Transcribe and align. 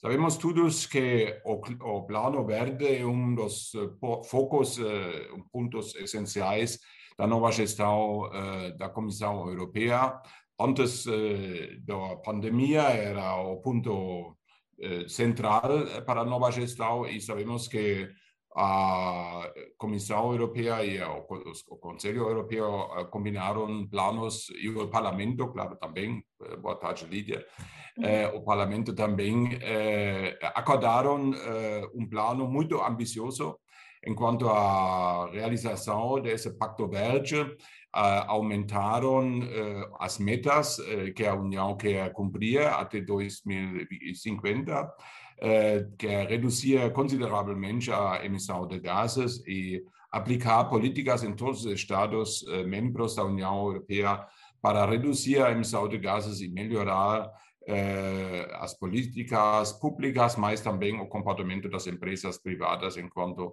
Sabemos 0.00 0.36
todos 0.36 0.86
que 0.86 1.40
o, 1.44 1.54
o 1.54 2.06
Plano 2.06 2.44
Verde 2.44 2.86
é 2.86 3.06
um 3.06 3.34
dos 3.34 3.72
uh, 3.74 3.96
focos, 4.24 4.78
pontos 5.52 5.94
essenciais 5.96 6.78
da 7.18 7.26
nova 7.26 7.50
gestão 7.50 8.20
uh, 8.20 8.78
da 8.78 8.88
Comissão 8.88 9.48
Europeia. 9.48 10.20
Antes 10.58 11.04
uh, 11.06 11.80
da 11.80 12.16
pandemia 12.16 12.82
era 12.82 13.36
o 13.42 13.56
ponto 13.60 13.90
uh, 13.92 14.37
central 15.08 16.02
para 16.06 16.20
a 16.20 16.24
nova 16.24 16.50
gestão. 16.50 17.06
E 17.06 17.20
sabemos 17.20 17.68
que 17.68 18.08
a 18.56 19.52
Comissão 19.76 20.32
Europeia 20.32 20.84
e 20.84 21.00
o, 21.00 21.26
o 21.68 21.76
Conselho 21.76 22.28
Europeu 22.28 22.88
combinaram 23.10 23.86
planos 23.88 24.48
e 24.60 24.68
o 24.68 24.88
Parlamento, 24.88 25.48
claro, 25.48 25.76
também, 25.76 26.24
boa 26.60 26.74
tarde, 26.74 27.06
Lídia, 27.06 27.44
o 28.34 28.40
Parlamento 28.42 28.94
também 28.94 29.58
acordaram 30.54 31.30
um 31.94 32.08
plano 32.08 32.48
muito 32.48 32.82
ambicioso 32.82 33.58
enquanto 34.04 34.48
à 34.48 35.28
realização 35.30 36.20
desse 36.20 36.56
Pacto 36.56 36.88
Verde, 36.88 37.36
uh, 37.94 38.24
aumentaram 38.26 39.38
uh, 39.38 39.96
as 39.98 40.18
metas 40.18 40.78
uh, 40.78 41.12
que 41.14 41.24
a 41.24 41.34
União 41.34 41.76
quer 41.76 42.12
cumprir 42.12 42.66
até 42.66 43.00
2050, 43.00 44.94
que 45.96 46.08
é 46.08 46.24
reduzir 46.24 46.92
consideravelmente 46.92 47.92
a 47.92 48.24
emissão 48.24 48.66
de 48.66 48.80
gases 48.80 49.40
e 49.46 49.84
aplicar 50.10 50.64
políticas 50.64 51.22
em 51.22 51.32
todos 51.32 51.64
os 51.64 51.72
Estados 51.72 52.44
membros 52.66 53.14
da 53.14 53.22
União 53.22 53.56
Europeia 53.68 54.26
para 54.60 54.84
reduzir 54.84 55.40
a 55.40 55.52
emissão 55.52 55.86
de 55.88 55.96
gases 55.96 56.40
e 56.40 56.48
melhorar 56.48 57.30
as 58.54 58.74
políticas 58.74 59.72
públicas, 59.74 60.34
mas 60.34 60.60
também 60.60 60.98
o 61.00 61.06
comportamento 61.06 61.68
das 61.68 61.86
empresas 61.86 62.36
privadas 62.38 62.96
enquanto 62.96 63.48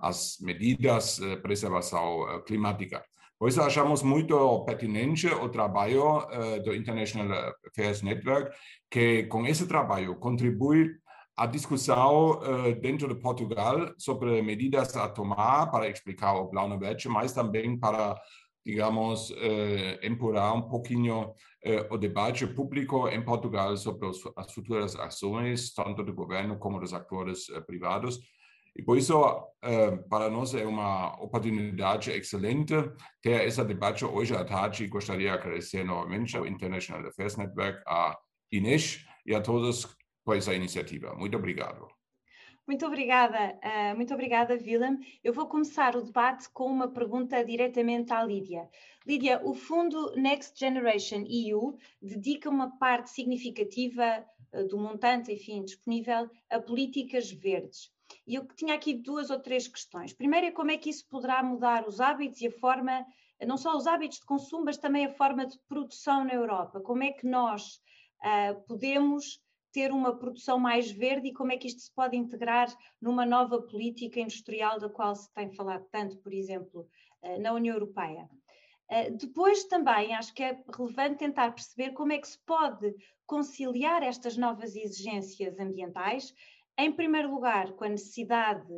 as 0.00 0.38
medidas 0.40 1.18
de 1.18 1.36
preservação 1.36 2.28
eh, 2.28 2.40
climática. 2.42 3.04
Por 3.40 3.48
isso, 3.48 3.62
achamos 3.62 4.02
muito 4.02 4.60
pertinente 4.66 5.26
o 5.26 5.48
trabalho 5.48 6.18
uh, 6.18 6.62
do 6.62 6.74
International 6.74 7.54
Affairs 7.66 8.02
Network, 8.02 8.54
que 8.90 9.24
com 9.28 9.46
esse 9.46 9.66
trabalho 9.66 10.14
contribui 10.16 10.90
à 11.34 11.46
discussão 11.46 12.32
uh, 12.32 12.78
dentro 12.78 13.08
de 13.08 13.18
Portugal 13.18 13.94
sobre 13.96 14.42
medidas 14.42 14.94
a 14.94 15.08
tomar 15.08 15.70
para 15.70 15.88
explicar 15.88 16.34
o 16.34 16.48
plano 16.50 16.78
verde, 16.78 17.08
mas 17.08 17.32
também 17.32 17.78
para, 17.78 18.14
digamos, 18.62 19.30
uh, 19.30 20.54
um 20.54 20.62
pouquinho 20.68 21.32
o 21.90 21.96
debate 21.96 22.46
público 22.46 23.08
em 23.08 23.22
Portugal 23.22 23.74
sobre 23.76 24.08
as 24.36 24.52
futuras 24.52 24.96
ações, 24.96 25.72
tanto 25.72 26.02
do 26.02 26.12
governo 26.12 26.58
como 26.58 26.80
dos 26.80 26.92
atores 26.92 27.46
privados, 27.66 28.18
e 28.76 28.82
por 28.82 28.96
isso, 28.96 29.20
uh, 29.20 30.08
para 30.08 30.30
nós 30.30 30.54
é 30.54 30.64
uma 30.64 31.20
oportunidade 31.20 32.10
excelente 32.10 32.74
ter 33.20 33.46
esse 33.46 33.62
debate 33.64 34.04
hoje 34.04 34.34
à 34.34 34.44
tarde. 34.44 34.86
Gostaria 34.86 35.30
de 35.30 35.38
agradecer 35.38 35.84
novamente 35.84 36.36
ao 36.36 36.46
International 36.46 37.06
Affairs 37.06 37.36
Network, 37.36 37.82
a 37.86 38.18
Inês 38.52 39.04
e 39.26 39.34
a 39.34 39.40
todos 39.40 39.96
por 40.24 40.36
essa 40.36 40.54
iniciativa. 40.54 41.14
Muito 41.14 41.36
obrigado. 41.36 41.88
Muito 42.66 42.86
obrigada, 42.86 43.58
uh, 43.64 43.96
muito 43.96 44.14
obrigada, 44.14 44.54
Willem. 44.54 45.00
Eu 45.24 45.32
vou 45.32 45.46
começar 45.46 45.96
o 45.96 46.04
debate 46.04 46.48
com 46.50 46.66
uma 46.66 46.86
pergunta 46.86 47.44
diretamente 47.44 48.12
à 48.12 48.22
Lídia. 48.22 48.68
Lídia, 49.04 49.40
o 49.42 49.54
fundo 49.54 50.14
Next 50.14 50.56
Generation 50.56 51.24
EU 51.28 51.76
dedica 52.00 52.48
uma 52.48 52.78
parte 52.78 53.10
significativa 53.10 54.24
uh, 54.52 54.68
do 54.68 54.78
montante, 54.78 55.32
enfim, 55.32 55.64
disponível 55.64 56.30
a 56.48 56.60
políticas 56.60 57.28
verdes. 57.32 57.90
E 58.26 58.34
eu 58.34 58.46
tinha 58.54 58.74
aqui 58.74 58.94
duas 58.94 59.30
ou 59.30 59.38
três 59.38 59.66
questões. 59.66 60.12
Primeiro 60.12 60.46
é 60.46 60.50
como 60.50 60.70
é 60.70 60.76
que 60.76 60.90
isso 60.90 61.06
poderá 61.08 61.42
mudar 61.42 61.86
os 61.86 62.00
hábitos 62.00 62.40
e 62.40 62.48
a 62.48 62.52
forma, 62.52 63.04
não 63.46 63.56
só 63.56 63.76
os 63.76 63.86
hábitos 63.86 64.18
de 64.18 64.26
consumo, 64.26 64.66
mas 64.66 64.78
também 64.78 65.06
a 65.06 65.14
forma 65.14 65.46
de 65.46 65.58
produção 65.68 66.24
na 66.24 66.34
Europa. 66.34 66.80
Como 66.80 67.02
é 67.02 67.12
que 67.12 67.26
nós 67.26 67.80
uh, 68.20 68.60
podemos 68.66 69.40
ter 69.72 69.92
uma 69.92 70.16
produção 70.16 70.58
mais 70.58 70.90
verde 70.90 71.28
e 71.28 71.32
como 71.32 71.52
é 71.52 71.56
que 71.56 71.68
isto 71.68 71.80
se 71.80 71.92
pode 71.94 72.16
integrar 72.16 72.68
numa 73.00 73.24
nova 73.24 73.62
política 73.62 74.20
industrial 74.20 74.78
da 74.78 74.88
qual 74.88 75.14
se 75.14 75.32
tem 75.32 75.50
falado 75.52 75.86
tanto, 75.90 76.18
por 76.18 76.32
exemplo, 76.32 76.88
uh, 77.22 77.40
na 77.40 77.52
União 77.52 77.74
Europeia. 77.74 78.28
Uh, 78.90 79.16
depois 79.16 79.64
também 79.64 80.14
acho 80.14 80.34
que 80.34 80.42
é 80.42 80.62
relevante 80.76 81.18
tentar 81.18 81.52
perceber 81.52 81.92
como 81.92 82.12
é 82.12 82.18
que 82.18 82.28
se 82.28 82.38
pode 82.44 82.94
conciliar 83.24 84.02
estas 84.02 84.36
novas 84.36 84.74
exigências 84.74 85.58
ambientais 85.58 86.34
em 86.80 86.92
primeiro 86.92 87.30
lugar, 87.30 87.72
com 87.72 87.84
a 87.84 87.88
necessidade 87.88 88.72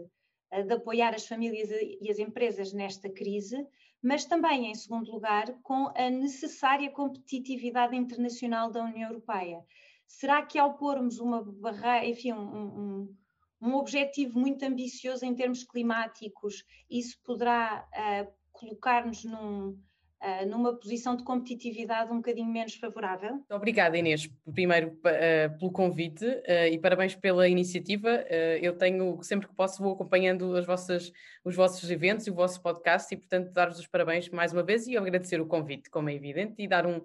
eh, 0.51 0.63
de 0.63 0.75
apoiar 0.75 1.15
as 1.15 1.27
famílias 1.27 1.71
e 1.71 2.11
as 2.11 2.19
empresas 2.19 2.73
nesta 2.73 3.09
crise, 3.09 3.67
mas 4.03 4.25
também, 4.25 4.67
em 4.67 4.75
segundo 4.75 5.11
lugar, 5.11 5.53
com 5.63 5.93
a 5.97 6.11
necessária 6.11 6.91
competitividade 6.91 7.97
internacional 7.97 8.71
da 8.71 8.85
União 8.85 9.09
Europeia. 9.09 9.65
Será 10.07 10.45
que 10.45 10.59
ao 10.59 10.75
pormos 10.75 11.19
uma 11.19 11.43
barreira, 11.43 12.07
enfim, 12.07 12.33
um, 12.33 12.39
um, 12.41 13.17
um, 13.63 13.75
objetivo 13.77 14.39
muito 14.39 14.65
ambicioso 14.65 15.25
em 15.25 15.35
termos 15.35 15.63
climáticos, 15.65 16.65
isso 16.91 17.19
poderá 17.25 17.89
uh, 17.95 18.33
colocar-nos 18.51 19.25
num, 19.25 19.79
uh, 20.23 20.49
numa 20.49 20.75
posição 20.75 21.17
de 21.17 21.25
competitividade 21.25 22.13
um 22.13 22.17
bocadinho 22.17 22.47
menos 22.47 22.75
favorável? 22.77 23.45
Obrigada, 23.51 23.99
Inês, 23.99 24.31
primeiro 24.55 24.89
uh, 24.89 25.59
pelo 25.59 25.73
convite 25.73 26.25
uh, 26.25 26.67
e 26.71 26.79
parabéns 26.79 27.15
pela 27.15 27.49
iniciativa. 27.49 28.25
eu 28.61 28.77
tenho, 28.77 29.23
sempre 29.23 29.49
que 29.49 29.55
posso, 29.55 29.83
vou 29.83 29.93
acompanhando 29.93 30.57
as 30.57 30.65
vossas, 30.65 31.13
os 31.45 31.57
vossos 31.57 31.91
eventos 31.91 32.27
e 32.27 32.31
o 32.31 32.35
vosso 32.35 32.63
podcast 32.63 33.13
e, 33.13 33.17
portanto, 33.17 33.53
dar-vos 33.53 33.79
os 33.79 33.87
parabéns 33.87 34.29
mais 34.29 34.53
uma 34.53 34.63
vez 34.63 34.87
e 34.87 34.97
agradecer 34.97 35.41
o 35.41 35.47
convite, 35.47 35.91
como 35.91 36.09
é 36.09 36.15
evidente, 36.15 36.63
e 36.63 36.69
dar 36.69 36.87
um, 36.87 37.03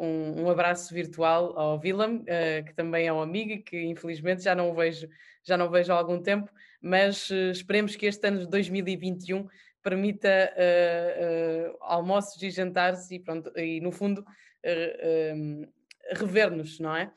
um, 0.00 0.42
um, 0.42 0.50
abraço 0.50 0.92
virtual 0.92 1.58
ao 1.58 1.78
Willem, 1.78 2.24
que 2.66 2.74
também 2.74 3.06
é 3.06 3.12
um 3.12 3.20
amigo 3.20 3.52
e 3.52 3.62
que 3.62 3.84
infelizmente 3.84 4.42
já 4.42 4.54
não 4.54 4.70
o 4.70 4.74
vejo, 4.74 5.08
já 5.44 5.56
não 5.56 5.70
vejo 5.70 5.92
há 5.92 5.96
algum 5.96 6.20
tempo, 6.20 6.50
mas 6.80 7.30
esperemos 7.30 7.96
que 7.96 8.06
este 8.06 8.26
ano 8.26 8.40
de 8.40 8.48
2021 8.48 9.46
permita 9.86 10.52
uh, 10.56 11.70
uh, 11.70 11.76
almoços 11.80 12.42
e 12.42 12.50
jantares 12.50 13.08
e 13.12 13.20
pronto, 13.20 13.56
e 13.56 13.80
no 13.80 13.92
fundo 13.92 14.18
uh, 14.20 15.72
rever-nos, 16.12 16.80
não 16.80 16.96
é? 16.96 17.12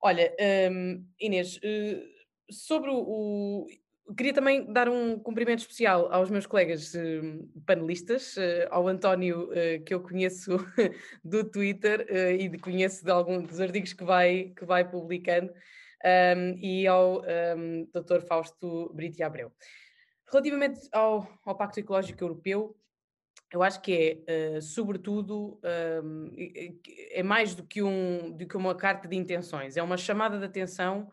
Olha, 0.00 0.34
um, 0.72 1.04
Inês, 1.20 1.60
sobre 2.50 2.88
o, 2.88 2.96
o, 2.96 3.66
Queria 4.16 4.32
também 4.32 4.72
dar 4.72 4.88
um 4.88 5.18
cumprimento 5.18 5.58
especial 5.58 6.10
aos 6.10 6.30
meus 6.30 6.46
colegas 6.46 6.94
panelistas, 7.66 8.36
ao 8.70 8.88
António, 8.88 9.50
que 9.84 9.92
eu 9.92 10.00
conheço 10.00 10.56
do 11.22 11.44
Twitter 11.44 12.06
e 12.40 12.58
conheço 12.58 13.04
de 13.04 13.10
alguns 13.10 13.46
dos 13.46 13.60
artigos 13.60 13.92
que 13.92 14.04
vai, 14.04 14.54
que 14.56 14.64
vai 14.64 14.88
publicando, 14.88 15.52
um, 16.02 16.58
e 16.58 16.86
ao 16.86 17.20
um, 17.20 17.86
Dr. 17.92 18.20
Fausto 18.26 18.90
Brito 18.94 19.22
Abreu. 19.22 19.52
Relativamente 20.30 20.88
ao, 20.92 21.26
ao 21.44 21.56
Pacto 21.56 21.80
Ecológico 21.80 22.22
Europeu, 22.22 22.76
eu 23.52 23.62
acho 23.62 23.80
que 23.80 24.22
é, 24.26 24.58
uh, 24.58 24.62
sobretudo, 24.62 25.58
uh, 25.64 26.34
é 27.12 27.22
mais 27.22 27.54
do 27.54 27.64
que, 27.64 27.82
um, 27.82 28.36
do 28.36 28.46
que 28.46 28.56
uma 28.56 28.74
carta 28.74 29.08
de 29.08 29.16
intenções, 29.16 29.76
é 29.76 29.82
uma 29.82 29.96
chamada 29.96 30.38
de 30.38 30.44
atenção 30.44 31.10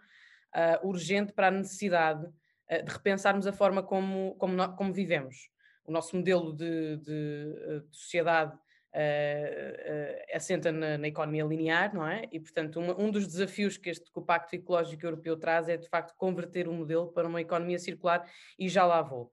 uh, 0.54 0.88
urgente 0.88 1.32
para 1.32 1.48
a 1.48 1.52
necessidade 1.52 2.28
de 2.68 2.92
repensarmos 2.92 3.46
a 3.46 3.54
forma 3.54 3.84
como, 3.84 4.34
como, 4.40 4.76
como 4.76 4.92
vivemos. 4.92 5.52
O 5.86 5.92
nosso 5.92 6.18
modelo 6.18 6.52
de, 6.52 6.98
de, 6.98 7.82
de 7.88 7.96
sociedade 7.96 8.58
uh, 8.96 10.36
assenta 10.36 10.72
na, 10.72 10.98
na, 10.98 11.08
economia 11.08 11.44
linear, 11.44 11.94
não 11.94 12.08
é? 12.08 12.28
E, 12.32 12.40
portanto, 12.40 12.80
um, 12.80 13.06
um 13.06 13.12
dos 13.12 13.28
desafios 13.28 13.78
que 13.78 13.90
este 13.90 14.10
o 14.14 14.22
Pacto 14.22 14.56
Ecológico 14.56 15.06
Europeu 15.06 15.36
traz 15.38 15.68
é, 15.68 15.76
de 15.76 15.88
facto, 15.90 16.16
converter 16.18 16.68
o 16.68 16.74
modelo 16.74 17.08
para 17.12 17.28
uma 17.28 17.42
economia 17.42 17.78
circular 17.78 18.26
e 18.58 18.70
já 18.70 18.86
lá 18.86 19.02
vou. 19.02 19.32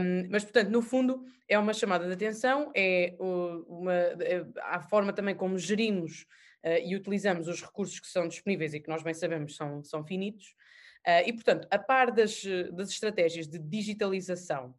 Um, 0.00 0.28
mas, 0.30 0.42
portanto, 0.42 0.70
no 0.70 0.80
fundo, 0.80 1.24
é 1.48 1.58
uma 1.58 1.74
chamada 1.74 2.06
de 2.06 2.12
atenção, 2.12 2.72
é 2.74 3.14
uma, 3.18 3.94
é, 3.94 4.46
a 4.62 4.80
forma 4.80 5.12
também 5.12 5.34
como 5.34 5.58
gerimos 5.58 6.22
uh, 6.64 6.80
e 6.82 6.96
utilizamos 6.96 7.48
os 7.48 7.62
recursos 7.62 8.00
que 8.00 8.08
são 8.08 8.26
disponíveis 8.26 8.72
e 8.72 8.80
que 8.80 8.88
nós 8.88 9.02
bem 9.02 9.14
sabemos 9.14 9.56
são, 9.56 9.84
são 9.84 10.04
finitos. 10.04 10.54
Uh, 11.06 11.22
e, 11.26 11.32
portanto, 11.32 11.68
a 11.70 11.78
par 11.78 12.10
das, 12.10 12.42
das 12.72 12.90
estratégias 12.90 13.46
de 13.46 13.58
digitalização 13.58 14.74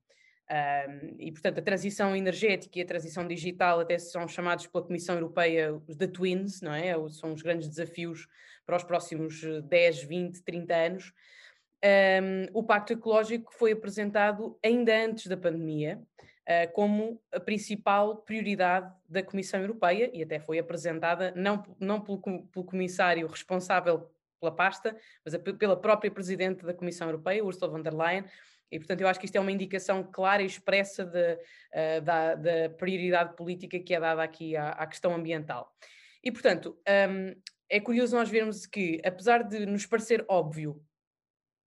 um, 0.49 1.15
e, 1.19 1.31
portanto, 1.31 1.59
a 1.59 1.61
transição 1.61 2.15
energética 2.15 2.79
e 2.79 2.81
a 2.81 2.85
transição 2.85 3.27
digital 3.27 3.81
até 3.81 3.97
são 3.97 4.27
chamados 4.27 4.65
pela 4.67 4.83
Comissão 4.83 5.15
Europeia 5.15 5.73
os 5.87 5.95
The 5.97 6.07
Twins, 6.07 6.61
não 6.61 6.73
é? 6.73 6.93
São 7.09 7.33
os 7.33 7.41
grandes 7.41 7.67
desafios 7.67 8.27
para 8.65 8.77
os 8.77 8.83
próximos 8.83 9.41
10, 9.63 10.03
20, 10.03 10.43
30 10.43 10.75
anos. 10.75 11.13
Um, 11.83 12.59
o 12.59 12.63
Pacto 12.63 12.93
Ecológico 12.93 13.53
foi 13.53 13.71
apresentado 13.71 14.57
ainda 14.63 14.95
antes 15.05 15.27
da 15.27 15.37
pandemia 15.37 16.01
uh, 16.47 16.71
como 16.73 17.21
a 17.31 17.39
principal 17.39 18.17
prioridade 18.17 18.91
da 19.07 19.21
Comissão 19.21 19.59
Europeia 19.59 20.09
e 20.13 20.23
até 20.23 20.39
foi 20.39 20.57
apresentada 20.57 21.31
não, 21.35 21.63
não 21.79 22.01
pelo, 22.01 22.19
pelo 22.19 22.65
comissário 22.65 23.27
responsável 23.27 24.09
pela 24.39 24.51
pasta, 24.51 24.95
mas 25.23 25.33
a, 25.33 25.39
pela 25.39 25.75
própria 25.75 26.09
Presidente 26.09 26.65
da 26.65 26.73
Comissão 26.73 27.07
Europeia, 27.07 27.43
Ursula 27.43 27.71
von 27.71 27.81
der 27.81 27.93
Leyen, 27.93 28.25
e, 28.71 28.79
portanto, 28.79 29.01
eu 29.01 29.07
acho 29.07 29.19
que 29.19 29.25
isto 29.25 29.35
é 29.35 29.39
uma 29.39 29.51
indicação 29.51 30.03
clara 30.03 30.43
e 30.43 30.45
expressa 30.45 31.05
de, 31.05 31.33
uh, 31.33 32.01
da, 32.03 32.35
da, 32.35 32.69
prioridade 32.71 33.35
política 33.35 33.79
que 33.79 33.93
é 33.93 33.99
dada 33.99 34.21
aqui 34.21 34.55
à, 34.55 34.71
à 34.71 34.85
questão 34.85 35.15
ambiental. 35.15 35.73
E, 36.23 36.31
portanto, 36.31 36.77
um, 37.09 37.33
é 37.69 37.79
curioso 37.79 38.15
nós 38.15 38.29
vermos 38.29 38.65
que, 38.65 38.99
apesar 39.05 39.43
de 39.43 39.65
nos 39.65 39.85
parecer 39.85 40.25
óbvio 40.27 40.83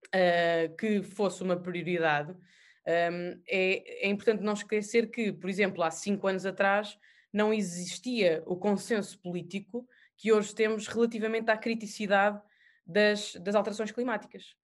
uh, 0.08 0.76
que 0.76 1.02
fosse 1.02 1.43
uma 1.43 1.56
prioridade, 1.56 2.32
um, 2.32 3.43
é, 3.49 4.06
é, 4.06 4.08
importante 4.08 4.43
não 4.43 4.53
esquecer 4.53 5.11
que, 5.11 5.32
por 5.32 5.49
exemplo, 5.49 5.82
há 5.82 5.91
cinco 5.91 6.26
anos 6.26 6.44
atrás 6.44 6.99
não 7.32 7.55
existia 7.55 8.43
o 8.44 8.56
consenso 8.56 9.19
político 9.20 9.88
que 10.19 10.32
hoje 10.32 10.55
temos 10.55 10.87
relativamente 10.87 11.50
à 11.50 11.56
criticidade 11.56 12.41
das, 12.85 13.35
das 13.37 13.55
alterações 13.55 13.91
climáticas 13.91 14.55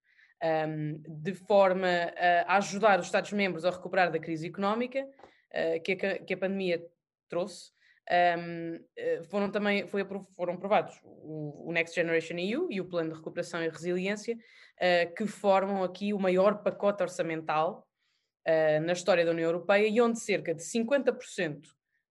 um, 0.43 1.03
de 1.09 1.35
forma 1.35 1.89
a 2.47 2.57
ajudar 2.57 3.01
os 3.01 3.07
Estados-membros 3.07 3.65
a 3.65 3.71
recuperar 3.71 4.11
da 4.11 4.19
crise 4.19 4.47
económica 4.47 5.03
uh, 5.03 5.83
que, 5.83 5.93
a, 5.93 6.19
que, 6.19 6.35
a, 6.35 6.37
pandemia 6.37 6.85
trouxe. 7.29 7.75
Um, 8.39 8.79
eh, 8.97 9.23
foram 9.25 9.51
também 9.51 9.89
foi, 9.89 10.07
foram 10.37 10.55
aprovados 10.55 10.97
o, 11.03 11.69
o, 11.69 11.73
Next 11.73 11.93
Generation 11.93 12.37
EU 12.39 12.69
e 12.71 12.81
o 12.81 12.85
Plano 12.85 13.11
de 13.11 13.17
Recuperação 13.17 13.61
e 13.61 13.69
Resiliência, 13.69 14.37
uh, 14.37 15.15
que 15.15 15.27
formam 15.27 15.83
aqui 15.83 16.15
o 16.15 16.19
maior 16.19 16.63
pacote 16.63 17.03
orçamental 17.03 17.85
uh, 18.47 18.81
na 18.85 18.93
história 18.93 19.25
da 19.25 19.33
União 19.33 19.49
Europeia 19.49 19.89
e 19.89 20.01
onde 20.01 20.21
cerca 20.21 20.55
de 20.55 20.63
50% 20.63 21.63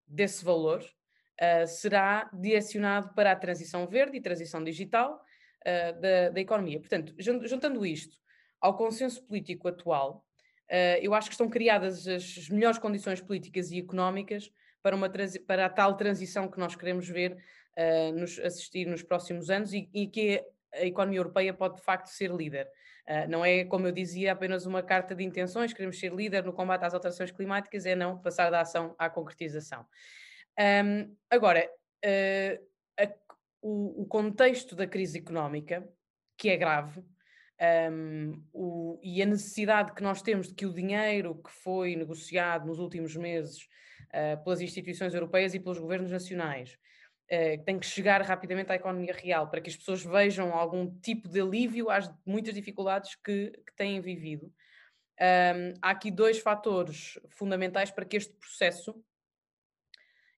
desse 0.06 0.44
valor 0.44 0.84
será 1.68 2.30
direcionado 2.32 3.14
para 3.14 3.34
a 3.34 3.36
transição 3.36 3.86
verde 3.86 4.16
e 4.16 4.22
transição 4.22 4.64
digital, 4.64 5.22
uh, 5.66 6.00
da, 6.00 6.30
da, 6.30 6.40
economia. 6.40 6.80
Portanto, 6.80 7.14
juntando 7.18 7.86
isto 7.86 8.18
ao 8.62 8.76
consenso 8.78 9.24
político 9.26 9.68
atual, 9.68 10.26
uh, 10.70 11.00
eu 11.02 11.14
acho 11.14 11.30
que 11.30 11.34
estão 11.34 11.50
criadas 11.50 12.08
as 12.08 12.50
melhores 12.50 12.78
condições 12.78 13.22
políticas 13.22 13.72
e 13.72 13.80
económicas 13.80 14.52
para, 14.82 14.96
uma, 14.96 15.12
para 15.48 15.66
a 15.66 15.70
tal 15.70 15.98
transição 15.98 16.48
que 16.48 16.60
nós 16.60 16.76
queremos 16.76 17.10
ver 17.10 17.36
uh, 17.78 18.12
nos 18.18 18.40
assistir 18.40 18.86
nos 18.86 19.02
próximos 19.02 19.50
anos 19.50 19.74
e, 19.74 19.90
e, 19.94 20.08
que 20.08 20.44
a 20.74 20.86
economia 20.86 21.20
europeia 21.20 21.54
pode 21.54 21.78
de 21.78 21.82
facto 21.82 22.08
ser 22.08 22.32
líder. 22.32 22.68
Uh, 23.08 23.30
não 23.30 23.44
é, 23.44 23.66
como 23.66 23.88
eu 23.88 23.92
dizia, 23.92 24.32
apenas 24.32 24.66
uma 24.66 24.84
carta 24.84 25.16
de 25.16 25.24
intenções, 25.24 25.74
queremos 25.74 26.00
ser 26.00 26.14
líder 26.14 26.44
no 26.44 26.54
combate 26.54 26.84
às 26.86 26.94
alterações 26.94 27.32
climáticas, 27.32 27.86
é 27.86 27.96
não 27.96 28.20
passar 28.20 28.50
da 28.52 28.62
ação 28.62 28.96
à 28.98 29.10
concretização. 29.10 29.86
Um, 30.60 31.16
agora, 31.30 31.70
uh, 32.06 32.66
o, 33.66 34.04
o 34.04 34.06
contexto 34.06 34.76
da 34.76 34.86
crise 34.86 35.18
económica, 35.18 35.90
que 36.38 36.50
é 36.50 36.56
grave, 36.56 37.04
um, 37.92 38.44
o, 38.54 39.00
e 39.02 39.24
a 39.24 39.26
necessidade 39.26 39.92
que 39.96 40.04
nós 40.04 40.22
temos 40.22 40.50
de 40.50 40.54
que 40.54 40.68
o 40.68 40.74
dinheiro 40.74 41.42
que 41.42 41.50
foi 41.50 41.96
negociado 41.96 42.68
nos 42.68 42.78
últimos 42.78 43.16
meses 43.16 43.64
uh, 43.64 44.44
pelas 44.44 44.62
instituições 44.62 45.16
europeias 45.16 45.56
e 45.56 45.60
pelos 45.60 45.80
governos 45.80 46.12
nacionais 46.12 46.78
uh, 47.32 47.64
tem 47.66 47.80
que 47.80 47.88
chegar 47.88 48.22
rapidamente 48.22 48.72
à 48.72 48.76
economia 48.76 49.14
real 49.14 49.50
para 49.50 49.60
que 49.60 49.70
as 49.72 49.76
pessoas 49.76 50.04
vejam 50.04 50.54
algum 50.54 50.88
tipo 51.00 51.28
de 51.28 51.42
alívio 51.42 51.90
às 51.90 52.14
muitas 52.24 52.54
dificuldades 52.54 53.16
que, 53.16 53.50
que 53.50 53.76
têm 53.76 54.00
vivido. 54.00 54.54
Um, 55.20 55.74
há 55.82 55.90
aqui 55.90 56.12
dois 56.12 56.38
fatores 56.38 57.18
fundamentais 57.30 57.90
para 57.90 58.06
que 58.06 58.18
este 58.18 58.34
processo 58.34 59.04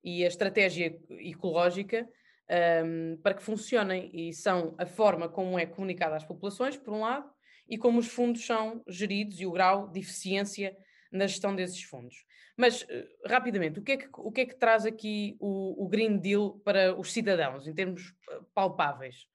e 0.02 0.24
a 0.24 0.28
estratégia 0.28 0.98
ecológica 1.10 2.08
um, 2.50 3.18
para 3.22 3.34
que 3.34 3.44
funcionem 3.44 4.10
e 4.14 4.34
são 4.34 4.76
a 4.78 4.86
forma 4.86 5.28
como 5.28 5.60
é 5.60 5.66
comunicada 5.66 6.16
às 6.16 6.24
populações, 6.24 6.78
por 6.78 6.94
um 6.94 7.02
lado, 7.02 7.30
e 7.68 7.78
como 7.78 8.00
os 8.00 8.08
fundos 8.08 8.46
são 8.46 8.82
geridos 8.88 9.40
e 9.40 9.46
o 9.46 9.52
grau 9.52 9.90
de 9.90 10.00
eficiência 10.00 10.76
na 11.12 11.28
gestão 11.28 11.56
desses 11.56 11.84
fundos. 11.84 12.26
Mas, 12.56 12.86
eh, 12.90 13.08
rapidamente, 13.26 13.80
o 13.80 13.84
que 13.84 13.92
é 13.92 13.98
que, 13.98 14.08
o 14.14 14.32
que, 14.32 14.42
é 14.42 14.46
que 14.46 14.56
traz 14.56 14.86
aqui 14.86 15.38
o, 15.40 15.86
o 15.86 15.88
Green 15.88 16.18
Deal 16.18 16.60
para 16.60 16.98
os 16.98 17.12
cidadãos, 17.12 17.68
em 17.68 17.74
termos 17.74 18.14
eh, 18.32 18.40
palpáveis? 18.54 19.28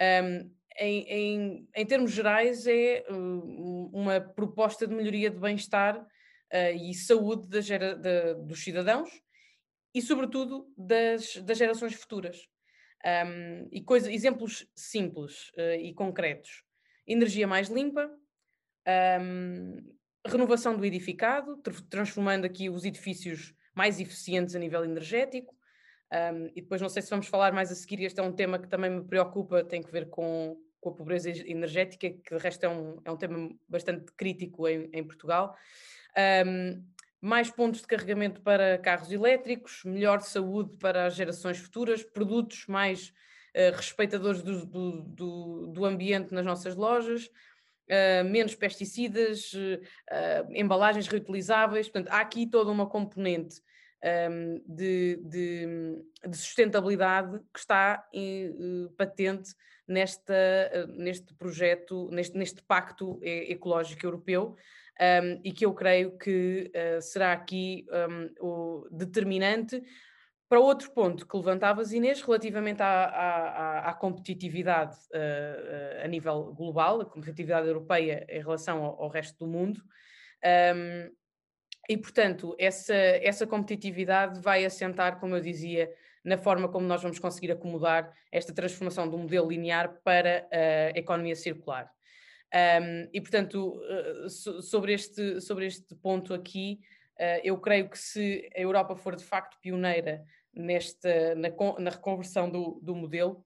Um, 0.00 0.50
em, 0.78 1.02
em, 1.08 1.68
em, 1.74 1.86
termos 1.86 2.12
gerais, 2.12 2.66
é 2.66 3.04
uh, 3.10 3.90
uma 3.92 4.20
proposta 4.20 4.86
de 4.86 4.94
melhoria 4.94 5.28
de 5.28 5.38
bem-estar 5.38 5.98
uh, 5.98 6.76
e 6.80 6.94
saúde 6.94 7.48
da 7.48 7.60
da, 7.94 8.32
dos 8.34 8.62
cidadãos 8.62 9.10
e, 9.94 10.00
sobretudo, 10.00 10.72
das, 10.76 11.36
das 11.36 11.58
gerações 11.58 11.94
futuras. 11.94 12.48
Um, 13.04 13.68
e 13.72 13.82
coisa, 13.82 14.12
exemplos 14.12 14.66
simples 14.74 15.50
uh, 15.56 15.80
e 15.80 15.94
concretos: 15.94 16.64
energia 17.06 17.46
mais 17.46 17.68
limpa, 17.68 18.10
um, 19.20 19.76
renovação 20.26 20.76
do 20.76 20.84
edificado, 20.84 21.56
transformando 21.88 22.44
aqui 22.44 22.68
os 22.68 22.84
edifícios 22.84 23.54
mais 23.74 23.98
eficientes 24.00 24.54
a 24.54 24.58
nível 24.58 24.84
energético. 24.84 25.54
Um, 26.12 26.46
e 26.56 26.60
depois, 26.60 26.80
não 26.80 26.88
sei 26.88 27.02
se 27.02 27.10
vamos 27.10 27.28
falar 27.28 27.52
mais 27.52 27.70
a 27.70 27.74
seguir, 27.74 28.02
este 28.02 28.20
é 28.20 28.22
um 28.22 28.32
tema 28.32 28.58
que 28.58 28.68
também 28.68 28.90
me 28.90 29.04
preocupa, 29.04 29.64
tem 29.64 29.80
que 29.80 29.92
ver 29.92 30.10
com, 30.10 30.60
com 30.80 30.90
a 30.90 30.94
pobreza 30.94 31.30
energética, 31.30 32.10
que 32.10 32.36
de 32.36 32.42
resto 32.42 32.64
é 32.64 32.68
um, 32.68 33.00
é 33.04 33.10
um 33.10 33.16
tema 33.16 33.50
bastante 33.68 34.12
crítico 34.16 34.68
em, 34.68 34.90
em 34.92 35.04
Portugal. 35.04 35.56
Um, 36.46 36.84
mais 37.20 37.50
pontos 37.50 37.82
de 37.82 37.86
carregamento 37.86 38.40
para 38.40 38.78
carros 38.78 39.12
elétricos, 39.12 39.82
melhor 39.84 40.22
saúde 40.22 40.74
para 40.78 41.06
as 41.06 41.14
gerações 41.14 41.58
futuras, 41.58 42.02
produtos 42.02 42.64
mais 42.66 43.12
uh, 43.54 43.76
respeitadores 43.76 44.42
do, 44.42 44.64
do, 44.64 45.02
do, 45.02 45.66
do, 45.66 45.84
ambiente 45.84 46.32
nas 46.32 46.46
nossas 46.46 46.74
lojas, 46.74 47.26
uh, 47.26 48.24
menos 48.24 48.54
pesticidas, 48.54 49.52
uh, 49.52 50.52
embalagens 50.54 51.08
reutilizáveis. 51.08 51.88
Portanto, 51.88 52.10
há 52.10 52.20
aqui 52.20 52.46
toda 52.46 52.70
uma 52.70 52.88
componente 52.88 53.60
um, 54.02 54.08
ehm, 54.08 54.62
de, 54.66 55.16
de, 55.22 55.66
de, 56.26 56.36
sustentabilidade 56.36 57.38
que 57.52 57.58
está 57.58 58.02
patente 58.96 59.54
nesta, 59.86 60.86
neste 60.96 61.34
projeto, 61.34 62.08
neste, 62.10 62.38
neste 62.38 62.62
pacto 62.62 63.20
ecológico 63.22 64.06
europeu 64.06 64.56
um, 65.00 65.40
e 65.42 65.52
que 65.52 65.64
eu 65.64 65.72
creio 65.72 66.16
que 66.18 66.70
uh, 66.74 67.00
será 67.00 67.32
aqui 67.32 67.86
um, 67.90 68.30
o 68.40 68.88
determinante. 68.90 69.82
Para 70.48 70.60
outro 70.60 70.90
ponto 70.92 71.26
que 71.26 71.36
levantavas, 71.36 71.92
Inês, 71.92 72.20
relativamente 72.20 72.82
à, 72.82 73.04
à, 73.04 73.90
à 73.90 73.94
competitividade 73.94 74.96
uh, 75.14 76.04
a 76.04 76.08
nível 76.08 76.52
global, 76.52 77.00
a 77.00 77.06
competitividade 77.06 77.68
europeia 77.68 78.26
em 78.28 78.40
relação 78.40 78.84
ao, 78.84 79.02
ao 79.04 79.08
resto 79.08 79.38
do 79.38 79.46
mundo, 79.46 79.80
um, 80.74 81.10
e 81.88 81.96
portanto, 81.96 82.54
essa, 82.58 82.94
essa 82.94 83.46
competitividade 83.46 84.40
vai 84.40 84.64
assentar, 84.64 85.18
como 85.18 85.34
eu 85.36 85.40
dizia, 85.40 85.90
na 86.24 86.36
forma 86.36 86.68
como 86.68 86.86
nós 86.86 87.02
vamos 87.02 87.18
conseguir 87.18 87.50
acomodar 87.50 88.12
esta 88.30 88.52
transformação 88.52 89.08
do 89.08 89.18
modelo 89.18 89.48
linear 89.48 90.00
para 90.04 90.46
a 90.52 90.98
economia 90.98 91.34
circular. 91.34 91.90
Um, 92.52 93.08
e, 93.12 93.20
portanto, 93.20 93.80
uh, 93.80 94.28
sobre, 94.28 94.92
este, 94.92 95.40
sobre 95.40 95.66
este 95.66 95.94
ponto 95.94 96.34
aqui, 96.34 96.80
uh, 97.18 97.40
eu 97.44 97.58
creio 97.58 97.88
que 97.88 97.98
se 97.98 98.50
a 98.56 98.60
Europa 98.60 98.96
for 98.96 99.14
de 99.14 99.24
facto 99.24 99.58
pioneira 99.60 100.24
nesta, 100.52 101.34
na, 101.36 101.48
na 101.78 101.90
reconversão 101.90 102.50
do, 102.50 102.80
do 102.82 102.94
modelo, 102.94 103.44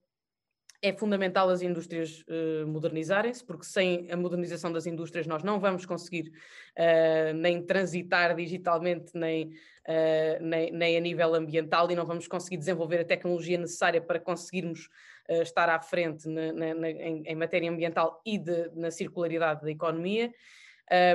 é 0.84 0.92
fundamental 0.92 1.48
as 1.48 1.62
indústrias 1.62 2.22
uh, 2.28 2.66
modernizarem-se, 2.66 3.42
porque 3.42 3.64
sem 3.64 4.06
a 4.10 4.16
modernização 4.18 4.70
das 4.70 4.86
indústrias 4.86 5.26
nós 5.26 5.42
não 5.42 5.58
vamos 5.58 5.86
conseguir 5.86 6.30
uh, 6.78 7.32
nem 7.34 7.64
transitar 7.64 8.36
digitalmente, 8.36 9.12
nem, 9.14 9.46
uh, 9.46 10.42
nem, 10.42 10.70
nem, 10.72 10.96
a 10.98 11.00
nível 11.00 11.34
ambiental, 11.34 11.90
e 11.90 11.94
não 11.94 12.04
vamos 12.04 12.28
conseguir 12.28 12.58
desenvolver 12.58 13.00
a 13.00 13.04
tecnologia 13.04 13.56
necessária 13.56 14.00
para 14.00 14.20
conseguirmos 14.20 14.90
estar 15.28 15.68
à 15.68 15.80
frente 15.80 16.28
na, 16.28 16.52
na, 16.52 16.74
na, 16.74 16.90
em, 16.90 17.22
em, 17.26 17.34
matéria 17.34 17.70
ambiental 17.70 18.20
e 18.24 18.38
de, 18.38 18.70
na 18.74 18.90
circularidade 18.90 19.62
da 19.62 19.70
economia. 19.70 20.32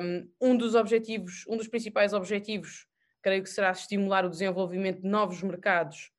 Um, 0.02 0.30
um 0.42 0.58
dos 0.58 0.76
objetivos, 0.76 1.46
um 1.48 1.56
dos 1.56 1.68
principais 1.68 2.14
objetivos, 2.14 2.88
creio 3.22 3.44
que 3.44 3.50
será 3.50 3.72
estimular 3.72 4.26
o 4.26 4.30
desenvolvimento 4.30 5.02
de 5.02 5.08
novos 5.08 5.44
mercados 5.44 6.12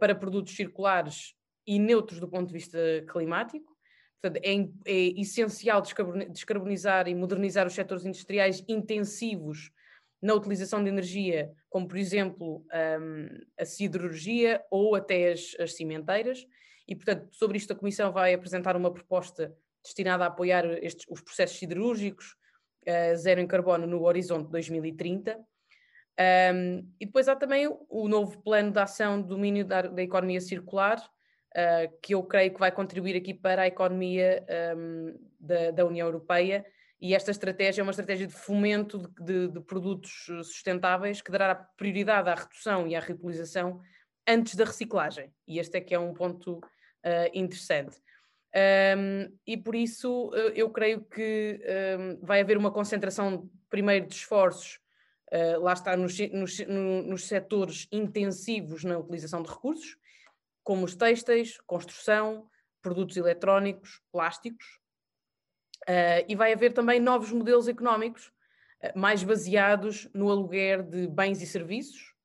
para 0.00 0.14
produtos 0.14 0.56
circulares 0.56 1.34
e 1.66 1.78
neutros 1.78 2.18
do 2.20 2.28
ponto 2.28 2.46
de 2.46 2.52
vista 2.52 2.78
climático. 3.10 3.76
Portanto, 4.20 4.42
é, 4.44 4.54
é 4.86 5.20
essencial 5.20 5.82
descarbonizar 6.30 7.08
e 7.08 7.14
modernizar 7.14 7.66
os 7.66 7.74
setores 7.74 8.04
industriais 8.04 8.64
intensivos 8.68 9.70
na 10.22 10.34
utilização 10.34 10.82
de 10.82 10.88
energia, 10.88 11.52
como 11.68 11.86
por 11.86 11.98
exemplo 11.98 12.64
um, 13.00 13.28
a 13.58 13.64
siderurgia 13.64 14.64
ou 14.70 14.94
até 14.94 15.32
as, 15.32 15.54
as, 15.60 15.76
cimenteiras. 15.76 16.46
E, 16.88 16.94
portanto, 16.94 17.28
sobre 17.32 17.58
isto 17.58 17.72
a 17.72 17.76
Comissão 17.76 18.12
vai 18.12 18.32
apresentar 18.32 18.76
uma 18.76 18.92
proposta 18.92 19.54
destinada 19.82 20.24
a 20.24 20.28
apoiar 20.28 20.64
estes, 20.82 21.06
os 21.08 21.20
processos 21.20 21.58
siderúrgicos 21.58 22.36
uh, 22.86 23.16
zero 23.16 23.40
em 23.40 23.46
carbono 23.46 23.86
no 23.86 24.04
horizonte 24.04 24.50
2030. 24.50 25.38
Um, 26.18 26.90
e 26.98 27.04
depois 27.04 27.28
há 27.28 27.36
também 27.36 27.68
o, 27.68 28.08
novo 28.08 28.40
plano 28.42 28.72
de 28.72 28.78
ação 28.78 29.20
do 29.20 29.28
domínio 29.28 29.64
da, 29.64 29.82
da 29.82 30.02
economia 30.02 30.40
circular, 30.40 30.98
uh, 30.98 31.98
que 32.00 32.14
eu 32.14 32.22
creio 32.22 32.52
que 32.52 32.60
vai 32.60 32.72
contribuir 32.72 33.16
aqui 33.16 33.34
para 33.34 33.62
a 33.62 33.66
economia 33.66 34.44
um, 34.76 35.14
da, 35.38 35.70
da, 35.72 35.84
União 35.84 36.06
Europeia. 36.06 36.64
E 36.98 37.14
esta 37.14 37.30
estratégia 37.30 37.82
é 37.82 37.84
uma 37.84 37.90
estratégia 37.90 38.26
de 38.26 38.32
fomento 38.32 38.98
de, 38.98 39.24
de, 39.24 39.48
de, 39.48 39.60
produtos 39.60 40.26
sustentáveis 40.44 41.20
que 41.20 41.30
dará 41.30 41.54
prioridade 41.54 42.30
à 42.30 42.34
redução 42.34 42.86
e 42.86 42.96
à 42.96 43.00
reutilização 43.00 43.80
antes 44.26 44.54
da 44.54 44.64
reciclagem. 44.64 45.30
E 45.46 45.58
este 45.58 45.76
é 45.76 45.80
que 45.82 45.94
é 45.94 45.98
um 45.98 46.14
ponto 46.14 46.60
uh, 47.06 47.30
interessante. 47.32 47.96
Um, 48.98 49.36
e 49.46 49.56
por 49.56 49.74
isso 49.74 50.28
uh, 50.30 50.52
eu 50.54 50.70
creio 50.70 51.04
que 51.04 51.60
um, 51.98 52.24
vai 52.24 52.40
haver 52.40 52.56
uma 52.56 52.70
concentração, 52.70 53.48
primeiro, 53.68 54.06
de 54.06 54.14
esforços, 54.14 54.80
uh, 55.32 55.60
lá 55.60 55.74
está, 55.74 55.96
nos, 55.96 56.18
nos, 56.30 56.58
nos 56.66 57.24
setores 57.24 57.86
intensivos 57.92 58.82
na 58.82 58.98
utilização 58.98 59.42
de 59.42 59.50
recursos, 59.50 59.96
como 60.64 60.84
os 60.84 60.96
têxteis, 60.96 61.60
construção, 61.66 62.48
produtos 62.82 63.16
eletrónicos, 63.16 64.00
plásticos. 64.10 64.66
Uh, 65.88 66.24
e 66.26 66.34
vai 66.34 66.52
haver 66.52 66.72
também 66.72 66.98
novos 66.98 67.30
modelos 67.30 67.68
económicos 67.68 68.32
uh, 68.82 68.98
mais 68.98 69.22
baseados 69.22 70.08
no 70.14 70.30
aluguer 70.30 70.82
de 70.82 71.06
bens 71.06 71.42
e 71.42 71.46
serviços 71.46 72.15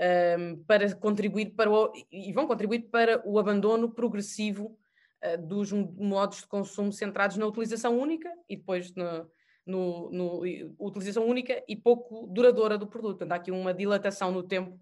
uh, 0.00 0.56
para 0.64 0.94
contribuir 0.96 1.50
para 1.50 1.70
o, 1.70 1.92
e 2.10 2.32
vão 2.32 2.46
contribuir 2.46 2.88
para 2.90 3.22
o 3.24 3.38
abandono 3.38 3.90
progressivo 3.90 4.76
dos 5.46 5.70
modos 5.70 6.38
de 6.38 6.46
consumo 6.46 6.90
centrados 6.90 7.36
na 7.36 7.44
utilização 7.44 7.98
única 7.98 8.32
e 8.48 8.56
depois 8.56 8.94
no, 8.94 9.30
no, 9.66 10.10
no, 10.10 10.42
utilização 10.78 11.26
única 11.26 11.62
e 11.68 11.76
pouco 11.76 12.26
duradoura 12.26 12.78
do 12.78 12.86
produto. 12.86 13.18
Portanto, 13.18 13.32
há 13.32 13.34
aqui 13.36 13.50
uma 13.50 13.74
dilatação 13.74 14.32
no 14.32 14.42
tempo 14.42 14.80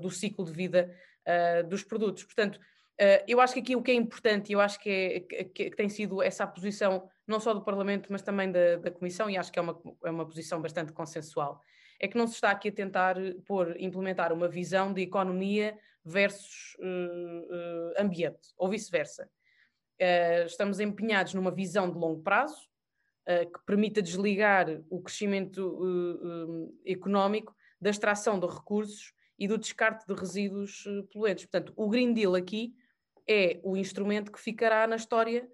do 0.00 0.10
ciclo 0.10 0.44
de 0.44 0.52
vida 0.52 0.94
uh, 1.26 1.66
dos 1.68 1.82
produtos. 1.82 2.24
Portanto, 2.24 2.56
uh, 2.56 3.24
eu 3.26 3.40
acho 3.40 3.54
que 3.54 3.60
aqui 3.60 3.76
o 3.76 3.82
que 3.82 3.90
é 3.90 3.94
importante, 3.94 4.52
eu 4.52 4.60
acho 4.60 4.78
que, 4.80 4.90
é, 4.90 5.20
que, 5.20 5.44
que, 5.44 5.76
tem 5.76 5.88
sido 5.88 6.22
essa 6.22 6.46
posição, 6.46 7.08
não 7.26 7.40
só 7.40 7.54
do 7.54 7.62
Parlamento, 7.62 8.08
mas 8.10 8.22
também 8.22 8.50
da, 8.50 8.76
da 8.76 8.90
Comissão, 8.90 9.28
e 9.28 9.36
acho 9.36 9.52
que 9.52 9.58
é 9.58 9.62
uma, 9.62 9.80
é 10.04 10.10
uma 10.10 10.26
posição 10.26 10.60
bastante 10.60 10.92
consensual, 10.92 11.60
é 12.00 12.08
que 12.08 12.16
não 12.16 12.26
se 12.26 12.34
está 12.34 12.50
aqui 12.50 12.68
a 12.68 12.72
tentar 12.72 13.16
pôr, 13.46 13.76
implementar 13.78 14.32
uma 14.32 14.48
visão 14.48 14.92
de 14.92 15.02
economia 15.02 15.78
versus 16.04 16.74
uh, 16.80 18.00
ambiente, 18.02 18.48
ou 18.56 18.68
vice-versa. 18.68 19.30
estamos 20.46 20.80
empenhados 20.80 21.34
numa 21.34 21.50
visão 21.50 21.90
de 21.90 21.98
longo 21.98 22.22
prazo, 22.22 22.68
que 23.26 23.64
permita 23.66 24.02
desligar 24.02 24.66
o 24.88 25.00
crescimento 25.02 25.78
económico 26.84 27.54
da 27.80 27.90
extração 27.90 28.40
de 28.40 28.46
recursos 28.46 29.12
e 29.40 29.48
do 29.48 29.56
descarte 29.56 30.06
de 30.06 30.14
resíduos 30.14 30.84
eh, 30.86 31.02
poluentes. 31.10 31.46
Portanto, 31.46 31.72
o 31.74 31.88
Green 31.88 32.12
Deal 32.12 32.34
aqui 32.34 32.74
é 33.26 33.58
o 33.64 33.74
instrumento 33.74 34.30
que 34.30 34.38
ficará 34.38 34.86
na 34.86 34.96
história 34.96 35.48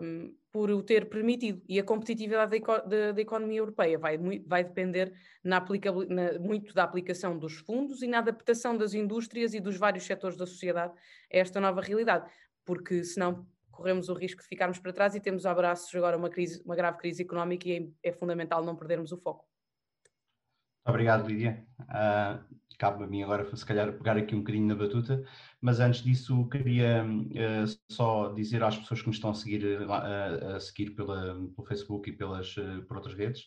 um, 0.00 0.36
por 0.50 0.70
o 0.70 0.82
ter 0.82 1.08
permitido. 1.08 1.62
E 1.68 1.78
a 1.78 1.84
competitividade 1.84 2.58
da, 2.58 2.78
da, 2.78 3.12
da 3.12 3.20
economia 3.20 3.58
europeia 3.58 3.98
vai, 3.98 4.18
vai 4.46 4.64
depender 4.64 5.12
na 5.44 5.60
na, 5.60 6.38
muito 6.38 6.74
da 6.74 6.84
aplicação 6.84 7.38
dos 7.38 7.58
fundos 7.58 8.02
e 8.02 8.06
na 8.06 8.18
adaptação 8.18 8.76
das 8.76 8.94
indústrias 8.94 9.54
e 9.54 9.60
dos 9.60 9.76
vários 9.76 10.04
setores 10.04 10.36
da 10.36 10.46
sociedade 10.46 10.92
a 11.32 11.36
esta 11.36 11.60
nova 11.60 11.80
realidade. 11.80 12.30
Porque 12.64 13.04
senão 13.04 13.46
corremos 13.70 14.08
o 14.08 14.14
risco 14.14 14.42
de 14.42 14.48
ficarmos 14.48 14.78
para 14.78 14.92
trás 14.92 15.14
e 15.14 15.20
temos 15.20 15.46
a 15.46 15.54
braços 15.54 15.94
agora 15.94 16.16
uma, 16.16 16.28
crise, 16.28 16.60
uma 16.64 16.74
grave 16.74 16.98
crise 16.98 17.22
económica 17.22 17.68
e 17.68 17.92
é, 18.02 18.08
é 18.08 18.12
fundamental 18.12 18.64
não 18.64 18.74
perdermos 18.74 19.12
o 19.12 19.16
foco. 19.16 19.46
Obrigado, 20.84 21.28
Lídia. 21.28 21.64
Uh, 21.80 22.42
cabe 22.78 23.04
a 23.04 23.06
mim 23.06 23.22
agora, 23.22 23.44
se 23.54 23.66
calhar, 23.66 23.92
pegar 23.92 24.16
aqui 24.16 24.34
um 24.34 24.38
bocadinho 24.38 24.68
na 24.68 24.74
batuta, 24.74 25.22
mas 25.60 25.80
antes 25.80 26.02
disso 26.02 26.48
queria 26.48 27.04
uh, 27.04 27.92
só 27.92 28.32
dizer 28.32 28.62
às 28.62 28.76
pessoas 28.78 29.02
que 29.02 29.08
me 29.08 29.14
estão 29.14 29.30
a 29.30 29.34
seguir, 29.34 29.82
uh, 29.82 30.56
a 30.56 30.60
seguir 30.60 30.90
pela, 30.90 31.34
pelo 31.34 31.66
Facebook 31.66 32.08
e 32.08 32.12
pelas, 32.12 32.56
uh, 32.56 32.82
por 32.86 32.96
outras 32.96 33.14
redes, 33.14 33.46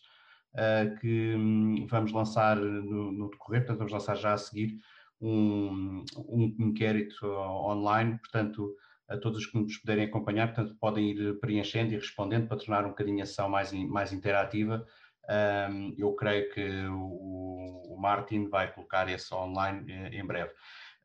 que 1.00 1.34
um, 1.34 1.86
vamos 1.88 2.12
lançar 2.12 2.56
no, 2.56 3.10
no, 3.10 3.30
decorrer, 3.30 3.60
portanto 3.60 3.78
vamos 3.78 3.92
lançar 3.92 4.16
já 4.16 4.34
a 4.34 4.36
seguir 4.36 4.78
um, 5.18 6.04
um 6.28 6.54
inquérito 6.58 7.26
online, 7.26 8.18
portanto 8.18 8.76
a 9.08 9.16
todos 9.16 9.38
os 9.38 9.46
que 9.46 9.58
nos 9.58 9.78
puderem 9.78 10.04
acompanhar, 10.04 10.48
portanto 10.52 10.76
podem 10.78 11.10
ir 11.10 11.40
preenchendo 11.40 11.94
e 11.94 11.96
respondendo 11.96 12.48
para 12.48 12.58
tornar 12.58 12.84
um 12.84 12.90
bocadinho 12.90 13.22
a 13.22 13.26
sessão 13.26 13.48
mais, 13.48 13.72
mais 13.72 14.12
interativa 14.12 14.86
um, 15.28 15.94
eu 15.96 16.12
creio 16.14 16.50
que 16.52 16.86
o, 16.86 17.94
o, 17.94 17.96
Martin 17.98 18.48
vai 18.48 18.72
colocar 18.72 19.08
esse 19.08 19.32
online 19.32 19.92
eh, 19.92 20.16
em 20.16 20.26
breve. 20.26 20.50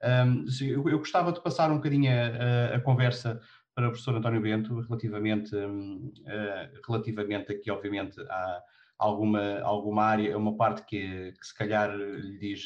Um, 0.03 0.45
eu, 0.61 0.89
eu, 0.89 0.97
gostava 0.99 1.31
de 1.31 1.41
passar 1.41 1.71
um 1.71 1.75
bocadinho 1.75 2.11
a, 2.11 2.75
a, 2.75 2.79
conversa 2.79 3.39
para 3.75 3.87
o 3.87 3.91
professor 3.91 4.15
António 4.15 4.41
Bento 4.41 4.79
relativamente, 4.81 5.55
uh, 5.55 6.11
relativamente 6.87 7.51
aqui, 7.51 7.69
obviamente, 7.69 8.19
a 8.21 8.61
alguma, 8.97 9.59
alguma 9.61 10.03
área, 10.03 10.37
uma 10.37 10.57
parte 10.57 10.83
que, 10.83 11.31
que 11.31 11.45
se 11.45 11.55
calhar 11.55 11.95
lhe 11.95 12.39
diz, 12.39 12.63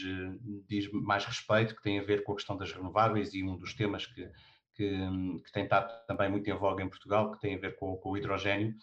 diz 0.68 0.90
mais 0.92 1.26
respeito, 1.26 1.76
que 1.76 1.82
tem 1.82 2.00
a 2.00 2.04
ver 2.04 2.24
com 2.24 2.32
a 2.32 2.36
questão 2.36 2.56
das 2.56 2.72
renováveis 2.72 3.34
e 3.34 3.44
um 3.44 3.58
dos 3.58 3.74
temas 3.74 4.06
que, 4.06 4.30
que, 4.74 4.88
que 5.46 5.52
tem 5.52 5.64
estado 5.64 5.92
também 6.08 6.30
muito 6.30 6.50
em 6.50 6.58
voga 6.58 6.82
em 6.84 6.90
Portugal, 6.90 7.32
que 7.32 7.40
tem 7.42 7.56
a 7.56 7.60
ver 7.60 7.76
com, 7.76 7.98
com 7.98 8.12
o 8.12 8.18
hidrogênio. 8.18 8.74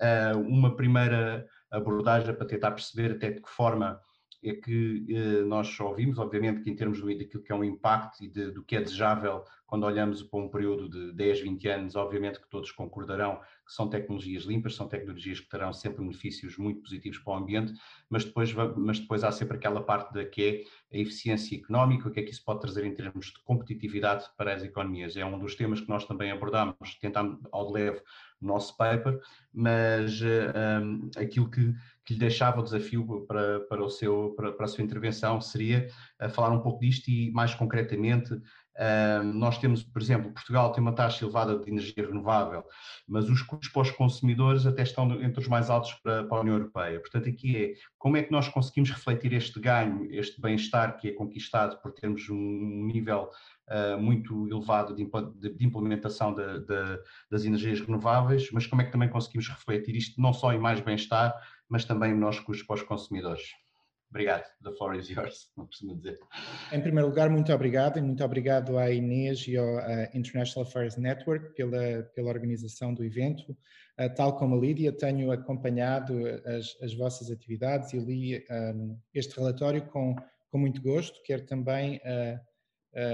Uh, 0.00 0.38
uma 0.40 0.74
primeira 0.74 1.46
abordagem 1.70 2.34
para 2.34 2.46
tentar 2.46 2.70
perceber 2.72 3.12
até 3.12 3.30
de 3.30 3.40
que 3.40 3.50
forma 3.50 4.00
é 4.42 4.52
que 4.52 5.06
eh, 5.08 5.42
nós 5.42 5.78
ouvimos, 5.80 6.18
obviamente, 6.18 6.62
que 6.62 6.70
em 6.70 6.76
termos 6.76 7.00
do, 7.00 7.18
daquilo 7.18 7.42
que 7.42 7.52
é 7.52 7.54
um 7.54 7.64
impacto 7.64 8.22
e 8.22 8.28
de, 8.28 8.52
do 8.52 8.62
que 8.62 8.76
é 8.76 8.80
desejável 8.80 9.44
quando 9.66 9.84
olhamos 9.84 10.22
para 10.22 10.40
um 10.40 10.48
período 10.48 10.88
de 10.88 11.12
10, 11.12 11.40
20 11.40 11.68
anos, 11.68 11.96
obviamente 11.96 12.40
que 12.40 12.48
todos 12.48 12.70
concordarão 12.70 13.40
que 13.66 13.72
são 13.72 13.88
tecnologias 13.88 14.44
limpas, 14.44 14.76
são 14.76 14.86
tecnologias 14.86 15.40
que 15.40 15.48
terão 15.48 15.72
sempre 15.72 16.00
benefícios 16.00 16.56
muito 16.56 16.80
positivos 16.82 17.18
para 17.18 17.32
o 17.32 17.36
ambiente, 17.36 17.72
mas 18.08 18.24
depois, 18.24 18.54
mas 18.76 19.00
depois 19.00 19.24
há 19.24 19.32
sempre 19.32 19.56
aquela 19.56 19.82
parte 19.82 20.14
da 20.14 20.24
que 20.24 20.66
é 20.92 20.96
a 20.96 21.00
eficiência 21.00 21.56
económica, 21.56 22.08
o 22.08 22.12
que 22.12 22.20
é 22.20 22.22
que 22.22 22.30
isso 22.30 22.44
pode 22.44 22.60
trazer 22.60 22.84
em 22.84 22.94
termos 22.94 23.26
de 23.26 23.42
competitividade 23.42 24.24
para 24.36 24.54
as 24.54 24.62
economias. 24.62 25.16
É 25.16 25.24
um 25.24 25.38
dos 25.38 25.56
temas 25.56 25.80
que 25.80 25.88
nós 25.88 26.04
também 26.04 26.30
abordamos, 26.30 26.94
tentando 27.00 27.40
ao 27.50 27.66
de 27.66 27.72
leve 27.72 28.00
no 28.40 28.48
nosso 28.48 28.76
paper, 28.76 29.18
mas 29.52 30.20
um, 30.22 31.10
eh, 31.16 31.22
aquilo 31.22 31.50
que, 31.50 31.74
que 32.04 32.14
lhe 32.14 32.20
deixava 32.20 32.60
o 32.60 32.62
desafio 32.62 33.26
para, 33.26 33.60
para, 33.60 33.82
o 33.82 33.88
seu, 33.88 34.34
para, 34.36 34.52
para 34.52 34.66
a 34.66 34.68
sua 34.68 34.84
intervenção 34.84 35.40
seria 35.40 35.88
uh, 36.22 36.28
falar 36.28 36.50
um 36.50 36.60
pouco 36.60 36.80
disto 36.80 37.08
e, 37.08 37.30
mais 37.32 37.54
concretamente, 37.54 38.38
nós 39.34 39.58
temos, 39.58 39.82
por 39.82 40.02
exemplo, 40.02 40.32
Portugal 40.32 40.72
tem 40.72 40.82
uma 40.82 40.92
taxa 40.92 41.24
elevada 41.24 41.58
de 41.58 41.70
energia 41.70 42.06
renovável, 42.06 42.62
mas 43.08 43.28
os 43.28 43.42
custos 43.42 43.68
para 43.68 43.82
os 43.82 43.90
consumidores 43.90 44.66
até 44.66 44.82
estão 44.82 45.10
entre 45.22 45.40
os 45.40 45.48
mais 45.48 45.70
altos 45.70 45.94
para, 45.94 46.24
para 46.24 46.38
a 46.38 46.40
União 46.40 46.56
Europeia. 46.56 47.00
Portanto, 47.00 47.28
aqui 47.28 47.56
é 47.56 47.74
como 47.98 48.16
é 48.16 48.22
que 48.22 48.30
nós 48.30 48.48
conseguimos 48.48 48.90
refletir 48.90 49.32
este 49.32 49.58
ganho, 49.58 50.06
este 50.12 50.40
bem-estar 50.40 50.98
que 50.98 51.08
é 51.08 51.12
conquistado 51.12 51.80
por 51.80 51.92
termos 51.92 52.28
um 52.28 52.86
nível 52.86 53.30
uh, 53.68 53.98
muito 53.98 54.46
elevado 54.48 54.94
de, 54.94 55.04
de, 55.04 55.54
de 55.54 55.66
implementação 55.66 56.34
de, 56.34 56.66
das 57.30 57.44
energias 57.44 57.80
renováveis, 57.80 58.50
mas 58.52 58.66
como 58.66 58.82
é 58.82 58.84
que 58.84 58.92
também 58.92 59.08
conseguimos 59.08 59.48
refletir 59.48 59.96
isto 59.96 60.20
não 60.20 60.32
só 60.32 60.52
em 60.52 60.58
mais 60.58 60.80
bem-estar, 60.80 61.34
mas 61.68 61.84
também 61.84 62.10
em 62.10 62.14
menores 62.14 62.40
custos 62.40 62.66
para 62.66 62.74
os 62.74 62.82
consumidores. 62.82 63.65
Obrigado. 64.10 64.44
The 64.62 64.72
floor 64.72 64.94
is 64.94 65.08
yours, 65.08 65.50
não 65.56 65.66
costumo 65.66 65.96
dizer. 65.96 66.18
Em 66.72 66.80
primeiro 66.80 67.08
lugar, 67.08 67.28
muito 67.28 67.52
obrigado 67.52 67.98
e 67.98 68.02
muito 68.02 68.24
obrigado 68.24 68.78
à 68.78 68.90
Inês 68.90 69.46
e 69.46 69.56
ao 69.56 69.66
International 70.14 70.66
Affairs 70.66 70.96
Network 70.96 71.54
pela, 71.54 72.02
pela 72.14 72.30
organização 72.30 72.94
do 72.94 73.04
evento. 73.04 73.56
Uh, 73.98 74.14
tal 74.14 74.36
como 74.36 74.56
a 74.56 74.58
Lídia, 74.58 74.92
tenho 74.92 75.30
acompanhado 75.32 76.14
as, 76.44 76.76
as 76.82 76.94
vossas 76.94 77.30
atividades 77.30 77.92
e 77.92 77.98
li 77.98 78.44
um, 78.50 78.98
este 79.14 79.36
relatório 79.36 79.86
com, 79.86 80.14
com 80.50 80.58
muito 80.58 80.80
gosto. 80.82 81.20
Quero 81.24 81.46
também 81.46 81.96
uh, 81.96 82.38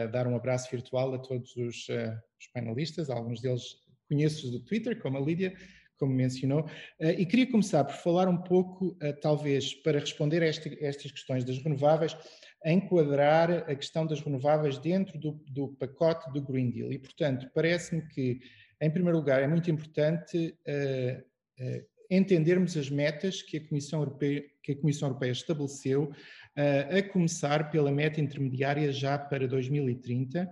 uh, 0.04 0.10
dar 0.10 0.26
um 0.26 0.36
abraço 0.36 0.70
virtual 0.70 1.14
a 1.14 1.18
todos 1.18 1.54
os, 1.56 1.88
os 1.88 2.46
panelistas, 2.52 3.10
alguns 3.10 3.40
deles 3.40 3.82
conheço 4.08 4.50
do 4.50 4.60
Twitter, 4.60 5.00
como 5.00 5.16
a 5.16 5.20
Lídia, 5.20 5.54
como 6.02 6.12
mencionou, 6.12 6.66
eh, 6.98 7.12
e 7.12 7.24
queria 7.24 7.48
começar 7.48 7.84
por 7.84 7.94
falar 7.94 8.26
um 8.28 8.36
pouco, 8.36 8.96
eh, 9.00 9.12
talvez, 9.12 9.72
para 9.72 10.00
responder 10.00 10.42
a, 10.42 10.46
estas 10.46 11.12
questões 11.12 11.44
das 11.44 11.58
renováveis, 11.58 12.16
a 12.64 12.72
enquadrar 12.72 13.70
a 13.70 13.74
questão 13.76 14.04
das 14.04 14.20
renováveis 14.20 14.78
dentro 14.78 15.16
do, 15.16 15.40
do 15.48 15.68
pacote 15.68 16.28
do 16.32 16.42
Green 16.42 16.70
Deal. 16.70 16.92
E, 16.92 16.98
portanto, 16.98 17.48
parece-me 17.54 18.02
que, 18.08 18.40
em 18.80 18.90
primeiro 18.90 19.16
lugar, 19.18 19.40
é 19.40 19.46
muito 19.46 19.70
importante 19.70 20.56
uh, 20.66 21.64
uh, 21.64 21.86
entendermos 22.10 22.76
as 22.76 22.90
metas 22.90 23.40
que 23.40 23.58
a 23.58 23.68
Comissão 23.68 24.00
Europeia, 24.00 24.44
que 24.60 24.72
a 24.72 24.76
Comissão 24.76 25.08
Europeia 25.08 25.30
estabeleceu, 25.30 26.10
uh, 26.10 26.98
a 26.98 27.02
começar 27.12 27.70
pela 27.70 27.92
meta 27.92 28.20
intermediária 28.20 28.90
já 28.90 29.16
para 29.16 29.46
2030, 29.46 30.50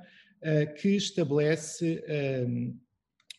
que 0.81 0.97
estabelece 0.97 2.03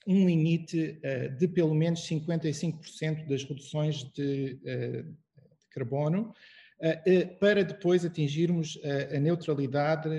limite 0.07 0.99
uh, 1.03 1.37
de 1.37 1.47
pelo 1.47 1.73
menos 1.73 2.01
55% 2.07 3.27
das 3.27 3.43
reduções 3.43 4.03
de, 4.03 4.59
uh, 4.63 5.03
de 5.03 5.67
carbono, 5.69 6.33
uh, 6.79 7.39
para 7.39 7.63
depois 7.63 8.03
atingirmos 8.03 8.79
a 9.15 9.19
neutralidade 9.19 10.09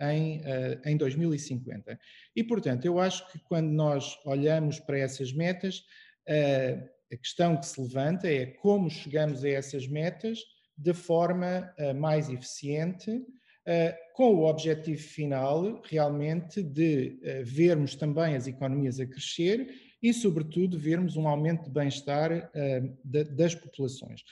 em, 0.00 0.42
em 0.84 0.96
2050. 0.96 1.98
E, 2.34 2.44
portanto, 2.44 2.84
eu 2.84 2.98
acho 2.98 3.30
que 3.32 3.38
quando 3.38 3.68
nós 3.70 4.18
olhamos 4.24 4.78
para 4.78 4.98
essas 4.98 5.32
metas, 5.32 5.84
a 6.28 7.16
questão 7.16 7.56
que 7.56 7.66
se 7.66 7.80
levanta 7.80 8.28
é 8.28 8.46
como 8.46 8.90
chegamos 8.90 9.42
a 9.42 9.48
essas 9.48 9.86
metas 9.86 10.40
de 10.76 10.92
forma 10.92 11.72
mais 11.96 12.28
eficiente, 12.28 13.24
com 14.14 14.34
o 14.34 14.46
objetivo 14.46 15.02
final 15.02 15.82
realmente 15.84 16.62
de 16.62 17.18
uh, 17.20 17.44
vermos 17.44 17.94
também 17.94 18.36
as 18.36 18.46
economias 18.46 19.00
a 19.00 19.06
crescer 19.06 19.68
e, 20.02 20.12
sobretudo, 20.12 20.78
vermos 20.78 21.16
um 21.16 21.26
aumento 21.26 21.64
de 21.64 21.70
bem-estar 21.70 22.50
de, 23.04 23.24
das 23.24 23.54
populações. 23.54 24.22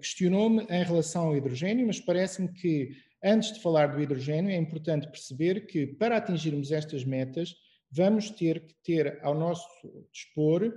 Questionou-me 0.00 0.64
em 0.64 0.82
relação 0.82 1.26
ao 1.26 1.36
hidrogênio, 1.36 1.86
mas 1.86 2.00
parece-me 2.00 2.48
que, 2.48 2.96
antes 3.22 3.52
de 3.52 3.60
falar 3.60 3.88
do 3.88 4.00
hidrogênio, 4.00 4.50
é 4.50 4.56
importante 4.56 5.06
perceber 5.06 5.66
que, 5.66 5.86
para 5.86 6.16
atingirmos 6.16 6.72
estas 6.72 7.04
metas, 7.04 7.54
vamos 7.90 8.30
ter 8.30 8.60
que 8.60 8.74
ter 8.82 9.20
ao 9.22 9.34
nosso 9.34 9.68
dispor 10.10 10.72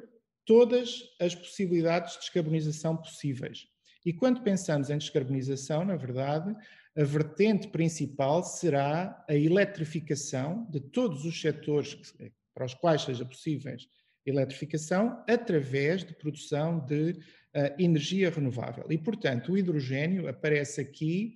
todas 0.45 1.01
as 1.19 1.33
possibilidades 1.33 2.13
de 2.13 2.19
descarbonização 2.19 2.95
possíveis. 2.95 3.65
E 4.05 4.13
quando 4.13 4.41
pensamos 4.41 4.89
em 4.89 4.97
descarbonização, 4.97 5.83
na 5.83 5.95
verdade, 5.95 6.55
a 6.97 7.03
vertente 7.03 7.67
principal 7.67 8.43
será 8.43 9.23
a 9.29 9.35
eletrificação 9.35 10.67
de 10.69 10.79
todos 10.79 11.25
os 11.25 11.39
setores 11.39 11.95
para 12.53 12.65
os 12.65 12.73
quais 12.73 13.03
seja 13.03 13.23
possível 13.23 13.77
eletrificação 14.27 15.23
através 15.27 16.03
de 16.03 16.13
produção 16.13 16.79
de 16.85 17.11
uh, 17.11 17.79
energia 17.79 18.29
renovável. 18.29 18.85
E, 18.89 18.97
portanto, 18.97 19.53
o 19.53 19.57
hidrogênio 19.57 20.27
aparece 20.27 20.81
aqui, 20.81 21.35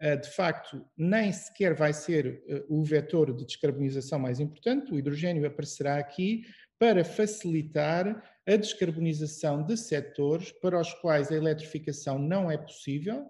uh, 0.00 0.20
de 0.20 0.30
facto, 0.30 0.84
nem 0.96 1.32
sequer 1.32 1.74
vai 1.74 1.92
ser 1.92 2.42
uh, 2.48 2.78
o 2.78 2.84
vetor 2.84 3.34
de 3.34 3.44
descarbonização 3.44 4.18
mais 4.18 4.38
importante, 4.38 4.92
o 4.92 4.98
hidrogênio 4.98 5.46
aparecerá 5.46 5.98
aqui 5.98 6.42
para 6.78 7.04
facilitar 7.04 8.22
a 8.46 8.56
descarbonização 8.56 9.66
de 9.66 9.76
setores 9.76 10.52
para 10.52 10.80
os 10.80 10.94
quais 10.94 11.32
a 11.32 11.34
eletrificação 11.34 12.20
não 12.20 12.48
é 12.48 12.56
possível, 12.56 13.26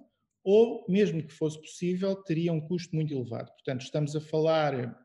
ou, 0.50 0.82
mesmo 0.88 1.22
que 1.22 1.34
fosse 1.34 1.60
possível, 1.60 2.16
teria 2.16 2.50
um 2.50 2.60
custo 2.60 2.96
muito 2.96 3.12
elevado. 3.12 3.52
Portanto, 3.52 3.82
estamos 3.82 4.16
a 4.16 4.20
falar 4.20 4.96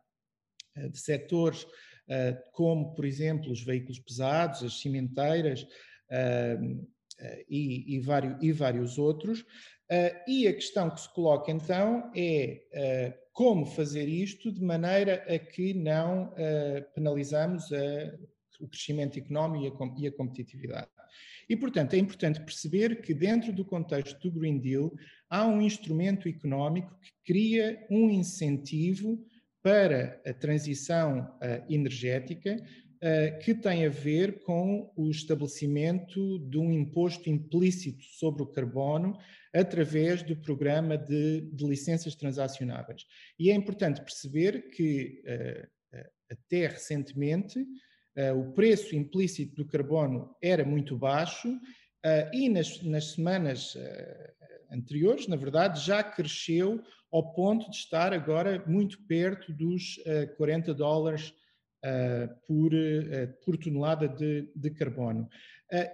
eh, 0.78 0.88
de 0.88 0.98
setores 0.98 1.68
eh, 2.08 2.42
como, 2.54 2.96
por 2.96 3.04
exemplo, 3.04 3.52
os 3.52 3.62
veículos 3.62 4.00
pesados, 4.00 4.64
as 4.64 4.80
cimenteiras 4.80 5.68
eh, 6.10 6.58
e, 7.50 7.98
e 7.98 8.54
vários 8.54 8.98
outros. 8.98 9.46
E 10.26 10.48
a 10.48 10.54
questão 10.54 10.90
que 10.90 11.02
se 11.02 11.14
coloca 11.14 11.52
então 11.52 12.10
é 12.16 13.20
como 13.34 13.66
fazer 13.66 14.08
isto 14.08 14.50
de 14.50 14.64
maneira 14.64 15.26
a 15.28 15.38
que 15.38 15.74
não 15.74 16.34
penalizamos 16.96 17.70
o 18.60 18.68
crescimento 18.68 19.20
económico 19.20 19.94
e 20.00 20.08
a 20.08 20.12
competitividade. 20.12 20.90
E, 21.50 21.56
portanto, 21.56 21.94
é 21.94 21.98
importante 21.98 22.42
perceber 22.42 23.02
que, 23.02 23.14
dentro 23.14 23.52
do 23.52 23.66
contexto 23.66 24.20
do 24.20 24.40
Green 24.40 24.60
Deal, 24.60 24.92
há 25.34 25.48
um 25.48 25.64
instrumento 25.64 26.30
económico 26.30 26.96
que 27.02 27.34
cria 27.34 27.84
um 27.90 28.08
incentivo 28.08 29.26
para 29.64 30.22
a 30.24 30.32
transição 30.32 31.22
uh, 31.22 31.74
energética 31.74 32.56
uh, 32.56 33.40
que 33.40 33.56
tem 33.56 33.84
a 33.84 33.90
ver 33.90 34.44
com 34.44 34.94
o 34.96 35.10
estabelecimento 35.10 36.38
de 36.38 36.60
um 36.60 36.72
imposto 36.72 37.32
implícito 37.32 38.04
sobre 38.20 38.44
o 38.44 38.46
carbono 38.46 39.18
através 39.52 40.22
do 40.22 40.36
programa 40.36 41.00
de, 41.00 41.42
de 41.52 41.66
licenças 41.66 42.14
transacionáveis. 42.14 43.04
E 43.40 43.50
é 43.50 43.56
importante 43.56 44.02
perceber 44.02 44.70
que, 44.70 45.20
uh, 45.26 46.00
até 46.30 46.68
recentemente, 46.68 47.64
o 48.36 48.52
preço 48.54 48.96
implícito 48.96 49.56
do 49.56 49.66
carbono 49.68 50.36
era 50.40 50.64
muito 50.64 50.96
baixo 50.96 51.50
uh, 51.50 52.30
e 52.36 52.50
nas, 52.50 52.82
nas 52.84 53.12
semanas 53.12 53.76
uh, 53.76 54.43
anteriores, 54.74 55.28
na 55.28 55.36
verdade, 55.36 55.86
já 55.86 56.04
cresceu 56.04 56.82
ao 57.12 57.34
ponto 57.34 57.70
de 57.70 57.78
estar 57.78 58.12
agora 58.14 58.64
muito 58.68 59.02
perto 59.04 59.54
dos 59.54 60.00
40 60.38 60.74
dólares 60.74 61.34
por, 62.48 62.72
por 63.46 63.58
tonelada 63.58 64.08
de, 64.08 64.50
de 64.56 64.72
carbono. 64.72 65.30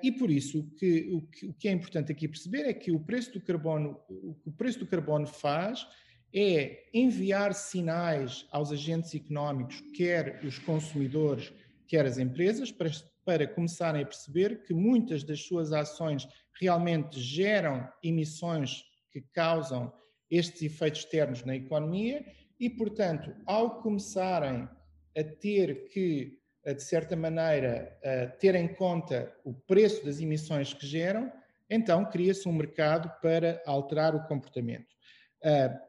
e 0.02 0.12
por 0.12 0.32
isso, 0.32 0.60
o 0.60 0.70
que, 0.76 1.10
o, 1.12 1.22
que, 1.24 1.46
o 1.48 1.54
que 1.54 1.68
é 1.68 1.72
importante 1.72 2.12
aqui 2.12 2.28
perceber 2.28 2.62
é 2.62 2.74
que 2.74 2.92
o 2.92 3.00
preço 3.00 3.34
do 3.34 3.42
carbono, 3.42 4.00
o 4.08 4.36
que 4.36 4.50
o 4.50 4.52
preço 4.54 4.80
do 4.80 4.88
carbono 4.88 5.28
faz 5.28 5.86
é 6.34 6.90
enviar 6.94 7.54
sinais 7.54 8.46
aos 8.52 8.72
agentes 8.72 9.14
económicos, 9.16 9.82
quer 9.96 10.40
os 10.44 10.60
consumidores, 10.60 11.52
quer 11.88 12.06
as 12.06 12.18
empresas, 12.18 12.72
para, 12.72 12.90
para 13.30 13.48
começarem 13.48 14.02
a 14.02 14.06
perceber 14.08 14.64
que 14.64 14.74
muitas 14.74 15.24
das 15.24 15.44
suas 15.44 15.72
ações 15.72 16.28
realmente 16.60 17.20
geram 17.20 17.88
emissões 18.04 18.84
que 19.12 19.22
causam 19.22 19.94
estes 20.32 20.64
efeitos 20.64 21.02
externos 21.02 21.46
na 21.46 21.56
economia 21.56 22.26
e, 22.60 22.72
portanto, 22.72 23.32
ao 23.46 23.84
começarem 23.84 24.68
a 25.16 25.24
ter 25.40 25.90
que 25.90 26.40
de 26.66 26.84
certa 26.84 27.16
maneira, 27.16 27.98
ter 28.40 28.56
em 28.56 28.68
conta 28.68 29.32
o 29.46 29.54
preço 29.54 30.04
das 30.04 30.20
emissões 30.20 30.74
que 30.74 30.86
geram, 30.86 31.32
então 31.70 32.04
cria-se 32.06 32.50
um 32.50 32.54
mercado 32.54 33.12
para 33.22 33.62
alterar 33.64 34.16
o 34.16 34.24
comportamento. 34.28 34.98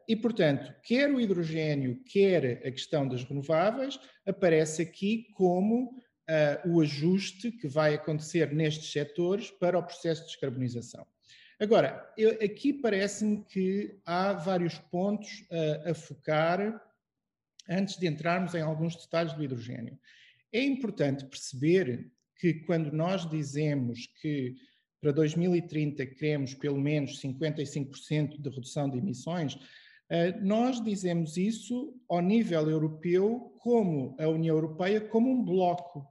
e, 0.07 0.14
portanto, 0.14 0.74
quer 0.83 1.11
o 1.11 1.18
hidrogênio, 1.18 2.03
quer 2.05 2.62
a 2.66 2.70
questão 2.70 3.09
das 3.09 3.24
renováveis, 3.24 3.98
aparece 4.26 4.83
aqui 4.83 5.26
como 5.35 5.98
o 6.66 6.81
ajuste 6.81 7.51
que 7.51 7.69
vai 7.69 7.95
acontecer 7.95 8.53
nestes 8.53 8.93
setores 8.93 9.51
para 9.51 9.79
o 9.79 9.83
processo 9.83 10.23
de 10.23 10.29
descarbonização. 10.29 11.07
Agora, 11.59 12.11
eu, 12.16 12.31
aqui 12.43 12.73
parece-me 12.73 13.45
que 13.45 13.99
há 14.07 14.33
vários 14.33 14.79
pontos 14.79 15.45
a 15.85 15.93
focar 15.93 16.81
antes 17.69 17.97
de 17.97 18.07
entrarmos 18.07 18.55
em 18.55 18.62
alguns 18.62 18.97
detalhes 18.97 19.33
do 19.33 19.45
hidrogênio. 19.45 19.99
É 20.53 20.62
importante 20.62 21.25
perceber 21.25 22.11
que 22.37 22.55
quando 22.55 22.90
nós 22.90 23.29
dizemos 23.29 24.07
que 24.21 24.57
para 25.01 25.12
2030 25.12 26.05
queremos 26.07 26.55
pelo 26.55 26.79
menos 26.79 27.21
55% 27.21 28.40
de 28.40 28.51
redução 28.51 28.88
de 28.88 28.99
emissões, 28.99 29.59
eh, 30.09 30.33
nós 30.40 30.83
dizemos 30.83 31.37
isso 31.37 31.95
ao 32.09 32.21
nível 32.21 32.69
europeu 32.69 33.55
como 33.61 34.16
a 34.19 34.27
União 34.27 34.57
Europeia 34.57 35.01
como 35.01 35.31
um 35.31 35.45
bloco. 35.45 36.07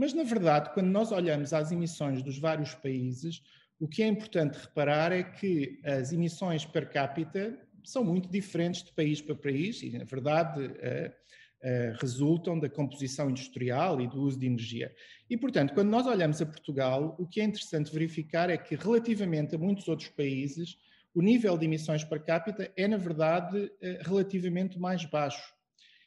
Mas 0.00 0.14
na 0.14 0.22
verdade, 0.22 0.72
quando 0.72 0.86
nós 0.86 1.12
olhamos 1.12 1.52
às 1.52 1.70
emissões 1.70 2.22
dos 2.22 2.38
vários 2.38 2.74
países, 2.74 3.42
o 3.78 3.86
que 3.86 4.02
é 4.02 4.06
importante 4.06 4.54
reparar 4.58 5.12
é 5.12 5.22
que 5.22 5.78
as 5.84 6.10
emissões 6.10 6.64
per 6.64 6.88
capita 6.88 7.54
são 7.84 8.02
muito 8.02 8.26
diferentes 8.26 8.82
de 8.82 8.94
país 8.94 9.20
para 9.20 9.34
país 9.34 9.82
e, 9.82 9.90
na 9.90 10.04
verdade, 10.04 10.58
uh, 10.58 10.70
uh, 10.70 11.98
resultam 12.00 12.58
da 12.58 12.66
composição 12.66 13.28
industrial 13.28 14.00
e 14.00 14.08
do 14.08 14.22
uso 14.22 14.38
de 14.38 14.46
energia. 14.46 14.90
E, 15.28 15.36
portanto, 15.36 15.74
quando 15.74 15.90
nós 15.90 16.06
olhamos 16.06 16.40
a 16.40 16.46
Portugal, 16.46 17.14
o 17.18 17.26
que 17.26 17.38
é 17.42 17.44
interessante 17.44 17.92
verificar 17.92 18.48
é 18.48 18.56
que, 18.56 18.76
relativamente 18.76 19.54
a 19.54 19.58
muitos 19.58 19.86
outros 19.86 20.08
países, 20.08 20.78
o 21.14 21.20
nível 21.20 21.58
de 21.58 21.66
emissões 21.66 22.04
per 22.04 22.24
capita 22.24 22.72
é, 22.74 22.88
na 22.88 22.96
verdade, 22.96 23.58
uh, 23.58 24.08
relativamente 24.08 24.78
mais 24.78 25.04
baixo. 25.04 25.52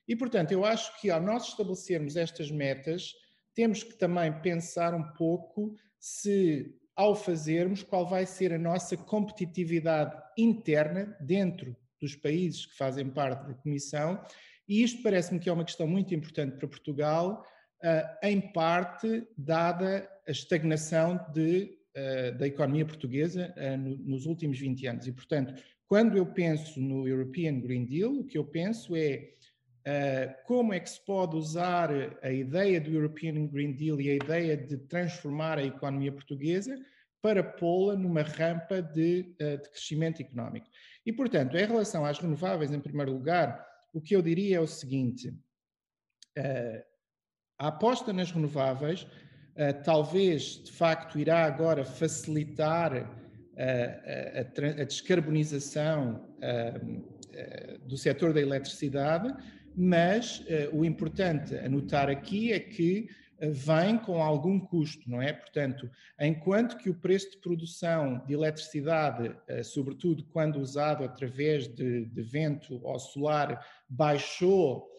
E, 0.08 0.15
portanto, 0.15 0.51
eu 0.51 0.65
acho 0.65 0.99
que 0.99 1.12
ao 1.12 1.21
nós 1.21 1.49
estabelecermos 1.49 2.15
estas 2.15 2.49
metas, 2.49 3.13
temos 3.53 3.83
que 3.83 3.93
também 3.95 4.31
pensar 4.41 4.93
um 4.93 5.03
pouco 5.13 5.75
se 5.99 6.75
ao 6.95 7.15
fazermos, 7.15 7.81
qual 7.81 8.07
vai 8.07 8.25
ser 8.25 8.53
a 8.53 8.57
nossa 8.57 8.95
competitividade 8.95 10.15
interna 10.37 11.17
dentro 11.19 11.75
dos 11.99 12.15
países 12.15 12.65
que 12.65 12.75
fazem 12.75 13.09
parte 13.09 13.47
da 13.47 13.53
Comissão. 13.53 14.21
E 14.67 14.83
isto 14.83 15.01
parece-me 15.01 15.39
que 15.39 15.49
é 15.49 15.53
uma 15.53 15.65
questão 15.65 15.87
muito 15.87 16.13
importante 16.13 16.57
para 16.57 16.67
Portugal, 16.67 17.43
uh, 17.83 18.27
em 18.27 18.39
parte 18.39 19.27
dada 19.37 20.07
a 20.27 20.31
estagnação 20.31 21.19
de, 21.33 21.77
uh, 21.97 22.37
da 22.37 22.47
economia 22.47 22.85
portuguesa 22.85 23.53
no, 23.79 23.97
nos 23.97 24.25
últimos 24.25 24.59
20 24.59 24.87
anos. 24.87 25.07
E, 25.07 25.11
portanto, 25.11 25.53
quando 25.87 26.17
eu 26.17 26.25
penso 26.25 26.79
no 26.79 27.07
European 27.07 27.59
Green 27.59 27.85
Deal, 27.85 28.11
o 28.13 28.25
que 28.25 28.37
eu 28.37 28.45
penso 28.45 28.95
é 28.95 29.29
como 30.45 30.73
é 30.73 30.79
que 30.79 30.89
se 30.89 30.99
pode 31.01 31.35
usar 31.35 31.89
a 32.21 32.31
ideia 32.31 32.79
do 32.79 32.89
European 32.89 33.47
Green 33.47 33.73
Deal 33.73 33.99
e 33.99 34.09
a 34.09 34.15
ideia 34.15 34.55
de 34.55 34.77
transformar 34.77 35.57
a 35.57 35.63
economia 35.63 36.11
portuguesa 36.11 36.77
para 37.21 37.41
pô-la 37.41 37.95
numa 37.95 38.21
rampa 38.21 38.81
de, 38.81 39.33
uh, 39.41 39.57
de, 39.57 39.69
crescimento 39.69 40.21
económico. 40.21 40.67
E, 41.05 41.13
portanto, 41.13 41.55
em 41.55 41.65
relação 41.65 42.05
às 42.05 42.19
renováveis, 42.19 42.73
em 42.73 42.81
primeiro 42.81 43.13
lugar, 43.13 43.65
o 43.93 44.01
que 44.01 44.13
eu 44.13 44.21
diria 44.21 44.57
é 44.57 44.59
o 44.59 44.67
seguinte: 44.67 45.29
uh, 45.29 46.83
a 47.57 47.67
aposta 47.67 48.11
nas 48.11 48.31
renováveis 48.31 49.07
talvez, 49.83 50.63
de 50.63 50.71
facto, 50.71 51.19
irá 51.19 51.45
agora 51.45 51.85
facilitar 51.85 52.91
a, 53.55 54.39
a, 54.39 54.81
a 54.81 54.83
descarbonização 54.83 56.27
do 57.85 57.95
setor 57.95 58.33
da 58.33 58.41
eletricidade 58.41 59.31
mas 59.75 60.39
uh, 60.39 60.75
o 60.75 60.86
importante 60.86 61.55
a 61.55 61.67
notar 61.67 62.09
aqui 62.09 62.51
é 62.51 62.59
que 62.59 63.09
uh, 63.41 63.51
vem 63.51 63.97
com 63.97 64.21
algum 64.21 64.59
custo, 64.59 65.09
não 65.09 65.21
é? 65.21 65.33
Portanto, 65.33 65.89
enquanto 66.19 66.77
que 66.77 66.89
o 66.89 66.95
preço 66.95 67.31
de 67.31 67.38
produção 67.38 68.23
de 68.25 68.33
eletricidade, 68.33 69.29
uh, 69.29 69.63
sobretudo 69.63 70.23
quando 70.25 70.57
usado 70.57 71.03
através 71.03 71.67
de, 71.67 72.05
de 72.05 72.21
vento 72.21 72.79
ou 72.83 72.99
solar, 72.99 73.65
baixou 73.89 74.89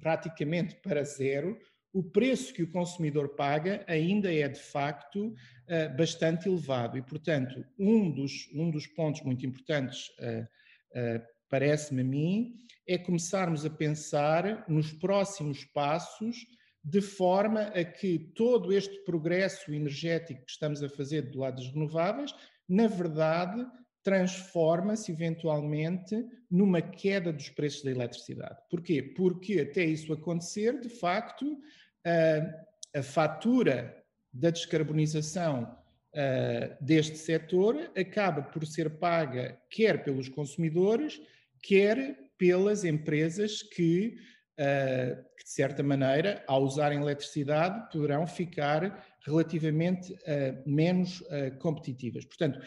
praticamente 0.00 0.76
para 0.76 1.02
zero, 1.04 1.58
o 1.92 2.02
preço 2.02 2.52
que 2.52 2.62
o 2.62 2.70
consumidor 2.70 3.30
paga 3.30 3.82
ainda 3.86 4.32
é 4.32 4.46
de 4.46 4.60
facto 4.60 5.34
bastante 5.96 6.46
elevado. 6.46 6.98
E, 6.98 7.02
portanto, 7.02 7.64
um 7.78 8.10
dos, 8.10 8.50
um 8.52 8.70
dos 8.70 8.86
pontos 8.86 9.22
muito 9.22 9.46
importantes 9.46 10.10
parece-me 11.48 12.02
a 12.02 12.04
mim, 12.04 12.56
é 12.86 12.96
começarmos 12.96 13.64
a 13.64 13.70
pensar 13.70 14.64
nos 14.68 14.92
próximos 14.92 15.64
passos 15.64 16.46
de 16.82 17.00
forma 17.00 17.62
a 17.62 17.84
que 17.84 18.18
todo 18.34 18.72
este 18.72 19.04
progresso 19.04 19.72
energético 19.72 20.44
que 20.44 20.50
estamos 20.50 20.82
a 20.82 20.88
fazer 20.88 21.22
do 21.22 21.40
lado 21.40 21.56
das 21.56 21.72
renováveis, 21.72 22.32
na 22.68 22.86
verdade, 22.86 23.66
transforma-se 24.04 25.10
eventualmente 25.10 26.24
numa 26.48 26.80
queda 26.80 27.32
dos 27.32 27.48
preços 27.48 27.82
da 27.82 27.90
eletricidade. 27.90 28.60
Porquê? 28.70 29.02
Porque 29.02 29.60
até 29.60 29.84
isso 29.84 30.12
acontecer, 30.12 30.80
de 30.80 30.88
facto, 30.88 31.58
a, 32.04 32.98
a 33.00 33.02
fatura 33.02 34.00
da 34.32 34.50
descarbonização 34.50 35.76
deste 36.80 37.18
setor 37.18 37.90
acaba 37.96 38.42
por 38.42 38.66
ser 38.66 38.98
paga 38.98 39.60
quer 39.68 40.02
pelos 40.02 40.28
consumidores, 40.28 41.20
quer 41.62 42.16
pelas 42.38 42.84
empresas 42.84 43.62
que, 43.62 44.16
uh, 44.58 45.16
que, 45.36 45.44
de 45.44 45.50
certa 45.50 45.82
maneira, 45.82 46.44
ao 46.46 46.62
usarem 46.62 47.00
eletricidade, 47.00 47.90
poderão 47.90 48.26
ficar 48.26 49.04
relativamente 49.24 50.12
uh, 50.12 50.62
menos 50.66 51.20
uh, 51.22 51.56
competitivas. 51.58 52.24
Portanto, 52.24 52.60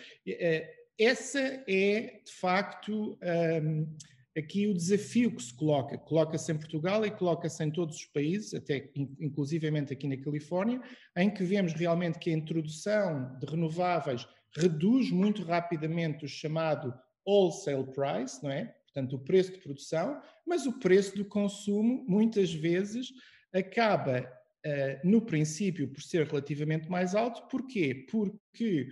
essa 0.99 1.39
é, 1.67 2.21
de 2.25 2.31
facto, 2.33 3.17
um, 3.63 3.95
aqui 4.37 4.67
o 4.67 4.73
desafio 4.73 5.33
que 5.33 5.41
se 5.41 5.53
coloca. 5.53 5.97
Coloca-se 5.97 6.51
em 6.51 6.57
Portugal 6.57 7.05
e 7.05 7.11
coloca-se 7.11 7.63
em 7.63 7.71
todos 7.71 7.95
os 7.95 8.05
países, 8.05 8.53
até 8.53 8.91
inclusivamente 9.19 9.93
aqui 9.93 10.07
na 10.07 10.17
Califórnia, 10.17 10.81
em 11.15 11.29
que 11.29 11.43
vemos 11.43 11.73
realmente 11.73 12.19
que 12.19 12.29
a 12.29 12.33
introdução 12.33 13.37
de 13.39 13.45
renováveis 13.45 14.27
reduz 14.57 15.09
muito 15.11 15.43
rapidamente 15.43 16.25
o 16.25 16.27
chamado 16.27 16.93
wholesale 17.25 17.85
price, 17.93 18.43
não 18.43 18.51
é? 18.51 18.75
Portanto, 18.91 19.15
o 19.15 19.19
preço 19.19 19.53
de 19.53 19.59
produção, 19.59 20.21
mas 20.45 20.65
o 20.65 20.79
preço 20.79 21.15
do 21.15 21.25
consumo, 21.25 22.03
muitas 22.07 22.53
vezes, 22.53 23.07
acaba, 23.53 24.21
uh, 24.21 25.07
no 25.07 25.21
princípio, 25.21 25.87
por 25.87 26.01
ser 26.01 26.27
relativamente 26.27 26.89
mais 26.89 27.15
alto. 27.15 27.47
Porquê? 27.47 28.05
Porque, 28.09 28.89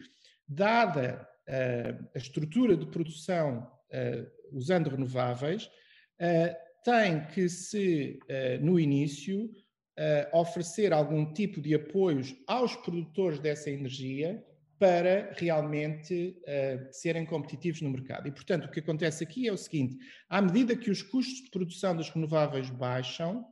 dada 0.48 1.28
uh, 1.48 2.10
a 2.16 2.18
estrutura 2.18 2.78
de 2.78 2.86
produção 2.88 3.70
uh, 3.92 4.56
usando 4.58 4.90
renováveis, 4.90 5.70
tem 6.84 7.28
que 7.28 7.48
se, 7.50 8.18
no 8.62 8.80
início, 8.80 9.52
oferecer 10.34 10.92
algum 10.92 11.32
tipo 11.32 11.62
de 11.62 11.76
apoios 11.76 12.34
aos 12.48 12.76
produtores 12.78 13.40
dessa 13.40 13.70
energia 13.70 14.44
para 14.80 15.34
realmente 15.36 16.38
uh, 16.42 16.88
serem 16.92 17.26
competitivos 17.26 17.82
no 17.82 17.90
mercado. 17.90 18.28
E, 18.28 18.32
portanto, 18.32 18.66
o 18.66 18.72
que 18.72 18.80
acontece 18.80 19.24
aqui 19.24 19.48
é 19.48 19.52
o 19.52 19.58
seguinte: 19.58 19.98
à 20.30 20.42
medida 20.42 20.76
que 20.76 20.92
os 20.92 21.02
custos 21.02 21.44
de 21.44 21.50
produção 21.50 21.96
das 21.96 22.10
renováveis 22.10 22.70
baixam, 22.70 23.46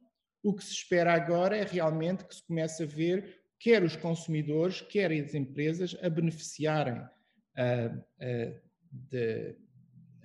o 0.44 0.54
que 0.54 0.64
se 0.64 0.74
espera 0.74 1.14
agora 1.14 1.58
é 1.58 1.64
realmente 1.64 2.26
que 2.26 2.36
se 2.36 2.44
comece 2.44 2.84
a 2.84 2.86
ver 2.86 3.42
quer 3.60 3.84
os 3.84 3.96
consumidores, 3.96 4.82
quer 4.82 5.12
as 5.12 5.34
empresas 5.34 5.98
a 6.04 6.10
beneficiarem, 6.10 7.00
uh, 7.00 7.98
uh, 7.98 8.62
de, 8.92 9.56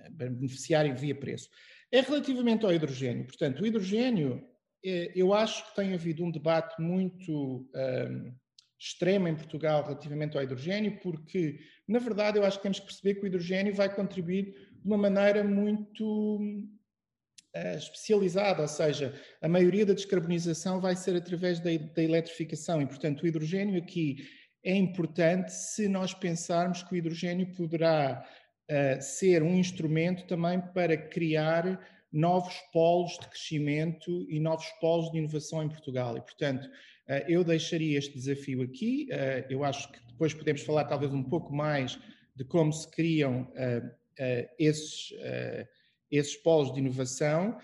a 0.05 0.09
beneficiarem 0.09 0.93
via 0.93 1.15
preço. 1.15 1.49
É 1.91 2.01
relativamente 2.01 2.65
ao 2.65 2.73
hidrogênio. 2.73 3.25
Portanto, 3.25 3.61
o 3.61 3.65
hidrogênio, 3.65 4.47
eu 4.83 5.33
acho 5.33 5.67
que 5.67 5.75
tem 5.75 5.93
havido 5.93 6.23
um 6.23 6.31
debate 6.31 6.81
muito 6.81 7.69
extrema 8.81 9.29
em 9.29 9.35
Portugal 9.35 9.83
relativamente 9.83 10.35
ao 10.35 10.43
hidrogênio, 10.43 10.99
porque, 11.03 11.59
na 11.87 11.99
verdade, 11.99 12.39
eu 12.39 12.43
acho 12.43 12.57
que 12.57 12.63
temos 12.63 12.79
que 12.79 12.87
perceber 12.87 13.13
que 13.13 13.23
o 13.23 13.27
hidrogênio 13.27 13.75
vai 13.75 13.93
contribuir 13.93 14.45
de 14.45 14.87
uma 14.87 14.97
maneira 14.97 15.43
muito 15.43 16.39
uh, 17.55 17.77
especializada, 17.77 18.63
ou 18.63 18.67
seja, 18.67 19.13
a 19.39 19.47
maioria 19.47 19.85
da 19.85 19.93
descarbonização 19.93 20.81
vai 20.81 20.95
ser 20.95 21.15
através 21.15 21.59
da, 21.59 21.69
da 21.93 22.01
eletrificação 22.01 22.81
e, 22.81 22.87
portanto, 22.87 23.21
o 23.21 23.27
hidrogênio 23.27 23.77
aqui 23.77 24.27
é 24.63 24.75
importante 24.75 25.53
se 25.53 25.87
nós 25.87 26.15
pensarmos 26.15 26.81
que 26.81 26.93
o 26.93 26.97
hidrogênio 26.97 27.53
poderá 27.55 28.25
uh, 28.67 28.99
ser 28.99 29.43
um 29.43 29.53
instrumento 29.53 30.25
também 30.25 30.59
para 30.59 30.97
criar 30.97 31.79
novos 32.11 32.55
polos 32.73 33.11
de 33.11 33.27
crescimento 33.27 34.25
e 34.27 34.39
novos 34.39 34.65
polos 34.81 35.11
de 35.11 35.19
inovação 35.19 35.61
em 35.61 35.69
Portugal. 35.69 36.17
E, 36.17 36.21
portanto, 36.21 36.67
eu 37.27 37.43
deixaria 37.43 37.97
este 37.97 38.13
desafio 38.13 38.61
aqui. 38.61 39.07
Eh, 39.11 39.45
eu 39.49 39.63
acho 39.63 39.91
que 39.91 39.99
depois 40.07 40.33
podemos 40.33 40.61
falar 40.61 40.85
talvez 40.85 41.11
um 41.11 41.23
pouco 41.23 41.53
mais 41.53 41.99
de 42.35 42.45
como 42.45 42.71
se 42.71 42.89
criam 42.89 43.51
esses, 44.57 45.13
esses 46.09 46.35
polos 46.37 46.73
de 46.73 46.79
inovação. 46.79 47.57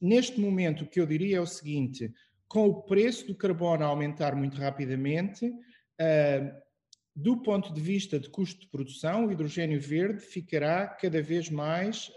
Neste 0.00 0.38
momento, 0.38 0.84
o 0.84 0.86
que 0.86 1.00
eu 1.00 1.06
diria 1.06 1.38
é 1.38 1.40
o 1.40 1.46
seguinte: 1.46 2.12
com 2.46 2.66
o 2.66 2.82
preço 2.82 3.26
do 3.26 3.34
carbono 3.34 3.82
a 3.82 3.86
aumentar 3.86 4.36
muito 4.36 4.58
rapidamente, 4.58 5.50
do 7.16 7.40
ponto 7.42 7.72
de 7.72 7.80
vista 7.80 8.20
de 8.20 8.28
custo 8.28 8.60
de 8.60 8.68
produção, 8.68 9.26
o 9.26 9.32
hidrogênio 9.32 9.80
verde 9.80 10.20
ficará 10.20 10.86
cada 10.86 11.22
vez 11.22 11.48
mais 11.48 12.12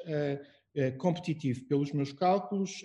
competitivo. 0.98 1.66
Pelos 1.68 1.94
meus 1.94 2.12
cálculos, 2.12 2.84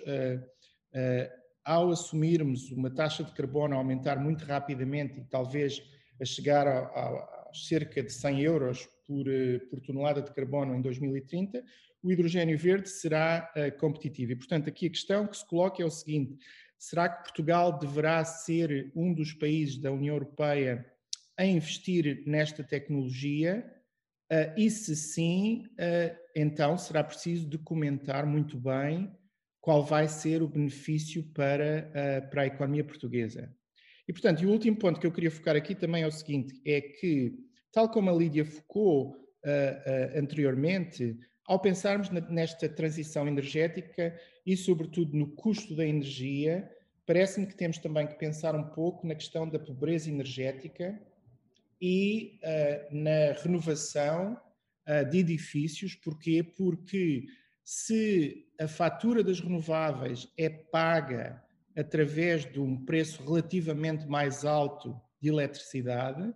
ao 1.65 1.91
assumirmos 1.91 2.71
uma 2.71 2.89
taxa 2.89 3.23
de 3.23 3.31
carbono 3.33 3.75
a 3.75 3.77
aumentar 3.77 4.19
muito 4.19 4.45
rapidamente 4.45 5.19
e 5.19 5.25
talvez 5.25 5.81
a 6.21 6.25
chegar 6.25 6.67
a, 6.67 6.79
a, 6.79 7.49
a 7.49 7.51
cerca 7.53 8.03
de 8.03 8.11
100 8.11 8.41
euros 8.41 8.87
por, 9.07 9.27
eh, 9.27 9.59
por, 9.69 9.79
tonelada 9.81 10.21
de 10.21 10.33
carbono 10.33 10.75
em 10.75 10.81
2030, 10.81 11.63
o 12.01 12.11
hidrogênio 12.11 12.57
verde 12.57 12.89
será 12.89 13.51
uh, 13.55 13.77
competitivo. 13.79 14.33
E, 14.33 14.35
portanto, 14.35 14.67
aqui 14.67 14.87
a 14.87 14.89
questão 14.89 15.25
que 15.25 15.37
se 15.37 15.47
coloca 15.47 15.81
é 15.81 15.85
o 15.85 15.89
seguinte: 15.89 16.37
será 16.77 17.07
que 17.07 17.23
Portugal 17.23 17.79
deverá 17.79 18.23
ser 18.25 18.91
um 18.95 19.13
dos 19.13 19.33
países 19.33 19.77
da 19.77 19.91
União 19.91 20.15
Europeia 20.15 20.85
a 21.37 21.45
investir 21.45 22.23
nesta 22.27 22.63
tecnologia? 22.63 23.65
Uh, 24.31 24.59
e 24.59 24.69
se 24.69 24.95
sim, 24.95 25.65
uh, 25.73 26.17
então 26.35 26.77
será 26.77 27.03
preciso 27.03 27.47
documentar 27.47 28.25
muito 28.25 28.57
bem 28.57 29.11
qual 29.63 29.81
vai 29.81 30.09
ser 30.09 30.43
o 30.43 30.47
benefício 30.47 31.23
para, 31.33 31.89
uh, 31.89 32.29
para 32.29 32.41
a 32.41 32.47
economia 32.47 32.83
portuguesa. 32.83 33.49
E, 34.05 34.11
portanto, 34.11 34.43
e 34.43 34.45
o 34.45 34.51
último 34.51 34.75
ponto 34.75 34.99
que 34.99 35.07
eu 35.07 35.11
queria 35.11 35.31
focar 35.31 35.55
aqui 35.55 35.73
também 35.73 36.03
é 36.03 36.07
o 36.07 36.11
seguinte: 36.11 36.61
é 36.65 36.81
que, 36.81 37.33
tal 37.71 37.89
como 37.89 38.09
a 38.09 38.13
Lídia 38.13 38.43
focou 38.43 39.11
uh, 39.11 39.15
uh, 39.15 40.19
anteriormente, 40.19 41.17
ao 41.47 41.61
pensarmos 41.61 42.09
nesta 42.09 42.67
transição 42.67 43.25
energética 43.25 44.13
e, 44.45 44.57
sobretudo, 44.57 45.15
no 45.15 45.33
custo 45.33 45.73
da 45.77 45.87
energia, 45.87 46.69
parece-me 47.05 47.47
que 47.47 47.55
temos 47.55 47.77
também 47.77 48.05
que 48.05 48.15
pensar 48.15 48.53
um 48.55 48.65
pouco 48.65 49.07
na 49.07 49.15
questão 49.15 49.47
da 49.47 49.59
pobreza 49.59 50.09
energética 50.09 51.01
e 51.81 52.39
na 52.91 53.33
renovação 53.43 54.39
de 55.11 55.17
edifícios. 55.19 55.95
Porquê? 55.95 56.41
Porque 56.41 57.25
se 57.63 58.45
a 58.59 58.67
fatura 58.67 59.23
das 59.23 59.39
renováveis 59.39 60.27
é 60.37 60.49
paga 60.49 61.41
através 61.75 62.45
de 62.45 62.59
um 62.59 62.85
preço 62.85 63.23
relativamente 63.23 64.05
mais 64.05 64.45
alto 64.45 64.99
de 65.21 65.29
eletricidade, 65.29 66.33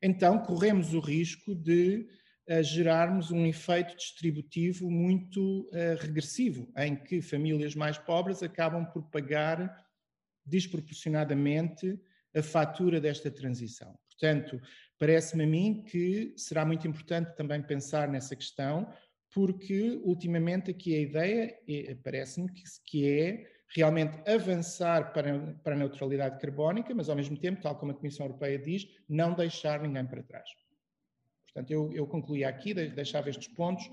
então 0.00 0.38
corremos 0.38 0.94
o 0.94 1.00
risco 1.00 1.54
de 1.54 2.08
uh, 2.48 2.62
gerarmos 2.62 3.30
um 3.30 3.44
efeito 3.44 3.96
distributivo 3.96 4.90
muito 4.90 5.62
uh, 5.72 5.96
regressivo, 6.00 6.72
em 6.76 6.94
que 6.94 7.20
famílias 7.20 7.74
mais 7.74 7.98
pobres 7.98 8.42
acabam 8.42 8.86
por 8.86 9.02
pagar 9.10 9.84
desproporcionadamente 10.46 12.00
a 12.34 12.42
fatura 12.42 13.00
desta 13.00 13.30
transição. 13.30 13.98
Portanto, 14.06 14.60
parece-me 14.98 15.44
a 15.44 15.46
mim 15.46 15.84
que 15.84 16.32
será 16.36 16.64
muito 16.64 16.86
importante 16.86 17.34
também 17.36 17.62
pensar 17.62 18.08
nessa 18.08 18.34
questão, 18.34 18.92
porque 19.34 20.00
ultimamente 20.04 20.70
aqui 20.70 20.94
a 20.94 21.00
ideia 21.00 21.58
é, 21.68 21.94
parece-me 22.02 22.50
que, 22.52 22.62
que, 22.86 23.08
é 23.08 23.58
realmente 23.74 24.18
avançar 24.28 25.12
para, 25.12 25.54
para 25.62 25.74
a 25.74 25.78
neutralidade 25.78 26.40
carbónica, 26.40 26.94
mas 26.94 27.08
ao 27.08 27.16
mesmo 27.16 27.36
tempo, 27.36 27.60
tal 27.60 27.76
como 27.76 27.92
a 27.92 27.94
Comissão 27.94 28.26
Europeia 28.26 28.58
diz, 28.58 28.88
não 29.08 29.34
deixar 29.34 29.80
ninguém 29.82 30.06
para 30.06 30.22
trás. 30.22 30.48
Portanto, 31.46 31.70
eu, 31.70 31.92
eu 31.92 32.06
concluía 32.06 32.48
aqui, 32.48 32.72
deixava 32.72 33.28
estes 33.28 33.48
pontos, 33.48 33.90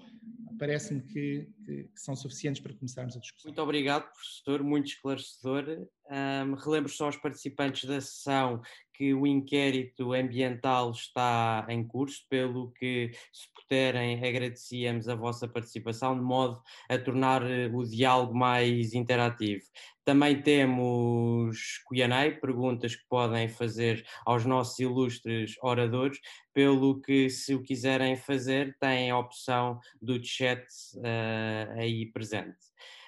parece-me 0.58 1.02
que, 1.02 1.50
que, 1.66 1.84
que, 1.86 2.00
são 2.00 2.16
suficientes 2.16 2.62
para 2.62 2.74
começarmos 2.74 3.16
a 3.16 3.20
discussão. 3.20 3.50
Muito 3.50 3.62
obrigado, 3.62 4.04
professor, 4.12 4.64
muito 4.64 4.88
esclarecedor. 4.88 5.88
Um, 6.10 6.54
relembro 6.54 6.92
só 6.92 7.06
aos 7.06 7.18
participantes 7.18 7.86
da 7.86 8.00
sessão 8.00 8.62
que 8.98 9.14
o 9.14 9.26
inquérito 9.28 10.14
ambiental 10.14 10.92
está 10.92 11.66
em 11.70 11.86
curso, 11.86 12.26
pelo 12.30 12.72
que, 12.72 13.12
se 13.32 13.48
puderem, 13.54 14.24
agradecíamos 14.24 15.08
a 15.08 15.16
vossa 15.16 15.48
participação, 15.48 16.16
de 16.16 16.24
modo 16.24 16.62
a 16.90 16.98
tornar 16.98 17.42
eh, 17.50 17.70
o 17.74 17.84
diálogo 17.84 18.36
mais 18.36 18.94
interativo. 18.94 19.64
Também 20.04 20.40
temos 20.42 21.80
Q&A, 21.88 22.40
perguntas 22.40 22.96
que 22.96 23.04
podem 23.10 23.50
fazer 23.50 24.06
aos 24.24 24.46
nossos 24.46 24.78
ilustres 24.78 25.56
oradores, 25.64 26.20
pelo 26.54 27.02
que, 27.02 27.30
se 27.30 27.56
o 27.56 27.64
quiserem 27.64 28.16
fazer, 28.16 28.78
têm 28.80 29.10
a 29.10 29.18
opção 29.18 29.80
do 30.00 30.24
chat 30.24 30.64
uh, 30.98 31.80
aí 31.80 32.06
presente. 32.12 32.56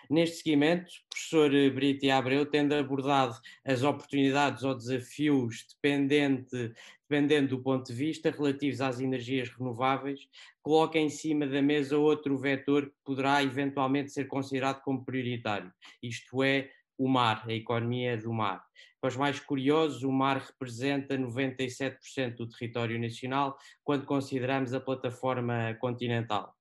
Neste 0.10 0.38
seguimento, 0.38 0.86
o 0.86 1.10
professor 1.10 1.50
Brito 1.72 2.06
e 2.06 2.12
Abreu 2.12 2.46
tendo 2.46 2.74
abordado 2.74 3.38
as 3.66 3.84
oportunidades 3.84 4.64
ou 4.64 4.74
desafios 4.74 5.66
dependente, 5.70 6.74
dependendo 7.10 7.58
do 7.58 7.64
ponto 7.64 7.88
de 7.88 7.94
vista 7.94 8.32
relativos 8.32 8.80
às 8.80 9.00
energias 9.00 9.50
renováveis, 9.50 10.28
coloca 10.62 10.98
em 10.98 11.10
cima 11.10 11.46
da 11.46 11.62
mesa 11.62 11.98
outro 11.98 12.38
vetor 12.38 12.88
que 12.88 12.96
poderá 13.04 13.44
eventualmente 13.44 14.12
ser 14.12 14.26
considerado 14.26 14.82
como 14.82 15.04
prioritário, 15.04 15.72
isto 16.02 16.42
é, 16.42 16.70
o 16.98 17.08
mar, 17.08 17.44
a 17.46 17.54
economia 17.54 18.18
do 18.18 18.34
mar. 18.34 18.66
Para 19.00 19.10
os 19.10 19.16
mais 19.16 19.40
curiosos, 19.40 20.04
o 20.04 20.12
mar 20.12 20.38
representa 20.38 21.18
97% 21.18 22.36
do 22.36 22.50
território 22.50 23.00
nacional 23.00 23.58
quando 23.84 24.06
consideramos 24.06 24.74
a 24.74 24.80
plataforma 24.80 25.76
continental. 25.80 26.57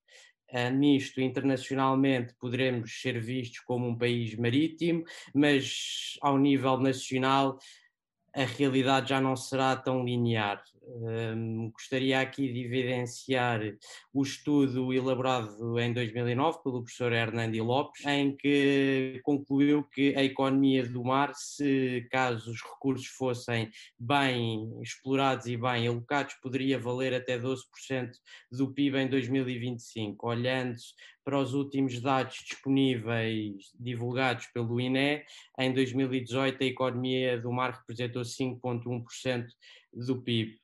Uh, 0.52 0.70
nisto, 0.70 1.20
internacionalmente, 1.20 2.34
poderemos 2.38 3.00
ser 3.00 3.20
vistos 3.20 3.60
como 3.60 3.88
um 3.88 3.98
país 3.98 4.36
marítimo, 4.36 5.04
mas 5.34 6.16
ao 6.22 6.38
nível 6.38 6.78
nacional 6.78 7.58
a 8.34 8.44
realidade 8.44 9.08
já 9.08 9.20
não 9.20 9.34
será 9.34 9.74
tão 9.74 10.04
linear. 10.04 10.62
Um, 10.88 11.70
gostaria 11.72 12.20
aqui 12.20 12.52
de 12.52 12.64
evidenciar 12.64 13.60
o 14.14 14.22
estudo 14.22 14.92
elaborado 14.92 15.80
em 15.80 15.92
2009 15.92 16.62
pelo 16.62 16.82
professor 16.82 17.12
Hernandi 17.12 17.60
Lopes, 17.60 18.06
em 18.06 18.36
que 18.36 19.20
concluiu 19.24 19.82
que 19.82 20.14
a 20.14 20.22
economia 20.22 20.86
do 20.86 21.02
mar, 21.02 21.34
se 21.34 22.06
caso 22.08 22.52
os 22.52 22.62
recursos 22.62 23.08
fossem 23.08 23.68
bem 23.98 24.80
explorados 24.80 25.46
e 25.46 25.56
bem 25.56 25.88
alocados, 25.88 26.34
poderia 26.34 26.78
valer 26.78 27.14
até 27.14 27.36
12% 27.36 27.58
do 28.52 28.72
PIB 28.72 28.98
em 28.98 29.08
2025. 29.08 30.24
Olhando 30.24 30.76
para 31.24 31.40
os 31.40 31.52
últimos 31.52 32.00
dados 32.00 32.44
disponíveis 32.48 33.72
divulgados 33.74 34.46
pelo 34.54 34.80
INE, 34.80 35.24
em 35.58 35.74
2018 35.74 36.62
a 36.62 36.66
economia 36.66 37.40
do 37.40 37.50
mar 37.50 37.72
representou 37.72 38.22
5,1% 38.22 39.46
do 39.92 40.22
PIB. 40.22 40.60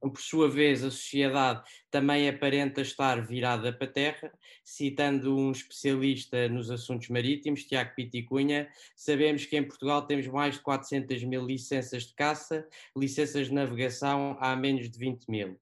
Por 0.00 0.20
sua 0.20 0.48
vez, 0.48 0.84
a 0.84 0.90
sociedade 0.90 1.62
também 1.90 2.28
aparenta 2.28 2.80
estar 2.80 3.20
virada 3.20 3.72
para 3.72 3.86
terra. 3.86 4.32
Citando 4.64 5.36
um 5.36 5.50
especialista 5.50 6.48
nos 6.48 6.70
assuntos 6.70 7.08
marítimos, 7.08 7.64
Tiago 7.64 7.94
Piticunha, 7.96 8.68
sabemos 8.94 9.44
que 9.44 9.56
em 9.56 9.64
Portugal 9.64 10.06
temos 10.06 10.26
mais 10.28 10.54
de 10.54 10.60
400 10.60 11.24
mil 11.24 11.44
licenças 11.44 12.04
de 12.04 12.14
caça, 12.14 12.66
licenças 12.96 13.48
de 13.48 13.54
navegação 13.54 14.36
há 14.40 14.54
menos 14.54 14.88
de 14.88 14.98
20 14.98 15.26
mil. 15.28 15.58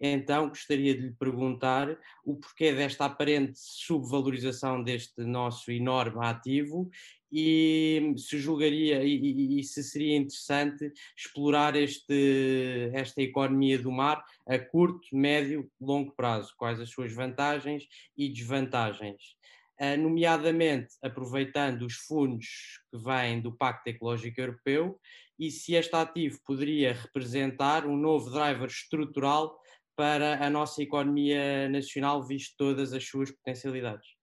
Então 0.00 0.48
gostaria 0.48 0.94
de 0.94 1.02
lhe 1.02 1.12
perguntar 1.12 1.98
o 2.24 2.34
porquê 2.34 2.72
desta 2.72 3.04
aparente 3.04 3.58
subvalorização 3.58 4.82
deste 4.82 5.20
nosso 5.22 5.70
enorme 5.70 6.24
ativo 6.24 6.90
e 7.32 8.14
se 8.16 8.38
julgaria 8.38 9.02
e, 9.04 9.14
e, 9.14 9.60
e, 9.60 9.64
se 9.64 9.82
seria 9.82 10.16
interessante 10.16 10.92
explorar 11.16 11.76
este, 11.76 12.90
esta 12.92 13.22
economia 13.22 13.78
do 13.78 13.92
mar 13.92 14.24
a 14.46 14.58
curto, 14.58 15.08
médio, 15.12 15.70
longo 15.80 16.12
prazo, 16.12 16.54
quais 16.56 16.80
as 16.80 16.90
suas 16.90 17.12
vantagens 17.12 17.86
e 18.16 18.28
desvantagens. 18.28 19.38
Uh, 19.80 19.96
nomeadamente 19.96 20.88
aproveitando 21.02 21.82
os 21.82 21.94
fundos 21.94 22.80
que 22.90 22.98
vêm 22.98 23.40
do 23.40 23.50
Pacto 23.50 23.88
Ecológico 23.88 24.38
Europeu 24.38 25.00
e 25.38 25.50
se 25.50 25.74
este 25.74 25.96
ativo 25.96 26.38
poderia 26.44 26.92
representar 26.92 27.86
um 27.86 27.96
novo 27.96 28.28
driver 28.28 28.68
estrutural 28.68 29.58
para 29.96 30.44
a 30.44 30.50
nossa 30.50 30.82
economia 30.82 31.66
nacional, 31.70 32.22
visto 32.22 32.54
todas 32.58 32.92
as 32.92 33.06
suas 33.06 33.30
potencialidades. 33.30 34.19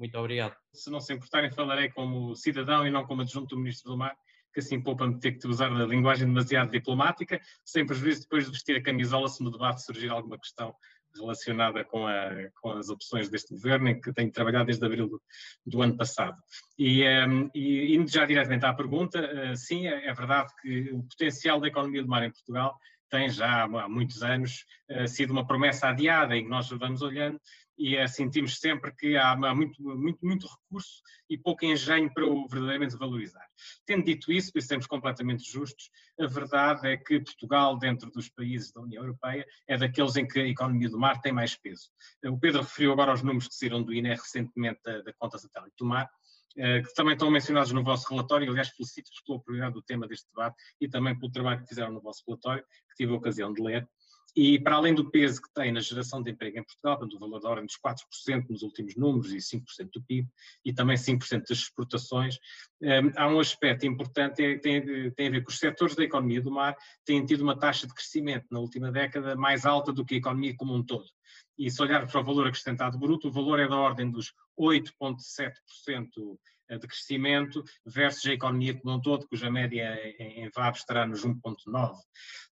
Muito 0.00 0.16
obrigado. 0.16 0.56
Se 0.72 0.90
não 0.90 0.98
se 0.98 1.12
importarem, 1.12 1.52
falarei 1.52 1.90
como 1.90 2.34
cidadão 2.34 2.86
e 2.86 2.90
não 2.90 3.04
como 3.04 3.20
adjunto 3.20 3.54
do 3.54 3.60
Ministro 3.60 3.92
do 3.92 3.98
Mar, 3.98 4.16
que 4.50 4.60
assim 4.60 4.80
poupa-me 4.80 5.20
ter 5.20 5.32
que 5.32 5.46
usar 5.46 5.70
a 5.70 5.84
linguagem 5.84 6.26
demasiado 6.26 6.70
diplomática, 6.70 7.38
sem 7.62 7.84
prejuízo 7.84 8.22
depois 8.22 8.46
de 8.46 8.50
vestir 8.50 8.76
a 8.76 8.82
camisola 8.82 9.28
se 9.28 9.44
no 9.44 9.50
debate 9.50 9.84
surgir 9.84 10.08
alguma 10.08 10.38
questão 10.38 10.74
relacionada 11.14 11.84
com, 11.84 12.06
a, 12.06 12.30
com, 12.62 12.70
as 12.70 12.88
opções 12.88 13.28
deste 13.28 13.52
governo, 13.52 13.90
em 13.90 14.00
que 14.00 14.10
tenho 14.14 14.32
trabalhado 14.32 14.66
desde 14.66 14.86
abril 14.86 15.06
do, 15.06 15.22
do 15.66 15.82
ano 15.82 15.94
passado. 15.94 16.38
E, 16.78 17.04
um, 17.06 17.50
e, 17.54 17.94
indo 17.94 18.10
já 18.10 18.24
diretamente 18.24 18.64
à 18.64 18.72
pergunta, 18.72 19.20
uh, 19.20 19.54
sim, 19.54 19.86
é, 19.86 20.06
é, 20.06 20.14
verdade 20.14 20.50
que 20.62 20.92
o 20.92 21.02
potencial 21.02 21.60
da 21.60 21.68
economia 21.68 22.02
do 22.02 22.08
mar 22.08 22.22
em 22.22 22.30
Portugal 22.30 22.74
tem 23.10 23.28
já 23.28 23.64
há 23.64 23.88
muitos 23.88 24.22
anos 24.22 24.64
uh, 24.90 25.06
sido 25.06 25.32
uma 25.32 25.46
promessa 25.46 25.88
adiada 25.88 26.36
em 26.36 26.44
que 26.44 26.50
nós 26.50 26.68
vamos 26.70 27.02
olhando 27.02 27.40
e 27.80 27.96
é, 27.96 28.06
sentimos 28.06 28.58
sempre 28.58 28.94
que 28.94 29.16
há, 29.16 29.34
muito, 29.54 29.82
muito, 29.82 30.18
muito 30.22 30.46
recurso 30.46 31.02
e 31.30 31.38
pouco 31.38 31.64
engenho 31.64 32.12
para 32.12 32.26
o 32.26 32.46
verdadeiramente 32.46 32.94
valorizar. 32.94 33.46
Tendo 33.86 34.04
dito 34.04 34.30
isso, 34.30 34.52
e 34.54 34.60
sermos 34.60 34.86
completamente 34.86 35.50
justos, 35.50 35.90
a 36.20 36.26
verdade 36.26 36.86
é 36.86 36.98
que 36.98 37.18
Portugal, 37.20 37.78
dentro 37.78 38.10
dos 38.10 38.28
países 38.28 38.70
da 38.70 38.82
União 38.82 39.02
Europeia, 39.02 39.46
é 39.66 39.78
daqueles 39.78 40.14
em 40.16 40.28
que 40.28 40.38
a 40.38 40.46
economia 40.46 40.90
do 40.90 40.98
mar 40.98 41.22
tem 41.22 41.32
mais 41.32 41.56
peso. 41.56 41.88
O 42.26 42.38
Pedro 42.38 42.60
referiu 42.60 42.92
agora 42.92 43.14
os 43.14 43.22
números 43.22 43.48
que 43.48 43.54
saíram 43.54 43.82
do 43.82 43.94
INE 43.94 44.10
recentemente 44.10 44.80
da, 44.84 45.00
da 45.00 45.12
conta 45.14 45.38
satélite 45.38 45.74
do 45.78 45.86
mar, 45.86 46.04
eh, 46.04 46.10
que 46.54 46.94
também 46.94 47.14
estão 47.14 47.30
mencionados 47.30 47.72
no 47.72 47.82
vosso 47.82 48.08
relatório. 48.08 48.50
Aliás, 48.50 48.68
felicito-vos 48.68 49.22
pela 49.24 49.36
oportunidade 49.36 49.74
do 49.74 49.82
tema 49.82 50.06
deste 50.06 50.28
debate 50.28 50.56
e 50.80 50.88
também 50.88 51.18
pelo 51.18 51.30
trabalho 51.30 51.60
que 51.62 51.68
fizeram 51.68 51.92
no 51.92 52.00
vosso 52.00 52.22
relatório, 52.26 52.62
que 52.62 52.96
tive 52.96 53.12
a 53.12 53.16
ocasião 53.16 53.52
de 53.52 53.62
ler. 53.62 53.88
E 54.36 54.60
para 54.60 54.76
além 54.76 54.94
do 54.94 55.10
peso 55.10 55.42
que 55.42 55.52
tem 55.52 55.72
na 55.72 55.80
geração 55.80 56.22
de 56.22 56.30
emprego 56.30 56.58
em 56.58 56.64
Portugal, 56.64 56.98
portanto, 56.98 57.16
o 57.16 57.18
valor 57.18 57.40
da 57.40 57.48
ordem 57.48 57.66
dos 57.66 57.76
4% 57.76 58.46
nos 58.48 58.62
últimos 58.62 58.96
números 58.96 59.32
e 59.32 59.38
5% 59.38 59.90
do 59.92 60.02
PIB, 60.02 60.28
e 60.64 60.72
também 60.72 60.96
5% 60.96 61.48
das 61.48 61.58
exportações, 61.58 62.38
um, 62.80 63.12
há 63.16 63.28
um 63.28 63.40
aspecto 63.40 63.86
importante, 63.86 64.42
é, 64.42 64.58
tem, 64.58 65.10
tem 65.12 65.26
a 65.26 65.30
ver 65.30 65.42
com 65.42 65.50
os 65.50 65.58
setores 65.58 65.96
da 65.96 66.04
economia 66.04 66.40
do 66.40 66.50
mar, 66.50 66.76
têm 67.04 67.24
tido 67.24 67.42
uma 67.42 67.58
taxa 67.58 67.86
de 67.86 67.94
crescimento 67.94 68.46
na 68.50 68.60
última 68.60 68.92
década 68.92 69.34
mais 69.34 69.66
alta 69.66 69.92
do 69.92 70.04
que 70.04 70.14
a 70.14 70.18
economia 70.18 70.54
como 70.56 70.74
um 70.74 70.84
todo. 70.84 71.04
E 71.60 71.70
se 71.70 71.82
olharmos 71.82 72.10
para 72.10 72.22
o 72.22 72.24
valor 72.24 72.46
acrescentado 72.46 72.98
bruto, 72.98 73.28
o 73.28 73.30
valor 73.30 73.60
é 73.60 73.68
da 73.68 73.76
ordem 73.76 74.10
dos 74.10 74.32
8,7% 74.58 76.38
eh, 76.70 76.78
de 76.78 76.86
crescimento 76.86 77.62
versus 77.84 78.24
a 78.24 78.32
economia 78.32 78.80
como 78.80 78.94
um 78.94 79.00
todo, 79.00 79.28
cuja 79.28 79.50
média 79.50 79.94
em 80.18 80.48
VAB 80.56 80.74
estará 80.74 81.06
nos 81.06 81.22
1,9%. 81.22 81.92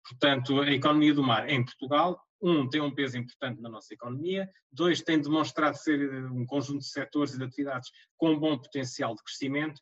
Portanto, 0.10 0.60
a 0.60 0.70
economia 0.74 1.14
do 1.14 1.24
mar 1.24 1.50
em 1.50 1.64
Portugal, 1.64 2.22
um, 2.42 2.70
tem 2.70 2.82
um 2.82 2.94
peso 2.94 3.18
importante 3.18 3.62
na 3.62 3.70
nossa 3.70 3.94
economia, 3.94 4.50
dois, 4.70 5.02
tem 5.02 5.22
demonstrado 5.22 5.78
ser 5.78 6.02
eh, 6.02 6.26
um 6.30 6.46
conjunto 6.46 6.80
de 6.80 6.90
setores 6.90 7.34
e 7.34 7.38
de 7.38 7.46
atividades 7.46 7.90
com 8.18 8.38
bom 8.38 8.58
potencial 8.58 9.16
de 9.16 9.24
crescimento, 9.24 9.82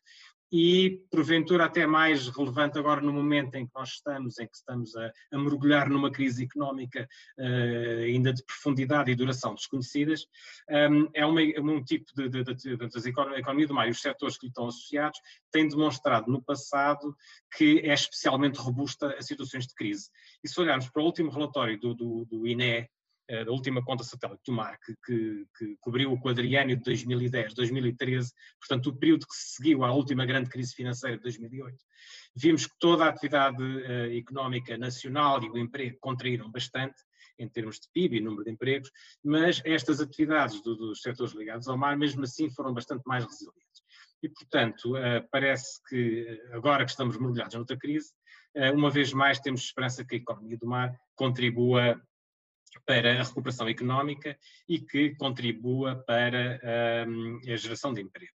e 0.52 1.02
porventura 1.10 1.64
até 1.64 1.86
mais 1.86 2.28
relevante 2.28 2.78
agora 2.78 3.00
no 3.00 3.12
momento 3.12 3.54
em 3.56 3.66
que 3.66 3.72
nós 3.74 3.90
estamos, 3.90 4.38
em 4.38 4.46
que 4.46 4.56
estamos 4.56 4.94
a, 4.96 5.12
a 5.32 5.38
mergulhar 5.38 5.88
numa 5.88 6.10
crise 6.10 6.44
económica 6.44 7.08
uh, 7.38 8.02
ainda 8.04 8.32
de 8.32 8.44
profundidade 8.44 9.10
e 9.10 9.14
duração 9.14 9.54
desconhecidas, 9.54 10.26
um, 10.70 11.08
é 11.14 11.26
uma, 11.26 11.40
um 11.40 11.82
tipo 11.82 12.12
de, 12.14 12.28
de, 12.28 12.44
de, 12.44 12.76
de, 12.76 13.08
economia 13.08 13.66
do 13.66 13.74
mar 13.74 13.88
e 13.88 13.90
os 13.90 14.00
setores 14.00 14.38
que 14.38 14.46
lhe 14.46 14.50
estão 14.50 14.68
associados 14.68 15.18
têm 15.50 15.68
demonstrado 15.68 16.30
no 16.30 16.42
passado 16.42 17.16
que 17.56 17.80
é 17.80 17.94
especialmente 17.94 18.58
robusta 18.58 19.14
a 19.18 19.22
situações 19.22 19.66
de 19.66 19.74
crise. 19.74 20.10
E 20.44 20.48
se 20.48 20.60
olharmos 20.60 20.88
para 20.90 21.02
o 21.02 21.06
último 21.06 21.30
relatório 21.30 21.78
do, 21.78 21.94
do, 21.94 22.24
do 22.24 22.46
INE, 22.46 22.88
da 23.28 23.50
última 23.50 23.84
conta 23.84 24.04
satélite 24.04 24.42
do 24.46 24.52
mar, 24.52 24.78
que, 24.78 24.94
que, 25.58 25.76
cobriu 25.80 26.12
o 26.12 26.20
quadriênio 26.20 26.76
de 26.76 26.82
2010, 26.82 27.54
2013, 27.54 28.32
portanto, 28.60 28.86
o 28.88 28.96
período 28.96 29.26
que 29.26 29.34
se 29.34 29.56
seguiu 29.56 29.84
à 29.84 29.92
última 29.92 30.24
grande 30.24 30.48
crise 30.48 30.74
financeira 30.74 31.16
de 31.16 31.22
2008, 31.24 31.76
vimos 32.36 32.66
que 32.66 32.74
toda 32.78 33.04
a 33.04 33.08
atividade 33.08 33.62
uh, 33.62 34.16
económica 34.16 34.78
nacional 34.78 35.42
e 35.42 35.50
o 35.50 35.58
emprego 35.58 35.96
contraíram 36.00 36.50
bastante, 36.50 36.96
em 37.38 37.48
termos 37.48 37.80
de 37.80 37.88
PIB 37.92 38.16
e 38.16 38.20
número 38.20 38.44
de 38.44 38.50
empregos, 38.50 38.90
mas 39.22 39.60
estas 39.64 40.00
atividades 40.00 40.62
do, 40.62 40.76
dos 40.76 41.02
setores 41.02 41.34
ligados 41.34 41.68
ao 41.68 41.76
mar, 41.76 41.96
mesmo 41.96 42.22
assim, 42.22 42.48
foram 42.50 42.72
bastante 42.72 43.02
mais 43.04 43.24
resilientes. 43.24 43.82
E, 44.22 44.28
portanto, 44.28 44.96
uh, 44.96 45.28
parece 45.30 45.82
que 45.88 46.40
agora 46.52 46.84
que 46.84 46.92
estamos 46.92 47.18
mergulhados 47.18 47.54
noutra 47.54 47.76
crise, 47.76 48.12
uma 48.72 48.90
vez 48.90 49.12
mais 49.12 49.38
temos 49.38 49.60
esperança 49.60 50.02
que 50.02 50.14
a 50.14 50.18
economia 50.18 50.56
do 50.56 50.66
mar 50.66 50.98
contribua 51.14 52.00
para 52.84 53.20
a 53.20 53.22
recuperação 53.22 53.68
económica 53.68 54.38
e 54.68 54.80
que 54.80 55.14
contribua 55.16 55.96
para 56.06 56.60
um, 57.08 57.40
a 57.46 57.56
geração 57.56 57.92
de 57.92 58.02
emprego. 58.02 58.32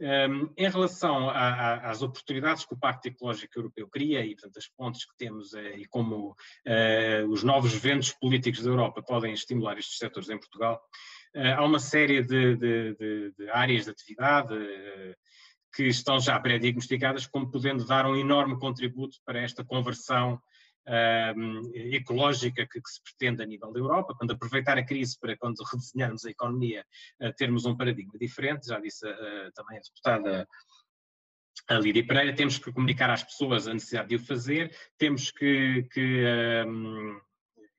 Um, 0.00 0.52
em 0.58 0.68
relação 0.68 1.30
a, 1.30 1.38
a, 1.38 1.90
às 1.90 2.02
oportunidades 2.02 2.64
que 2.64 2.74
o 2.74 2.76
Pacto 2.76 3.06
Ecológico 3.06 3.56
Europeu 3.56 3.88
cria 3.88 4.26
e, 4.26 4.34
portanto, 4.34 4.56
as 4.58 4.66
pontes 4.66 5.04
que 5.04 5.16
temos 5.16 5.52
uh, 5.52 5.58
e 5.76 5.86
como 5.86 6.30
uh, 6.30 7.28
os 7.28 7.44
novos 7.44 7.72
ventos 7.74 8.10
políticos 8.10 8.64
da 8.64 8.70
Europa 8.70 9.00
podem 9.02 9.32
estimular 9.32 9.78
estes 9.78 9.98
setores 9.98 10.28
em 10.28 10.38
Portugal, 10.38 10.82
uh, 11.36 11.58
há 11.58 11.64
uma 11.64 11.78
série 11.78 12.24
de, 12.24 12.56
de, 12.56 12.94
de, 12.94 13.34
de 13.38 13.50
áreas 13.50 13.84
de 13.84 13.92
atividade 13.92 14.54
que 15.72 15.84
estão 15.84 16.18
já 16.18 16.38
pré-diagnosticadas 16.40 17.26
como 17.26 17.50
podendo 17.50 17.86
dar 17.86 18.04
um 18.04 18.16
enorme 18.16 18.58
contributo 18.58 19.18
para 19.24 19.40
esta 19.40 19.64
conversão 19.64 20.40
uh, 20.86 21.70
ecológica 21.74 22.66
que, 22.66 22.80
que, 22.80 22.90
se 22.90 23.02
pretende 23.02 23.42
a 23.42 23.46
nível 23.46 23.72
da 23.72 23.80
Europa, 23.80 24.14
quando 24.18 24.32
aproveitar 24.32 24.78
a 24.78 24.84
crise 24.84 25.18
para, 25.18 25.36
quando 25.36 25.62
redesenharmos 25.72 26.24
a 26.24 26.30
economia, 26.30 26.84
uh, 27.20 27.32
termos 27.34 27.64
um 27.64 27.76
paradigma 27.76 28.18
diferente, 28.18 28.68
já 28.68 28.78
disse 28.78 29.06
uh, 29.06 29.52
também 29.54 29.78
a 29.78 29.80
deputada 29.80 30.48
a 31.68 31.78
Lídia 31.78 32.06
Pereira, 32.06 32.34
temos 32.34 32.58
que 32.58 32.72
comunicar 32.72 33.10
às 33.10 33.22
pessoas 33.22 33.66
a 33.66 33.72
necessidade 33.72 34.08
de 34.08 34.16
o 34.16 34.18
fazer, 34.18 34.76
temos 34.98 35.30
que, 35.30 35.84
que 35.92 36.24
um, 36.66 37.18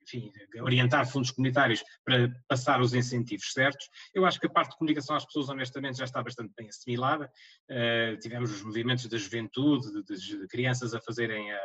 enfim, 0.06 0.32
orientar 0.60 1.06
fundos 1.10 1.30
comunitários 1.30 1.82
para 2.04 2.30
passar 2.48 2.80
os 2.80 2.94
incentivos 2.94 3.52
certos. 3.52 3.88
Eu 4.14 4.24
acho 4.24 4.38
que 4.38 4.46
a 4.46 4.50
parte 4.50 4.70
de 4.70 4.78
comunicação 4.78 5.16
às 5.16 5.24
pessoas, 5.24 5.48
honestamente, 5.48 5.98
já 5.98 6.04
está 6.04 6.22
bastante 6.22 6.52
bem 6.56 6.68
assimilada. 6.68 7.30
Uh, 7.70 8.18
tivemos 8.20 8.52
os 8.52 8.62
movimentos 8.62 9.06
da 9.06 9.18
juventude, 9.18 10.04
de, 10.04 10.38
de 10.40 10.48
crianças 10.48 10.94
a 10.94 11.00
fazerem 11.00 11.52
uh, 11.52 11.56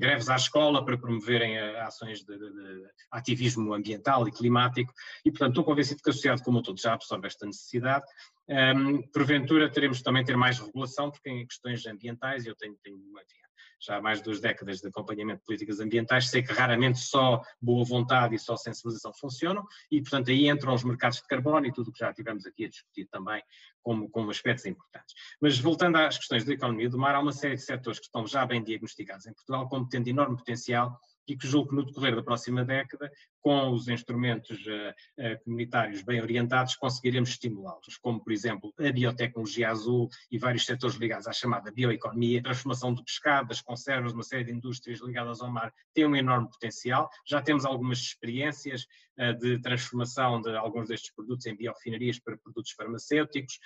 greves 0.00 0.28
à 0.28 0.36
escola 0.36 0.84
para 0.84 0.98
promoverem 0.98 1.58
uh, 1.58 1.78
ações 1.78 2.22
de, 2.22 2.38
de, 2.38 2.50
de, 2.50 2.86
ativismo 3.10 3.72
ambiental 3.72 4.28
e 4.28 4.32
climático, 4.32 4.92
e, 5.24 5.30
portanto, 5.30 5.50
estou 5.50 5.64
convencido 5.64 6.02
que 6.02 6.10
a 6.10 6.12
sociedade 6.12 6.42
como 6.42 6.58
um 6.58 6.62
todo 6.62 6.78
já 6.78 6.92
absorve 6.92 7.26
esta 7.26 7.46
necessidade. 7.46 8.04
Um, 8.48 8.54
ehm, 8.54 9.02
porventura 9.12 9.70
teremos 9.70 10.02
também 10.02 10.24
ter 10.24 10.36
mais 10.36 10.58
regulação, 10.58 11.10
porque 11.10 11.28
em 11.28 11.46
questões 11.46 11.84
ambientais 11.86 12.46
eu 12.46 12.54
tenho, 12.56 12.76
tenho 12.82 12.96
enfim, 12.96 13.47
já 13.80 13.96
há 13.96 14.02
mais 14.02 14.18
de 14.18 14.24
duas 14.24 14.40
décadas 14.40 14.80
de 14.80 14.88
acompanhamento 14.88 15.40
de 15.40 15.46
políticas 15.46 15.80
ambientais, 15.80 16.28
sei 16.28 16.42
que 16.42 16.52
raramente 16.52 16.98
só 16.98 17.42
boa 17.60 17.84
vontade 17.84 18.34
e 18.34 18.38
só 18.38 18.56
sensibilização 18.56 19.12
funcionam, 19.14 19.64
e 19.90 20.00
portanto 20.00 20.30
aí 20.30 20.48
entram 20.48 20.74
os 20.74 20.84
mercados 20.84 21.18
de 21.18 21.26
carbono 21.26 21.66
e 21.66 21.72
tudo 21.72 21.88
o 21.88 21.92
que 21.92 22.00
já 22.00 22.12
tivemos 22.12 22.46
aqui 22.46 22.64
a 22.64 22.68
discutir 22.68 23.06
também 23.06 23.42
como, 23.82 24.08
como 24.10 24.30
aspectos 24.30 24.66
importantes. 24.66 25.14
Mas 25.40 25.58
voltando 25.58 25.96
às 25.96 26.18
questões 26.18 26.44
da 26.44 26.52
economia 26.52 26.90
do 26.90 26.98
mar, 26.98 27.14
há 27.14 27.20
uma 27.20 27.32
série 27.32 27.54
de 27.54 27.62
setores 27.62 27.98
que 27.98 28.06
estão 28.06 28.26
já 28.26 28.44
bem 28.44 28.62
diagnosticados 28.62 29.26
em 29.26 29.32
Portugal 29.32 29.68
como 29.68 29.88
tendo 29.88 30.08
enorme 30.08 30.36
potencial 30.36 30.98
e 31.28 31.36
que 31.36 31.46
julgo 31.46 31.68
que 31.68 31.76
no 31.76 31.84
decorrer 31.84 32.16
da 32.16 32.22
próxima 32.22 32.64
década, 32.64 33.12
com 33.42 33.70
os 33.70 33.86
instrumentos 33.86 34.58
uh, 34.66 34.90
uh, 35.22 35.44
comunitários 35.44 36.02
bem 36.02 36.22
orientados, 36.22 36.74
conseguiremos 36.74 37.28
estimulá-los, 37.28 37.98
como 37.98 38.22
por 38.24 38.32
exemplo 38.32 38.72
a 38.78 38.90
biotecnologia 38.90 39.70
azul 39.70 40.08
e 40.30 40.38
vários 40.38 40.64
setores 40.64 40.96
ligados 40.96 41.26
à 41.26 41.32
chamada 41.32 41.70
bioeconomia, 41.70 42.40
a 42.40 42.42
transformação 42.42 42.94
do 42.94 43.04
pescado, 43.04 43.48
das 43.48 43.60
conservas, 43.60 44.12
uma 44.12 44.22
série 44.22 44.44
de 44.44 44.52
indústrias 44.52 45.00
ligadas 45.00 45.42
ao 45.42 45.50
mar, 45.50 45.72
tem 45.92 46.06
um 46.06 46.16
enorme 46.16 46.48
potencial. 46.48 47.10
Já 47.26 47.42
temos 47.42 47.66
algumas 47.66 47.98
experiências 47.98 48.86
uh, 49.18 49.34
de 49.38 49.60
transformação 49.60 50.40
de 50.40 50.56
alguns 50.56 50.88
destes 50.88 51.12
produtos 51.14 51.44
em 51.44 51.54
biofinarias 51.54 52.18
para 52.18 52.38
produtos 52.38 52.72
farmacêuticos, 52.72 53.58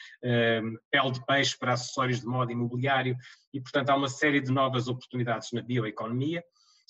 pele 0.91 1.13
de 1.13 1.25
peixe 1.27 1.57
para 1.59 1.75
acessórios 1.75 2.21
de 2.21 2.27
moda 2.27 2.53
imobiliário, 2.53 3.17
e 3.53 3.61
portanto 3.61 3.91
há 3.91 3.97
uma 3.97 4.09
série 4.09 4.41
de 4.41 4.51
novas 4.51 4.89
oportunidades 4.89 5.53
na 5.53 5.63
bioeconomia 5.63 6.43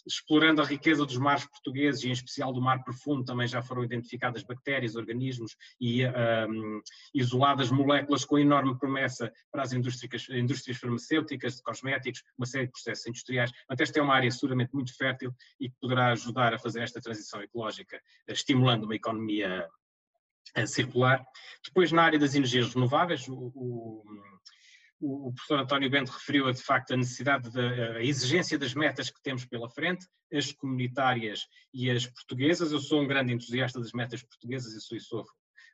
explorando 0.07 0.61
a 0.61 0.65
riqueza 0.65 1.05
dos 1.05 1.17
mares 1.17 1.47
portugueses 1.47 2.03
e 2.03 2.09
em 2.09 2.13
especial 2.13 2.53
do 2.53 2.61
mar 2.61 2.83
profundo 2.83 3.25
também 3.25 3.47
já 3.47 3.63
foram 3.63 3.85
identificadas 3.85 4.43
bactérias, 4.43 4.97
organismos 4.97 5.57
e 5.81 6.05
um, 6.07 6.81
isoladas 7.15 7.71
moléculas 7.71 8.25
com 8.25 8.39
enorme 8.39 8.79
promessa 8.79 9.33
para 9.51 9.63
as 9.63 9.73
indústrias, 9.73 10.29
indústrias 10.31 10.79
farmacêuticas, 10.79 11.61
cosméticos, 11.61 12.23
uma 12.37 12.47
série 12.47 12.67
de 12.67 12.73
processos 12.73 13.07
industriais. 13.07 13.53
Portanto, 13.53 13.81
esta 13.81 13.99
é 13.99 14.03
uma 14.03 14.15
área 14.15 14.31
seguramente 14.31 14.75
muito 14.75 14.97
fértil 14.97 15.33
e 15.61 15.69
que 15.69 15.77
poderá 15.81 16.13
ajudar 16.13 16.55
a 16.55 16.59
fazer 16.59 16.83
esta 16.83 17.01
transição 17.01 17.41
ecológica, 17.43 18.01
estimulando 18.29 18.85
uma 18.85 18.95
economia 18.95 19.69
eh, 20.55 20.67
circular. 20.67 21.25
Depois, 21.65 21.93
na 21.93 22.03
área 22.03 22.19
das 22.19 22.35
energias 22.35 22.75
renováveis, 22.75 23.27
o, 23.29 23.53
o 23.55 24.05
o, 25.03 25.33
professor 25.33 25.59
António 25.59 25.91
Bento 25.91 26.13
referiu 26.13 26.51
de 26.53 26.63
facto 26.63 26.93
a 26.93 26.97
necessidade, 26.97 27.51
de, 27.51 27.61
a 27.61 28.03
exigência 28.03 28.57
das 28.57 28.73
metas 28.73 29.11
que 29.11 29.21
temos 29.21 29.45
pela 29.45 29.69
frente, 29.69 30.07
as 30.33 30.53
comunitárias 30.53 31.47
e 31.75 31.91
as 31.91 32.07
portuguesas. 32.07 32.71
Eu 32.71 32.79
sou 32.79 33.03
um 33.03 33.07
grande 33.07 33.33
entusiasta 33.33 33.81
das 33.81 33.93
metas 33.93 34.23
portuguesas 34.23 34.73
e 34.75 34.81
sou, 34.81 34.99
sou 35.01 35.25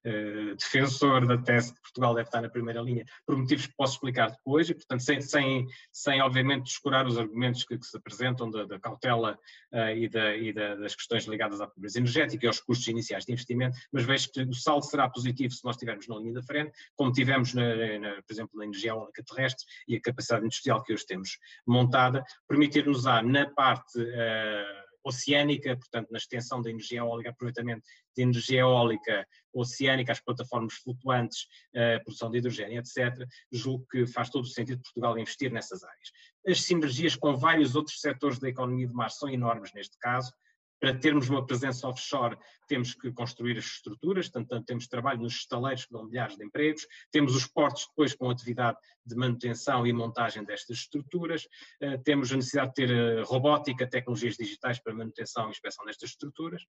uh, 0.04 0.56
defensor 0.56 1.26
da 1.26 1.38
tese 1.38 1.74
que 1.74 1.80
Portugal 1.80 2.14
deve 2.14 2.28
estar 2.28 2.42
na 2.42 2.48
primeira 2.48 2.80
linha, 2.80 3.04
por 3.26 3.36
motivos 3.36 3.66
que 3.66 3.74
posso 3.76 3.94
explicar 3.94 4.30
depois, 4.30 4.68
e 4.68 4.74
portanto 4.74 5.00
sem, 5.00 5.20
sem, 5.20 5.66
sem 5.92 6.20
obviamente 6.20 6.64
descurar 6.64 7.06
os 7.06 7.18
argumentos 7.18 7.64
que, 7.64 7.78
que 7.78 7.86
se 7.86 7.96
apresentam 7.96 8.50
da, 8.50 8.64
da 8.64 8.78
cautela 8.78 9.38
uh, 9.72 9.96
e, 9.96 10.08
da, 10.08 10.36
e 10.36 10.52
da, 10.52 10.74
das 10.76 10.94
questões 10.94 11.24
ligadas 11.26 11.60
à 11.60 11.66
pobreza 11.66 11.98
energética 11.98 12.44
e 12.44 12.48
aos 12.48 12.60
custos 12.60 12.86
iniciais 12.88 13.24
de 13.24 13.32
investimento, 13.32 13.76
mas 13.92 14.04
vejo 14.04 14.30
que 14.30 14.42
o 14.42 14.54
saldo 14.54 14.84
será 14.84 15.08
positivo 15.08 15.52
se 15.52 15.64
nós 15.64 15.76
estivermos 15.76 16.08
na 16.08 16.16
linha 16.16 16.34
da 16.34 16.42
frente, 16.42 16.72
como 16.96 17.12
tivemos, 17.12 17.54
na, 17.54 17.98
na, 17.98 18.22
por 18.22 18.32
exemplo, 18.32 18.58
na 18.58 18.64
energia 18.64 18.90
eólica 18.90 19.22
terrestre 19.22 19.66
e 19.86 19.96
a 19.96 20.00
capacidade 20.00 20.44
industrial 20.44 20.82
que 20.82 20.92
hoje 20.92 21.06
temos 21.06 21.38
montada, 21.66 22.24
permitir-nos-á 22.46 23.22
na 23.22 23.48
parte 23.50 24.00
uh, 24.00 24.87
oceânica, 25.08 25.76
portanto, 25.76 26.10
na 26.10 26.18
extensão 26.18 26.62
da 26.62 26.70
energia 26.70 26.98
eólica, 26.98 27.30
aproveitamento 27.30 27.82
de 28.16 28.22
energia 28.22 28.60
eólica 28.60 29.26
oceânica, 29.52 30.12
as 30.12 30.20
plataformas 30.20 30.74
flutuantes, 30.74 31.46
a 31.74 32.00
produção 32.00 32.30
de 32.30 32.38
hidrogênio, 32.38 32.78
etc., 32.78 33.26
julgo 33.50 33.86
que 33.90 34.06
faz 34.06 34.30
todo 34.30 34.44
o 34.44 34.48
sentido 34.48 34.82
Portugal 34.82 35.18
investir 35.18 35.50
nessas 35.50 35.82
áreas. 35.82 36.10
As 36.46 36.62
sinergias 36.62 37.16
com 37.16 37.36
vários 37.36 37.74
outros 37.74 38.00
setores 38.00 38.38
da 38.38 38.48
economia 38.48 38.86
do 38.86 38.94
mar 38.94 39.10
são 39.10 39.28
enormes 39.28 39.72
neste 39.72 39.98
caso, 39.98 40.32
para 40.80 40.94
termos 40.94 41.28
uma 41.28 41.44
presença 41.44 41.88
offshore, 41.88 42.36
temos 42.68 42.94
que 42.94 43.10
construir 43.12 43.58
as 43.58 43.64
estruturas, 43.64 44.28
portanto, 44.28 44.64
temos 44.64 44.86
trabalho 44.86 45.20
nos 45.20 45.34
estaleiros 45.34 45.86
que 45.86 45.92
dão 45.92 46.04
milhares 46.04 46.36
de 46.36 46.44
empregos, 46.44 46.86
temos 47.10 47.34
os 47.34 47.46
portos 47.46 47.86
depois 47.88 48.14
com 48.14 48.30
atividade 48.30 48.76
de 49.04 49.16
manutenção 49.16 49.86
e 49.86 49.92
montagem 49.92 50.44
destas 50.44 50.78
estruturas, 50.78 51.48
uh, 51.82 52.00
temos 52.04 52.30
a 52.30 52.36
necessidade 52.36 52.68
de 52.68 52.74
ter 52.74 52.90
uh, 52.90 53.24
robótica, 53.24 53.88
tecnologias 53.88 54.36
digitais 54.36 54.78
para 54.78 54.94
manutenção 54.94 55.48
e 55.48 55.50
inspeção 55.50 55.84
destas 55.86 56.10
estruturas. 56.10 56.62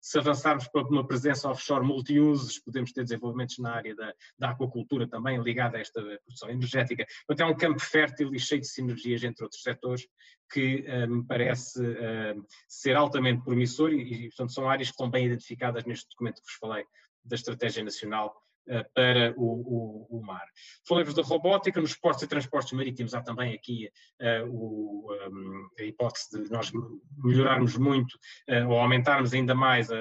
Se 0.00 0.18
avançarmos 0.18 0.68
para 0.68 0.82
uma 0.82 1.06
presença 1.06 1.48
offshore 1.48 1.84
multi-usos, 1.84 2.58
podemos 2.58 2.92
ter 2.92 3.02
desenvolvimentos 3.02 3.58
na 3.58 3.72
área 3.74 3.94
da, 3.94 4.12
da 4.38 4.50
aquacultura 4.50 5.08
também, 5.08 5.42
ligada 5.42 5.78
a 5.78 5.80
esta 5.80 6.02
produção 6.02 6.50
energética. 6.50 7.06
Portanto, 7.26 7.48
é 7.48 7.52
um 7.52 7.56
campo 7.56 7.80
fértil 7.80 8.34
e 8.34 8.38
cheio 8.38 8.60
de 8.60 8.68
sinergias 8.68 9.24
entre 9.24 9.42
outros 9.42 9.62
setores 9.62 10.06
que 10.50 10.84
uh, 10.88 11.08
me 11.08 11.24
parece 11.24 11.80
ser 12.68 12.96
altamente 12.96 13.42
promissor 13.42 13.92
e, 13.92 14.28
portanto, 14.28 14.52
são 14.52 14.68
áreas 14.68 14.88
que 14.88 14.94
estão 14.94 15.10
bem 15.10 15.26
identificadas 15.26 15.84
neste 15.84 16.08
documento 16.10 16.36
que 16.36 16.46
vos 16.46 16.58
falei 16.60 16.84
da 17.24 17.34
Estratégia 17.34 17.84
Nacional 17.84 18.34
uh, 18.68 18.84
para 18.94 19.34
o, 19.36 20.06
o, 20.10 20.18
o 20.18 20.22
mar. 20.24 20.46
Falei-vos 20.86 21.14
da 21.14 21.22
robótica, 21.22 21.80
nos 21.80 21.96
portos 21.96 22.22
e 22.22 22.28
transportes 22.28 22.72
marítimos 22.72 23.14
há 23.14 23.22
também 23.22 23.54
aqui 23.54 23.90
uh, 24.20 24.48
o, 24.48 25.12
um, 25.28 25.68
a 25.78 25.82
hipótese 25.82 26.42
de 26.44 26.50
nós 26.50 26.70
melhorarmos 27.16 27.76
muito 27.76 28.14
uh, 28.48 28.68
ou 28.68 28.78
aumentarmos 28.78 29.32
ainda 29.32 29.54
mais 29.54 29.90
a 29.90 29.96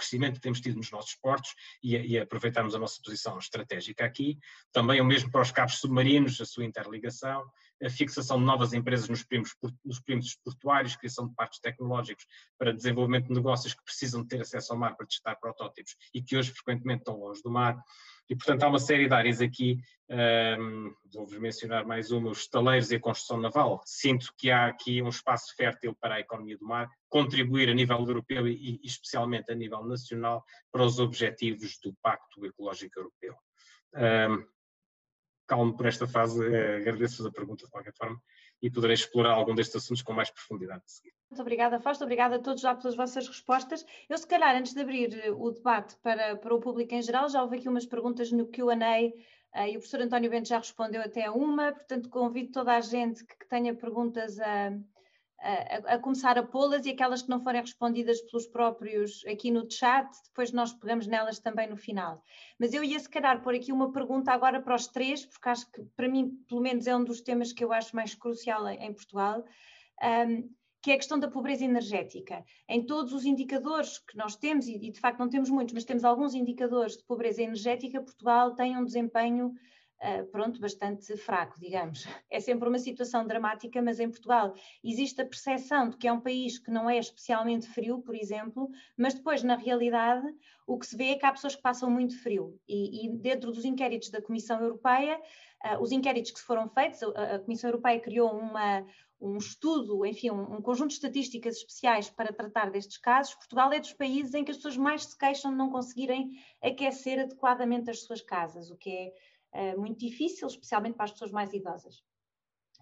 crescimento 0.00 0.36
que 0.36 0.40
temos 0.40 0.60
tido 0.60 0.76
nos 0.76 0.90
nossos 0.90 1.14
portos 1.14 1.54
e, 1.82 1.94
e 1.96 2.18
aproveitarmos 2.18 2.74
a 2.74 2.78
nossa 2.78 3.00
posição 3.04 3.38
estratégica 3.38 4.04
aqui. 4.04 4.38
Também 4.72 5.00
o 5.00 5.04
mesmo 5.04 5.30
para 5.30 5.42
os 5.42 5.52
cabos 5.52 5.78
submarinos, 5.78 6.40
a 6.40 6.44
sua 6.46 6.64
interligação, 6.64 7.44
a 7.82 7.90
fixação 7.90 8.38
de 8.38 8.44
novas 8.44 8.72
empresas 8.72 9.08
nos 9.08 9.22
primos, 9.22 9.54
nos 9.84 10.00
primos 10.00 10.34
portuários, 10.44 10.96
criação 10.96 11.28
de 11.28 11.34
parques 11.34 11.60
tecnológicos 11.60 12.26
para 12.58 12.72
desenvolvimento 12.72 13.28
de 13.28 13.34
negócios 13.34 13.74
que 13.74 13.84
precisam 13.84 14.22
de 14.22 14.28
ter 14.28 14.40
acesso 14.40 14.72
ao 14.72 14.78
mar 14.78 14.96
para 14.96 15.06
testar 15.06 15.36
protótipos 15.36 15.94
e 16.14 16.22
que 16.22 16.36
hoje 16.36 16.50
frequentemente 16.52 17.00
estão 17.00 17.18
longe 17.18 17.42
do 17.42 17.50
mar. 17.50 17.76
E, 18.30 18.36
portanto, 18.36 18.62
há 18.62 18.68
uma 18.68 18.78
série 18.78 19.08
de 19.08 19.12
áreas 19.12 19.40
aqui, 19.40 19.82
um, 20.08 20.94
vou-vos 21.12 21.36
mencionar 21.36 21.84
mais 21.84 22.12
uma, 22.12 22.30
os 22.30 22.38
estaleiros 22.38 22.92
e 22.92 22.94
a 22.94 23.00
construção 23.00 23.40
naval. 23.40 23.82
Sinto 23.84 24.32
que 24.38 24.52
há 24.52 24.66
aqui 24.66 25.02
um 25.02 25.08
espaço 25.08 25.52
fértil 25.56 25.96
para 26.00 26.14
a 26.14 26.20
economia 26.20 26.56
do 26.56 26.64
mar, 26.64 26.88
contribuir 27.08 27.68
a 27.68 27.74
nível 27.74 27.98
europeu 27.98 28.46
e, 28.46 28.80
especialmente 28.84 29.50
a 29.50 29.54
nível 29.56 29.84
nacional 29.84 30.44
para 30.70 30.84
os 30.84 31.00
objetivos 31.00 31.76
do 31.82 31.92
Pacto 32.00 32.46
Ecológico 32.46 33.00
Europeu. 33.00 33.34
Um, 33.96 34.46
calmo 35.48 35.76
por 35.76 35.86
esta 35.86 36.06
fase, 36.06 36.40
eh, 36.54 36.76
agradeço-vos 36.76 37.26
a 37.26 37.32
pergunta 37.32 37.64
de 37.64 37.70
qualquer 37.72 37.92
forma 37.94 38.22
e 38.62 38.70
poderei 38.70 38.94
explorar 38.94 39.32
algum 39.32 39.54
destes 39.54 39.76
assuntos 39.76 40.02
com 40.02 40.12
mais 40.12 40.30
profundidade. 40.30 40.82
Muito 41.30 41.40
obrigada, 41.42 41.78
Fausto. 41.78 42.02
Obrigada 42.02 42.36
a 42.36 42.38
todos 42.38 42.60
já 42.60 42.74
pelas 42.74 42.96
vossas 42.96 43.28
respostas. 43.28 43.86
Eu, 44.08 44.18
se 44.18 44.26
calhar, 44.26 44.54
antes 44.56 44.74
de 44.74 44.80
abrir 44.80 45.14
eh, 45.14 45.30
o 45.30 45.50
debate 45.50 45.96
para, 46.02 46.36
para 46.36 46.54
o 46.54 46.60
público 46.60 46.92
em 46.92 47.02
geral, 47.02 47.28
já 47.28 47.42
houve 47.42 47.58
aqui 47.58 47.68
umas 47.68 47.86
perguntas 47.86 48.32
no 48.32 48.46
QA 48.46 48.74
uh, 48.74 49.66
e 49.66 49.76
o 49.76 49.78
professor 49.78 50.00
António 50.00 50.30
Bento 50.30 50.48
já 50.48 50.58
respondeu 50.58 51.00
até 51.00 51.30
uma, 51.30 51.72
portanto, 51.72 52.08
convido 52.08 52.50
toda 52.50 52.74
a 52.74 52.80
gente 52.80 53.24
que, 53.24 53.36
que 53.36 53.48
tenha 53.48 53.74
perguntas 53.74 54.40
a 54.40 54.72
a, 55.40 55.94
a, 55.94 55.98
começar 55.98 56.38
a 56.38 56.42
pô-las 56.42 56.84
e 56.84 56.90
aquelas 56.90 57.22
que 57.22 57.30
não 57.30 57.40
forem 57.40 57.60
respondidas 57.60 58.20
pelos 58.22 58.46
próprios 58.46 59.24
aqui 59.26 59.50
no 59.50 59.70
chat, 59.70 60.06
depois 60.24 60.52
nós 60.52 60.72
pegamos 60.74 61.06
nelas 61.06 61.38
também 61.38 61.68
no 61.68 61.76
final. 61.76 62.22
Mas 62.58 62.74
eu 62.74 62.84
ia 62.84 62.98
se 62.98 63.08
calhar 63.08 63.42
pôr 63.42 63.54
aqui 63.54 63.72
uma 63.72 63.90
pergunta 63.90 64.32
agora 64.32 64.60
para 64.60 64.74
os 64.74 64.86
três, 64.86 65.24
porque 65.24 65.48
acho 65.48 65.70
que 65.70 65.82
para 65.96 66.08
mim, 66.08 66.30
pelo 66.46 66.60
menos, 66.60 66.86
é 66.86 66.94
um 66.94 67.04
dos 67.04 67.20
temas 67.22 67.52
que 67.52 67.64
eu 67.64 67.72
acho 67.72 67.96
mais 67.96 68.14
crucial 68.14 68.68
em, 68.68 68.84
em 68.84 68.92
Portugal. 68.92 69.44
Um, 70.02 70.50
que 70.82 70.90
é 70.90 70.94
a 70.94 70.96
questão 70.96 71.18
da 71.18 71.28
pobreza 71.28 71.62
energética. 71.62 72.42
Em 72.66 72.84
todos 72.84 73.12
os 73.12 73.26
indicadores 73.26 73.98
que 73.98 74.16
nós 74.16 74.34
temos, 74.34 74.66
e 74.66 74.78
de 74.78 74.98
facto 74.98 75.18
não 75.18 75.28
temos 75.28 75.50
muitos, 75.50 75.74
mas 75.74 75.84
temos 75.84 76.04
alguns 76.04 76.34
indicadores 76.34 76.96
de 76.96 77.04
pobreza 77.04 77.42
energética, 77.42 78.00
Portugal 78.00 78.54
tem 78.54 78.76
um 78.78 78.84
desempenho 78.84 79.52
uh, 80.02 80.26
pronto, 80.26 80.60
bastante 80.60 81.16
fraco, 81.16 81.58
digamos. 81.58 82.06
É 82.30 82.40
sempre 82.40 82.68
uma 82.68 82.78
situação 82.78 83.26
dramática, 83.26 83.80
mas 83.82 84.00
em 84.00 84.08
Portugal 84.08 84.54
existe 84.82 85.20
a 85.20 85.24
percepção 85.24 85.88
de 85.88 85.96
que 85.96 86.08
é 86.08 86.12
um 86.12 86.20
país 86.20 86.58
que 86.58 86.70
não 86.70 86.88
é 86.88 86.98
especialmente 86.98 87.68
frio, 87.68 88.00
por 88.00 88.14
exemplo, 88.14 88.70
mas 88.96 89.14
depois, 89.14 89.42
na 89.42 89.56
realidade, 89.56 90.26
o 90.66 90.78
que 90.78 90.86
se 90.86 90.96
vê 90.96 91.10
é 91.10 91.16
que 91.16 91.26
há 91.26 91.32
pessoas 91.32 91.54
que 91.54 91.62
passam 91.62 91.90
muito 91.90 92.18
frio. 92.22 92.58
E, 92.68 93.06
e 93.06 93.08
dentro 93.10 93.52
dos 93.52 93.64
inquéritos 93.64 94.10
da 94.10 94.22
Comissão 94.22 94.60
Europeia, 94.60 95.20
uh, 95.64 95.82
os 95.82 95.92
inquéritos 95.92 96.30
que 96.30 96.40
foram 96.40 96.68
feitos, 96.68 97.02
a, 97.02 97.36
a 97.36 97.38
Comissão 97.38 97.70
Europeia 97.70 98.00
criou 98.00 98.30
uma, 98.30 98.84
um 99.20 99.36
estudo, 99.36 100.06
enfim, 100.06 100.30
um, 100.30 100.56
um, 100.56 100.62
conjunto 100.62 100.88
de 100.88 100.94
estatísticas 100.94 101.56
especiais 101.56 102.08
para 102.08 102.32
tratar 102.32 102.70
destes 102.70 102.96
casos, 102.96 103.34
Portugal 103.34 103.70
é 103.72 103.78
dos 103.78 103.92
países 103.92 104.32
em 104.32 104.42
que 104.42 104.50
as 104.50 104.56
pessoas 104.56 104.78
mais 104.78 105.04
se 105.04 105.18
queixam 105.18 105.50
de 105.50 105.58
não 105.58 105.70
conseguirem 105.70 106.30
aquecer 106.62 107.20
adequadamente 107.20 107.90
as 107.90 108.02
suas 108.02 108.22
casas, 108.22 108.70
o 108.70 108.76
que 108.76 108.90
é 108.90 109.12
uh, 109.54 109.80
muito 109.80 109.98
difícil, 109.98 110.48
especialmente 110.48 110.94
para 110.94 111.04
as 111.04 111.12
pessoas 111.12 111.30
mais 111.30 111.52
idosas. 111.52 112.02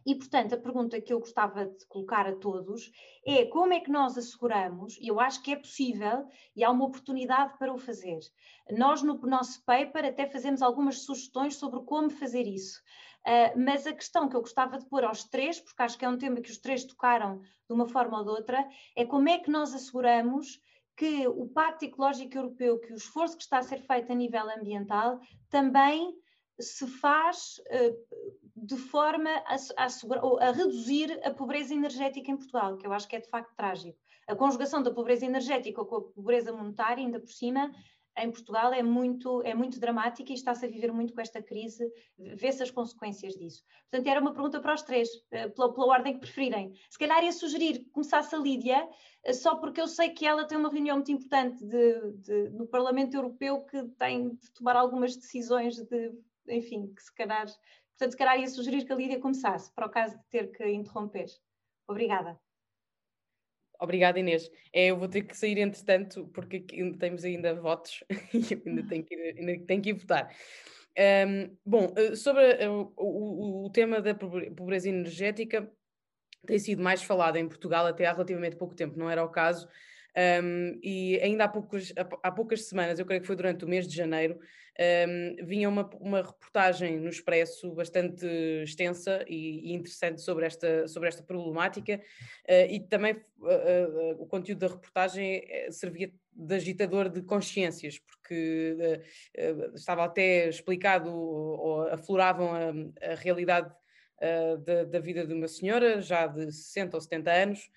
E, 0.07 0.15
portanto, 0.15 0.55
a 0.55 0.59
pergunta 0.59 1.01
que 1.01 1.13
eu 1.13 1.21
gostava 1.21 1.67
de 1.67 1.87
colocar 1.87 2.27
a 2.27 2.35
todos 2.35 2.91
é 3.27 3.45
como 3.45 3.75
é 3.75 3.81
que 3.81 3.91
nós 3.91 4.17
asseguramos, 4.17 4.97
e 4.97 5.09
eu 5.09 5.21
acho 5.21 5.43
que 5.43 5.53
é 5.53 5.57
possível 5.57 6.27
e 6.57 6.65
há 6.65 6.71
uma 6.71 6.87
oportunidade 6.87 7.59
para 7.59 7.73
o 7.73 7.79
fazer. 7.79 8.19
Nós, 8.71 9.03
no 9.03 9.19
nosso 9.19 9.63
paper, 9.65 10.07
até 10.07 10.27
fazemos 10.27 10.63
algumas 10.63 11.03
sugestões 11.03 11.57
sobre 11.57 11.81
como 11.83 12.09
fazer 12.09 12.47
isso. 12.47 12.81
Uh, 13.27 13.59
mas 13.59 13.87
a 13.87 13.93
questão 13.93 14.29
que 14.29 14.37
eu 14.37 14.41
gostava 14.41 14.79
de 14.79 14.89
pôr 14.89 15.05
aos 15.05 15.25
três, 15.25 15.61
porque 15.61 15.83
acho 15.83 15.99
que 15.99 16.05
é 16.05 16.09
um 16.09 16.17
tema 16.17 16.41
que 16.41 16.51
os 16.51 16.59
três 16.59 16.85
tocaram 16.85 17.41
de 17.41 17.75
uma 17.75 17.87
forma 17.87 18.19
ou 18.19 18.25
de 18.25 18.31
outra, 18.31 18.67
é 18.97 19.05
como 19.05 19.29
é 19.29 19.39
que 19.39 19.51
nós 19.51 19.75
asseguramos 19.75 20.59
que 20.97 21.29
o 21.29 21.47
Pacto 21.49 21.85
Ecológico 21.85 22.37
Europeu, 22.37 22.81
que 22.81 22.93
o 22.93 22.97
esforço 22.97 23.37
que 23.37 23.43
está 23.43 23.59
a 23.59 23.63
ser 23.63 23.81
feito 23.83 24.11
a 24.11 24.15
nível 24.15 24.49
ambiental, 24.51 25.21
também 25.51 26.17
se 26.61 26.87
faz 26.87 27.61
uh, 27.71 27.97
de 28.57 28.77
forma 28.77 29.31
a, 29.31 29.57
a, 29.77 30.51
reduzir 30.51 31.21
a 31.25 31.33
pobreza 31.33 31.73
energética 31.75 32.31
em 32.31 32.37
Portugal, 32.37 32.77
que 32.77 32.87
eu 32.87 32.93
acho 32.93 33.09
que 33.09 33.17
é 33.17 33.21
de 33.21 33.29
facto 33.29 33.55
trágico. 33.55 33.99
A 34.27 34.37
conjugação 34.37 34.83
da 34.83 34.91
pobreza 34.91 35.25
energética 35.25 35.85
com 35.85 35.97
a 35.97 36.03
pobreza 36.03 36.53
monetária, 36.53 37.03
ainda 37.05 37.21
por 37.21 37.31
cima, 37.31 37.71
em 38.19 38.31
Portugal 38.31 38.73
é 38.73 38.83
muito, 38.83 39.43
é 39.43 39.55
muito 39.55 39.79
dramática 39.79 40.33
e 40.33 40.35
está-se 40.35 40.67
a 40.67 40.69
viver 40.69 40.93
muito 40.93 41.15
com 41.15 41.21
esta 41.21 41.41
crise, 41.41 41.89
vê-se 42.19 42.63
as 42.63 42.71
consequências 42.71 43.35
disso. 43.35 43.63
Portanto, 43.91 44.09
era 44.09 44.21
uma 44.21 44.33
pergunta 44.33 44.61
para 44.61 44.75
os 44.75 44.83
três, 44.83 45.09
uh, 45.09 45.51
pela, 45.55 45.73
pela, 45.73 45.87
ordem 45.87 46.15
que 46.15 46.21
preferirem. 46.21 46.73
Se 46.91 46.99
calhar 46.99 47.23
ia 47.23 47.33
sugerir 47.33 47.79
que 47.79 47.91
começasse 47.91 48.35
a 48.35 48.39
Lídia, 48.39 48.85
uh, 48.85 49.35
só 49.35 49.57
porque 49.57 49.81
eu 49.81 49.87
sei 49.87 50.11
que 50.11 50.27
ela 50.27 50.45
tem 50.45 50.59
uma 50.59 50.71
reunião 50.71 50.97
muito 50.97 51.13
importante 51.13 51.65
de, 51.65 52.13
de, 52.17 52.51
no 52.51 52.67
Parlamento 52.67 53.15
Europeu 53.15 53.65
que 53.65 53.85
tem 53.99 54.31
de 54.31 54.53
tomar 54.53 54.77
algumas 54.77 55.17
decisões 55.17 55.77
de 55.77 56.13
enfim, 56.51 56.93
que 56.95 57.03
se 57.03 57.15
calhar, 57.15 57.47
portanto, 57.47 58.11
se 58.11 58.17
calhar 58.17 58.39
ia 58.39 58.49
sugerir 58.49 58.85
que 58.85 58.93
a 58.93 58.97
Lídia 58.97 59.21
começasse, 59.21 59.73
para 59.75 59.87
o 59.87 59.91
caso 59.91 60.17
de 60.17 60.25
ter 60.31 60.51
que 60.51 60.67
interromper. 60.69 61.27
Obrigada. 61.87 62.39
Obrigada, 63.81 64.19
Inês. 64.19 64.51
É, 64.73 64.87
eu 64.87 64.97
vou 64.97 65.09
ter 65.09 65.23
que 65.23 65.37
sair 65.37 65.59
entretanto, 65.59 66.29
porque 66.35 66.61
temos 66.99 67.25
ainda 67.25 67.55
votos 67.55 68.03
e 68.35 68.53
eu 68.53 68.63
ainda 68.67 68.83
tenho 68.89 69.05
que, 69.05 69.15
ainda 69.15 69.67
tenho 69.67 69.83
que 69.83 69.91
ir 69.91 69.93
votar. 69.93 70.35
Um, 70.99 71.57
bom, 71.65 71.95
eh, 71.97 72.17
sobre 72.17 72.43
uh, 72.67 72.93
o, 72.97 73.67
o, 73.67 73.71
tema 73.71 74.01
da 74.01 74.17
pobreza 74.17 74.89
energética, 74.89 75.71
tem 76.45 76.59
sido 76.59 76.83
mais 76.83 77.03
falado 77.03 77.37
em 77.37 77.49
Portugal 77.49 77.87
até 77.87 78.05
há 78.05 78.13
relativamente 78.13 78.57
pouco 78.57 78.75
tempo, 78.75 78.99
não 78.99 79.09
era 79.09 79.25
o 79.25 79.29
caso. 79.29 79.69
Um, 80.43 80.81
e 80.83 81.21
ainda 81.23 81.45
há, 81.45 81.49
poucos, 81.49 81.93
há 81.97 82.33
poucas 82.33 82.69
semanas, 82.69 82.99
eu 82.99 83.07
creio 83.07 83.21
que 83.21 83.27
foi 83.29 83.37
durante 83.37 83.65
o 83.65 83.69
mês 83.69 83.87
de 83.87 83.95
janeiro, 83.95 84.41
um, 84.79 85.45
vinha 85.45 85.69
uma, 85.69 85.91
uma 86.01 86.23
reportagem 86.23 86.99
no 87.01 87.09
Expresso 87.09 87.73
bastante 87.75 88.25
extensa 88.63 89.25
e, 89.27 89.71
e 89.71 89.73
interessante 89.73 90.21
sobre 90.21 90.47
esta, 90.47 90.87
sobre 90.87 91.09
esta 91.09 91.23
problemática 91.23 91.97
uh, 91.97 92.71
e 92.71 92.79
também 92.81 93.15
uh, 93.41 93.47
uh, 93.47 94.23
o 94.23 94.27
conteúdo 94.27 94.61
da 94.61 94.69
reportagem 94.69 95.43
servia 95.71 96.13
de 96.33 96.55
agitador 96.55 97.09
de 97.09 97.21
consciências, 97.23 97.99
porque 97.99 99.03
estava 99.75 100.05
até 100.05 100.49
explicado 100.49 101.13
ou 101.13 101.89
afloravam 101.89 102.53
a, 102.53 103.11
a 103.11 103.15
realidade 103.17 103.75
da, 104.65 104.85
da 104.85 105.01
vida 105.01 105.27
de 105.27 105.35
uma 105.35 105.49
senhora 105.49 106.01
já 106.01 106.29
de 106.29 106.53
60 106.53 106.97
ou 106.97 107.01
70 107.01 107.33
anos, 107.33 107.71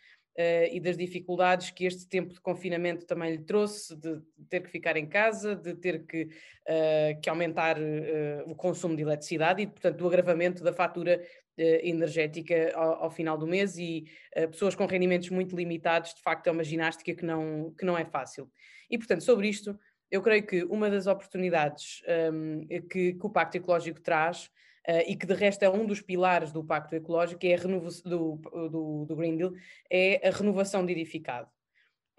e 0.71 0.79
das 0.79 0.97
dificuldades 0.97 1.71
que 1.71 1.85
este 1.85 2.07
tempo 2.07 2.33
de 2.33 2.39
confinamento 2.39 3.05
também 3.05 3.31
lhe 3.31 3.43
trouxe, 3.43 3.95
de 3.95 4.21
ter 4.49 4.61
que 4.61 4.69
ficar 4.69 4.95
em 4.95 5.05
casa, 5.05 5.55
de 5.55 5.75
ter 5.75 6.05
que, 6.05 6.23
uh, 6.23 7.21
que 7.21 7.29
aumentar 7.29 7.77
uh, 7.77 8.49
o 8.49 8.55
consumo 8.55 8.95
de 8.95 9.01
eletricidade 9.01 9.61
e, 9.61 9.67
portanto, 9.67 9.97
do 9.97 10.07
agravamento 10.07 10.63
da 10.63 10.73
fatura 10.73 11.21
energética 11.57 12.71
ao, 12.73 13.03
ao, 13.03 13.11
final 13.11 13.37
do 13.37 13.45
mês 13.45 13.77
e 13.77 14.05
pessoas 14.49 14.73
com 14.73 14.85
rendimentos 14.85 15.29
muito 15.29 15.55
limitados, 15.55 16.13
de 16.13 16.21
facto, 16.21 16.47
é 16.47 16.51
uma 16.51 16.63
ginástica 16.63 17.13
que 17.13 17.25
não, 17.25 17.71
que 17.77 17.85
não 17.85 17.95
é 17.95 18.05
fácil. 18.05 18.49
E, 18.89 18.97
portanto, 18.97 19.21
sobre 19.21 19.47
isto, 19.47 19.77
eu 20.09 20.21
creio 20.21 20.45
que 20.45 20.63
uma 20.63 20.89
das 20.89 21.07
oportunidades 21.07 22.01
um, 22.33 22.65
que, 22.89 23.13
que 23.13 23.25
o 23.25 23.29
Pacto 23.29 23.57
Ecológico 23.57 24.01
traz 24.01 24.49
uh, 24.87 25.03
e 25.07 25.15
que 25.15 25.25
de 25.25 25.33
resto 25.33 25.63
é 25.63 25.69
um 25.69 25.85
dos 25.85 26.01
pilares 26.01 26.51
do 26.51 26.63
Pacto 26.63 26.95
Ecológico, 26.95 27.45
é 27.45 27.57
do, 27.57 28.37
do, 28.69 29.05
do 29.05 29.15
Green 29.15 29.37
Deal, 29.37 29.51
é 29.89 30.27
a 30.27 30.31
renovação 30.31 30.85
de 30.85 30.91
edificado. 30.91 31.49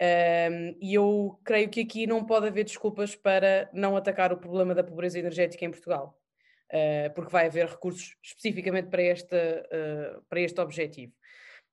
Um, 0.01 0.75
e 0.81 0.95
eu 0.95 1.39
creio 1.45 1.69
que 1.69 1.79
aqui 1.79 2.05
não 2.05 2.25
pode 2.25 2.47
haver 2.47 2.65
desculpas 2.65 3.15
para 3.15 3.69
não 3.71 3.95
atacar 3.95 4.33
o 4.33 4.37
problema 4.37 4.75
da 4.75 4.83
pobreza 4.83 5.19
energética 5.19 5.63
em 5.63 5.71
Portugal, 5.71 6.19
uh, 6.71 7.13
porque 7.13 7.31
vai 7.31 7.45
haver 7.45 7.67
recursos 7.67 8.17
especificamente 8.21 8.89
para, 8.89 9.01
esta, 9.01 9.37
uh, 9.37 10.21
para 10.23 10.41
este 10.41 10.59
objetivo. 10.59 11.13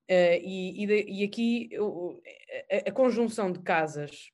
Uh, 0.08 0.38
e, 0.42 0.82
e, 0.82 0.86
de, 0.86 1.04
e, 1.08 1.24
aqui 1.24 1.68
eu, 1.72 2.20
a, 2.70 2.88
a, 2.88 2.92
conjunção 2.92 3.50
de 3.50 3.60
casas 3.60 4.30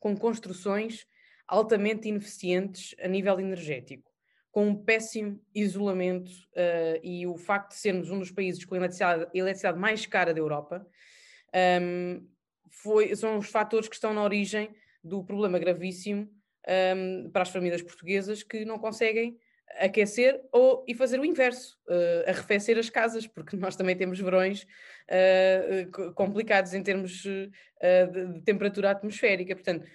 com 0.00 0.16
construções 0.16 1.06
altamente 1.46 2.08
ineficientes 2.08 2.94
a 3.00 3.06
nível 3.06 3.38
energético, 3.38 4.10
com 4.56 4.68
um 4.68 4.74
péssimo 4.74 5.38
isolamento 5.54 6.30
uh, 6.30 6.98
e 7.02 7.26
o 7.26 7.36
facto 7.36 7.72
de 7.72 7.76
sermos 7.76 8.10
um 8.10 8.18
dos 8.18 8.30
países 8.30 8.64
com 8.64 8.74
a 8.74 8.78
eletricidade, 8.78 9.26
eletricidade 9.34 9.78
mais 9.78 10.06
cara 10.06 10.32
da 10.32 10.40
Europa, 10.40 10.78
um, 10.78 11.58
ehm, 11.58 12.26
foi, 12.70 13.14
são 13.14 13.36
os 13.36 13.50
fatores 13.50 13.86
que 13.86 13.96
estão 13.96 14.14
na 14.14 14.22
origem 14.22 14.74
do 15.04 15.22
problema 15.22 15.58
gravíssimo 15.58 16.22
um, 16.22 16.28
ehm, 16.66 17.30
para 17.30 17.42
as 17.42 17.50
famílias 17.50 17.82
portuguesas 17.82 18.42
que 18.42 18.64
não 18.64 18.78
conseguem 18.78 19.38
aquecer 19.78 20.40
ou 20.50 20.84
e 20.88 20.94
fazer 20.94 21.20
o 21.20 21.24
inverso, 21.26 21.78
uh, 21.88 22.30
arrefecer 22.30 22.78
as 22.78 22.88
casas, 22.88 23.26
porque 23.26 23.56
nós 23.60 23.76
também 23.76 23.94
temos 23.94 24.18
verões 24.18 24.62
uh, 24.62 26.12
complicados 26.14 26.72
em 26.72 26.82
termos 26.82 27.26
uh, 27.26 27.50
de, 28.10 28.32
de, 28.32 28.40
temperatura 28.40 28.90
atmosférica. 28.90 29.54
Portanto, 29.54 29.86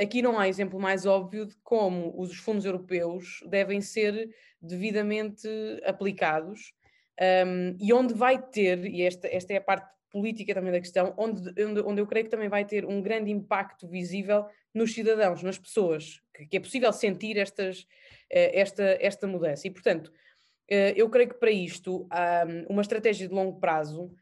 aqui 0.00 0.22
não 0.22 0.38
há 0.38 0.48
exemplo 0.48 0.78
mais 0.78 1.04
óbvio 1.04 1.46
de 1.46 1.56
como 1.62 2.14
os 2.16 2.36
fundos 2.36 2.64
europeus 2.64 3.40
devem 3.48 3.80
ser 3.80 4.30
devidamente 4.60 5.48
aplicados 5.84 6.72
um, 7.20 7.76
e 7.80 7.92
onde 7.92 8.14
vai 8.14 8.40
ter, 8.40 8.84
e 8.86 9.02
esta, 9.02 9.28
esta 9.28 9.52
é 9.52 9.56
a 9.56 9.60
parte 9.60 9.92
política 10.10 10.54
também 10.54 10.72
da 10.72 10.80
questão, 10.80 11.14
onde, 11.16 11.50
onde, 11.62 11.80
onde 11.80 12.00
eu 12.00 12.06
creio 12.06 12.24
que 12.24 12.30
também 12.30 12.48
vai 12.48 12.64
ter 12.64 12.84
um 12.84 13.02
grande 13.02 13.30
impacto 13.30 13.88
visível 13.88 14.46
nos 14.72 14.92
cidadãos, 14.92 15.42
nas 15.42 15.58
pessoas, 15.58 16.20
que, 16.32 16.46
que 16.46 16.56
é 16.56 16.60
possível 16.60 16.92
sentir 16.92 17.36
estas, 17.36 17.80
uh, 17.80 17.86
esta, 18.30 18.98
esta 19.00 19.26
mudança. 19.26 19.66
E, 19.66 19.70
portanto, 19.70 20.08
uh, 20.08 20.94
eu 20.96 21.08
creio 21.08 21.30
que 21.30 21.38
para 21.38 21.50
isto, 21.50 22.02
um, 22.02 22.72
uma 22.72 22.82
estratégia 22.82 23.28
de 23.28 23.34
longo 23.34 23.58
prazo, 23.60 24.12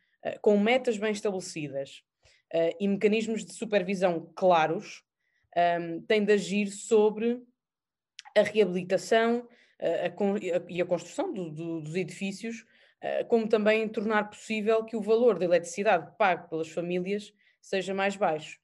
com 0.41 0.57
metas 0.57 0.97
bem 0.97 1.11
estabelecidas 1.11 2.05
e 2.79 2.87
mecanismos 2.87 3.45
de 3.45 3.53
supervisão 3.53 4.31
claros, 4.37 5.03
um, 5.57 6.01
tem 6.03 6.25
de 6.25 6.33
agir 6.33 6.69
sobre 6.69 7.43
a 8.37 8.43
reabilitação 8.43 9.47
a, 9.81 10.07
a, 10.07 10.63
e 10.69 10.81
a 10.81 10.87
construção 10.87 11.33
do, 11.33 11.51
do, 11.51 11.81
dos 11.81 11.95
edifícios, 11.95 12.65
uh, 13.03 13.27
como 13.29 13.49
também 13.49 13.89
tornar 13.89 14.31
possível 14.31 14.85
que 14.85 14.97
o 14.97 15.03
valor 15.03 15.39
da 15.39 15.45
eletricidade 15.45 16.17
pago 16.17 16.49
pelas 16.49 16.69
famílias 16.69 17.33
seja 17.61 17.93
mais 17.93 18.17
baixo. 18.17 18.59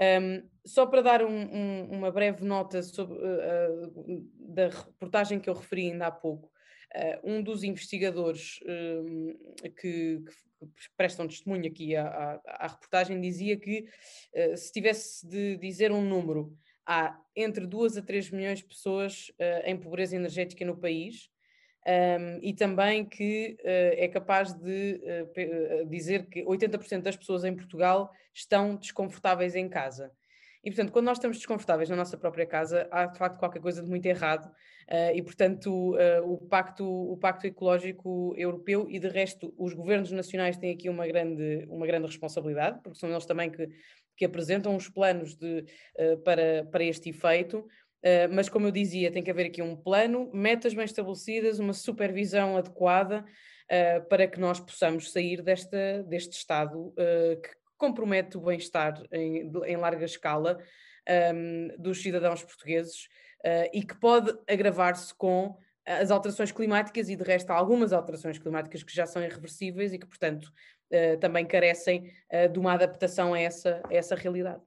Um, 0.00 0.48
só 0.64 0.86
para 0.86 1.02
dar 1.02 1.22
um, 1.22 1.28
um, 1.28 1.90
uma 1.90 2.10
breve 2.10 2.42
nota 2.42 2.82
sobre, 2.82 3.18
uh, 3.18 3.88
uh, 3.88 4.30
da 4.38 4.68
reportagem 4.68 5.38
que 5.38 5.50
eu 5.50 5.54
referi 5.54 5.90
ainda 5.90 6.06
há 6.06 6.10
pouco, 6.10 6.50
um 7.22 7.40
dos 7.40 7.62
investigadores 7.62 8.58
que, 9.80 10.24
que, 10.24 10.24
prestam 10.96 11.26
testemunho 11.26 11.66
aqui 11.66 11.96
à, 11.96 12.06
à, 12.06 12.40
à 12.46 12.66
reportagem, 12.66 13.20
dizia 13.20 13.56
que 13.56 13.86
uh, 14.34 14.56
se 14.56 14.72
tivesse 14.72 15.26
de 15.26 15.56
dizer 15.56 15.92
um 15.92 16.02
número, 16.02 16.56
há 16.86 17.18
entre 17.36 17.66
2 17.66 17.98
a 17.98 18.02
3 18.02 18.30
milhões 18.30 18.58
de 18.58 18.66
pessoas 18.66 19.30
uh, 19.30 19.66
em 19.66 19.76
pobreza 19.76 20.16
energética 20.16 20.64
no 20.64 20.76
país. 20.76 21.30
Um, 21.86 21.90
ehm, 21.92 22.38
e 22.42 22.52
também 22.52 23.06
que 23.06 23.56
uh, 23.60 23.96
é 23.96 24.06
capaz 24.06 24.52
de 24.52 25.00
dizer 25.88 26.26
que 26.26 26.44
80% 26.44 27.00
das 27.00 27.16
pessoas 27.16 27.42
em 27.42 27.56
Portugal 27.56 28.10
estão 28.34 28.76
desconfortáveis 28.76 29.54
em 29.54 29.66
casa. 29.66 30.12
E, 30.62 30.70
portanto, 30.70 30.92
quando 30.92 31.06
nós 31.06 31.16
estamos 31.16 31.38
desconfortáveis 31.38 31.88
na 31.88 31.96
nossa 31.96 32.18
própria 32.18 32.44
casa, 32.44 32.86
há 32.90 33.06
de 33.06 33.18
facto 33.18 33.38
qualquer 33.38 33.60
coisa 33.60 33.82
de 33.82 33.88
muito 33.88 34.04
errado. 34.06 34.46
Uh, 34.88 35.14
e, 35.14 35.22
portanto, 35.22 35.94
uh, 35.94 36.32
o, 36.32 36.36
pacto, 36.36 36.84
o 36.84 37.16
Pacto 37.16 37.46
Ecológico 37.46 38.34
Europeu 38.36 38.86
e, 38.90 38.98
de 38.98 39.08
resto, 39.08 39.54
os 39.56 39.72
governos 39.72 40.10
nacionais 40.10 40.58
têm 40.58 40.72
aqui 40.72 40.88
uma 40.88 41.06
grande, 41.06 41.64
uma 41.68 41.86
grande 41.86 42.06
responsabilidade, 42.06 42.80
porque 42.82 42.98
são 42.98 43.08
eles 43.08 43.24
também 43.24 43.50
que, 43.50 43.68
que 44.16 44.24
apresentam 44.24 44.76
os 44.76 44.88
planos 44.88 45.34
de, 45.34 45.64
uh, 45.98 46.18
para, 46.24 46.66
para 46.70 46.84
este 46.84 47.08
efeito. 47.08 47.66
mas, 48.30 48.48
como 48.48 48.66
eu 48.66 48.70
dizia, 48.72 49.10
tem 49.10 49.22
que 49.22 49.30
haver 49.30 49.46
aqui 49.46 49.62
um 49.62 49.76
plano, 49.76 50.30
metas 50.32 50.74
bem 50.74 50.84
estabelecidas, 50.84 51.58
uma 51.58 51.74
supervisão 51.74 52.56
adequada 52.56 53.24
para 54.08 54.26
que 54.26 54.40
nós 54.40 54.58
possamos 54.58 55.12
sair 55.12 55.42
desta, 55.42 56.02
deste 56.02 56.32
estado 56.32 56.92
que 56.96 57.59
compromete 57.80 58.36
o 58.36 58.42
bem-estar 58.42 59.02
em, 59.10 59.50
em, 59.64 59.76
larga 59.76 60.04
escala 60.04 60.62
um, 61.34 61.68
dos 61.78 62.02
cidadãos 62.02 62.44
portugueses 62.44 63.06
uh, 63.44 63.70
e 63.72 63.82
que 63.82 63.98
pode 63.98 64.38
agravar-se 64.46 65.12
com 65.14 65.56
as 65.84 66.10
alterações 66.10 66.52
climáticas 66.52 67.08
e, 67.08 67.16
de 67.16 67.24
resto, 67.24 67.50
há 67.50 67.56
algumas 67.56 67.92
alterações 67.92 68.38
climáticas 68.38 68.82
que 68.82 68.94
já 68.94 69.06
são 69.06 69.22
irreversíveis 69.22 69.94
e 69.94 69.98
que, 69.98 70.06
portanto, 70.06 70.52
uh, 70.92 71.18
também 71.18 71.46
carecem 71.46 72.12
uh, 72.32 72.52
de 72.52 72.58
uma 72.58 72.74
adaptação 72.74 73.32
a 73.32 73.40
essa, 73.40 73.82
a 73.88 73.94
essa 73.94 74.14
realidade. 74.14 74.62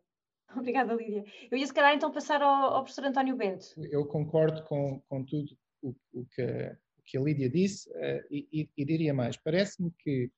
Obrigada, 0.56 0.94
Lídia. 0.94 1.24
Eu 1.52 1.58
ia, 1.58 1.66
se 1.66 1.74
calhar, 1.74 1.94
então 1.96 2.12
passar 2.12 2.42
ao, 2.42 2.74
ao 2.76 2.84
professor 2.84 3.06
António 3.06 3.36
Bento. 3.36 3.66
Eu 3.92 4.06
concordo 4.06 4.64
com, 4.64 5.00
com 5.08 5.24
tudo 5.24 5.56
o, 5.82 5.96
o, 6.12 6.26
que, 6.26 6.44
o 6.44 7.02
que 7.06 7.18
a 7.18 7.22
Lídia 7.22 7.50
disse 7.50 7.90
e, 8.30 8.48
e, 8.52 8.70
e 8.78 8.86
diria 8.86 9.16
mais. 9.16 9.36
Parece-me 9.36 9.92
que, 9.98 10.30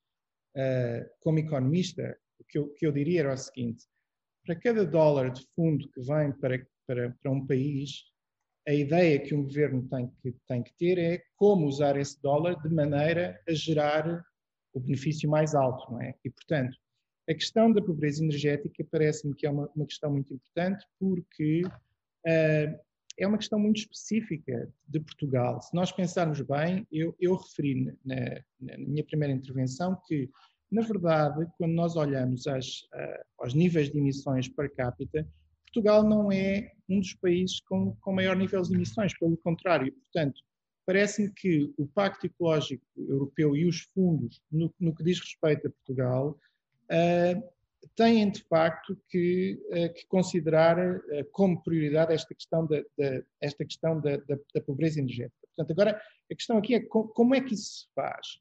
como 1.20 1.40
economista, 1.40 2.18
o 2.40 2.44
que 2.44 2.58
eu, 2.58 2.70
que 2.70 2.86
eu 2.86 2.92
diria 2.92 3.22
era 3.22 3.34
o 3.34 3.38
seguinte: 3.38 3.86
para 4.46 4.56
cada 4.56 4.86
dólar 4.86 5.32
de 5.32 5.46
fundo 5.56 5.90
que 5.90 6.02
vem 6.02 6.32
para, 6.34 6.66
para, 6.88 7.12
para 7.22 7.32
um 7.32 7.46
país, 7.46 8.04
a 8.68 8.74
ideia 8.74 9.20
que 9.20 9.34
um 9.34 9.44
governo 9.44 9.88
tem 9.88 10.08
que, 10.22 10.36
tem 10.48 10.64
que 10.64 10.74
ter 10.78 10.98
é 10.98 11.24
como 11.36 11.68
usar 11.68 11.98
esse 11.98 12.20
dólar 12.22 12.62
de 12.62 12.74
maneira 12.74 13.40
a 13.48 13.54
gerar 13.54 14.24
o 14.74 14.80
benefício 14.80 15.30
mais 15.30 15.54
alto, 15.54 15.92
não 15.92 16.02
é? 16.02 16.16
E, 16.24 16.30
portanto, 16.30 16.78
a 17.30 17.34
questão 17.34 17.72
da 17.72 17.82
pobreza 17.82 18.24
energética 18.24 18.86
parece-me 18.92 19.36
que 19.36 19.46
é 19.46 19.50
uma, 19.50 19.70
uma, 19.76 19.86
questão 19.86 20.12
muito 20.12 20.34
importante 20.34 20.86
porque 21.00 21.64
uh, 21.66 22.80
é 23.18 23.28
uma 23.28 23.38
questão 23.38 23.58
muito 23.58 23.78
específica 23.78 24.72
de 24.88 25.00
Portugal. 25.00 25.62
Se 25.62 25.74
nós 25.74 25.92
pensarmos 25.92 26.42
bem, 26.42 26.86
eu, 26.92 27.16
eu 27.20 27.36
referi 27.36 27.98
na, 28.04 28.16
na 28.60 28.78
minha 28.78 29.04
primeira 29.04 29.34
intervenção 29.34 30.00
que 30.06 30.30
na 30.76 30.82
verdade, 30.82 31.48
quando 31.58 31.74
nós 31.74 31.96
olhamos 31.96 32.46
as, 32.48 32.82
uh, 32.94 33.26
aos 33.40 33.54
níveis 33.54 33.90
de 33.90 33.98
emissões 33.98 34.48
per 34.50 34.74
capita, 34.76 35.28
Portugal 35.76 36.04
não 36.04 36.32
é 36.32 36.72
um 36.88 37.00
dos 37.00 37.14
países 37.16 37.60
com, 37.62 37.96
com 37.96 38.14
maior 38.14 38.36
nível 38.36 38.62
de 38.62 38.74
emissões, 38.74 39.18
pelo 39.18 39.38
contrário. 39.38 39.92
Portanto, 39.92 40.42
parece-me 40.86 41.30
que 41.34 41.74
o 41.78 41.88
Pacto 41.88 42.26
Ecológico 42.26 42.86
Europeu 42.96 43.56
e 43.56 43.66
os 43.66 43.82
fundos, 43.94 44.42
no, 44.52 44.74
no 44.80 44.96
que 44.96 45.04
diz 45.04 45.20
respeito 45.20 45.68
a 45.68 45.72
Portugal, 45.72 46.40
uh, 46.92 47.56
têm 47.96 48.30
de 48.30 48.44
facto 48.44 48.98
que, 49.10 49.60
uh, 49.70 49.94
que 49.94 50.06
considerar 50.08 50.78
uh, 50.80 51.26
como 51.32 51.62
prioridade 51.64 52.14
esta 52.14 52.34
questão, 52.34 52.66
da, 52.66 52.82
da 52.98 53.24
esta 53.42 53.66
questão 53.66 54.00
da, 54.00 54.18
da, 54.18 54.38
da, 54.54 54.62
pobreza 54.62 55.00
energética. 55.00 55.48
Portanto, 55.56 55.72
agora 55.72 56.02
a 56.32 56.36
questão 56.36 56.58
aqui 56.58 56.76
é 56.76 56.80
como, 56.82 57.34
é 57.36 57.42
que 57.42 57.54
isso 57.54 57.82
se 57.82 57.88
faz? 57.94 58.40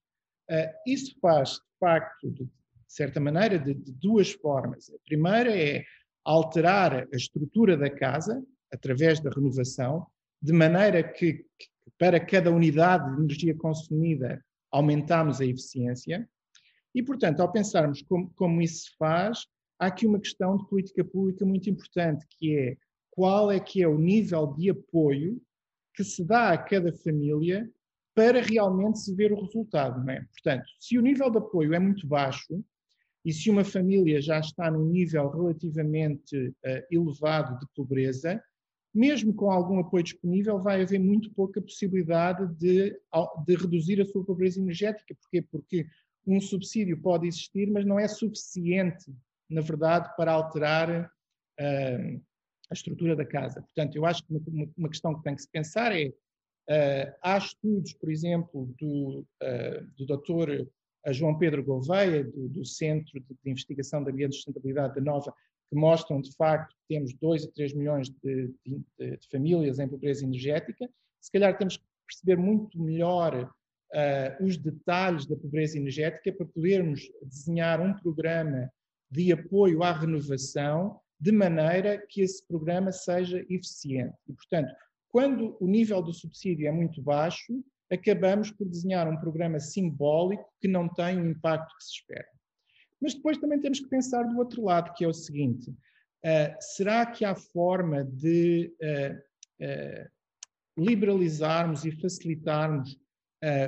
isso 0.86 1.18
faz 1.22 1.58
facto, 1.84 2.30
de 2.30 2.48
certa 2.88 3.20
maneira, 3.20 3.58
de, 3.58 3.74
de 3.74 3.92
duas 3.92 4.32
formas. 4.32 4.88
A 4.90 4.98
primeira 5.04 5.54
é 5.54 5.84
alterar 6.24 7.06
a 7.12 7.16
estrutura 7.16 7.76
da 7.76 7.90
casa 7.90 8.42
através 8.72 9.20
da 9.20 9.30
renovação, 9.30 10.06
de 10.40 10.52
maneira 10.52 11.02
que, 11.02 11.34
que 11.58 11.68
para 11.98 12.18
cada 12.18 12.50
unidade 12.50 13.14
de 13.14 13.22
energia 13.22 13.54
consumida 13.54 14.42
aumentamos 14.70 15.40
a 15.40 15.44
eficiência. 15.44 16.28
E, 16.94 17.02
portanto, 17.02 17.40
ao 17.40 17.52
pensarmos 17.52 18.02
como, 18.02 18.30
como 18.34 18.62
isso 18.62 18.84
se 18.84 18.96
faz, 18.96 19.46
há 19.78 19.86
aqui 19.86 20.06
uma 20.06 20.18
questão 20.18 20.56
de 20.56 20.66
política 20.66 21.04
pública 21.04 21.44
muito 21.44 21.68
importante, 21.68 22.26
que 22.30 22.56
é 22.56 22.76
qual 23.10 23.52
é 23.52 23.60
que 23.60 23.82
é 23.82 23.88
o 23.88 23.98
nível 23.98 24.46
de 24.54 24.70
apoio 24.70 25.40
que 25.94 26.02
se 26.02 26.24
dá 26.24 26.50
a 26.50 26.58
cada 26.58 26.92
família 26.92 27.70
para 28.14 28.40
realmente 28.40 29.00
se 29.00 29.14
ver 29.14 29.32
o 29.32 29.40
resultado. 29.40 30.08
É? 30.10 30.20
Portanto, 30.32 30.64
se 30.78 30.96
o 30.98 31.02
nível 31.02 31.30
de 31.30 31.38
apoio 31.38 31.74
é 31.74 31.78
muito 31.78 32.06
baixo 32.06 32.64
e 33.24 33.32
se 33.32 33.50
uma 33.50 33.64
família 33.64 34.20
já 34.20 34.38
está 34.38 34.70
num 34.70 34.86
nível 34.86 35.28
relativamente 35.30 36.36
uh, 36.36 36.86
elevado 36.90 37.58
de 37.58 37.66
pobreza, 37.74 38.42
mesmo 38.94 39.34
com 39.34 39.50
algum 39.50 39.80
apoio 39.80 40.04
disponível, 40.04 40.60
vai 40.60 40.82
haver 40.82 41.00
muito 41.00 41.32
pouca 41.32 41.60
possibilidade 41.60 42.46
de, 42.54 42.96
de 43.44 43.56
reduzir 43.56 44.00
a 44.00 44.04
sua 44.04 44.24
pobreza 44.24 44.60
energética. 44.60 45.16
Porquê? 45.16 45.42
Porque 45.42 45.86
um 46.26 46.40
subsídio 46.40 47.00
pode 47.00 47.26
existir, 47.26 47.68
mas 47.70 47.84
não 47.84 47.98
é 47.98 48.06
suficiente, 48.06 49.12
na 49.50 49.60
verdade, 49.60 50.14
para 50.16 50.32
alterar 50.32 51.06
uh, 51.60 52.22
a 52.70 52.74
estrutura 52.74 53.16
da 53.16 53.24
casa. 53.24 53.62
Portanto, 53.62 53.96
eu 53.96 54.06
acho 54.06 54.24
que 54.24 54.32
uma, 54.32 54.68
uma 54.76 54.88
questão 54.88 55.14
que 55.14 55.24
tem 55.24 55.34
que 55.34 55.42
se 55.42 55.50
pensar 55.50 55.92
é, 55.92 56.12
uh, 56.70 57.14
há 57.22 57.38
estudos, 57.38 57.92
por 57.94 58.10
exemplo, 58.10 58.74
do, 58.78 59.26
uh, 59.42 59.86
do 59.96 60.06
doutor 60.06 60.68
João 61.10 61.38
Pedro 61.38 61.62
Gouveia, 61.62 62.24
do, 62.24 62.48
do 62.48 62.64
Centro 62.64 63.20
de, 63.20 63.26
de, 63.42 63.50
Investigação 63.50 64.02
da 64.02 64.10
Ambiente 64.10 64.32
e 64.32 64.36
Sustentabilidade 64.36 64.94
da 64.94 65.00
Nova, 65.00 65.34
que 65.68 65.76
mostram, 65.76 66.20
de 66.20 66.34
facto, 66.34 66.74
que 66.74 66.94
temos 66.94 67.12
2 67.14 67.44
a 67.44 67.50
3 67.52 67.74
milhões 67.74 68.08
de, 68.08 68.50
de, 68.64 69.16
de 69.16 69.28
famílias 69.30 69.78
em 69.78 69.88
pobreza 69.88 70.24
energética. 70.24 70.88
Se 71.20 71.30
calhar 71.30 71.56
temos 71.56 71.76
que 71.76 71.84
perceber 72.06 72.36
muito 72.36 72.80
melhor 72.80 73.44
uh, 73.44 74.44
os 74.44 74.56
detalhes 74.56 75.26
da 75.26 75.36
pobreza 75.36 75.78
energética 75.78 76.32
para 76.32 76.46
podermos 76.46 77.10
desenhar 77.22 77.80
um 77.80 77.94
programa 77.94 78.70
de 79.10 79.32
apoio 79.32 79.82
à 79.82 79.92
renovação 79.92 81.00
de 81.20 81.32
maneira 81.32 82.04
que 82.08 82.20
esse 82.20 82.46
programa 82.46 82.92
seja 82.92 83.44
eficiente. 83.48 84.16
E, 84.28 84.32
portanto, 84.32 84.74
quando 85.14 85.56
o 85.60 85.68
nível 85.68 86.02
do 86.02 86.12
subsídio 86.12 86.66
é 86.66 86.72
muito 86.72 87.00
baixo, 87.00 87.64
acabamos 87.88 88.50
por 88.50 88.68
desenhar 88.68 89.08
um 89.08 89.16
programa 89.16 89.60
simbólico 89.60 90.52
que 90.60 90.66
não 90.66 90.88
tem 90.88 91.20
o 91.20 91.30
impacto 91.30 91.72
que 91.78 91.84
se 91.84 91.92
espera. 91.92 92.26
Mas 93.00 93.14
depois 93.14 93.38
também 93.38 93.60
temos 93.60 93.78
que 93.78 93.88
pensar 93.88 94.24
do 94.24 94.36
outro 94.36 94.64
lado, 94.64 94.92
que 94.92 95.04
é 95.04 95.06
o 95.06 95.14
seguinte: 95.14 95.70
uh, 95.70 96.56
será 96.58 97.06
que 97.06 97.24
há 97.24 97.32
forma 97.32 98.02
de 98.02 98.74
uh, 98.82 99.64
uh, 99.64 100.10
liberalizarmos 100.76 101.84
e 101.84 101.92
facilitarmos 101.92 102.98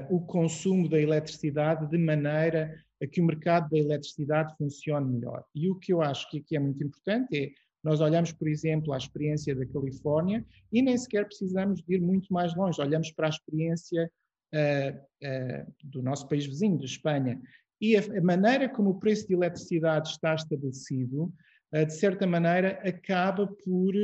o 0.08 0.22
consumo 0.24 0.88
da 0.88 0.98
eletricidade 0.98 1.86
de 1.90 1.98
maneira 1.98 2.74
a 3.02 3.06
que 3.06 3.20
o 3.20 3.24
mercado 3.26 3.68
da 3.68 3.76
eletricidade 3.76 4.56
funcione 4.56 5.12
melhor. 5.12 5.44
E 5.54 5.68
o 5.68 5.78
que 5.78 5.92
eu 5.92 6.00
acho 6.00 6.30
que 6.30 6.38
aqui 6.38 6.56
é 6.56 6.58
muito 6.58 6.82
importante 6.82 7.36
é 7.36 7.50
nós 7.86 8.00
olhamos, 8.00 8.32
por 8.32 8.48
exemplo, 8.48 8.92
à 8.92 8.96
experiência 8.96 9.54
da 9.54 9.64
Califórnia 9.64 10.44
e 10.72 10.82
nem 10.82 10.98
sequer 10.98 11.24
precisamos 11.24 11.80
de 11.80 11.94
ir 11.94 12.00
muito 12.00 12.32
mais 12.32 12.52
longe. 12.52 12.80
Olhamos 12.80 13.12
para 13.12 13.28
a 13.28 13.30
experiência 13.30 14.10
uh, 14.52 14.98
uh, 15.24 15.74
do 15.84 16.02
nosso 16.02 16.28
país 16.28 16.44
vizinho, 16.44 16.76
de 16.76 16.84
Espanha. 16.84 17.40
E 17.80 17.96
a, 17.96 18.00
a, 18.00 18.20
maneira 18.20 18.68
como 18.68 18.90
o 18.90 18.98
preço 18.98 19.28
de 19.28 19.34
eletricidade 19.34 20.08
está 20.08 20.34
estabelecido, 20.34 21.32
uh, 21.72 21.86
de 21.86 21.94
certa 21.94 22.26
maneira, 22.26 22.70
acaba 22.84 23.46
por 23.46 23.94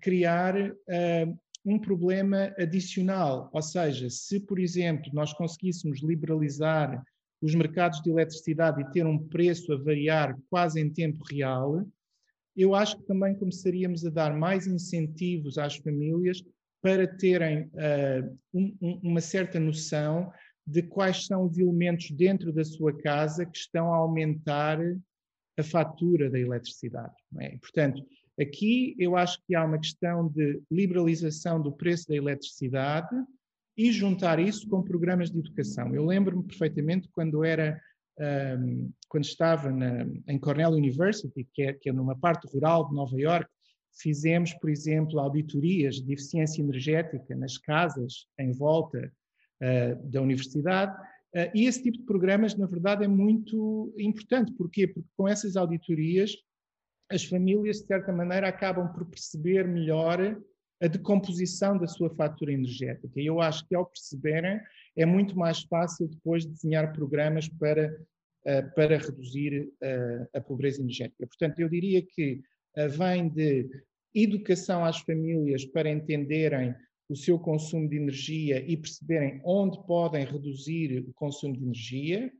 criar 0.00 0.54
um 1.64 1.80
problema 1.80 2.54
adicional. 2.56 3.50
Ou 3.52 3.60
seja, 3.60 4.08
se, 4.08 4.38
por 4.38 4.60
exemplo, 4.60 5.10
nós 5.12 5.32
conseguíssemos 5.32 6.00
liberalizar 6.00 7.02
os 7.42 7.56
mercados 7.56 8.00
de 8.02 8.10
eletricidade 8.10 8.82
e 8.82 8.90
ter 8.92 9.04
um 9.04 9.18
preço 9.18 9.72
a 9.72 9.76
variar 9.76 10.38
quase 10.48 10.80
em 10.80 10.88
tempo 10.88 11.24
real, 11.28 11.84
eu 12.56 12.74
acho 12.74 12.96
que 12.96 13.06
também 13.06 13.34
começaríamos 13.34 14.04
a 14.04 14.10
dar 14.10 14.36
mais 14.36 14.66
incentivos 14.66 15.58
às 15.58 15.76
famílias 15.76 16.42
para 16.82 17.06
terem 17.06 17.64
uh, 17.64 18.38
um, 18.54 19.00
uma 19.02 19.20
certa 19.20 19.58
noção 19.58 20.32
de 20.66 20.82
quais 20.82 21.26
são 21.26 21.44
os 21.44 21.58
elementos 21.58 22.10
dentro 22.10 22.52
da 22.52 22.64
sua 22.64 22.96
casa 22.96 23.46
que 23.46 23.58
estão 23.58 23.92
a 23.92 23.98
aumentar 23.98 24.78
a 25.58 25.62
fatura 25.62 26.28
da 26.28 26.38
eletricidade. 26.38 27.14
É? 27.40 27.56
Portanto, 27.58 28.04
Aqui 28.38 28.94
eu 28.98 29.16
acho 29.16 29.40
que 29.46 29.54
há 29.54 29.64
uma 29.64 29.78
questão 29.78 30.28
de 30.28 30.60
liberalização 30.70 31.60
do 31.60 31.72
preço 31.72 32.06
da 32.08 32.16
eletricidade 32.16 33.16
e 33.76 33.90
juntar 33.90 34.38
isso 34.38 34.68
com 34.68 34.82
programas 34.82 35.30
de 35.30 35.38
educação. 35.38 35.94
Eu 35.94 36.04
lembro-me 36.04 36.44
perfeitamente 36.44 37.08
quando 37.12 37.42
era 37.42 37.80
um, 38.18 38.90
quando 39.08 39.24
estava 39.24 39.70
na, 39.70 40.06
em 40.28 40.38
Cornell 40.38 40.70
University, 40.70 41.46
que 41.52 41.62
é, 41.62 41.72
que 41.72 41.88
é 41.88 41.92
numa 41.92 42.16
parte 42.16 42.46
rural 42.46 42.88
de 42.88 42.94
Nova 42.94 43.18
York, 43.18 43.48
fizemos, 44.00 44.52
por 44.54 44.70
exemplo, 44.70 45.18
auditorias 45.18 45.96
de 45.96 46.12
eficiência 46.12 46.62
energética 46.62 47.34
nas 47.34 47.56
casas 47.58 48.26
em 48.38 48.52
volta 48.52 49.12
uh, 49.62 50.10
da 50.10 50.20
universidade. 50.20 50.94
Uh, 51.34 51.50
e 51.54 51.66
esse 51.66 51.82
tipo 51.82 51.98
de 51.98 52.04
programas, 52.04 52.54
na 52.56 52.66
verdade, 52.66 53.04
é 53.04 53.08
muito 53.08 53.94
importante. 53.98 54.52
Porquê? 54.52 54.86
Porque 54.86 55.08
com 55.16 55.26
essas 55.26 55.56
auditorias 55.56 56.36
as 57.08 57.24
famílias, 57.24 57.80
de 57.80 57.86
certa 57.86 58.12
maneira, 58.12 58.48
acabam 58.48 58.92
por 58.92 59.06
perceber 59.06 59.66
melhor 59.66 60.36
a 60.82 60.86
decomposição 60.86 61.78
da 61.78 61.86
sua 61.86 62.10
fatura 62.10 62.52
energética. 62.52 63.20
E 63.20 63.26
eu 63.26 63.40
acho 63.40 63.66
que, 63.66 63.74
ao 63.74 63.86
perceberem, 63.86 64.60
é 64.96 65.04
muito 65.04 65.36
mais 65.36 65.62
fácil 65.62 66.08
depois 66.08 66.46
desenhar 66.46 66.92
programas 66.92 67.48
para, 67.48 67.94
uh, 68.46 68.74
para 68.74 68.98
reduzir 68.98 69.68
uh, 69.82 70.28
a 70.34 70.40
pobreza 70.40 70.80
energética. 70.80 71.26
Portanto, 71.26 71.60
eu 71.60 71.68
diria 71.68 72.02
que 72.02 72.40
uh, 72.76 72.88
vem 72.88 73.28
de 73.28 73.68
educação 74.14 74.84
às 74.84 74.98
famílias 75.00 75.64
para 75.66 75.90
entenderem 75.90 76.74
o 77.08 77.14
seu 77.14 77.38
consumo 77.38 77.88
de 77.88 77.96
energia 77.96 78.64
e 78.66 78.76
perceberem 78.76 79.40
onde 79.44 79.78
podem 79.86 80.24
reduzir 80.24 81.04
o 81.06 81.12
consumo 81.12 81.54
de 81.54 81.62
energia, 81.62 82.32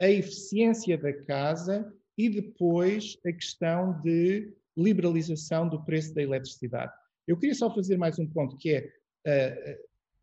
a 0.00 0.10
eficiência 0.10 0.98
da 0.98 1.12
casa 1.24 1.90
e 2.18 2.28
depois 2.28 3.16
a 3.24 3.32
questão 3.32 3.98
de 4.02 4.52
liberalização 4.76 5.68
do 5.68 5.82
preço 5.84 6.12
da 6.14 6.22
eletricidade. 6.22 6.92
Eu 7.26 7.38
queria 7.38 7.54
só 7.54 7.72
fazer 7.72 7.96
mais 7.96 8.18
um 8.18 8.26
ponto, 8.26 8.56
que 8.56 8.74
é, 9.24 9.78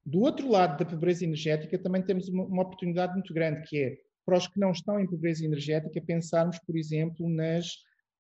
do 0.08 0.22
outro 0.22 0.50
lado 0.50 0.80
da 0.80 0.90
pobreza 0.90 1.26
energética, 1.26 1.78
também 1.78 2.02
temos 2.02 2.30
uma, 2.30 2.46
uma, 2.46 2.62
oportunidade 2.64 3.12
muito 3.12 3.34
grande, 3.34 3.68
que 3.68 3.78
é, 3.78 3.98
para 4.26 4.38
os 4.38 4.48
que 4.48 4.58
não 4.58 4.72
estão 4.72 4.98
em 5.02 5.06
pobreza 5.06 5.44
energética, 5.44 6.02
pensarmos, 6.02 6.58
por 6.60 6.78
exemplo, 6.78 7.30
nas, 7.30 7.74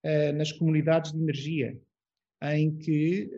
uh, 0.05 0.33
nas 0.35 0.51
comunidades 0.51 1.13
de 1.13 1.17
energia, 1.17 1.79
em 2.43 2.77
que 2.77 3.31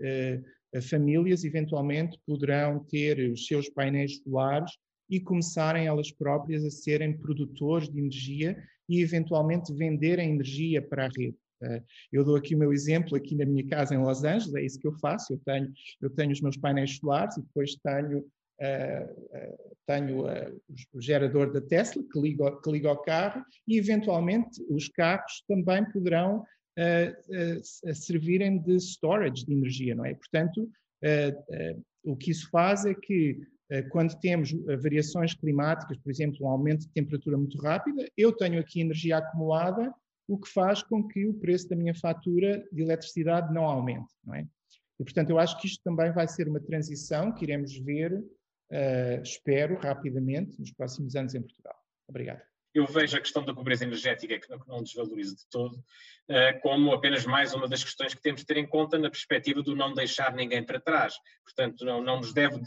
uh, 0.76 0.82
famílias 0.82 1.44
eventualmente 1.44 2.20
poderão 2.26 2.84
ter 2.86 3.32
os 3.32 3.46
seus 3.46 3.70
painéis 3.70 4.18
solares 4.24 4.72
e 5.08 5.20
começarem 5.20 5.86
elas 5.86 6.12
próprias 6.12 6.66
a 6.66 6.72
serem 6.72 7.16
produtores 7.16 7.88
de 7.88 8.00
energia 8.00 8.58
e 8.88 9.02
eventualmente 9.02 9.72
venderem 9.74 10.32
energia 10.32 10.82
para 10.82 11.06
a 11.06 11.10
rede. 11.16 11.38
Uh, 11.62 11.84
eu 12.12 12.24
dou 12.24 12.36
aqui 12.36 12.56
o 12.56 12.58
meu 12.58 12.74
exemplo 12.74 13.16
aqui 13.16 13.36
na 13.36 13.46
minha 13.46 13.68
casa 13.68 13.94
em 13.94 14.00
Los 14.00 14.24
Angeles, 14.24 14.56
é 14.56 14.64
isso 14.64 14.80
que 14.80 14.88
eu 14.88 14.94
faço. 14.94 15.34
Eu 15.34 15.40
tenho, 15.46 15.72
eu 16.02 16.10
tenho 16.10 16.32
os 16.32 16.42
meus 16.42 16.58
painéis 16.58 16.98
solares 16.98 17.38
e 17.38 17.42
depois 17.42 17.76
tenho, 17.76 18.26
uh, 18.62 19.74
tenho 19.88 20.26
o 20.94 21.02
gerador 21.02 21.52
da 21.52 21.62
Tesla 21.62 22.04
que 22.12 22.20
liga, 22.20 22.60
que 22.62 22.72
liga 22.72 22.90
ao 22.90 23.02
carro 23.02 23.44
e 23.68 23.78
eventualmente 23.78 24.64
os 24.70 24.88
carros 24.88 25.44
também 25.48 25.84
poderão 25.92 26.46
servirem 27.64 28.60
de 28.60 28.76
storage 28.76 29.44
de 29.44 29.52
energia, 29.52 29.96
não 29.96 30.06
é? 30.06 30.14
Portanto, 30.14 30.70
o 32.04 32.16
que 32.16 32.32
isso 32.32 32.50
faz 32.52 32.86
é 32.86 32.94
que 32.94 33.42
eh, 33.70 33.84
quando 33.84 34.20
temos 34.20 34.52
eh, 34.52 34.78
variações 34.78 35.34
climáticas, 35.34 35.98
por 35.98 36.10
exemplo, 36.10 36.46
um 36.46 36.50
aumento 36.50 36.82
de 36.82 36.90
temperatura 36.90 37.38
muito 37.38 37.58
rápida, 37.60 38.10
eu 38.18 38.32
tenho 38.32 38.60
aqui 38.60 38.82
energia 38.82 39.18
acumulada, 39.18 39.94
o 40.28 40.38
que 40.38 40.50
faz 40.50 40.82
com 40.82 41.08
que 41.08 41.28
o 41.28 41.34
preço 41.34 41.70
da 41.70 41.76
minha 41.76 41.94
fatura 41.94 42.64
de 42.72 42.82
eletricidade 42.82 43.54
não 43.54 43.66
aumente, 43.66 44.12
não 44.24 44.36
é? 44.36 44.48
E, 45.00 45.04
portanto, 45.04 45.30
eu 45.30 45.40
acho 45.40 45.60
que 45.60 45.68
isto 45.68 45.82
também 45.84 46.12
vai 46.12 46.28
ser 46.28 46.48
uma 46.48 46.60
transição 46.60 47.32
que 47.32 47.46
iremos 47.46 47.78
ver, 47.80 48.22
uh, 48.72 49.22
espero, 49.22 49.78
rapidamente, 49.80 50.60
nos 50.60 50.72
próximos 50.72 51.16
anos 51.16 51.36
em 51.36 51.42
Portugal. 51.42 51.76
Obrigado 52.08 52.42
eu 52.74 52.86
vejo 52.86 53.18
a 53.18 53.20
questão 53.20 53.44
da 53.44 53.54
pobreza 53.54 53.84
energética, 53.84 54.40
que 54.40 54.68
não 54.68 54.84
desvalorizo 54.84 55.36
de 55.36 55.48
todo, 55.50 55.84
eh, 56.28 56.54
como 56.54 56.94
apenas 56.94 57.26
mais 57.26 57.54
uma 57.54 57.68
das 57.68 57.84
questões 57.84 58.14
que 58.14 58.22
temos 58.22 58.42
de 58.42 58.48
ter 58.48 58.58
em 58.58 58.68
conta 58.68 58.98
na 58.98 59.10
perspectiva 59.10 59.64
do 59.64 59.76
não 59.76 59.94
deixar 59.94 60.34
ninguém 60.34 60.64
para 60.64 60.80
trás. 60.80 61.16
Portanto, 61.44 61.84
não, 61.84 62.02
não 62.02 62.18
nos 62.18 62.32
deve 62.32 62.60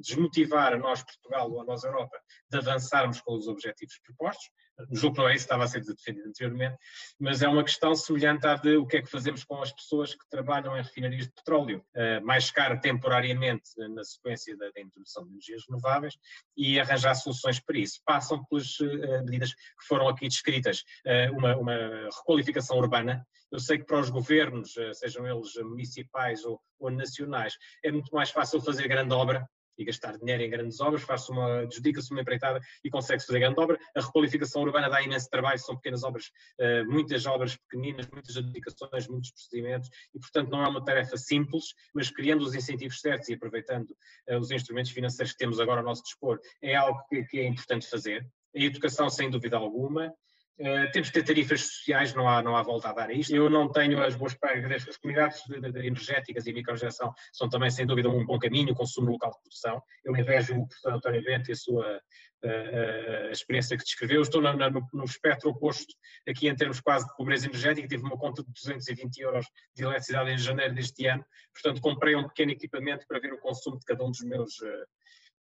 desmotivar 0.00 0.74
a 0.74 0.76
nós, 0.76 1.02
Portugal 1.02 1.50
ou 1.50 1.62
a 1.62 1.64
nós, 1.64 1.82
Europa, 1.82 2.18
de 2.50 2.58
avançarmos 2.58 3.20
com 3.20 3.34
os 3.34 3.46
objetivos 3.46 3.98
propostos, 4.04 4.48
julgo 4.92 5.16
que 5.16 5.22
não 5.22 5.28
é 5.28 5.34
isso 5.34 5.44
que 5.44 5.46
estava 5.46 5.64
a 5.64 5.66
ser 5.66 5.82
defendido 5.84 6.28
anteriormente, 6.28 6.76
mas 7.18 7.42
é 7.42 7.48
uma 7.48 7.64
questão 7.64 7.94
semelhante 7.94 8.46
à 8.46 8.54
de 8.54 8.76
o 8.76 8.86
que 8.86 8.98
é 8.98 9.02
que 9.02 9.10
fazemos 9.10 9.44
com 9.44 9.60
as 9.60 9.72
pessoas 9.72 10.14
que 10.14 10.28
trabalham 10.30 10.76
em 10.76 10.82
refinarias 10.82 11.26
de 11.26 11.32
petróleo, 11.32 11.84
uh, 11.96 12.24
mais 12.24 12.50
cara 12.50 12.76
temporariamente 12.78 13.70
na 13.76 14.04
sequência 14.04 14.56
da, 14.56 14.70
da, 14.70 14.80
introdução 14.80 15.24
de 15.24 15.30
energias 15.30 15.64
renováveis 15.68 16.16
e 16.56 16.78
arranjar 16.78 17.14
soluções 17.14 17.60
para 17.60 17.78
isso. 17.78 18.00
Passam 18.04 18.44
pelas 18.44 18.78
uh, 18.80 19.24
medidas 19.24 19.52
que 19.52 19.86
foram 19.86 20.08
aqui 20.08 20.28
descritas, 20.28 20.84
uma, 21.32 21.56
uma 21.56 21.74
requalificação 22.18 22.76
urbana, 22.76 23.26
eu 23.50 23.58
sei 23.58 23.78
que 23.78 23.84
para 23.84 23.98
os 23.98 24.10
governos, 24.10 24.74
sejam 24.94 25.26
eles 25.26 25.54
municipais 25.56 26.44
ou, 26.44 26.60
ou, 26.78 26.90
nacionais, 26.90 27.56
é 27.82 27.90
muito 27.90 28.14
mais 28.14 28.30
fácil 28.30 28.60
fazer 28.60 28.86
grande 28.86 29.14
obra 29.14 29.48
e 29.78 29.84
gastar 29.84 30.18
dinheiro 30.18 30.42
em 30.42 30.50
grandes 30.50 30.80
obras, 30.80 31.02
faz-se 31.02 31.30
uma, 31.30 31.66
dedica-se 31.66 32.10
uma 32.10 32.20
empreitada 32.20 32.60
e 32.84 32.90
consegue-se 32.90 33.26
fazer 33.26 33.40
grande 33.40 33.60
obra. 33.60 33.78
A 33.94 34.00
requalificação 34.00 34.62
urbana 34.62 34.90
dá 34.90 35.00
imenso 35.02 35.28
trabalho, 35.30 35.58
são 35.58 35.76
pequenas 35.76 36.02
obras, 36.02 36.26
uh, 36.60 36.90
muitas 36.90 37.24
obras 37.26 37.56
pequeninas, 37.56 38.08
muitas 38.10 38.36
adjudicações, 38.36 39.06
muitos 39.08 39.30
procedimentos, 39.30 39.88
e 40.14 40.18
portanto 40.18 40.50
não 40.50 40.62
é 40.62 40.68
uma 40.68 40.84
tarefa 40.84 41.16
simples, 41.16 41.74
mas 41.94 42.10
criando 42.10 42.42
os 42.42 42.54
incentivos 42.54 43.00
certos 43.00 43.28
e 43.28 43.34
aproveitando 43.34 43.90
uh, 44.28 44.38
os 44.38 44.50
instrumentos 44.50 44.90
financeiros 44.90 45.32
que 45.32 45.38
temos 45.38 45.60
agora 45.60 45.80
ao 45.80 45.86
nosso 45.86 46.02
dispor, 46.02 46.40
é 46.62 46.74
algo 46.74 47.00
que 47.08 47.38
é 47.38 47.46
importante 47.46 47.88
fazer. 47.88 48.26
A 48.56 48.60
educação, 48.60 49.08
sem 49.08 49.30
dúvida 49.30 49.56
alguma, 49.56 50.12
Uh, 50.60 50.90
temos 50.90 51.08
que 51.08 51.14
ter 51.14 51.22
tarifas 51.22 51.60
sociais, 51.60 52.12
não 52.14 52.28
há, 52.28 52.42
não 52.42 52.56
há 52.56 52.62
volta 52.64 52.88
a 52.88 52.92
dar 52.92 53.10
a 53.10 53.12
isto. 53.12 53.34
Eu 53.34 53.48
não 53.48 53.70
tenho 53.70 54.02
as 54.02 54.16
boas 54.16 54.34
práticas, 54.34 54.88
as 54.88 54.96
comunidades 54.96 55.40
de, 55.46 55.60
de, 55.60 55.70
de 55.70 55.86
energéticas 55.86 56.46
e 56.46 56.52
microgeração 56.52 57.14
são 57.32 57.48
também, 57.48 57.70
sem 57.70 57.86
dúvida, 57.86 58.08
um 58.08 58.26
bom 58.26 58.38
caminho, 58.40 58.72
o 58.72 58.74
consumo 58.74 59.12
local 59.12 59.30
de 59.30 59.40
produção. 59.40 59.80
Eu 60.04 60.16
invejo 60.16 60.56
o 60.56 60.66
professor 60.66 60.94
António 60.94 61.22
Bento 61.22 61.50
e 61.50 61.52
a 61.52 61.56
sua 61.56 62.00
uh, 62.44 63.30
experiência 63.30 63.76
que 63.76 63.84
descreveu. 63.84 64.20
Estou 64.20 64.42
na, 64.42 64.52
na, 64.52 64.68
no, 64.68 64.84
no, 64.92 65.04
espectro 65.04 65.50
oposto, 65.50 65.94
aqui 66.28 66.48
em 66.48 66.56
termos 66.56 66.80
quase 66.80 67.06
de 67.06 67.16
pobreza 67.16 67.46
energética, 67.46 67.86
tive 67.86 68.02
uma 68.02 68.18
conta 68.18 68.42
de 68.42 68.52
220 68.52 69.18
euros 69.20 69.46
de 69.76 69.84
eletricidade 69.84 70.30
em 70.30 70.38
janeiro 70.38 70.74
deste 70.74 71.06
ano, 71.06 71.24
portanto 71.52 71.80
comprei 71.80 72.16
um 72.16 72.26
pequeno 72.26 72.50
equipamento 72.50 73.06
para 73.06 73.20
ver 73.20 73.32
o 73.32 73.38
consumo 73.38 73.78
de 73.78 73.84
cada 73.84 74.04
um 74.04 74.10
dos 74.10 74.22
meus 74.22 74.56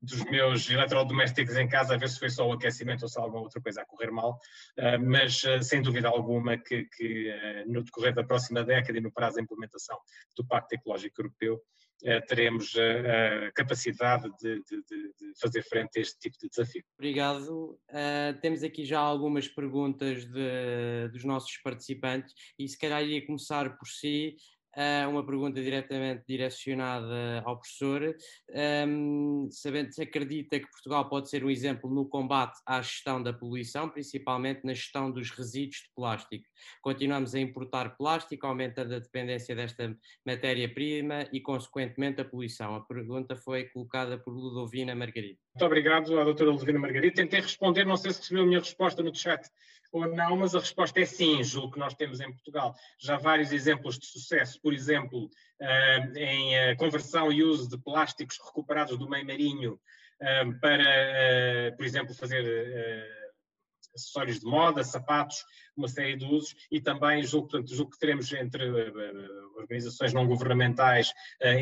dos 0.00 0.24
meus 0.24 0.68
eletrodomésticos 0.68 1.56
em 1.56 1.68
casa, 1.68 1.94
a 1.94 1.98
ver 1.98 2.08
se 2.08 2.18
foi 2.18 2.30
só 2.30 2.46
o 2.48 2.52
aquecimento 2.52 3.02
ou 3.02 3.08
se 3.08 3.18
alguma 3.18 3.42
outra 3.42 3.60
coisa 3.60 3.82
a 3.82 3.86
correr 3.86 4.10
mal, 4.10 4.38
uh, 4.78 5.04
mas 5.04 5.42
uh, 5.44 5.62
sem 5.62 5.82
dúvida 5.82 6.08
alguma 6.08 6.56
que, 6.56 6.84
que 6.96 7.30
uh, 7.30 7.72
no 7.72 7.82
decorrer 7.82 8.14
da 8.14 8.24
próxima 8.24 8.62
década 8.64 8.98
e 8.98 9.00
no 9.00 9.12
prazo 9.12 9.36
da 9.36 9.42
implementação 9.42 9.98
do 10.36 10.46
Pacto 10.46 10.74
Ecológico 10.74 11.20
Europeu, 11.20 11.60
teremos 12.28 12.74
a 12.76 13.50
capacidade 13.52 14.30
de, 14.38 14.62
de, 14.64 14.82
de, 14.82 15.32
fazer 15.40 15.62
frente 15.62 15.98
a 15.98 16.02
este 16.02 16.18
tipo 16.18 16.36
de 16.38 16.50
desafio. 16.50 16.84
Obrigado. 16.98 17.80
temos 18.42 18.62
aqui 18.62 18.84
já 18.84 19.00
algumas 19.00 19.48
perguntas 19.48 20.26
dos 21.10 21.24
nossos 21.24 21.56
participantes 21.64 22.34
e 22.58 22.68
se 22.68 22.78
calhar 22.78 23.02
iria 23.02 23.24
começar 23.24 23.78
por 23.78 23.88
si, 23.88 24.36
uma 25.08 25.24
pergunta 25.24 25.62
diretamente 25.62 26.24
direcionada 26.28 27.42
ao 27.44 27.58
professor, 27.58 28.14
um, 28.86 29.48
sabendo 29.50 29.92
se 29.92 30.02
acredita 30.02 30.60
que 30.60 30.70
Portugal 30.70 31.08
pode 31.08 31.30
ser 31.30 31.44
um 31.44 31.50
exemplo 31.50 31.88
no 31.90 32.06
combate 32.06 32.60
à 32.66 32.80
gestão 32.82 33.22
da 33.22 33.32
poluição, 33.32 33.88
principalmente 33.88 34.64
na 34.64 34.74
gestão 34.74 35.10
dos 35.10 35.30
resíduos 35.30 35.78
de 35.78 35.90
plástico. 35.94 36.44
Continuamos 36.82 37.34
a 37.34 37.40
importar 37.40 37.96
plástico, 37.96 38.46
aumentando 38.46 38.94
a 38.94 38.98
dependência 38.98 39.54
desta 39.54 39.96
matéria-prima 40.24 41.26
e, 41.32 41.40
consequentemente, 41.40 42.20
a 42.20 42.24
poluição. 42.24 42.74
A 42.74 42.80
pergunta 42.80 43.36
foi 43.36 43.64
colocada 43.64 44.18
por 44.18 44.34
Ludovina 44.34 44.94
Margarida. 44.94 45.38
Muito 45.54 45.64
obrigado 45.64 46.18
à 46.20 46.24
doutora 46.24 46.50
Ludovina 46.50 46.78
Margarida. 46.78 47.14
Tentei 47.14 47.40
responder, 47.40 47.86
não 47.86 47.96
sei 47.96 48.12
se 48.12 48.20
recebeu 48.20 48.42
a 48.42 48.46
minha 48.46 48.58
resposta 48.58 49.02
no 49.02 49.14
chat 49.14 49.48
ou 49.92 50.06
não, 50.14 50.36
mas 50.36 50.54
a 50.54 50.60
resposta 50.60 51.00
é 51.00 51.04
sim, 51.04 51.42
julgo 51.42 51.72
que 51.72 51.78
nós 51.78 51.94
temos 51.94 52.20
em 52.20 52.30
Portugal. 52.32 52.74
Já 52.98 53.16
vários 53.16 53.52
exemplos 53.52 53.98
de 53.98 54.06
sucesso, 54.06 54.60
por 54.60 54.72
exemplo, 54.72 55.30
eh, 55.60 56.12
em 56.16 56.56
eh, 56.56 56.76
conversão 56.76 57.32
e 57.32 57.42
uso 57.42 57.68
de 57.68 57.78
plásticos 57.78 58.38
recuperados 58.44 58.98
do 58.98 59.08
meio 59.08 59.26
marinho 59.26 59.80
eh, 60.20 60.44
para, 60.60 61.74
por 61.76 61.84
exemplo, 61.84 62.14
fazer 62.14 62.44
acessórios 63.94 64.40
de 64.40 64.44
moda, 64.44 64.84
sapatos, 64.84 65.42
uma 65.74 65.88
série 65.88 66.16
de 66.16 66.26
usos, 66.26 66.54
e 66.70 66.78
também 66.78 67.22
julgo, 67.22 67.48
portanto, 67.48 67.74
julgo 67.74 67.92
que 67.92 67.98
teremos 67.98 68.30
entre 68.32 68.70
organizações 69.56 70.12
não 70.12 70.26
governamentais, 70.26 71.10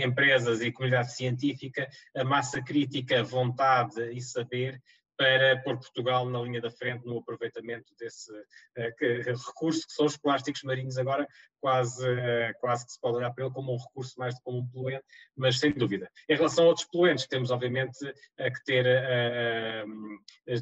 empresas 0.05 0.61
e 0.61 0.73
comunidade 0.73 1.15
científica 1.15 1.89
a 2.17 2.25
massa 2.25 2.61
crítica, 2.61 3.23
vontade 3.23 4.11
e 4.13 4.21
saber 4.21 4.83
para 5.17 5.57
pôr 5.63 5.79
Portugal 5.79 6.29
na 6.29 6.41
linha 6.41 6.61
da 6.61 6.71
frente 6.71 7.07
no 7.07 7.19
aproveitamento 7.19 7.95
desse 7.99 8.33
uh, 8.33 8.97
que, 8.99 9.23
recurso 9.23 9.87
que 9.87 9.93
são 9.93 10.07
os 10.07 10.17
plásticos 10.17 10.63
marinhos 10.63 10.99
agora, 10.99 11.27
quase, 11.61 12.07
uh, 12.07 12.53
quase 12.61 12.85
que 12.85 12.93
se 12.93 13.01
pode 13.01 13.17
olhar 13.17 13.33
para 13.33 13.45
ele 13.45 13.55
como 13.55 13.73
um 13.73 13.79
recurso 13.79 14.19
mais 14.19 14.35
do 14.35 14.39
que 14.39 14.45
como 14.45 14.59
um 14.59 14.67
poluente, 14.67 15.05
mas 15.37 15.59
sem 15.59 15.73
dúvida. 15.73 16.11
Em 16.29 16.37
relação 16.37 16.65
a 16.65 16.69
outros 16.69 16.87
poluentes, 16.87 17.27
temos 17.27 17.51
obviamente 17.51 18.05
uh, 18.05 18.53
que 18.53 18.65
ter 18.65 18.85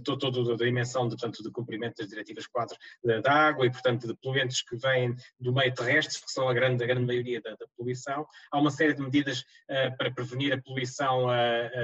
toda 0.05 0.53
a 0.53 0.57
dimensão 0.57 1.09
de, 1.09 1.17
portanto, 1.17 1.43
de 1.43 1.51
cumprimento 1.51 1.97
das 1.97 2.09
diretivas 2.09 2.47
quadros 2.47 2.79
da 3.23 3.33
água 3.33 3.67
e, 3.67 3.71
portanto, 3.71 4.07
de 4.07 4.15
poluentes 4.15 4.63
que 4.63 4.77
vêm 4.77 5.15
do 5.41 5.53
meio 5.53 5.73
terrestre, 5.75 6.23
que 6.23 6.31
são 6.31 6.49
a 6.49 6.55
grande, 6.55 6.85
a 6.85 6.87
grande 6.87 7.07
maioria 7.07 7.41
da, 7.41 7.51
da 7.51 7.67
poluição. 7.77 8.27
Há 8.51 8.59
uma 8.59 8.71
série 8.71 8.95
de 8.95 9.03
medidas 9.03 9.45
para 9.99 10.11
prevenir 10.13 10.53
a 10.53 10.61
poluição 10.61 11.27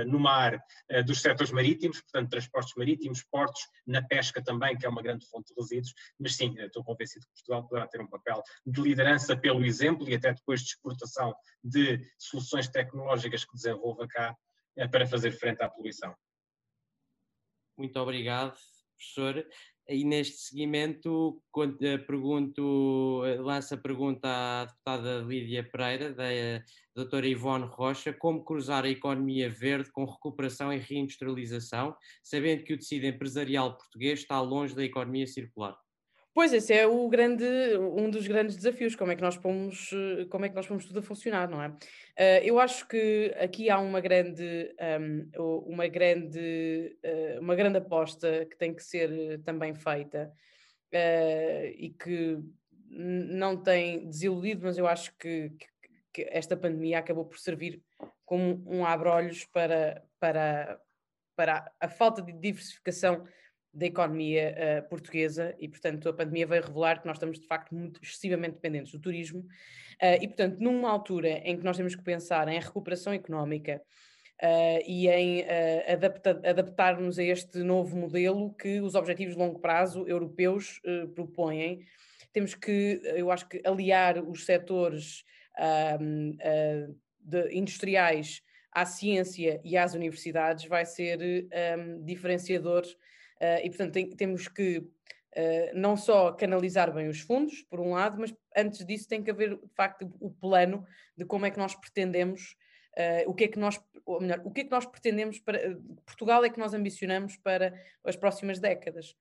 no 0.07 0.19
mar 0.19 0.59
dos 1.05 1.21
setores 1.21 1.53
marítimos, 1.53 2.01
portanto, 2.01 2.31
transporte 2.31 2.58
transportes 2.59 2.75
marítimos, 2.77 3.23
portos, 3.31 3.63
na 3.87 4.03
pesca 4.03 4.43
também, 4.43 4.77
que 4.77 4.87
é 4.87 4.89
uma 4.89 5.03
grande 5.03 5.27
fonte 5.27 5.55
de 5.55 5.61
resíduos, 5.61 5.95
mas 6.19 6.37
sim, 6.37 6.55
estou 6.59 6.85
convencido 6.85 7.27
que 7.27 7.33
Portugal 7.33 7.69
poderá 7.69 7.87
ter 7.87 8.01
um 8.01 8.09
papel 8.09 8.43
de 8.67 8.81
liderança 8.81 9.37
pelo 9.37 9.65
exemplo 9.65 10.09
e 10.09 10.15
até 10.15 10.33
depois 10.33 10.61
de 10.61 10.69
exportação 10.69 11.35
de 11.63 12.01
soluções 12.19 12.69
tecnológicas 12.69 13.45
que 13.45 13.55
desenvolva 13.55 14.07
cá 14.09 14.37
eh, 14.77 14.89
para 14.89 15.07
fazer 15.07 15.33
frente 15.33 15.63
à 15.63 15.69
poluição. 15.69 16.15
Muito 17.77 17.99
obrigado, 17.99 18.59
professor. 18.97 19.47
E 19.91 20.05
neste 20.05 20.37
seguimento, 20.37 21.43
eh, 21.81 21.97
pergunto, 21.97 23.25
eh, 23.25 23.39
lanço 23.39 23.73
a 23.73 23.79
pergunta 23.79 24.29
à 24.29 24.65
deputada 24.67 25.21
Lídia 25.21 25.65
Pereira, 25.65 26.13
da 26.13 26.31
eh, 26.31 26.63
doutora 26.95 27.27
Ivone 27.27 27.65
Rocha, 27.65 28.13
como 28.13 28.45
cruzar 28.45 28.85
a 28.85 28.91
economia 28.91 29.49
verde 29.49 29.91
com 29.91 30.05
recuperação 30.05 30.71
e 30.71 30.77
reindustrialização, 30.77 31.97
sabendo 32.23 32.65
que 32.65 32.75
o 32.75 32.79
tecido 32.79 33.07
empresarial 33.07 33.79
português 33.79 34.21
está 34.21 34.39
longe 34.43 34.75
da 34.75 34.85
economia 34.85 35.27
circular? 35.27 35.75
Pois, 36.39 36.53
esse 36.53 36.73
é 36.73 36.87
o 36.87 37.09
grande, 37.09 37.45
um 37.77 38.09
dos 38.09 38.29
grandes 38.29 38.55
desafios, 38.55 38.95
como 38.95 39.11
é 39.11 39.17
que 39.17 39.23
nós 39.23 39.37
pomos, 39.37 39.91
como 40.31 40.45
é 40.45 40.49
que 40.49 40.55
nós 40.55 40.69
pomos 40.69 40.87
tudo 40.87 41.01
a 41.01 41.03
funcionar, 41.03 41.49
não 41.49 41.61
é? 41.61 41.67
Uh, 41.67 42.45
eu 42.45 42.61
acho 42.61 42.87
que 42.87 43.35
aqui 43.41 43.69
há 43.69 43.81
uma 43.81 44.01
grande, 44.01 44.73
um, 45.41 45.65
uma, 45.67 45.89
grande, 45.89 46.97
uh, 47.05 47.41
uma 47.41 47.57
grande 47.57 47.79
aposta 47.79 48.47
que 48.47 48.57
tem 48.57 48.73
que 48.73 48.85
ser 48.85 49.43
também 49.43 49.75
feita 49.75 50.33
uh, 50.95 51.67
e 51.77 51.93
que 52.01 52.39
não 52.89 53.61
tem 53.61 54.09
desiludido, 54.09 54.65
mas 54.65 54.79
eu 54.79 54.87
acho 54.87 55.13
que, 55.19 55.51
que, 55.59 55.67
que, 56.13 56.29
esta 56.31 56.57
pandemia 56.57 57.01
acabou 57.01 57.25
por 57.25 57.41
servir 57.41 57.83
como 58.25 58.63
um 58.65 58.87
abre-olhos 58.87 59.45
para, 59.47 60.05
para, 60.21 60.81
para 61.35 61.73
a 61.81 61.89
falta 61.89 62.23
de 62.23 62.33
diversificação 62.33 63.25
da 63.73 63.87
economia 63.87 64.55
uh, 64.57 64.89
portuguesa 64.89 65.55
e, 65.59 65.69
portanto, 65.69 66.09
a 66.09 66.13
pandemia 66.13 66.47
veio 66.47 66.63
revelar 66.63 67.01
que 67.01 67.07
nós 67.07 67.17
estamos, 67.17 67.39
de 67.39 67.47
facto, 67.47 67.75
muito 67.75 68.03
excessivamente 68.03 68.55
dependentes 68.55 68.93
do 68.93 68.99
turismo 68.99 69.41
uh, 69.41 70.23
e, 70.23 70.27
portanto, 70.27 70.59
numa 70.59 70.91
altura 70.91 71.41
em 71.45 71.57
que 71.57 71.65
nós 71.65 71.77
temos 71.77 71.95
que 71.95 72.03
pensar 72.03 72.49
em 72.49 72.59
recuperação 72.59 73.13
económica 73.13 73.81
uh, 74.43 74.83
e 74.87 75.09
em 75.09 75.45
adapta 75.87 76.41
adaptar-nos 76.45 77.19
a 77.19 77.23
este 77.23 77.59
novo 77.59 77.97
modelo 77.97 78.55
que 78.55 78.81
os 78.81 78.95
objetivos 78.95 79.35
de 79.35 79.41
longo 79.41 79.61
prazo 79.61 80.07
europeus 80.07 80.81
propõem, 81.15 81.85
temos 82.33 82.55
que, 82.55 83.01
eu 83.05 83.31
acho 83.31 83.49
que, 83.49 83.61
aliar 83.65 84.23
os 84.23 84.45
setores 84.45 85.25
de, 87.21 87.51
industriais 87.53 88.43
à 88.73 88.85
ciência 88.85 89.61
e 89.65 89.77
às 89.77 89.95
universidades 89.95 90.67
vai 90.67 90.85
ser 90.85 91.19
um, 91.79 92.05
diferenciador 92.05 92.85
Uh, 93.41 93.65
e, 93.65 93.69
portanto, 93.69 93.93
tem, 93.93 94.11
temos 94.11 94.49
que 94.49 94.79
uh, 94.79 95.71
não 95.75 95.97
só 95.97 96.33
canalizar 96.33 96.93
bem 96.93 97.09
os 97.09 97.21
fundos, 97.21 97.63
por 97.63 97.81
um 97.81 97.93
lado, 97.93 98.21
mas 98.21 98.35
antes 98.57 98.85
disso 98.85 99.09
tem 99.09 99.23
que 99.23 99.31
haver, 99.31 99.57
de 99.57 99.75
facto, 99.75 100.13
o 100.21 100.31
plano 100.31 100.85
de 101.17 101.25
como 101.25 101.47
é 101.47 101.51
que 101.51 101.59
nós 101.59 101.75
pretendemos, 101.75 102.57
uh, 102.97 103.31
o 103.31 103.35
que 103.35 103.45
é 103.45 103.49
que 103.49 103.59
nós, 103.59 103.81
ou 104.05 104.21
melhor, 104.21 104.43
o 104.45 104.51
que 104.51 104.63
é 104.63 104.65
que 104.65 104.71
nós 104.71 104.85
pretendemos 104.87 105.39
para, 105.39 105.79
Portugal 106.05 106.45
é 106.45 106.51
que 106.51 106.59
nós 106.59 106.75
ambicionamos 106.75 107.37
para 107.37 107.73
as 108.05 108.17
próximas 108.17 108.59
décadas. 108.59 109.15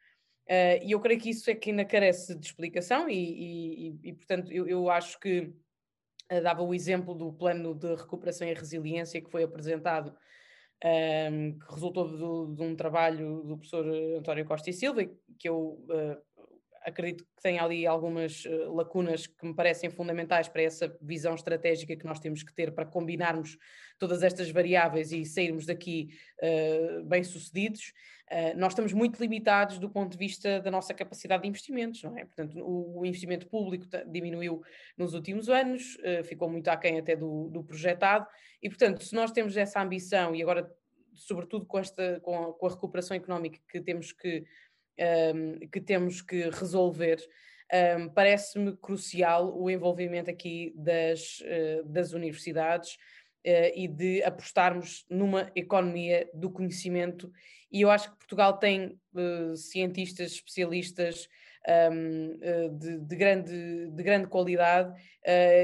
e 0.82 0.92
eu 0.92 1.00
creio 1.00 1.20
que 1.20 1.30
isso 1.30 1.50
é 1.52 1.56
que 1.56 1.70
ainda 1.70 1.86
carece 1.86 2.34
de 2.36 2.46
explicação 2.46 3.10
e, 3.10 3.90
e, 3.90 4.00
e 4.04 4.14
portanto, 4.14 4.52
eu, 4.52 4.68
eu 4.68 4.90
acho 4.90 5.20
que 5.20 5.54
dava 6.42 6.64
o 6.64 6.74
exemplo 6.74 7.14
do 7.14 7.32
plano 7.34 7.76
de 7.76 7.96
recuperação 7.96 8.48
e 8.48 8.54
resiliência 8.54 9.22
que 9.22 9.30
foi 9.30 9.44
apresentado 9.44 10.16
um, 10.84 11.58
que 11.58 11.74
resultou 11.74 12.08
de, 12.08 12.56
de, 12.56 12.64
um 12.64 12.76
trabalho 12.76 13.44
do 13.44 13.58
professor 13.58 13.86
António 14.18 14.46
Costa 14.46 14.70
e 14.70 14.74
Silva, 14.74 15.04
que 15.40 15.50
eu 15.50 15.84
uh, 15.90 16.18
acredito 16.88 17.26
que 17.26 17.42
tem 17.42 17.60
ali 17.60 17.86
algumas 17.86 18.46
uh, 18.46 18.74
lacunas 18.74 19.28
que 19.28 19.46
me 19.46 19.54
parecem 19.54 19.90
fundamentais 19.90 20.48
para 20.48 20.62
essa 20.62 20.98
visão 21.02 21.36
estratégica 21.36 21.98
que 21.98 22.06
nós 22.06 22.18
temos 22.18 22.44
que 22.44 22.54
ter 22.54 22.74
para 22.74 22.86
combinarmos 22.86 23.58
todas 24.00 24.24
estas 24.24 24.50
variáveis 24.50 25.12
e 25.12 25.26
sairmos 25.26 25.66
daqui 25.66 26.08
uh, 26.42 27.04
bem-sucedidos. 27.04 27.92
Uh, 28.32 28.58
nós 28.58 28.72
estamos 28.72 28.94
muito 28.94 29.20
limitados 29.20 29.80
do 29.80 29.90
ponto 29.90 30.14
de 30.14 30.18
vista 30.18 30.62
da 30.62 30.72
nossa 30.72 30.94
capacidade 30.94 31.44
de 31.44 31.50
investimentos, 31.50 32.02
não 32.04 32.18
é? 32.18 32.24
Portanto, 32.24 32.58
o, 32.60 33.02
o 33.02 33.06
investimento 33.06 33.48
público 33.48 33.86
diminuiu 34.10 34.62
nos 34.98 35.14
últimos 35.14 35.50
anos, 35.50 35.98
ficou 36.24 36.50
muito 36.50 36.70
aquém 36.70 36.98
até 36.98 37.16
do, 37.16 37.50
do 37.50 37.64
projetado, 37.64 38.26
e 38.62 38.70
portanto, 38.70 39.04
se 39.04 39.14
nós 39.14 39.32
temos 39.32 39.58
essa 39.58 39.82
ambição 39.82 40.34
e 40.34 40.42
agora 40.42 40.70
sobretudo 41.18 41.66
com, 41.66 41.80
esta, 41.80 42.20
com 42.22 42.56
a 42.66 42.70
recuperação 42.70 43.18
económica 43.18 43.60
que 43.68 43.82
temos 43.82 44.12
que 44.12 44.46
um, 45.00 45.68
que 45.68 45.82
temos 45.82 46.22
que 46.22 46.50
resolver, 46.50 47.18
um, 48.00 48.10
parece-me 48.10 48.76
crucial 48.78 49.58
o 49.58 49.70
envolvimento 49.70 50.30
aqui 50.30 50.74
das, 50.76 51.40
uh, 51.42 51.86
das 51.86 52.14
universidades 52.14 52.94
uh, 53.46 53.72
e 53.76 53.88
de 53.88 54.24
apostarmos 54.24 55.06
numa 55.10 55.52
economia 55.56 56.30
do 56.34 56.50
conhecimento. 56.50 57.32
E 57.72 57.82
eu 57.82 57.92
acho 57.92 58.12
que 58.12 58.18
Portugal 58.18 58.58
tem 58.58 59.00
uh, 59.14 59.56
cientistas, 59.56 60.32
especialistas 60.32 61.28
um, 61.92 62.40
de, 62.78 63.00
de, 63.00 63.16
grande, 63.16 63.92
de 63.92 64.04
grande 64.04 64.28
qualidade 64.28 64.94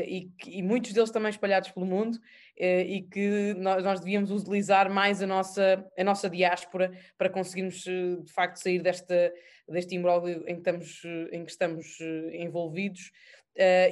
e, 0.06 0.30
e 0.48 0.62
muitos 0.62 0.92
deles 0.92 1.10
também 1.10 1.30
espalhados 1.30 1.72
pelo 1.72 1.86
mundo 1.86 2.20
eh, 2.56 2.84
e 2.84 3.02
que 3.02 3.56
nós, 3.56 3.84
nós 3.84 4.00
devíamos 4.00 4.30
utilizar 4.30 4.90
mais 4.90 5.24
a 5.24 5.28
nossa, 5.28 5.84
a 5.98 6.04
nossa 6.04 6.30
diáspora 6.30 6.92
para 7.18 7.30
conseguirmos 7.30 7.86
eh, 7.88 8.18
de 8.22 8.32
facto 8.32 8.58
sair 8.58 8.80
desta, 8.80 9.34
deste 9.68 9.96
imbróglio 9.96 10.44
em 10.48 10.56
que 10.56 10.60
estamos, 10.60 11.02
eh, 11.04 11.30
em 11.32 11.44
que 11.44 11.52
estamos 11.52 11.98
envolvidos. 12.34 13.12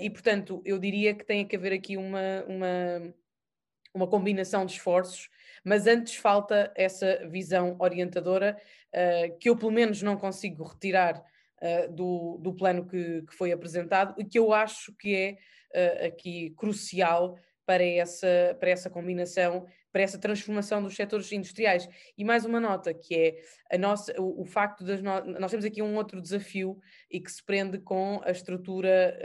e 0.02 0.10
portanto, 0.10 0.62
eu 0.66 0.78
diria 0.80 1.14
que 1.16 1.26
tem 1.26 1.46
que 1.46 1.56
haver 1.56 1.74
aqui 1.74 1.98
uma, 1.98 2.44
uma, 2.48 3.14
uma 3.94 4.08
combinação 4.08 4.66
de 4.66 4.74
esforços, 4.74 5.30
mas 5.64 5.88
antes 5.88 6.16
falta 6.16 6.72
essa 6.76 7.28
visão 7.30 7.76
orientadora 7.80 8.58
que 9.40 9.50
eu 9.50 9.56
pelo 9.56 9.72
menos 9.72 10.02
não 10.02 10.18
consigo 10.18 10.64
retirar 10.64 11.24
do, 11.92 12.40
do 12.42 12.54
plano 12.54 12.88
que, 12.88 13.22
que 13.22 13.36
foi 13.36 13.52
apresentado 13.52 14.16
e 14.18 14.26
que 14.26 14.40
eu 14.40 14.52
acho 14.52 14.96
que 14.98 15.16
é 15.16 15.38
aqui 16.08 16.52
crucial 16.58 17.38
para 17.72 17.86
essa, 17.86 18.58
para 18.60 18.70
essa 18.70 18.90
combinação, 18.90 19.66
para 19.92 20.02
essa 20.02 20.18
transformação 20.18 20.84
dos 20.84 20.96
setores 20.96 21.32
industriais. 21.32 21.88
E 22.18 22.24
mais 22.26 22.44
uma 22.44 22.60
nota, 22.60 22.94
que 22.94 23.16
é 23.16 23.76
a 23.76 23.78
nossa, 23.78 24.14
o, 24.20 24.42
o 24.42 24.46
facto 24.46 24.84
de 24.84 25.02
no, 25.02 25.24
nós 25.40 25.52
temos 25.52 25.66
aqui 25.66 25.82
um 25.82 25.96
outro 25.96 26.22
desafio 26.22 26.78
e 27.10 27.20
que 27.20 27.32
se 27.32 27.42
prende 27.44 27.80
com 27.80 28.20
a 28.26 28.32
estrutura, 28.32 29.18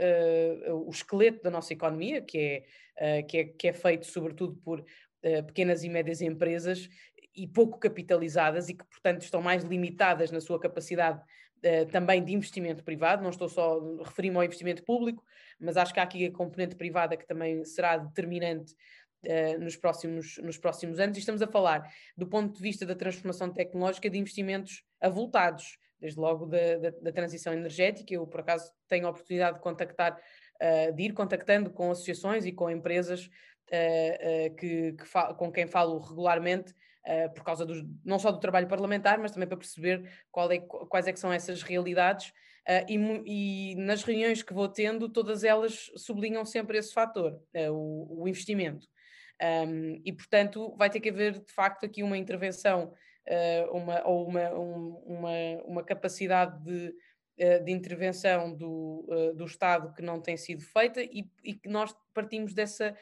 uh, 0.69 0.87
o 0.87 0.89
esqueleto 0.89 1.43
da 1.43 1.49
nossa 1.49 1.73
economia, 1.73 2.21
que 2.21 2.63
é, 2.97 3.19
uh, 3.19 3.27
que 3.27 3.37
é, 3.37 3.43
que 3.43 3.67
é 3.67 3.73
feito 3.73 4.05
sobretudo 4.05 4.55
por 4.63 4.79
uh, 4.79 5.43
pequenas 5.45 5.83
e 5.83 5.89
médias 5.89 6.21
empresas 6.21 6.87
e 7.35 7.47
pouco 7.47 7.77
capitalizadas 7.77 8.69
e 8.69 8.73
que, 8.73 8.85
portanto, 8.85 9.23
estão 9.23 9.41
mais 9.41 9.63
limitadas 9.63 10.31
na 10.31 10.41
sua 10.41 10.59
capacidade 10.59 11.21
Uh, 11.57 11.87
também 11.91 12.23
de 12.23 12.33
investimento 12.33 12.83
privado, 12.83 13.23
não 13.23 13.31
estou 13.31 13.49
só 13.49 13.79
referindo 14.03 14.37
ao 14.37 14.43
investimento 14.43 14.83
público, 14.83 15.23
mas 15.59 15.75
acho 15.75 15.91
que 15.91 15.99
há 15.99 16.03
aqui 16.03 16.25
a 16.25 16.31
componente 16.31 16.75
privada 16.75 17.17
que 17.17 17.25
também 17.25 17.65
será 17.65 17.97
determinante 17.97 18.75
uh, 19.25 19.59
nos, 19.59 19.75
próximos, 19.75 20.37
nos 20.37 20.57
próximos 20.59 20.99
anos, 20.99 21.17
e 21.17 21.19
estamos 21.19 21.41
a 21.41 21.47
falar, 21.47 21.91
do 22.15 22.27
ponto 22.27 22.55
de 22.55 22.61
vista 22.61 22.85
da 22.85 22.93
transformação 22.93 23.51
tecnológica, 23.51 24.07
de 24.07 24.19
investimentos 24.19 24.83
avultados, 25.01 25.79
desde 25.99 26.19
logo 26.19 26.45
da, 26.45 26.77
da, 26.77 26.89
da 27.01 27.11
transição 27.11 27.51
energética. 27.53 28.13
Eu, 28.13 28.27
por 28.27 28.41
acaso, 28.41 28.71
tenho 28.87 29.07
a 29.07 29.09
oportunidade 29.09 29.57
de 29.57 29.63
contactar, 29.63 30.15
uh, 30.61 30.93
de 30.93 31.03
ir 31.03 31.13
contactando 31.13 31.71
com 31.71 31.89
associações 31.89 32.45
e 32.45 32.51
com 32.51 32.69
empresas 32.69 33.29
que, 34.57 34.93
que 34.93 34.95
com 35.37 35.51
quem 35.51 35.67
falo 35.67 35.99
regularmente 35.99 36.73
uh, 37.07 37.33
por 37.33 37.43
causa 37.43 37.65
dos, 37.65 37.83
não 38.03 38.19
só 38.19 38.31
do 38.31 38.39
trabalho 38.39 38.67
parlamentar, 38.67 39.17
mas 39.17 39.31
também 39.31 39.47
para 39.47 39.57
perceber 39.57 40.03
é, 40.05 40.59
quais 40.59 41.07
é 41.07 41.13
que 41.13 41.19
são 41.19 41.31
essas 41.31 41.63
realidades. 41.63 42.29
Uh, 42.67 42.85
e, 42.89 43.71
e, 43.71 43.75
nas 43.75 44.03
reuniões 44.03 44.43
que 44.43 44.53
vou 44.53 44.67
tendo, 44.67 45.07
todas 45.07 45.43
elas 45.43 45.89
sublinham 45.95 46.43
sempre 46.43 46.77
esse 46.77 46.93
fator, 46.93 47.41
uh, 47.55 47.71
o, 47.71 48.23
o, 48.23 48.27
investimento. 48.27 48.85
Um, 49.41 50.01
e, 50.03 50.11
portanto, 50.11 50.75
vai 50.75 50.89
ter 50.89 50.99
que 50.99 51.09
haver, 51.09 51.39
de 51.39 51.53
facto, 51.53 51.85
aqui 51.85 52.03
uma 52.03 52.17
intervenção 52.17 52.93
uma, 53.73 54.07
ou 54.07 54.25
uma, 54.25 54.53
um, 54.53 55.03
uma, 55.05 55.31
uma 55.65 55.83
capacidade 55.83 56.63
de, 56.63 56.95
de 57.61 57.71
intervenção 57.73 58.55
do, 58.55 59.05
do 59.35 59.43
Estado 59.43 59.93
que 59.93 60.01
não 60.01 60.21
tem 60.21 60.37
sido 60.37 60.63
feita 60.63 61.01
e, 61.01 61.29
e 61.43 61.53
que 61.53 61.67
nós 61.67 61.93
partimos 62.13 62.53
dessa, 62.53 62.95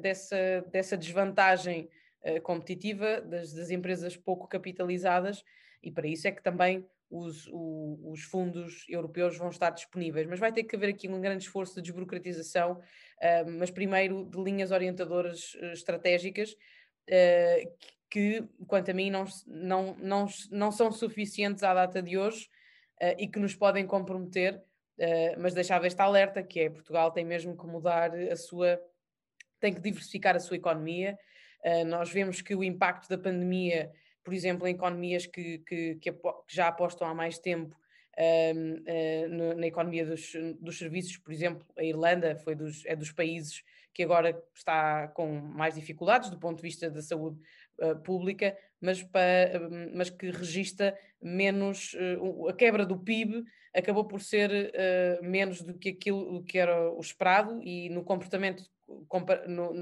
dessa, 0.00 0.64
dessa 0.72 0.96
desvantagem 0.96 1.90
uh, 2.24 2.40
competitiva 2.42 3.20
das, 3.20 3.52
das, 3.52 3.70
empresas 3.70 4.16
pouco 4.16 4.46
capitalizadas 4.46 5.44
e 5.82 5.90
para 5.90 6.06
isso 6.06 6.28
é 6.28 6.32
que 6.32 6.42
também 6.42 6.86
os, 7.10 7.48
o, 7.48 7.98
os, 8.12 8.22
fundos 8.22 8.84
europeus 8.88 9.36
vão 9.36 9.48
estar 9.48 9.70
disponíveis. 9.70 10.26
Mas 10.28 10.38
vai 10.38 10.52
ter 10.52 10.62
que 10.62 10.76
haver 10.76 10.90
aqui 10.90 11.08
um 11.08 11.20
grande 11.20 11.44
esforço 11.44 11.74
de 11.76 11.82
desburocratização, 11.82 12.74
uh, 12.74 13.50
mas 13.58 13.70
primeiro 13.70 14.24
de 14.24 14.40
linhas 14.40 14.70
orientadoras 14.70 15.54
uh, 15.54 15.72
estratégicas 15.72 16.56
que, 18.08 18.44
quanto 18.68 18.92
a 18.92 18.94
mim, 18.94 19.10
não, 19.10 19.24
não, 19.44 19.96
não, 19.96 20.26
não 20.52 20.70
são 20.70 20.92
suficientes 20.92 21.64
à 21.64 21.74
data 21.74 22.00
de 22.00 22.16
hoje 22.16 22.48
e 23.18 23.26
que 23.26 23.40
nos 23.40 23.52
podem 23.52 23.84
comprometer, 23.84 24.62
mas 25.36 25.52
deixava 25.52 25.88
este 25.88 26.00
alerta, 26.00 26.40
que 26.40 26.60
é 26.60 26.70
Portugal 26.70 27.10
tem 27.10 27.24
mesmo 27.24 27.58
que 27.58 27.66
mudar 27.66 28.14
a 28.14 28.36
sua, 28.36 28.80
tem 29.58 29.74
que 29.74 29.80
diversificar 29.80 30.36
a 30.36 30.38
sua 30.40 30.56
economia, 30.56 31.18
Uh, 31.18 31.29
nós 31.86 32.10
vemos 32.10 32.40
que 32.40 32.54
o 32.54 32.64
impacto 32.64 33.08
da 33.08 33.18
pandemia, 33.18 33.90
por 34.24 34.32
exemplo, 34.32 34.66
em 34.66 34.74
economias 34.74 35.26
que, 35.26 35.58
que, 35.58 35.96
que, 35.96 36.14
já 36.48 36.68
apostam 36.68 37.08
há 37.08 37.14
mais 37.14 37.38
tempo 37.38 37.76
uh, 38.18 39.56
na 39.56 39.66
economia 39.66 40.06
dos, 40.06 40.32
dos 40.58 40.78
serviços, 40.78 41.16
por 41.18 41.32
exemplo, 41.32 41.66
a 41.76 41.84
Irlanda 41.84 42.36
foi 42.36 42.54
dos, 42.54 42.84
é 42.86 42.96
dos 42.96 43.12
países 43.12 43.62
que 43.92 44.02
agora 44.02 44.40
está 44.54 45.08
com 45.08 45.26
mais 45.40 45.74
dificuldades 45.74 46.30
do 46.30 46.38
ponto 46.38 46.56
de 46.56 46.62
vista 46.62 46.88
da 46.88 47.02
saúde 47.02 47.40
pública, 48.04 48.56
mas, 48.80 49.04
mas 49.92 50.10
que 50.10 50.30
registra 50.30 50.96
menos, 51.20 51.96
a 52.48 52.52
quebra 52.52 52.86
do 52.86 52.98
PIB 52.98 53.42
acabou 53.74 54.04
por 54.04 54.20
ser 54.20 54.72
menos 55.22 55.62
do 55.62 55.74
que 55.74 55.88
aquilo 55.88 56.44
que 56.44 56.58
era 56.58 56.90
o 56.92 57.00
esperado 57.00 57.60
e 57.62 57.88
no 57.90 58.04
comportamento 58.04 58.64
no, 59.48 59.72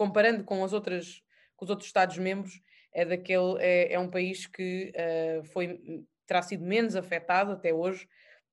comparando 0.00 0.42
com 0.44 0.64
as 0.64 0.72
outras 0.72 1.22
com 1.54 1.66
os 1.66 1.70
outros 1.70 1.88
Estados-membros, 1.88 2.58
é 2.90 3.04
daquele 3.04 3.58
é, 3.58 3.92
é, 3.92 3.98
um 3.98 4.08
país 4.08 4.46
que 4.46 4.90
uh, 4.96 5.44
foi 5.44 5.78
terá 6.26 6.40
sido 6.40 6.64
menos 6.64 6.96
afetado 6.96 7.52
até 7.52 7.70
hoje 7.74 8.08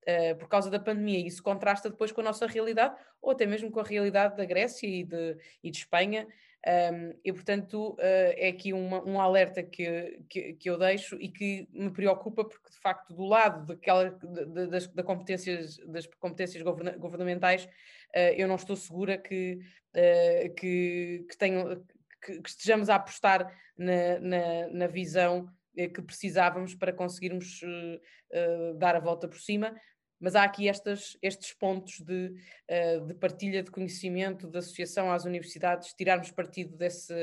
uh, 0.05 0.35
por 0.37 0.49
causa 0.49 0.69
da 0.69 0.77
pandemia. 0.77 1.25
Isso 1.25 1.41
contrasta 1.41 1.89
depois 1.89 2.11
com 2.11 2.19
a 2.19 2.23
nossa 2.25 2.45
realidade, 2.47 2.99
ou 3.21 3.31
até 3.31 3.45
mesmo 3.45 3.71
com 3.71 3.79
a 3.79 3.83
realidade 3.83 4.35
da 4.35 4.43
Grécia 4.43 4.85
e 4.85 5.05
de, 5.05 5.37
e 5.63 5.71
de 5.71 5.77
Espanha. 5.77 6.27
Um, 6.65 7.13
e, 7.23 7.31
portanto, 7.31 7.93
uh, 7.93 7.97
é 8.35 8.49
aqui 8.49 8.73
uma, 8.73 9.01
um 9.07 9.21
alerta 9.21 9.63
que, 9.63 10.19
que, 10.29 10.53
que, 10.53 10.69
eu 10.69 10.77
deixo 10.77 11.15
e 11.15 11.29
que 11.29 11.67
me 11.71 11.89
preocupa, 11.89 12.43
porque, 12.43 12.69
de 12.69 12.79
facto, 12.79 13.13
do 13.13 13.23
lado 13.23 13.65
daquela, 13.67 14.09
de, 14.09 14.67
das, 14.67 14.87
da 14.87 15.03
competências, 15.03 15.77
das 15.87 16.05
competências 16.19 16.61
governamentais, 16.63 17.65
uh, 17.65 18.33
eu 18.35 18.47
não 18.47 18.55
estou 18.55 18.75
segura 18.75 19.17
que, 19.17 19.59
uh, 19.95 20.53
que, 20.55 21.25
que, 21.29 21.37
tenho, 21.37 21.85
que, 22.25 22.41
que, 22.41 22.49
estejamos 22.49 22.89
a 22.89 22.95
apostar 22.95 23.49
na, 23.77 24.19
na, 24.19 24.67
na 24.69 24.87
visão 24.87 25.47
que 25.75 26.01
precisávamos 26.01 26.73
para 26.73 26.91
conseguirmos 26.91 27.61
dar 28.79 28.95
a 28.95 28.99
volta 28.99 29.27
por 29.27 29.37
cima, 29.37 29.75
mas 30.19 30.35
há 30.35 30.43
aqui 30.43 30.67
estas, 30.67 31.17
estes 31.21 31.53
pontos 31.53 31.99
de, 31.99 32.33
uh, 32.69 33.05
de, 33.05 33.13
partilha 33.13 33.61
de 33.61 33.71
conhecimento, 33.71 34.47
de 34.47 34.57
associação 34.57 35.11
às 35.11 35.25
universidades, 35.25 35.93
tirarmos 35.93 36.31
partido 36.31 36.75
desse, 36.75 37.13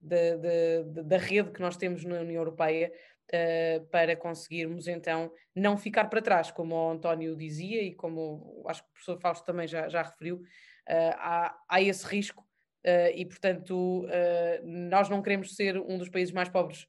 de, 0.00 0.36
de, 0.36 1.02
da 1.02 1.18
rede 1.18 1.50
que 1.50 1.60
nós 1.60 1.76
temos 1.76 2.04
na 2.04 2.20
União 2.20 2.40
Europeia 2.40 2.92
uh, 3.32 3.86
para 3.86 4.14
conseguirmos 4.16 4.86
então 4.86 5.32
não 5.54 5.76
ficar 5.76 6.04
para 6.04 6.22
trás, 6.22 6.50
como 6.50 6.74
o 6.74 6.90
António 6.90 7.36
dizia 7.36 7.82
e 7.82 7.92
como 7.94 8.64
acho 8.68 8.82
que 8.82 8.88
o 8.88 8.92
professor 8.92 9.20
Fausto 9.20 9.44
também 9.44 9.66
já, 9.66 9.88
já 9.88 10.02
referiu, 10.02 10.36
uh, 10.36 11.14
há, 11.16 11.58
há 11.68 11.82
esse 11.82 12.06
risco 12.06 12.44
e, 13.14 13.24
portanto, 13.24 14.06
nós 14.62 15.08
não 15.08 15.22
queremos 15.22 15.56
ser 15.56 15.78
um 15.78 15.96
dos 15.96 16.10
países 16.10 16.34
mais 16.34 16.50
pobres 16.50 16.86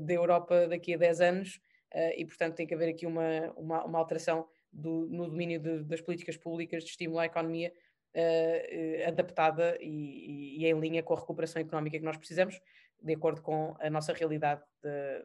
da 0.00 0.14
Europa 0.14 0.66
daqui 0.66 0.94
a 0.94 0.96
10 0.96 1.20
anos 1.20 1.60
uh, 1.94 2.12
e, 2.16 2.24
portanto, 2.24 2.54
tem 2.54 2.66
que 2.66 2.74
haver 2.74 2.88
aqui 2.88 3.06
uma, 3.06 3.52
uma, 3.56 3.84
uma 3.84 3.98
alteração 3.98 4.46
do, 4.72 5.06
no 5.10 5.28
domínio 5.28 5.60
de, 5.60 5.84
das 5.84 6.00
políticas 6.00 6.36
públicas 6.36 6.84
de 6.84 6.90
estímulo 6.90 7.18
à 7.18 7.26
economia 7.26 7.72
uh, 8.16 9.08
adaptada 9.08 9.76
e, 9.80 10.58
e, 10.58 10.66
em 10.66 10.78
linha 10.78 11.02
com 11.02 11.14
a 11.14 11.20
recuperação 11.20 11.60
económica 11.60 11.98
que 11.98 12.04
nós 12.04 12.16
precisamos. 12.16 12.60
de 13.00 13.14
acordo 13.14 13.42
com 13.42 13.74
a 13.80 13.90
nossa 13.90 14.12
realidade 14.12 14.62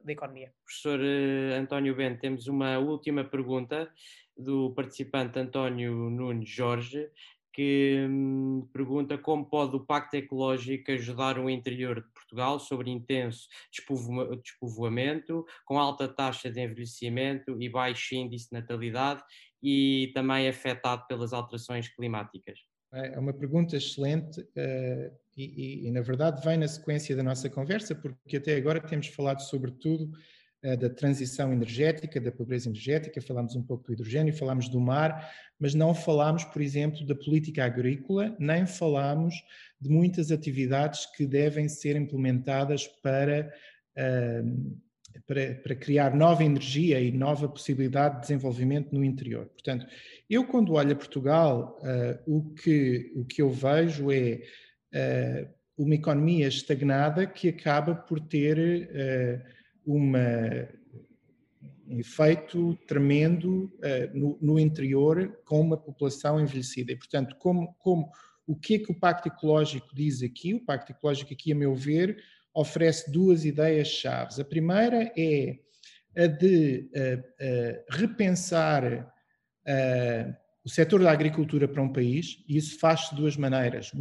da 0.04 0.12
economia. 0.12 0.52
Professor 0.64 1.00
António 1.56 1.96
Bento, 1.96 2.20
temos 2.20 2.48
uma 2.48 2.80
última 2.80 3.24
pergunta 3.24 3.92
do 4.36 4.72
participante 4.74 5.40
António 5.40 6.10
Nunes 6.10 6.50
Jorge, 6.50 7.10
que 7.58 8.06
hum, 8.08 8.70
pergunta 8.72 9.18
como 9.18 9.44
pode 9.44 9.76
o 9.76 9.80
Pacto 9.80 10.16
Ecológico 10.16 10.92
ajudar 10.92 11.40
o 11.40 11.50
interior 11.50 12.04
de 12.04 12.08
Portugal 12.14 12.60
sobre 12.60 12.92
intenso 12.92 13.48
despovoamento, 14.44 15.44
com 15.66 15.80
alta 15.80 16.08
taxa 16.08 16.52
de 16.52 16.62
envelhecimento 16.62 17.60
e 17.60 17.68
baixo 17.68 18.14
índice 18.14 18.52
de 18.52 18.54
natalidade 18.54 19.24
e 19.62 20.12
também 20.14 20.48
afetado 20.48 21.08
pelas 21.08 21.34
alterações 21.34 21.90
climáticas. 21.90 22.60
É, 22.94 23.16
é 23.16 23.20
uma 23.20 23.34
pergunta 23.34 23.76
excelente 23.76 24.40
uh, 24.40 25.18
e, 25.36 25.44
e, 25.44 25.88
e, 25.88 25.92
na 25.92 26.02
verdade, 26.02 26.46
vem 26.46 26.58
na 26.58 26.68
sequência 26.68 27.16
da 27.16 27.24
nossa 27.24 27.50
conversa, 27.50 27.96
porque 27.96 28.38
até 28.38 28.56
agora 28.56 28.80
temos 28.80 29.08
falado 29.08 29.40
sobretudo 29.40 30.12
da 30.76 30.90
transição 30.90 31.54
energética, 31.54 32.20
da 32.20 32.32
pobreza 32.32 32.68
energética, 32.68 33.22
falámos 33.22 33.56
um 33.56 33.64
pouco 33.64 33.86
do 33.88 33.94
hidrogênio, 33.94 34.34
falámos 34.34 34.68
do 34.68 34.80
mar, 34.80 35.32
mas 35.60 35.74
não 35.74 35.94
falámos, 35.94 36.44
por 36.44 36.62
exemplo, 36.62 37.06
da 37.06 37.16
política 37.16 37.66
agrícola, 37.66 38.36
nem 38.40 38.66
falámos 38.66 39.36
de 39.80 39.90
muitas 39.90 40.32
atividades 40.32 41.06
que 41.16 41.26
devem 41.26 41.68
ser 41.68 41.96
implementadas 41.96 42.88
para. 42.88 43.54
Uh, 43.98 44.88
para, 45.26 45.56
para, 45.56 45.76
criar 45.76 46.16
nova 46.16 46.44
energia 46.44 47.02
e 47.02 47.12
nova 47.12 47.50
possibilidade 47.50 48.16
de 48.16 48.22
desenvolvimento 48.22 48.94
no 48.94 49.04
interior. 49.04 49.48
Portanto, 49.48 49.88
eu 50.30 50.46
quando 50.46 50.74
olho 50.74 50.92
a 50.92 50.96
Portugal, 50.96 51.80
uh, 51.82 52.38
o, 52.38 52.54
que, 52.54 53.12
o 53.16 53.26
que 53.26 53.42
eu 53.42 53.50
vejo 53.50 54.12
é 54.12 54.44
uh, 54.94 55.50
uma 55.76 55.96
economia 55.96 56.48
estagnada 56.48 57.26
que 57.26 57.50
acaba 57.50 57.96
por 57.96 58.20
ter 58.20 59.57
uma, 59.88 60.20
um 61.88 62.00
efeito 62.00 62.76
tremendo 62.88 63.72
no, 64.14 64.38
no, 64.42 64.60
interior 64.60 65.40
com 65.46 65.62
uma 65.62 65.78
população 65.78 66.40
envelhecida. 66.40 66.92
E, 66.92 66.96
portanto, 66.96 67.36
como, 67.38 67.74
como 67.80 68.12
o 68.46 68.56
que 68.56 68.76
é 68.76 68.80
que 68.80 68.92
o 68.92 69.00
Pacto 69.00 69.28
Ecológico 69.28 69.96
diz 69.96 70.22
aqui? 70.22 70.54
O 70.54 70.64
Pacto 70.64 70.92
Ecológico 70.92 71.34
aqui, 71.34 71.52
a 71.52 71.56
meu 71.56 71.76
ver, 71.76 72.18
oferece 72.54 73.12
duas 73.12 73.46
ideias 73.46 73.88
chaves. 73.88 74.40
A 74.40 74.46
primeira 74.46 75.12
é 75.18 75.60
a 76.18 76.26
de 76.26 76.90
uh, 76.96 77.20
uh, 77.20 77.84
repensar 77.92 78.84
uh, 78.94 80.36
o 80.66 80.70
setor 80.70 81.04
da 81.04 81.12
agricultura 81.12 81.68
para 81.68 81.84
um 81.84 81.94
país, 81.94 82.44
e 82.48 82.58
isso 82.58 82.80
faz-se 82.80 83.12
de 83.12 83.22
duas 83.22 83.38
maneiras: 83.38 83.92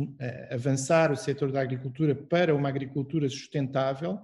avançar 0.51 1.12
o 1.12 1.16
setor 1.16 1.53
da 1.53 1.61
agricultura 1.61 2.14
para 2.14 2.55
uma 2.55 2.68
agricultura 2.68 3.28
sustentável, 3.28 4.18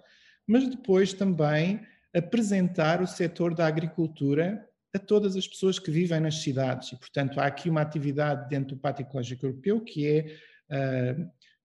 mas 0.46 0.68
depois 0.68 1.12
também 1.12 1.80
apresentar 2.14 3.00
o 3.00 3.06
setor 3.06 3.54
da 3.54 3.66
agricultura 3.66 4.66
a 4.94 4.98
todas 4.98 5.36
as 5.36 5.48
pessoas 5.48 5.78
que 5.78 5.90
vivem 5.90 6.20
nas 6.20 6.42
cidades. 6.42 6.92
E, 6.92 6.98
portanto, 6.98 7.40
há 7.40 7.46
aqui 7.46 7.70
uma 7.70 7.80
atividade 7.80 8.48
dentro 8.48 8.76
do 8.76 8.80
Pacto 8.80 9.02
Ecológico 9.02 9.46
Europeu 9.46 9.80
que 9.80 10.06
é 10.06 10.36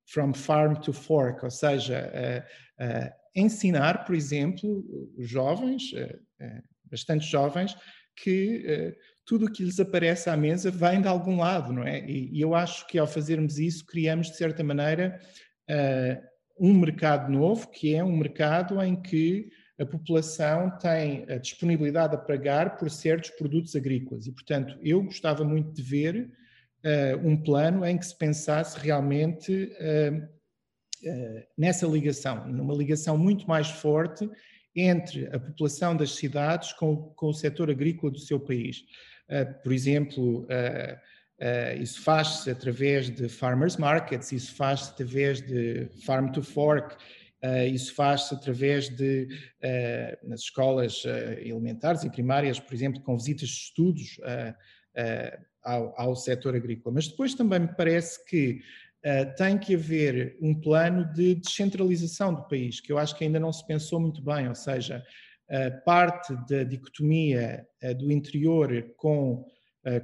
from 0.08 0.34
farm 0.34 0.76
to 0.76 0.94
fork, 0.94 1.44
ou 1.44 1.52
seja, 1.52 2.10
uh, 2.14 2.84
uh, 2.84 3.12
ensinar, 3.36 4.06
por 4.06 4.16
exemplo, 4.16 4.86
os 5.18 5.30
jovens, 5.30 5.92
uh, 5.94 6.64
bastante 6.90 7.26
jovens, 7.26 7.76
que 8.16 8.96
tudo 9.26 9.46
o 9.46 9.52
que 9.52 9.64
lhes 9.64 9.80
aparece 9.80 10.28
à 10.30 10.36
mesa 10.36 10.72
vem 10.72 11.02
de 11.02 11.08
algum 11.08 11.38
lado, 11.38 11.72
não 11.72 11.84
é? 11.84 12.00
E, 12.10 12.32
e 12.34 12.42
eu 12.42 12.56
acho 12.56 12.88
que 12.88 12.98
ao 12.98 13.06
fazermos 13.06 13.60
isso, 13.60 13.86
criamos, 13.86 14.32
de 14.32 14.38
certa 14.38 14.64
maneira, 14.64 15.20
um 16.60 16.74
mercado 16.74 17.32
novo, 17.32 17.70
que 17.70 17.96
é 17.96 18.04
um 18.04 18.16
mercado 18.16 18.82
em 18.82 18.96
que 18.96 19.50
a 19.80 19.86
população 19.86 20.72
tem 20.80 21.26
a 21.30 21.38
disponibilidade 21.38 22.16
a 22.16 22.18
pagar 22.18 22.78
por 22.78 22.90
certos 22.90 23.30
produtos 23.32 23.76
agrícolas. 23.76 24.26
E, 24.26 24.32
portanto, 24.32 24.78
eu 24.82 25.04
gostava 25.04 25.44
muito 25.44 25.72
de 25.72 25.82
ver 25.84 26.32
uh, 26.84 27.28
um 27.28 27.38
plano 27.38 27.86
em 27.86 27.98
que 27.98 28.06
se 28.06 28.18
pensasse 28.18 28.80
realmente 28.80 29.72
uh, 29.80 30.18
uh, 30.18 31.44
nessa 31.56 31.86
ligação, 31.86 32.48
numa 32.48 32.74
ligação 32.74 33.18
muito 33.18 33.48
mais 33.48 33.70
forte 33.70 34.28
entre 34.76 35.28
a 35.28 35.40
população 35.40 35.96
das 35.96 36.16
cidades 36.16 36.74
com, 36.74 36.96
com 37.16 37.28
o 37.28 37.34
setor 37.34 37.70
agrícola 37.70 38.12
do 38.12 38.20
seu 38.20 38.40
país. 38.40 38.84
por 39.64 39.74
exemplo, 39.74 40.48
isso 41.80 42.02
faz-se 42.02 42.50
através 42.50 43.10
de 43.10 43.30
farmers 43.30 43.78
markets, 43.78 44.32
isso 44.32 44.56
faz-se 44.56 44.90
através 44.90 45.42
de 45.42 45.88
farm 46.06 46.32
to 46.32 46.42
fork, 46.42 46.96
Uh, 47.44 47.68
isso 47.72 47.94
faz-se 47.94 48.34
através 48.34 48.90
de, 48.90 49.28
uh, 49.62 50.28
nas 50.28 50.40
escolas 50.40 51.06
uh, 51.06 51.40
elementares 51.40 52.04
e 52.04 52.10
primárias, 52.10 52.60
por 52.60 52.74
exemplo, 52.74 53.00
com 53.02 53.16
visitas 53.16 53.50
de 53.50 53.56
estudos 53.56 54.18
ao, 55.68 55.94
ao 56.00 56.16
setor 56.16 56.56
agrícola. 56.56 56.96
Mas 56.96 57.08
depois 57.08 57.36
também 57.36 57.60
me 57.60 57.68
parece 57.68 58.26
que 58.26 58.62
uh, 59.06 59.36
tem 59.36 59.58
que 59.58 59.76
haver 59.76 60.38
um 60.42 60.56
plano 60.56 61.06
de 61.14 61.36
descentralização 61.36 62.34
do 62.34 62.48
país, 62.48 62.80
que 62.80 62.92
eu 62.92 62.98
acho 62.98 63.16
que 63.16 63.26
ainda 63.26 63.40
não 63.40 63.52
se 63.52 63.66
pensou 63.68 64.00
muito 64.00 64.22
bem, 64.22 64.48
ou 64.48 64.56
seja, 64.56 65.04
uh, 65.50 65.84
parte 65.84 66.34
da 66.50 66.64
dicotomia 66.64 67.68
uh, 67.84 67.94
do 67.94 68.12
interior 68.12 68.94
com 68.96 69.46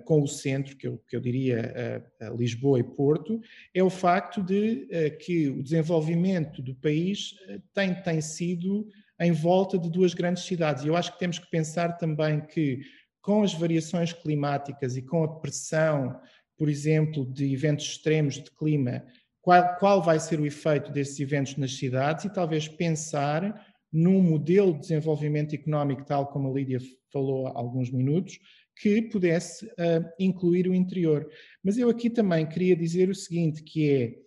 com 0.05 0.21
o 0.21 0.27
centro, 0.27 0.77
que 0.77 0.87
eu, 0.87 0.97
que 1.07 1.15
eu 1.15 1.19
diria 1.19 2.03
Lisboa 2.37 2.79
e 2.79 2.83
Porto, 2.83 3.41
é 3.73 3.83
o 3.83 3.89
facto 3.89 4.41
de 4.41 4.87
que 5.19 5.49
o 5.49 5.61
desenvolvimento 5.63 6.61
do 6.61 6.75
país 6.75 7.33
tem, 7.73 7.93
tem 8.01 8.21
sido 8.21 8.87
em 9.19 9.31
volta 9.31 9.77
de 9.77 9.89
duas 9.89 10.13
grandes 10.13 10.43
cidades. 10.43 10.83
E 10.83 10.87
eu 10.87 10.95
acho 10.95 11.13
que 11.13 11.19
temos 11.19 11.39
que 11.39 11.49
pensar 11.49 11.97
também 11.97 12.41
que 12.41 12.81
com 13.21 13.41
as 13.41 13.53
variações 13.53 14.11
climáticas 14.11 14.97
e 14.97 15.01
com 15.01 15.23
a 15.23 15.39
pressão, 15.39 16.19
por 16.57 16.69
exemplo, 16.69 17.25
de 17.25 17.53
eventos 17.53 17.85
extremos 17.85 18.35
de 18.35 18.51
clima, 18.51 19.03
qual, 19.41 19.75
qual 19.77 20.01
vai 20.01 20.19
ser 20.19 20.39
o 20.39 20.45
efeito 20.45 20.91
desses 20.91 21.19
eventos 21.19 21.55
nas 21.55 21.75
cidades 21.75 22.25
e 22.25 22.33
talvez 22.33 22.67
pensar 22.67 23.65
num 23.91 24.21
modelo 24.21 24.73
de 24.73 24.79
desenvolvimento 24.79 25.53
económico, 25.53 26.03
tal 26.05 26.27
como 26.27 26.49
a 26.49 26.53
Lídia 26.53 26.79
falou 27.11 27.47
há 27.47 27.57
alguns 27.57 27.91
minutos, 27.91 28.39
que 28.75 29.01
pudesse 29.03 29.65
uh, 29.65 30.09
incluir 30.19 30.67
o 30.67 30.73
interior. 30.73 31.29
Mas 31.63 31.77
eu 31.77 31.89
aqui 31.89 32.09
também 32.09 32.47
queria 32.47 32.75
dizer 32.75 33.09
o 33.09 33.15
seguinte, 33.15 33.63
que 33.63 34.19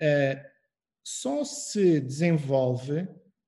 é, 0.00 0.34
uh, 0.34 0.48
só 1.02 1.44
se 1.44 2.00
desenvolve 2.00 3.06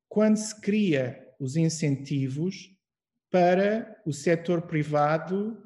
quando 0.09 0.37
se 0.37 0.61
cria 0.61 1.23
os 1.39 1.57
incentivos 1.57 2.75
para 3.31 4.01
o 4.07 4.13
setor 4.13 4.63
privado 4.63 5.63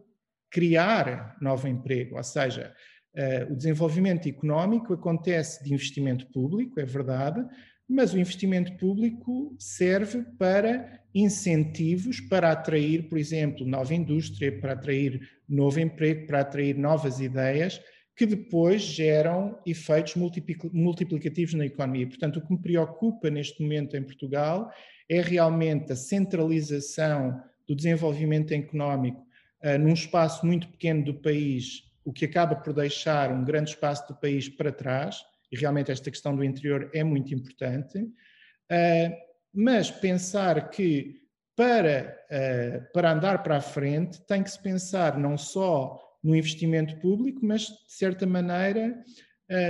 criar 0.50 1.36
novo 1.40 1.68
emprego, 1.68 2.16
ou 2.16 2.24
seja, 2.24 2.74
uh, 3.14 3.52
o 3.52 3.56
desenvolvimento 3.56 4.28
económico 4.28 4.92
acontece 4.92 5.62
de 5.62 5.72
investimento 5.72 6.26
público, 6.32 6.80
é 6.80 6.84
verdade, 6.84 7.46
mas 7.90 8.14
o 8.14 8.18
investimento 8.18 8.72
público 8.76 9.54
serve 9.58 10.22
para 10.38 11.00
incentivos 11.12 12.20
para 12.20 12.52
atrair, 12.52 13.08
por 13.08 13.18
exemplo, 13.18 13.66
nova 13.66 13.92
indústria, 13.92 14.56
para 14.60 14.74
atrair 14.74 15.20
novo 15.48 15.80
emprego, 15.80 16.26
para 16.26 16.40
atrair 16.40 16.76
novas 16.76 17.18
ideias 17.18 17.80
que 18.16 18.26
depois 18.26 18.82
geram 18.82 19.58
efeitos 19.66 20.14
multiplicativos 20.14 21.54
na 21.54 21.66
economia. 21.66 22.06
Portanto, 22.06 22.36
o 22.36 22.46
que 22.46 22.52
me 22.52 22.60
preocupa 22.60 23.30
neste 23.30 23.62
momento 23.62 23.96
em 23.96 24.02
Portugal 24.02 24.70
é 25.08 25.20
realmente 25.20 25.90
a 25.90 25.96
centralização 25.96 27.42
do 27.66 27.74
desenvolvimento 27.74 28.52
económico 28.52 29.26
uh, 29.64 29.78
num 29.78 29.94
espaço 29.94 30.44
muito 30.44 30.68
pequeno 30.68 31.02
do 31.02 31.14
país, 31.14 31.82
o 32.04 32.12
que 32.12 32.26
acaba 32.26 32.54
por 32.54 32.72
deixar 32.72 33.32
um 33.32 33.44
grande 33.44 33.70
espaço 33.70 34.06
do 34.06 34.14
país 34.14 34.48
para 34.48 34.70
trás, 34.70 35.22
e 35.50 35.56
realmente 35.56 35.90
esta 35.90 36.10
questão 36.10 36.34
do 36.34 36.44
interior 36.44 36.90
é 36.94 37.02
muito 37.02 37.34
importante, 37.34 37.98
uh, 37.98 39.16
mas 39.52 39.90
pensar 39.90 40.70
que 40.70 41.20
para, 41.56 42.16
uh, 42.30 42.92
para 42.92 43.12
andar 43.12 43.42
para 43.42 43.56
a 43.56 43.60
frente 43.60 44.24
tem 44.26 44.42
que 44.42 44.50
se 44.50 44.62
pensar 44.62 45.18
não 45.18 45.36
só 45.36 45.98
no 46.22 46.36
investimento 46.36 46.98
público, 46.98 47.40
mas 47.42 47.62
de 47.62 47.92
certa 47.92 48.26
maneira 48.26 49.02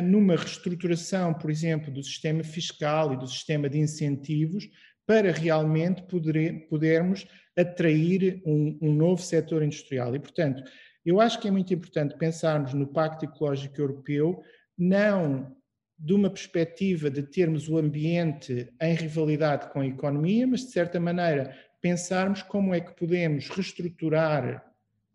numa 0.02 0.36
reestruturação, 0.36 1.32
por 1.32 1.50
exemplo, 1.50 1.90
do 1.90 2.02
sistema 2.02 2.44
fiscal 2.44 3.14
e 3.14 3.16
do 3.16 3.26
sistema 3.26 3.66
de 3.66 3.78
incentivos, 3.78 4.68
para 5.06 5.32
realmente 5.32 6.02
poder, 6.02 6.68
podermos 6.68 7.26
atrair 7.58 8.40
um, 8.46 8.78
um 8.80 8.94
novo 8.94 9.20
setor 9.20 9.62
industrial. 9.62 10.14
E, 10.14 10.20
portanto, 10.20 10.62
eu 11.04 11.20
acho 11.20 11.40
que 11.40 11.48
é 11.48 11.50
muito 11.50 11.74
importante 11.74 12.16
pensarmos 12.16 12.74
no 12.74 12.86
Pacto 12.86 13.24
Ecológico 13.24 13.80
Europeu 13.80 14.40
não 14.78 15.56
de 16.00 16.14
uma 16.14 16.30
perspectiva 16.30 17.10
de 17.10 17.22
termos 17.22 17.68
o 17.68 17.76
ambiente 17.76 18.72
em 18.80 18.94
rivalidade 18.94 19.68
com 19.70 19.80
a 19.80 19.86
economia, 19.86 20.46
mas 20.46 20.60
de 20.60 20.72
certa 20.72 20.98
maneira 20.98 21.54
pensarmos 21.80 22.42
como 22.42 22.74
é 22.74 22.80
que 22.80 22.96
podemos 22.96 23.48
reestruturar 23.48 24.64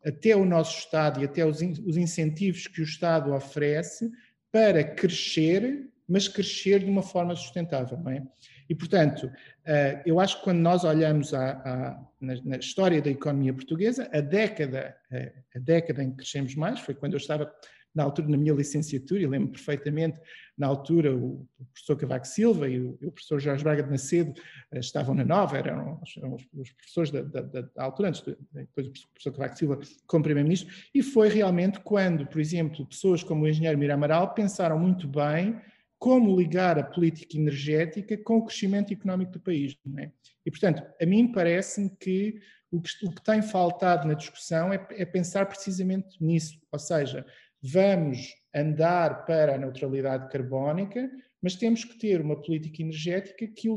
até 0.05 0.36
o 0.36 0.45
nosso 0.45 0.77
Estado 0.77 1.19
e 1.19 1.25
até 1.25 1.43
os, 1.43 1.59
os 1.59 1.97
incentivos 1.97 2.67
que 2.67 2.81
o 2.81 2.83
Estado 2.83 3.33
oferece 3.33 4.11
para 4.51 4.83
crescer, 4.83 5.89
mas 6.07 6.27
crescer 6.27 6.79
de 6.79 6.86
uma 6.86 7.01
forma 7.01 7.36
sustentável. 7.36 7.97
Não 7.97 8.11
é? 8.11 8.21
E, 8.69 8.75
portanto, 8.75 9.23
uh, 9.25 10.01
eu 10.05 10.19
acho 10.19 10.38
que 10.38 10.43
quando 10.43 10.59
nós 10.59 10.83
olhamos 10.83 11.33
a, 11.33 11.51
a, 11.51 12.05
na, 12.21 12.36
na, 12.43 12.57
história 12.57 13.01
da 13.01 13.09
economia 13.09 13.53
portuguesa, 13.53 14.07
a 14.13 14.21
década, 14.21 14.95
a, 15.11 15.57
a 15.57 15.59
década 15.59 16.03
em 16.03 16.11
que 16.11 16.17
crescemos 16.17 16.55
mais 16.55 16.79
foi 16.79 16.93
quando 16.93 17.13
eu 17.13 17.17
estava 17.17 17.51
na 17.95 18.03
altura, 18.03 18.27
na 18.27 18.37
minha 18.37 18.53
licenciatura, 18.53 19.21
e 19.21 19.27
lembro 19.27 19.49
perfeitamente, 19.49 20.19
na 20.57 20.67
altura, 20.67 21.15
o, 21.15 21.47
professor 21.73 21.95
Cavaco 21.97 22.27
Silva 22.27 22.67
e 22.67 22.79
o, 22.79 23.11
professor 23.11 23.39
Jorge 23.39 23.63
Braga 23.63 23.83
de 23.83 23.89
Macedo 23.89 24.31
uh, 24.71 24.77
estavam 24.77 25.15
na 25.15 25.23
Nova, 25.23 25.57
eram, 25.57 26.01
eram 26.17 26.35
os, 26.35 26.45
os, 26.53 26.71
professores 26.71 27.11
da, 27.11 27.21
da, 27.21 27.41
da, 27.41 27.83
altura, 27.83 28.09
antes 28.09 28.21
de, 28.21 28.37
depois 28.51 28.87
o 28.87 28.91
professor 29.13 29.31
Cavaco 29.31 29.57
Silva 29.57 29.79
como 30.05 30.23
primeiro-ministro, 30.23 30.73
e 30.93 31.01
foi 31.01 31.29
realmente 31.29 31.79
quando, 31.79 32.27
por 32.27 32.39
exemplo, 32.41 32.85
pessoas 32.85 33.23
como 33.23 33.43
o 33.43 33.47
engenheiro 33.47 33.77
Mira 33.77 33.93
Amaral 33.93 34.33
pensaram 34.33 34.77
muito 34.77 35.07
bem 35.07 35.59
como 35.97 36.37
ligar 36.37 36.77
a 36.77 36.83
política 36.83 37.37
energética 37.37 38.17
com 38.17 38.37
o 38.37 38.45
crescimento 38.45 38.93
económico 38.93 39.31
do 39.31 39.39
país. 39.39 39.75
É? 39.97 40.11
E, 40.45 40.51
portanto, 40.51 40.83
a 41.01 41.05
mim 41.05 41.31
parece-me 41.31 41.89
que 41.89 42.39
o, 42.71 42.81
que 42.81 43.05
o 43.05 43.11
que 43.11 43.23
tem 43.23 43.41
faltado 43.41 44.07
na 44.07 44.13
discussão 44.13 44.73
é, 44.73 44.85
é 44.91 45.05
pensar 45.05 45.45
precisamente 45.45 46.21
nisso, 46.21 46.59
ou 46.71 46.79
seja, 46.79 47.25
vamos 47.66 48.34
andar 48.53 49.26
para 49.26 49.55
a 49.55 49.57
neutralidade 49.57 50.32
carbónica, 50.32 51.09
mas 51.41 51.55
temos 51.55 51.84
que 51.84 51.97
ter 51.97 52.22
uma 52.22 52.39
política 52.39 52.82
energética 52.82 53.47
que, 53.47 53.68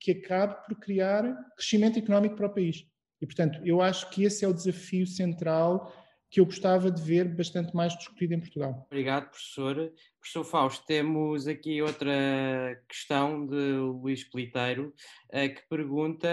que 0.00 0.10
acabe 0.12 0.64
por 0.66 0.76
criar 0.76 1.24
crescimento 1.56 1.98
económico 1.98 2.36
para 2.36 2.46
o 2.46 2.54
país. 2.54 2.86
E, 3.20 3.26
portanto, 3.26 3.60
eu 3.64 3.80
acho 3.80 4.10
que 4.10 4.24
esse 4.24 4.44
é 4.44 4.48
o 4.48 4.52
desafio 4.52 5.06
central 5.06 5.92
que 6.30 6.40
eu 6.40 6.46
gostava 6.46 6.90
de 6.90 7.00
ver 7.00 7.28
bastante 7.28 7.74
mais 7.76 7.96
discutido 7.96 8.34
em 8.34 8.40
Portugal. 8.40 8.86
Obrigado, 8.90 9.30
professor. 9.30 9.92
Professor 10.18 10.44
Fausto, 10.44 10.84
temos 10.84 11.46
aqui 11.46 11.80
outra 11.80 12.10
questão 12.88 13.46
de 13.46 13.54
Luís 13.54 14.24
Politeiro, 14.24 14.92
eh, 15.30 15.50
que 15.50 15.62
pergunta 15.68 16.28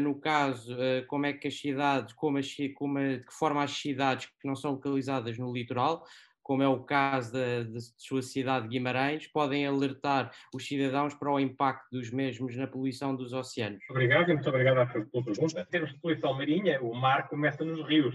no 0.00 0.20
caso, 0.20 0.76
eh, 0.80 1.02
como 1.02 1.26
é 1.26 1.32
que 1.32 1.48
as 1.48 1.58
cidades, 1.58 2.12
como, 2.14 2.38
as, 2.38 2.54
como 2.74 2.98
de 2.98 3.24
que 3.24 3.32
forma 3.32 3.62
as 3.62 3.70
cidades 3.70 4.26
que 4.26 4.46
não 4.46 4.56
são 4.56 4.72
localizadas 4.72 5.38
no 5.38 5.52
litoral, 5.52 6.04
como 6.44 6.62
é 6.62 6.68
o 6.68 6.84
caso 6.84 7.32
da, 7.32 7.64
sua 7.96 8.20
cidade 8.20 8.68
de 8.68 8.72
Guimarães, 8.72 9.26
podem 9.26 9.66
alertar 9.66 10.30
os 10.54 10.66
cidadãos 10.66 11.14
para 11.14 11.32
o 11.32 11.40
impacto 11.40 11.88
dos 11.90 12.10
mesmos 12.10 12.54
na 12.54 12.66
poluição 12.66 13.16
dos 13.16 13.32
oceanos? 13.32 13.82
Obrigado 13.88 14.28
muito 14.28 14.48
obrigado 14.48 14.74
pela 14.92 15.24
pergunta. 15.24 15.60
Em 15.60 15.64
termos 15.64 15.92
de 15.92 15.98
poluição 15.98 16.34
marinha, 16.34 16.80
o 16.82 16.94
mar 16.94 17.28
começa 17.28 17.64
nos 17.64 17.86
rios. 17.88 18.14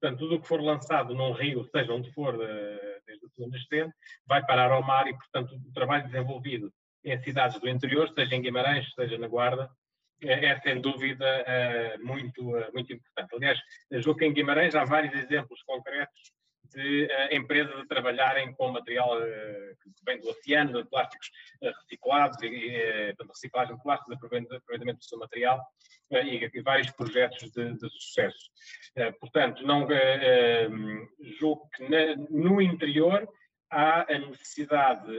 Portanto, 0.00 0.20
tudo 0.20 0.36
o 0.36 0.40
que 0.40 0.46
for 0.46 0.60
lançado 0.60 1.12
num 1.12 1.32
rio, 1.32 1.68
seja 1.74 1.92
onde 1.92 2.12
for, 2.12 2.40
eh, 2.40 3.00
desde 3.04 3.26
o 3.26 3.28
sul 3.30 3.48
nascente, 3.48 3.92
vai 4.24 4.46
parar 4.46 4.70
ao 4.70 4.80
mar 4.80 5.08
e, 5.08 5.14
portanto, 5.14 5.56
o 5.56 5.72
trabalho 5.72 6.06
desenvolvido 6.06 6.72
em 7.04 7.18
cidades 7.24 7.58
do 7.60 7.68
interior, 7.68 8.08
seja 8.14 8.36
em 8.36 8.42
Guimarães, 8.42 8.92
seja 8.94 9.18
na 9.18 9.26
Guarda, 9.26 9.68
é, 10.22 10.46
é 10.46 10.60
sem 10.60 10.80
dúvida 10.80 11.26
é, 11.26 11.96
muito, 11.98 12.56
é, 12.56 12.70
muito 12.72 12.92
importante. 12.92 13.34
Aliás, 13.34 13.58
julgo 14.02 14.18
que 14.18 14.26
em 14.26 14.32
Guimarães 14.32 14.74
há 14.74 14.84
vários 14.84 15.14
exemplos 15.14 15.62
concretos 15.62 16.32
de 16.74 17.04
uh, 17.04 17.34
empresas 17.34 17.74
a 17.80 17.86
trabalharem 17.86 18.52
com 18.52 18.70
material 18.70 19.16
que 19.82 20.04
vem 20.04 20.20
do 20.20 20.28
oceano, 20.28 20.82
de 20.82 20.90
plásticos 20.90 21.30
reciclados, 21.62 22.42
e, 22.42 23.14
reciclagem 23.26 23.76
de 23.76 23.82
plásticos, 23.82 24.16
aproveitamento 24.16 24.98
do 24.98 25.04
seu 25.04 25.18
material 25.18 25.64
e, 26.10 26.62
vários 26.62 26.90
projetos 26.90 27.50
de, 27.52 27.72
de 27.72 27.88
sucesso. 27.88 28.50
portanto, 29.18 29.66
não 29.66 29.86
julgo 31.38 31.66
que 31.74 31.88
na, 31.88 32.16
no 32.28 32.60
interior 32.60 33.26
há 33.70 34.02
a 34.12 34.18
necessidade 34.18 35.10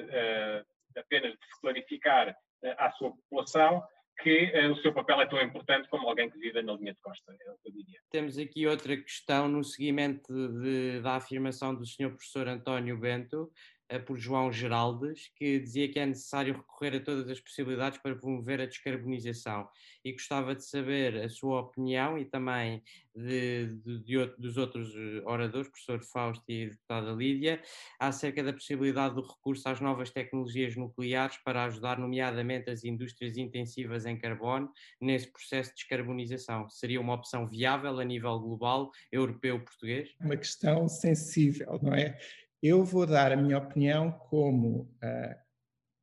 apenas 0.95 1.31
de 1.31 1.45
se 1.45 1.61
clarificar 1.61 2.35
à 2.77 2.91
sua 2.91 3.11
população 3.11 3.83
que 4.21 4.51
uh, 4.53 4.71
o 4.71 4.81
seu 4.81 4.93
papel 4.93 5.21
é 5.21 5.25
tão 5.25 5.41
importante 5.41 5.87
como 5.89 6.07
alguém 6.07 6.29
que 6.29 6.37
vive 6.37 6.61
na 6.61 6.73
linha 6.73 6.93
de 6.93 6.99
costa, 6.99 7.31
é 7.31 7.51
o 7.51 7.57
que 7.57 7.69
eu 7.69 7.73
diria. 7.73 7.99
Temos 8.09 8.37
aqui 8.37 8.67
outra 8.67 8.95
questão 8.97 9.47
no 9.47 9.63
seguimento 9.63 10.33
de, 10.61 10.99
da 11.01 11.15
afirmação 11.15 11.73
do 11.73 11.85
Sr. 11.85 12.09
Professor 12.09 12.47
António 12.47 12.97
Bento, 12.97 13.51
por 13.97 14.17
João 14.17 14.51
Geraldes, 14.51 15.31
que 15.35 15.59
dizia 15.59 15.89
que 15.89 15.97
é 15.97 16.05
necessário 16.05 16.53
recorrer 16.53 16.97
a 16.97 16.99
todas 16.99 17.27
as 17.29 17.39
possibilidades 17.39 17.97
para 17.97 18.15
promover 18.15 18.61
a 18.61 18.65
descarbonização. 18.65 19.67
E 20.05 20.11
gostava 20.11 20.53
de 20.53 20.63
saber 20.63 21.17
a 21.23 21.29
sua 21.29 21.61
opinião 21.61 22.17
e 22.17 22.25
também 22.25 22.83
de, 23.15 23.75
de, 23.83 23.99
de, 24.03 24.25
dos 24.37 24.57
outros 24.57 24.93
eh, 24.95 25.21
oradores, 25.25 25.67
professor 25.69 26.01
Fausto 26.01 26.43
e 26.47 26.67
deputada 26.69 27.11
Lídia, 27.11 27.61
acerca 27.99 28.43
da 28.43 28.53
possibilidade 28.53 29.15
do 29.15 29.21
recurso 29.21 29.67
às 29.67 29.81
novas 29.81 30.09
tecnologias 30.09 30.75
nucleares 30.75 31.37
para 31.37 31.65
ajudar, 31.65 31.97
nomeadamente, 31.97 32.69
as 32.69 32.83
indústrias 32.83 33.37
intensivas 33.37 34.05
em 34.05 34.17
carbono 34.17 34.71
nesse 35.01 35.31
processo 35.31 35.71
de 35.71 35.77
descarbonização. 35.77 36.69
Seria 36.69 37.01
uma 37.01 37.15
opção 37.15 37.47
viável 37.47 37.99
a 37.99 38.03
nível 38.03 38.39
global, 38.39 38.91
europeu, 39.11 39.59
português? 39.59 40.15
Uma 40.21 40.37
questão 40.37 40.87
sensível, 40.87 41.79
não 41.81 41.93
é? 41.93 42.17
Eu 42.61 42.83
vou 42.83 43.05
dar 43.05 43.31
a 43.31 43.37
minha 43.37 43.57
opinião 43.57 44.11
como, 44.11 44.81
uh, 45.03 45.35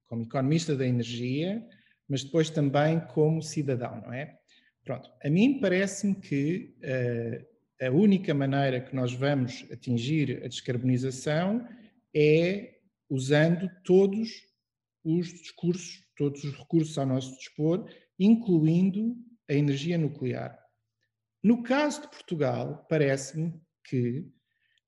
como 0.07 0.23
economista 0.23 0.75
da 0.75 0.87
energia, 0.87 1.63
mas 2.09 2.25
depois 2.25 2.49
também 2.49 3.01
como 3.09 3.43
cidadão, 3.43 4.01
não 4.01 4.13
é? 4.13 4.39
Pronto, 4.85 5.11
a 5.23 5.29
mim 5.29 5.61
parece-me 5.61 6.15
que 6.15 6.75
uh, 6.79 7.85
a 7.87 7.91
única 7.91 8.33
maneira 8.33 8.81
que 8.81 8.95
nós 8.95 9.13
vamos 9.13 9.67
atingir 9.71 10.43
a 10.45 10.49
descarbonização 10.49 11.67
é 12.15 12.79
usando 13.11 13.69
todos 13.85 14.31
os 15.05 15.29
discursos, 15.29 16.05
todos 16.17 16.43
os 16.43 16.57
recursos 16.57 16.97
ao 16.97 17.07
nosso 17.07 17.37
dispor, 17.37 17.89
incluindo 18.19 19.15
a 19.49 19.53
energia 19.55 19.99
nuclear. 19.99 20.59
No 21.43 21.63
caso 21.63 22.03
de 22.03 22.09
Portugal, 22.09 22.87
parece-me 22.89 23.61
que 23.85 24.27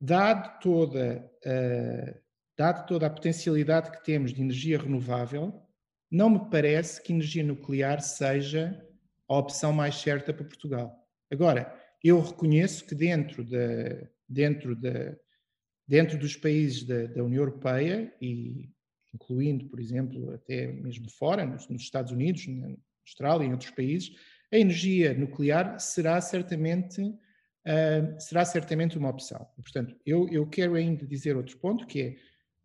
dado 0.00 0.60
toda, 0.60 1.30
uh, 1.44 2.20
dado 2.56 2.86
toda 2.86 3.06
a 3.06 3.10
potencialidade 3.10 3.90
que 3.90 4.04
temos 4.04 4.32
de 4.32 4.42
energia 4.42 4.78
renovável, 4.78 5.62
não 6.10 6.30
me 6.30 6.50
parece 6.50 7.02
que 7.02 7.12
energia 7.12 7.44
nuclear 7.44 8.00
seja 8.00 8.84
a 9.28 9.36
opção 9.36 9.72
mais 9.72 9.96
certa 9.96 10.32
para 10.32 10.44
Portugal. 10.44 11.06
Agora, 11.30 11.74
eu 12.02 12.20
reconheço 12.20 12.86
que 12.86 12.94
dentro, 12.94 13.44
de, 13.44 14.08
dentro, 14.28 14.74
de, 14.74 15.16
dentro 15.86 16.18
dos 16.18 16.36
países 16.36 16.84
da, 16.84 17.06
da, 17.06 17.24
União 17.24 17.42
Europeia, 17.42 18.12
e 18.20 18.70
incluindo, 19.12 19.66
por 19.66 19.80
exemplo, 19.80 20.32
até 20.32 20.68
mesmo 20.68 21.10
fora, 21.10 21.44
nos, 21.44 21.68
nos 21.68 21.82
Estados 21.82 22.12
Unidos, 22.12 22.46
na 22.46 22.74
Austrália 23.06 23.44
e 23.44 23.48
em 23.48 23.52
outros 23.52 23.70
países, 23.70 24.12
a 24.50 24.56
energia 24.56 25.12
nuclear 25.12 25.78
será 25.78 26.20
certamente 26.20 27.02
uh, 27.68 28.20
será 28.20 28.44
certamente 28.44 28.96
uma 28.96 29.10
opção. 29.10 29.46
Portanto, 29.56 29.94
eu, 30.04 30.28
eu 30.30 30.46
quero 30.46 30.74
ainda 30.74 31.06
dizer 31.06 31.36
outro 31.36 31.58
ponto, 31.58 31.86
que 31.86 32.16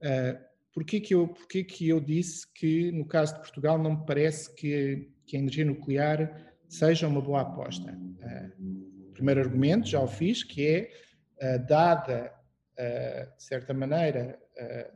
é 0.01 0.31
uh, 0.31 0.39
porquê, 0.73 0.99
que 0.99 1.13
eu, 1.13 1.27
porquê 1.27 1.63
que 1.63 1.89
eu 1.89 1.99
disse 1.99 2.51
que, 2.53 2.91
no 2.91 3.05
caso 3.05 3.35
de 3.35 3.41
Portugal, 3.41 3.77
não 3.77 3.97
me 3.97 4.05
parece 4.05 4.53
que, 4.55 5.11
que 5.25 5.35
a 5.35 5.39
energia 5.39 5.65
nuclear 5.65 6.55
seja 6.69 7.07
uma 7.07 7.21
boa 7.21 7.41
aposta. 7.41 7.91
Uh, 7.91 9.11
primeiro 9.13 9.41
argumento, 9.41 9.87
já 9.87 9.99
o 9.99 10.07
fiz, 10.07 10.43
que 10.43 10.67
é, 10.67 11.55
uh, 11.55 11.67
dada, 11.67 12.33
de 12.75 13.43
certa 13.43 13.71
maneira, 13.71 14.39
a 14.57 14.91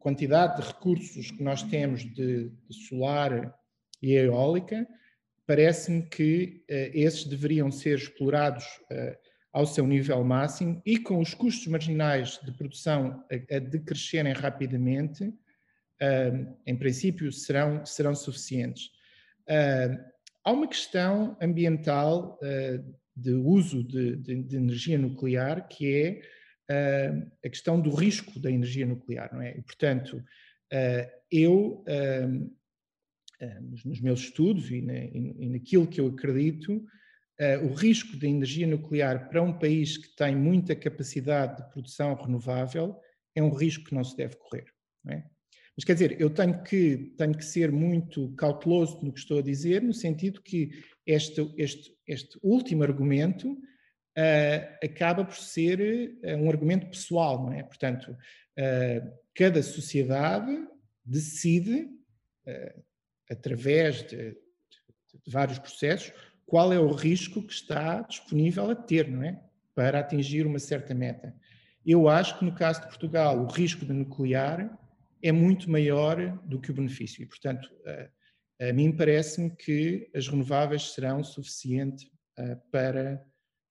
quantidade 0.00 0.60
de 0.60 0.66
recursos 0.66 1.30
que 1.30 1.40
nós 1.40 1.62
temos 1.62 2.02
de, 2.02 2.48
de 2.48 2.74
solar 2.88 3.56
e 4.02 4.14
eólica, 4.14 4.84
parece-me 5.50 6.02
que 6.02 6.62
uh, 6.70 6.96
esses 6.96 7.24
deveriam 7.24 7.72
ser 7.72 7.98
explorados 7.98 8.64
uh, 8.64 9.16
ao 9.52 9.66
seu 9.66 9.84
nível 9.84 10.22
máximo 10.22 10.80
e 10.86 10.96
com 10.96 11.18
os 11.18 11.34
custos 11.34 11.66
marginais 11.66 12.38
de 12.44 12.52
produção 12.52 13.24
a, 13.28 13.56
a 13.56 13.58
decrescerem 13.58 14.32
rapidamente, 14.32 15.24
uh, 15.24 16.56
em 16.64 16.76
princípio 16.76 17.32
serão, 17.32 17.84
serão 17.84 18.14
suficientes. 18.14 18.92
há 20.44 20.52
uma 20.52 20.68
questão 20.68 21.36
ambiental 21.42 22.38
de 23.16 23.32
uso 23.32 23.82
de, 23.82 24.14
de, 24.18 24.44
de, 24.44 24.56
energia 24.56 24.96
nuclear 24.96 25.66
que 25.66 25.84
é 25.92 26.20
a 27.44 27.48
questão 27.48 27.80
do 27.80 27.90
risco 27.90 28.38
da 28.38 28.52
energia 28.52 28.86
nuclear, 28.86 29.34
não 29.34 29.42
é? 29.42 29.58
E, 29.58 29.62
portanto, 29.62 30.22
eu 31.30 31.84
eh, 31.86 32.28
nos, 33.62 33.84
nos, 33.84 34.00
meus 34.00 34.20
estudos 34.20 34.70
e, 34.70 34.82
na, 34.82 34.94
e, 34.94 35.48
naquilo 35.48 35.86
que 35.86 36.00
eu 36.00 36.08
acredito, 36.08 36.76
uh, 36.76 37.66
o 37.66 37.74
risco 37.74 38.16
da 38.16 38.28
energia 38.28 38.66
nuclear 38.66 39.28
para 39.28 39.42
um 39.42 39.58
país 39.58 39.96
que 39.96 40.14
tem 40.14 40.36
muita 40.36 40.76
capacidade 40.76 41.56
de 41.56 41.70
produção 41.70 42.14
renovável 42.14 42.96
é 43.34 43.42
um 43.42 43.50
risco 43.50 43.84
que 43.84 43.94
não 43.94 44.04
se 44.04 44.16
deve 44.16 44.36
correr. 44.36 44.66
É? 45.08 45.22
Mas 45.76 45.84
quer 45.84 45.94
dizer, 45.94 46.20
eu 46.20 46.28
tenho 46.28 46.62
que, 46.62 47.14
tenho 47.16 47.34
que 47.34 47.44
ser 47.44 47.72
muito 47.72 48.34
cauteloso 48.34 49.00
no 49.02 49.12
que 49.12 49.20
estou 49.20 49.38
a 49.38 49.42
dizer, 49.42 49.82
no 49.82 49.94
sentido 49.94 50.42
que 50.42 50.70
este, 51.06 51.50
este, 51.56 51.96
este 52.06 52.38
último 52.42 52.82
argumento 52.82 53.52
uh, 53.52 54.84
acaba 54.84 55.24
por 55.24 55.36
ser 55.36 56.18
um 56.38 56.50
argumento 56.50 56.86
pessoal, 56.88 57.42
não 57.42 57.52
é? 57.52 57.62
Portanto, 57.62 58.14
cada 59.34 59.62
sociedade 59.62 60.52
decide 61.02 61.88
através 63.30 64.02
de, 64.02 64.32
de 64.32 65.30
vários 65.30 65.58
processos, 65.58 66.12
qual 66.46 66.72
é 66.72 66.78
o 66.78 66.92
risco 66.92 67.42
que 67.42 67.52
está 67.52 68.02
disponível 68.02 68.70
a 68.70 68.74
ter, 68.74 69.08
não 69.08 69.22
é? 69.22 69.40
Para 69.74 70.00
atingir 70.00 70.46
uma 70.46 70.58
certa 70.58 70.92
meta. 70.92 71.34
Eu 71.86 72.08
acho 72.08 72.38
que 72.38 72.44
no 72.44 72.54
caso 72.54 72.80
de 72.82 72.88
Portugal 72.88 73.38
o 73.38 73.46
risco 73.46 73.86
de 73.86 73.92
nuclear 73.92 74.78
é 75.22 75.32
muito 75.32 75.70
maior 75.70 76.38
do 76.44 76.60
que 76.60 76.70
o 76.70 76.74
benefício. 76.74 77.22
E, 77.22 77.26
portanto, 77.26 77.68
a, 78.60 78.68
a 78.68 78.72
mim 78.72 78.90
parece-me 78.94 79.50
que 79.50 80.10
as 80.14 80.28
renováveis 80.28 80.92
serão 80.92 81.22
suficiente 81.22 82.10
para, 82.70 83.24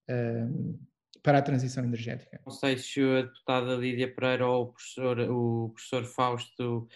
uh, 0.09 0.79
para 1.21 1.39
a 1.39 1.41
transição 1.41 1.83
energética. 1.83 2.39
Não 2.45 2.53
sei 2.53 2.77
se 2.77 3.01
a 3.01 3.23
deputada 3.23 3.75
Lídia 3.75 4.13
Pereira 4.13 4.47
ou 4.47 4.63
o 4.63 4.73
professor, 4.73 5.19
o 5.19 5.69
professor 5.69 6.05
Fausto 6.05 6.87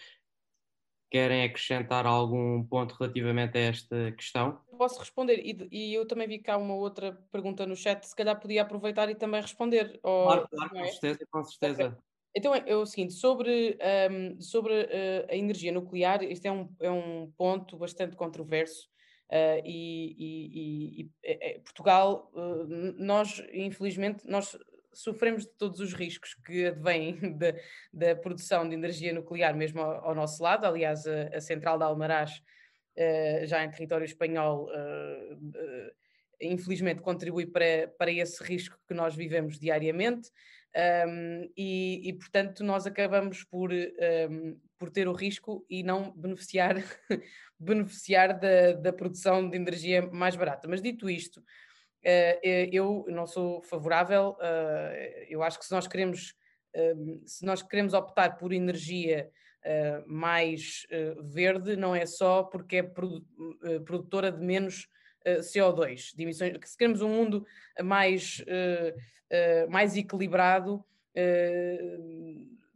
querem 1.14 1.44
acrescentar 1.44 2.06
algum 2.06 2.64
ponto 2.64 2.96
relativamente 2.98 3.56
a 3.56 3.60
esta 3.60 4.10
questão? 4.10 4.58
Posso 4.76 4.98
responder, 4.98 5.38
e, 5.38 5.68
e, 5.70 5.94
eu 5.94 6.04
também 6.08 6.26
vi 6.26 6.40
cá 6.40 6.56
uma 6.56 6.74
outra 6.74 7.12
pergunta 7.30 7.64
no 7.64 7.76
chat, 7.76 8.02
se 8.02 8.16
calhar 8.16 8.40
podia 8.40 8.62
aproveitar 8.62 9.08
e 9.08 9.14
também 9.14 9.40
responder. 9.40 10.00
Ou, 10.02 10.24
claro, 10.24 10.48
claro, 10.48 10.70
com 10.70 10.80
é? 10.80 10.86
certeza, 10.88 11.18
com 11.30 11.44
certeza. 11.44 11.86
Okay. 11.86 11.98
Então 12.34 12.52
é, 12.52 12.64
é, 12.66 12.74
o 12.74 12.84
seguinte, 12.84 13.12
sobre, 13.12 13.78
um, 14.10 14.40
sobre 14.40 14.72
uh, 14.72 15.26
a 15.30 15.36
energia 15.36 15.70
nuclear, 15.70 16.20
este 16.24 16.48
é 16.48 16.52
um, 16.52 16.68
é 16.80 16.90
um 16.90 17.30
ponto 17.36 17.76
bastante 17.76 18.16
controverso 18.16 18.88
uh, 19.30 19.62
e, 19.64 20.16
e, 20.18 21.06
e, 21.06 21.10
e, 21.22 21.58
Portugal, 21.60 22.28
uh, 22.34 22.66
nós 22.98 23.40
infelizmente, 23.52 24.26
nós 24.26 24.58
sofremos 24.94 25.44
de 25.44 25.52
todos 25.52 25.80
os 25.80 25.92
riscos 25.92 26.34
que 26.34 26.66
advêm 26.66 27.18
da, 27.38 27.54
da 27.92 28.16
produção 28.16 28.68
de 28.68 28.74
energia 28.74 29.12
nuclear 29.12 29.54
mesmo 29.56 29.80
ao, 29.80 30.08
ao 30.08 30.14
nosso 30.14 30.42
lado. 30.42 30.66
Aliás, 30.66 31.06
a, 31.06 31.36
a 31.36 31.40
central 31.40 31.78
de 31.78 31.84
Almaraz, 31.84 32.42
uh, 32.96 33.46
já 33.46 33.64
em 33.64 33.70
território 33.70 34.04
espanhol, 34.04 34.66
uh, 34.66 35.34
uh, 35.34 35.90
infelizmente 36.40 37.02
contribui 37.02 37.46
para, 37.46 37.88
para 37.98 38.12
esse 38.12 38.42
risco 38.42 38.78
que 38.86 38.94
nós 38.94 39.14
vivemos 39.14 39.58
diariamente. 39.58 40.30
Um, 40.76 41.48
e, 41.56 42.08
e, 42.08 42.12
portanto, 42.14 42.64
nós 42.64 42.84
acabamos 42.84 43.44
por, 43.44 43.70
um, 43.72 44.58
por 44.76 44.90
ter 44.90 45.06
o 45.06 45.12
risco 45.12 45.64
e 45.70 45.84
não 45.84 46.12
beneficiar, 46.16 46.74
beneficiar 47.58 48.38
da, 48.38 48.72
da 48.72 48.92
produção 48.92 49.48
de 49.48 49.56
energia 49.56 50.02
mais 50.02 50.34
barata. 50.34 50.66
Mas 50.66 50.82
dito 50.82 51.08
isto, 51.08 51.40
eh, 51.40 51.42
eh, 51.42 51.48
eu 52.72 53.04
não 53.08 53.26
sou 53.26 53.62
favorável, 53.62 54.36
eh, 54.40 55.26
eu 55.28 55.42
acho 55.42 55.58
que 55.58 55.64
se 55.64 55.72
nós 55.72 55.86
queremos, 55.86 56.34
se 57.24 57.44
nós 57.44 57.62
queremos 57.62 57.94
optar 57.94 58.36
por 58.36 58.52
energia 58.52 59.30
mais 60.06 60.86
verde, 61.22 61.76
não 61.76 61.94
é 61.94 62.04
só 62.04 62.42
porque 62.42 62.76
é 62.76 62.82
produtora 62.82 64.30
de 64.30 64.44
menos 64.44 64.88
CO2, 65.24 66.14
de 66.14 66.22
emissões, 66.22 66.58
se 66.64 66.76
queremos 66.76 67.00
um 67.00 67.08
mundo 67.08 67.46
mais, 67.80 68.44
mais 69.70 69.96
equilibrado, 69.96 70.84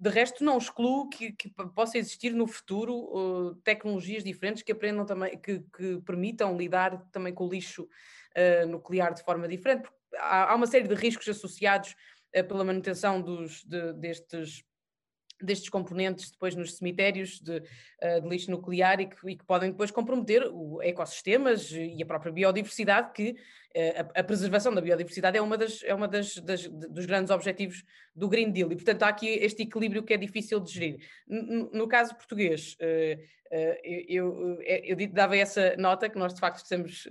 de 0.01 0.11
resto, 0.11 0.45
não 0.45 0.59
excluo 0.59 1.09
que, 1.09 1.33
que, 1.33 1.51
possa 1.75 1.99
existir 1.99 2.33
no 2.33 2.47
futuro 2.47 3.57
tecnologias 3.65 4.23
diferentes 4.23 4.63
que 4.63 4.71
aprendam 4.71 5.05
também, 5.05 5.37
que, 5.37 5.59
que, 5.77 6.01
permitam 6.07 6.57
lidar 6.57 7.05
também 7.11 7.35
com 7.35 7.47
o 7.47 7.51
lixo 7.51 7.89
uh, 8.39 8.66
nuclear 8.66 9.12
de 9.12 9.23
forma 9.23 9.48
diferente. 9.48 9.89
Há, 10.16 10.52
há, 10.52 10.55
uma 10.55 10.66
série 10.66 10.89
de 10.89 10.94
riscos 10.94 11.28
associados 11.28 11.94
uh, 12.36 12.44
pela 12.44 12.65
manutenção 12.65 13.20
dos, 13.20 13.65
de, 13.65 13.93
destes 13.94 14.65
destes 15.43 15.69
componentes 15.69 16.31
depois 16.31 16.55
nos 16.55 16.77
cemitérios 16.77 17.40
de, 17.40 17.59
uh, 17.59 18.20
de 18.23 18.28
lixo 18.28 18.51
nuclear 18.51 19.01
e 19.01 19.06
que, 19.06 19.31
e 19.31 19.36
que, 19.36 19.44
podem 19.44 19.70
depois 19.70 19.90
comprometer 19.90 20.43
o 20.51 20.82
ecossistemas 20.82 21.70
e 21.70 22.02
a 22.02 22.06
própria 22.06 22.32
biodiversidade, 22.32 23.12
que 23.12 23.31
uh, 23.31 24.10
a, 24.15 24.20
a, 24.20 24.24
preservação 24.24 24.74
da 24.74 24.81
biodiversidade 24.81 25.39
é 25.39 25.40
uma, 25.40 25.56
das, 25.56 25.82
é 25.85 25.94
uma 25.94 26.09
das, 26.09 26.36
das, 26.36 26.69
dos 26.69 27.06
grandes 27.06 27.31
objetivos 27.31 27.85
do 28.15 28.28
Green 28.28 28.51
Deal 28.51 28.73
e, 28.73 28.77
portanto, 28.77 29.02
há 29.05 29.09
aqui 29.09 29.28
este 29.28 29.62
equilíbrio 29.62 30.02
que 30.02 30.15
é 30.15 30.16
difícil 30.16 30.60
de 30.60 30.73
gerir. 30.73 30.98
No, 31.27 31.70
no 31.73 31.89
caso 31.89 32.15
português, 32.15 32.77
uh, 32.81 33.39
eu, 34.06 34.60
eu, 34.60 34.98
eu, 34.98 35.09
dava 35.09 35.36
essa 35.36 35.74
nota 35.78 36.09
que 36.10 36.19
nós 36.19 36.35
de 36.35 36.40
facto 36.40 36.56
estamos 36.56 37.09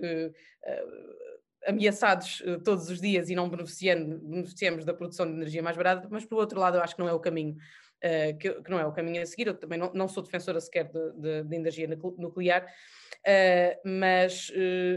ameaçados 1.66 2.44
todos 2.64 2.92
os 2.92 3.02
dias 3.02 3.32
e 3.32 3.36
não 3.36 3.50
beneficiamos 3.50 4.86
da 4.86 4.94
produção 4.94 5.26
de 5.26 5.34
energia 5.34 5.64
mais 5.64 5.76
barata, 5.76 6.08
mas 6.12 6.26
por 6.26 6.38
outro 6.38 6.60
lado 6.60 6.78
eu 6.78 6.84
acho 6.84 6.96
que 6.96 7.02
não 7.02 7.10
é 7.10 7.14
o 7.14 7.20
caminho 7.20 7.58
uh, 8.04 8.38
que, 8.38 8.62
que, 8.62 8.70
não 8.70 8.80
é 8.80 8.86
o 8.86 8.92
caminho 8.92 9.22
a 9.22 9.26
seguir. 9.26 9.48
Eu 9.48 9.54
também 9.54 9.78
não, 9.78 9.92
não 9.94 10.08
sou 10.08 10.24
defensora 10.24 10.60
sequer 10.60 10.86
de, 10.86 11.12
de, 11.14 11.44
de 11.44 11.56
energia 11.56 11.88
nuclear, 12.18 12.64
uh, 12.64 13.90
mas, 13.90 14.52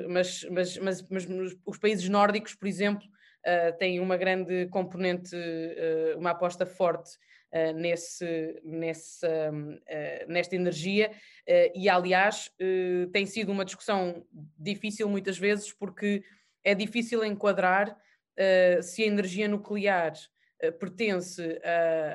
mas, 0.08 0.44
mas, 0.50 0.78
mas, 0.78 1.08
mas, 1.08 1.56
os 1.66 1.78
países 1.78 2.08
nórdicos, 2.08 2.54
por 2.54 2.68
exemplo, 2.68 3.06
têm 3.78 4.00
uma 4.00 4.18
grande 4.18 4.66
componente, 4.66 5.34
uma 6.16 6.30
aposta 6.30 6.66
forte. 6.66 7.10
Uh, 7.52 7.72
nesse, 7.72 8.60
nesse, 8.62 9.26
uh, 9.26 9.80
nesta 10.28 10.54
energia, 10.54 11.10
uh, 11.10 11.72
e 11.74 11.88
aliás 11.88 12.48
tem 13.12 13.26
sido 13.26 13.50
uma 13.50 13.64
discussão 13.64 14.24
difícil 14.56 15.08
muitas 15.08 15.36
vezes, 15.36 15.72
porque 15.72 16.22
é 16.62 16.76
difícil 16.76 17.24
enquadrar 17.24 17.96
se 18.82 19.02
a 19.02 19.06
energia 19.06 19.48
nuclear 19.48 20.12
eh, 20.60 20.70
pertence 20.70 21.60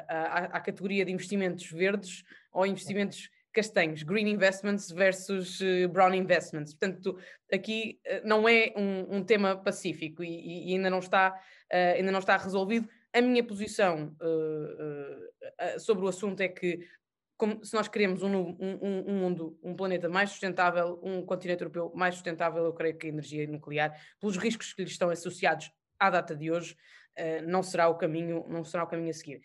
à 0.07 0.59
categoria 0.59 1.05
de 1.05 1.11
investimentos 1.11 1.69
verdes 1.71 2.23
ou 2.51 2.65
investimentos 2.65 3.29
castanhos, 3.55 4.03
green 4.03 4.27
investments 4.27 4.91
versus 4.91 5.61
uh, 5.61 5.87
brown 5.87 6.13
investments. 6.13 6.73
Portanto, 6.73 7.17
aqui 7.51 7.99
uh, 8.05 8.27
não 8.27 8.47
é 8.47 8.73
um, 8.75 9.17
um, 9.17 9.23
tema 9.23 9.55
pacífico 9.55 10.21
e, 10.23 10.71
e, 10.71 10.73
ainda, 10.73 10.89
não 10.89 10.99
está, 10.99 11.33
ainda 11.71 12.11
não 12.11 12.19
está 12.19 12.35
resolvido. 12.35 12.89
A 13.13 13.21
minha 13.21 13.43
posição 13.43 14.13
sobre 15.79 16.03
o 16.03 16.09
assunto 16.09 16.41
é 16.41 16.49
que 16.49 16.85
como, 17.37 17.63
se 17.63 17.73
nós 17.73 17.87
queremos 17.87 18.23
um, 18.23 18.29
um, 18.29 19.03
um, 19.07 19.13
mundo, 19.13 19.57
um 19.63 19.73
planeta 19.73 20.09
mais 20.09 20.31
sustentável, 20.31 20.99
um 21.03 21.25
continente 21.25 21.61
europeu 21.61 21.91
mais 21.95 22.15
sustentável, 22.15 22.63
eu 22.65 22.73
creio 22.73 22.97
que 22.97 23.07
a 23.07 23.09
energia 23.09 23.47
nuclear, 23.47 23.97
pelos 24.19 24.37
riscos 24.37 24.73
que 24.73 24.83
lhe 24.83 24.89
estão 24.89 25.09
associados 25.09 25.71
à 25.99 26.09
data 26.09 26.35
de 26.35 26.51
hoje, 26.51 26.75
uh, 27.19 27.47
não 27.47 27.63
será 27.63 27.87
o 27.87 27.95
caminho, 27.95 28.45
não 28.47 28.63
será 28.63 28.83
o 28.83 28.87
caminho 28.87 29.09
a 29.09 29.13
seguir. 29.13 29.41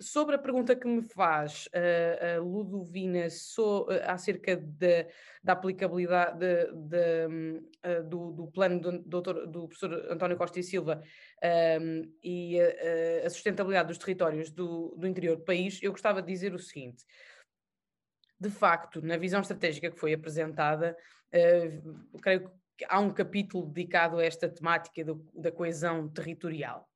Sobre 0.00 0.34
a 0.34 0.38
pergunta 0.38 0.74
que 0.74 0.88
me 0.88 1.02
faz 1.02 1.66
uh, 1.66 2.36
a 2.36 2.40
Ludovina 2.40 3.28
uh, 3.28 3.86
acerca 4.06 4.56
de, 4.56 5.06
da 5.42 5.52
aplicabilidade 5.52 6.40
de, 6.40 6.72
de, 6.72 7.62
uh, 7.86 8.02
do, 8.02 8.32
do, 8.32 8.46
plano 8.48 8.80
do, 8.80 8.98
doutor, 8.98 9.46
do 9.46 9.68
professor 9.68 10.10
António 10.10 10.36
Costa 10.36 10.58
e 10.58 10.64
Silva 10.64 11.00
um, 11.80 12.12
e 12.24 12.58
a 13.24 13.30
sustentabilidade 13.30 13.88
dos 13.88 13.98
territórios 13.98 14.50
do, 14.50 14.96
do 14.98 15.06
interior 15.06 15.36
do 15.36 15.44
país, 15.44 15.80
eu 15.80 15.92
gostava 15.92 16.20
de 16.20 16.26
dizer 16.26 16.52
o 16.54 16.58
seguinte: 16.58 17.04
de 18.40 18.50
facto, 18.50 19.00
na 19.00 19.16
visão 19.16 19.42
estratégica 19.42 19.92
que 19.92 20.00
foi 20.00 20.12
apresentada, 20.12 20.96
creio 22.20 22.50
que 22.76 22.84
há 22.88 22.98
um 22.98 23.10
capítulo 23.10 23.66
dedicado 23.66 24.18
a 24.18 24.24
esta 24.24 24.48
temática 24.48 25.04
do, 25.04 25.24
da 25.32 25.52
coesão 25.52 26.08
territorial. 26.08 26.88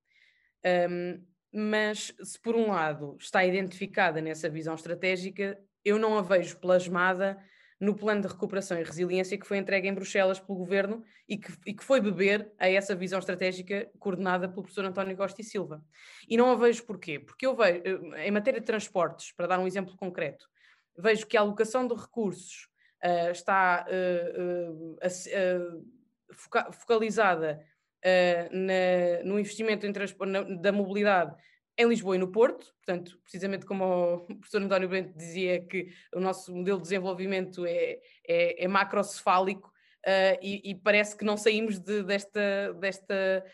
Um, 0.64 1.22
mas 1.52 2.14
se 2.22 2.39
por 2.40 2.55
um 2.55 2.68
lado 2.68 3.16
está 3.18 3.44
identificada 3.44 4.20
nessa 4.20 4.48
visão 4.48 4.74
estratégica, 4.74 5.59
eu 5.85 5.98
não 5.98 6.18
a 6.18 6.22
vejo 6.22 6.59
plasmada 6.59 7.39
no 7.80 7.94
plano 7.94 8.22
de 8.22 8.28
recuperação 8.28 8.78
e 8.78 8.82
resiliência 8.82 9.39
que 9.39 9.47
foi 9.47 9.56
entregue 9.56 9.89
em 9.89 9.94
Bruxelas 9.94 10.40
pelo 10.40 10.59
governo 10.59 11.05
e 11.28 11.39
que, 11.39 11.52
e 11.64 11.72
que, 11.72 11.85
foi 11.85 12.01
beber 12.01 12.52
a 12.59 12.68
essa 12.68 12.94
visão 12.94 13.18
estratégica 13.18 13.89
coordenada 13.98 14.48
pelo 14.48 14.62
professor 14.62 14.85
António 14.85 15.16
Costa 15.16 15.40
e 15.40 15.44
Silva. 15.44 15.82
E 16.28 16.36
não 16.36 16.51
a 16.51 16.56
vejo 16.56 16.85
porquê? 16.85 17.20
Porque 17.20 17.47
eu 17.47 17.55
vejo, 17.55 17.82
em 18.16 18.30
matéria 18.30 18.60
de 18.60 18.66
transportes, 18.66 19.32
para 19.32 19.47
dar 19.47 19.60
um 19.60 19.66
exemplo 19.66 19.97
concreto, 19.97 20.48
vejo 20.97 21.26
que 21.26 21.36
a 21.36 21.40
alocação 21.40 21.86
de 21.86 21.94
recursos 21.94 22.68
uh, 23.05 23.30
está 23.30 23.86
uh, 23.89 24.94
uh, 24.94 25.86
foca 26.32 26.72
focalizada 26.72 27.64
uh, 28.04 28.56
na, 28.56 29.24
no 29.24 29.38
investimento 29.38 29.86
em 29.86 29.92
na, 30.26 30.42
da 30.42 30.72
mobilidade 30.72 31.34
em 31.78 31.88
Lisboa 31.88 32.16
e 32.16 32.18
no 32.18 32.32
Porto, 32.32 32.74
portanto, 32.84 33.16
precisamente 33.22 33.64
como 33.64 33.84
o 34.14 34.18
professor 34.40 34.60
António 34.60 34.88
Bento 34.88 35.16
dizia 35.16 35.64
que 35.64 35.92
o 36.12 36.18
nosso 36.18 36.52
modelo 36.52 36.78
de 36.78 36.82
desenvolvimento 36.82 37.64
é, 37.64 38.00
é, 38.26 38.64
é 38.64 38.68
macrocefálico 38.68 39.68
uh, 39.68 40.38
e, 40.42 40.70
e, 40.70 40.74
parece 40.74 41.16
que 41.16 41.24
não 41.24 41.36
saímos 41.36 41.78
de, 41.78 42.02
desta, 42.02 42.74
desta, 42.80 43.44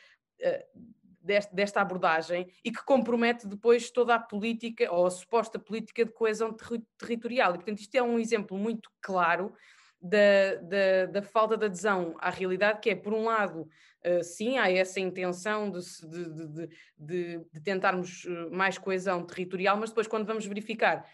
uh, 0.40 0.80
desta, 1.20 1.54
desta, 1.54 1.80
abordagem 1.82 2.50
e 2.64 2.72
que 2.72 2.82
compromete 2.82 3.46
depois 3.46 3.90
toda 3.90 4.14
a 4.14 4.18
política 4.18 4.90
ou 4.90 5.06
a 5.06 5.10
suposta 5.10 5.58
política 5.58 6.06
de 6.06 6.12
coesão 6.12 6.54
ter 6.54 6.82
territorial. 6.96 7.50
E, 7.50 7.58
portanto, 7.58 7.80
isto 7.80 7.94
é 7.94 8.02
um 8.02 8.18
exemplo 8.18 8.56
muito 8.56 8.90
claro 9.02 9.52
da, 10.00 10.54
da, 10.62 11.06
da, 11.06 11.22
falta 11.22 11.56
de 11.56 11.66
adesão 11.66 12.14
à 12.18 12.30
realidade, 12.30 12.80
que 12.80 12.90
é, 12.90 12.94
por 12.94 13.14
um 13.14 13.24
lado, 13.24 13.66
uh, 14.06 14.22
sim, 14.22 14.58
há 14.58 14.70
essa 14.70 15.00
intenção 15.00 15.70
de, 15.70 15.80
de, 16.08 16.68
de, 16.98 17.44
de, 17.52 17.60
tentarmos 17.62 18.24
eh, 18.26 18.50
mais 18.50 18.78
coesão 18.78 19.24
territorial, 19.24 19.76
mas 19.76 19.90
depois, 19.90 20.06
quando 20.06 20.26
vamos 20.26 20.46
verificar 20.46 21.04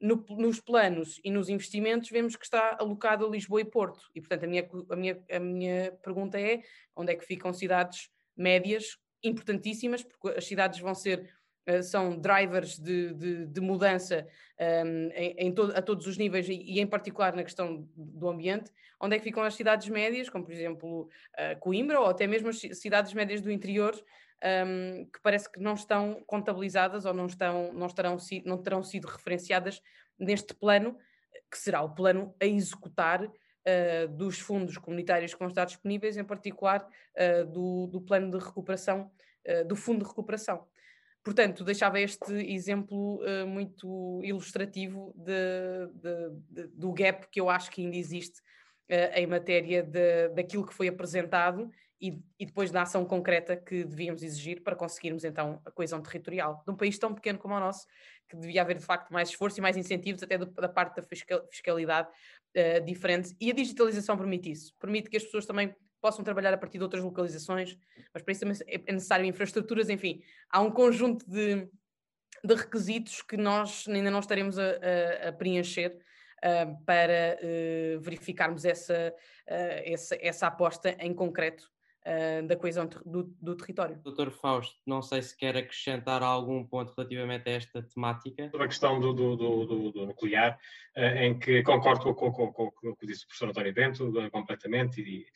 no, 0.00 0.24
nos 0.30 0.60
planos 0.60 1.20
e 1.24 1.30
nos 1.30 1.48
investimentos 1.48 2.10
vemos 2.10 2.34
que 2.34 2.44
está 2.44 2.76
alocado 2.78 3.24
a 3.24 3.30
Lisboa 3.30 3.60
e 3.60 3.64
Porto. 3.64 4.00
E, 4.14 4.20
portanto, 4.20 4.44
a 4.44 4.46
minha, 4.48 4.68
a, 4.90 4.96
minha, 4.96 5.24
a 5.30 5.38
minha 5.38 5.92
pergunta 6.02 6.40
é 6.40 6.62
onde 6.96 7.12
é 7.12 7.16
que 7.16 7.24
ficam 7.24 7.52
cidades 7.52 8.10
médias 8.36 8.98
importantíssimas, 9.22 10.02
porque 10.02 10.36
as 10.36 10.44
cidades 10.44 10.80
vão 10.80 10.94
ser 10.94 11.32
são 11.82 12.18
drivers 12.18 12.78
de, 12.78 13.14
de, 13.14 13.46
de 13.46 13.60
mudança 13.60 14.26
um, 14.58 14.64
ehm, 14.64 15.10
em, 15.14 15.34
em 15.46 15.54
to 15.54 15.72
a 15.74 15.82
todos 15.82 16.06
os 16.06 16.18
níveis 16.18 16.48
e, 16.48 16.54
e, 16.54 16.80
em 16.80 16.86
particular 16.86 17.34
na 17.34 17.44
questão 17.44 17.88
do 17.96 18.28
ambiente, 18.28 18.70
onde 19.00 19.16
é 19.16 19.18
que 19.18 19.24
ficam 19.24 19.42
as 19.42 19.54
cidades 19.54 19.88
médias, 19.88 20.28
como 20.28 20.44
por 20.44 20.52
exemplo 20.52 21.08
uh, 21.34 21.58
Coimbra 21.60 22.00
ou 22.00 22.06
até 22.06 22.26
mesmo 22.26 22.48
as 22.48 22.58
cidades 22.58 23.12
médias 23.12 23.40
do 23.40 23.50
interior, 23.50 23.94
um, 24.44 25.04
que 25.04 25.20
parece 25.22 25.50
que 25.50 25.60
não 25.60 25.74
estão 25.74 26.22
contabilizadas 26.26 27.04
ou 27.04 27.12
não, 27.12 27.26
estão, 27.26 27.72
não, 27.72 27.86
estarão, 27.86 28.16
não 28.44 28.58
terão 28.58 28.82
sido 28.82 29.06
referenciadas 29.06 29.80
neste 30.18 30.54
plano, 30.54 30.96
que 31.50 31.58
será 31.58 31.82
o 31.82 31.94
plano 31.94 32.34
a 32.40 32.46
executar 32.46 33.24
uh, 33.24 34.08
dos 34.08 34.38
fundos 34.38 34.78
comunitários 34.78 35.32
que 35.32 35.38
vão 35.38 35.48
estar 35.48 35.64
disponíveis, 35.64 36.16
em 36.16 36.24
particular 36.24 36.86
uh, 37.16 37.44
do, 37.46 37.86
do, 37.86 38.00
plano 38.00 38.30
de 38.30 38.44
recuperação, 38.44 39.10
do 39.66 39.74
fundo 39.74 40.04
de 40.04 40.08
recuperação. 40.08 40.68
Portanto, 41.24 41.64
deixava 41.64 42.00
este 42.00 42.32
exemplo 42.52 43.20
muito 43.46 44.20
ilustrativo 44.24 45.14
de, 45.16 45.86
de, 45.94 46.30
de, 46.50 46.68
do 46.76 46.92
gap 46.92 47.28
que 47.30 47.40
eu 47.40 47.48
acho 47.48 47.70
que 47.70 47.80
ainda 47.80 47.96
existe 47.96 48.40
em 49.14 49.26
matéria 49.26 49.84
de, 49.84 50.30
daquilo 50.30 50.66
que 50.66 50.74
foi 50.74 50.88
apresentado 50.88 51.70
e, 52.02 52.20
e, 52.40 52.44
depois 52.44 52.72
da 52.72 52.82
ação 52.82 53.04
concreta 53.04 53.56
que 53.56 53.84
devíamos 53.84 54.24
exigir 54.24 54.60
para 54.64 54.74
conseguirmos 54.74 55.22
então 55.22 55.62
a 55.64 55.70
coesão 55.70 56.02
territorial. 56.02 56.60
De 56.66 56.72
um 56.72 56.76
país 56.76 56.98
tão 56.98 57.14
pequeno 57.14 57.38
como 57.38 57.54
o 57.54 57.60
nosso, 57.60 57.86
que 58.28 58.36
devia 58.36 58.60
haver 58.62 58.76
de 58.76 58.84
facto 58.84 59.12
mais 59.12 59.28
esforço 59.28 59.60
e 59.60 59.62
mais 59.62 59.76
incentivos 59.76 60.20
até 60.20 60.36
do, 60.36 60.46
da 60.46 60.68
parte 60.68 60.96
da 60.96 61.02
fiscalidade 61.48 62.08
uh, 62.08 62.84
diferente. 62.84 63.36
E 63.40 63.52
a 63.52 63.54
digitalização 63.54 64.16
permite 64.16 64.50
isso, 64.50 64.74
permite 64.80 65.08
que 65.08 65.16
as 65.16 65.22
pessoas 65.22 65.46
também 65.46 65.72
possam 66.02 66.24
trabalhar 66.24 66.52
a 66.52 66.58
partir 66.58 66.78
de 66.78 66.84
outras 66.84 67.02
localizações, 67.02 67.78
mas 68.12 68.22
para 68.22 68.32
isso 68.32 68.40
também 68.40 68.58
é, 68.66 68.82
é 68.86 68.92
necessário 68.92 69.24
infraestruturas, 69.24 69.88
enfim, 69.88 70.22
há 70.50 70.60
um 70.60 70.70
conjunto 70.70 71.24
de, 71.30 71.68
de 72.44 72.54
requisitos 72.54 73.22
que 73.22 73.36
nós 73.36 73.86
ainda 73.88 74.10
não 74.10 74.18
estaremos 74.18 74.58
a, 74.58 74.64
a, 74.64 75.28
a 75.28 75.32
preencher 75.32 75.96
uh, 76.38 76.84
para 76.84 77.38
uh, 77.40 78.00
verificarmos 78.00 78.64
essa, 78.64 79.14
essa, 79.46 80.18
essa 80.20 80.46
aposta 80.48 80.96
em 80.98 81.14
concreto 81.14 81.70
uh, 82.06 82.46
da 82.46 82.56
coesão 82.56 82.88
do, 83.04 83.24
do, 83.40 83.54
território. 83.56 83.96
Doutor 84.02 84.30
Fausto, 84.30 84.76
não 84.86 85.02
sei 85.02 85.22
se 85.22 85.36
quer 85.36 85.56
acrescentar 85.56 86.22
algum 86.22 86.64
ponto 86.64 86.92
relativamente 86.96 87.48
a 87.48 87.52
esta 87.52 87.82
temática. 87.82 88.50
Sobre 88.50 88.64
a 88.64 88.68
questão 88.68 89.00
do, 89.00 89.12
do, 89.12 89.92
do 89.92 90.06
nuclear, 90.06 90.58
uh, 90.96 91.00
em 91.00 91.38
que 91.38 91.62
concordo 91.62 92.14
com, 92.14 92.32
com, 92.32 92.52
com, 92.52 92.70
com, 92.70 92.88
o 92.88 92.96
que 92.96 93.06
disse 93.06 93.24
o 93.24 93.28
professor 93.28 93.50
António 93.50 93.74
Bento 93.74 94.08
uh, 94.08 94.30
completamente 94.30 95.00
e 95.00 95.26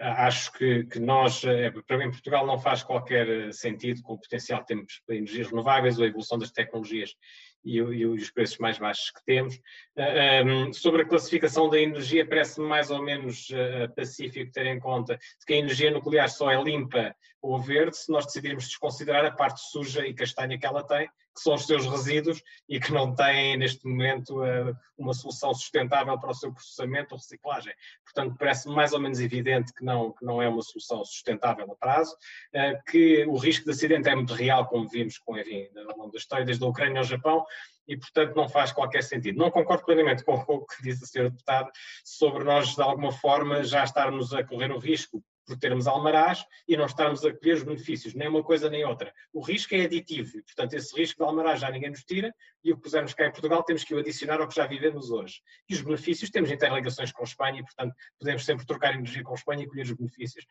acho 0.00 0.52
que, 0.52 0.84
que 0.84 1.00
nós, 1.00 1.42
para 1.86 1.96
mim, 1.96 2.10
Portugal 2.10 2.46
não 2.46 2.58
faz 2.58 2.82
qualquer 2.82 3.52
sentido 3.54 4.02
com 4.02 4.14
o 4.14 4.18
potencial 4.18 4.60
que 4.60 4.66
temos 4.66 5.00
para 5.06 5.16
energias 5.16 5.48
renováveis 5.48 5.98
ou 5.98 6.04
a 6.04 6.08
evolução 6.08 6.38
das 6.38 6.50
tecnologias 6.50 7.14
e, 7.64 7.76
e, 7.76 8.06
os 8.06 8.30
preços 8.30 8.58
mais 8.58 8.78
baixos 8.78 9.10
que 9.10 9.24
temos. 9.24 9.58
Um, 9.96 10.72
sobre 10.72 11.02
a 11.02 11.04
classificação 11.04 11.68
da 11.68 11.78
energia, 11.78 12.26
parece-me 12.26 12.66
mais 12.66 12.90
ou 12.90 13.02
menos 13.02 13.48
uh, 13.50 13.92
pacífico 13.94 14.52
ter 14.52 14.66
em 14.66 14.80
conta 14.80 15.18
que 15.46 15.54
a 15.54 15.58
energia 15.58 15.90
nuclear 15.90 16.28
só 16.28 16.50
é 16.50 16.62
limpa 16.62 17.14
ou 17.42 17.60
verde 17.60 17.96
se 17.96 18.10
nós 18.10 18.24
decidirmos 18.24 18.68
desconsiderar 18.68 19.24
a 19.24 19.30
parte 19.30 19.60
suja 19.60 20.06
e 20.06 20.14
castanha 20.14 20.56
que 20.56 20.64
ela 20.64 20.84
tem, 20.84 21.08
que 21.34 21.40
são 21.40 21.54
os 21.54 21.66
seus 21.66 21.86
resíduos 21.86 22.42
e 22.68 22.78
que 22.78 22.92
não 22.92 23.14
têm, 23.14 23.56
neste 23.56 23.86
momento, 23.86 24.42
uh, 24.42 24.76
uma 24.96 25.12
solução 25.12 25.52
sustentável 25.52 26.18
para 26.18 26.30
o 26.30 26.34
seu 26.34 26.52
processamento 26.52 27.14
ou 27.14 27.18
reciclagem. 27.18 27.74
Portanto, 28.04 28.36
parece 28.38 28.68
mais 28.68 28.92
ou 28.92 29.00
menos 29.00 29.18
evidente 29.18 29.72
que 29.72 29.84
não, 29.84 30.12
que 30.12 30.24
não 30.24 30.40
é 30.40 30.48
uma 30.48 30.62
solução 30.62 31.04
sustentável 31.04 31.70
a 31.70 31.74
prazo, 31.74 32.14
uh, 32.14 32.90
que 32.90 33.24
o 33.26 33.36
risco 33.36 33.64
de 33.64 33.72
acidente 33.72 34.08
é 34.08 34.14
muito 34.14 34.34
real, 34.34 34.66
como 34.66 34.88
vimos 34.88 35.18
com, 35.18 35.36
enfim, 35.36 35.68
ao 35.76 35.96
longo 35.96 36.12
da 36.12 36.18
história, 36.18 36.44
desde 36.44 36.62
a 36.64 36.68
Ucrânia 36.68 36.98
ao 36.98 37.04
Japão, 37.04 37.44
e, 37.88 37.96
portanto, 37.96 38.36
não 38.36 38.48
faz 38.48 38.70
qualquer 38.70 39.02
sentido. 39.02 39.38
Não 39.38 39.50
concordo 39.50 39.84
plenamente 39.84 40.24
com 40.24 40.34
o 40.34 40.64
que 40.64 40.82
disse 40.82 41.02
a 41.02 41.06
senhora 41.06 41.30
deputada 41.30 41.70
sobre 42.04 42.44
nós, 42.44 42.74
de 42.76 42.82
alguma 42.82 43.10
forma, 43.10 43.64
já 43.64 43.82
estarmos 43.82 44.32
a 44.32 44.44
correr 44.44 44.70
o 44.70 44.78
risco 44.78 45.22
por 45.46 45.58
termos 45.58 45.86
almarás 45.86 46.44
e 46.68 46.76
não 46.76 46.86
estarmos 46.86 47.24
a 47.24 47.32
colher 47.32 47.56
os 47.56 47.62
benefícios, 47.62 48.14
nem 48.14 48.28
uma 48.28 48.42
coisa 48.42 48.70
nem 48.70 48.84
outra. 48.84 49.12
O 49.32 49.40
risco 49.40 49.74
é 49.74 49.84
aditivo, 49.84 50.42
portanto, 50.42 50.74
esse 50.74 50.94
risco 50.96 51.18
de 51.18 51.28
almarás 51.28 51.60
já 51.60 51.70
ninguém 51.70 51.90
nos 51.90 52.04
tira, 52.04 52.34
e 52.64 52.72
o 52.72 52.76
que 52.76 52.82
pusermos 52.82 53.12
cá 53.14 53.26
em 53.26 53.32
Portugal 53.32 53.62
temos 53.62 53.84
que 53.84 53.94
o 53.94 53.98
adicionar 53.98 54.40
ao 54.40 54.48
que 54.48 54.54
já 54.54 54.66
vivemos 54.66 55.10
hoje. 55.10 55.40
E 55.68 55.74
os 55.74 55.82
benefícios, 55.82 56.30
temos 56.30 56.50
interligações 56.50 57.12
com 57.12 57.22
a 57.22 57.24
Espanha, 57.24 57.60
e, 57.60 57.62
portanto, 57.64 57.94
podemos 58.18 58.44
sempre 58.44 58.66
trocar 58.66 58.94
energia 58.94 59.22
com 59.22 59.32
a 59.32 59.36
Espanha 59.36 59.64
e 59.64 59.66
colher 59.66 59.84
os 59.84 59.92
benefícios 59.92 60.46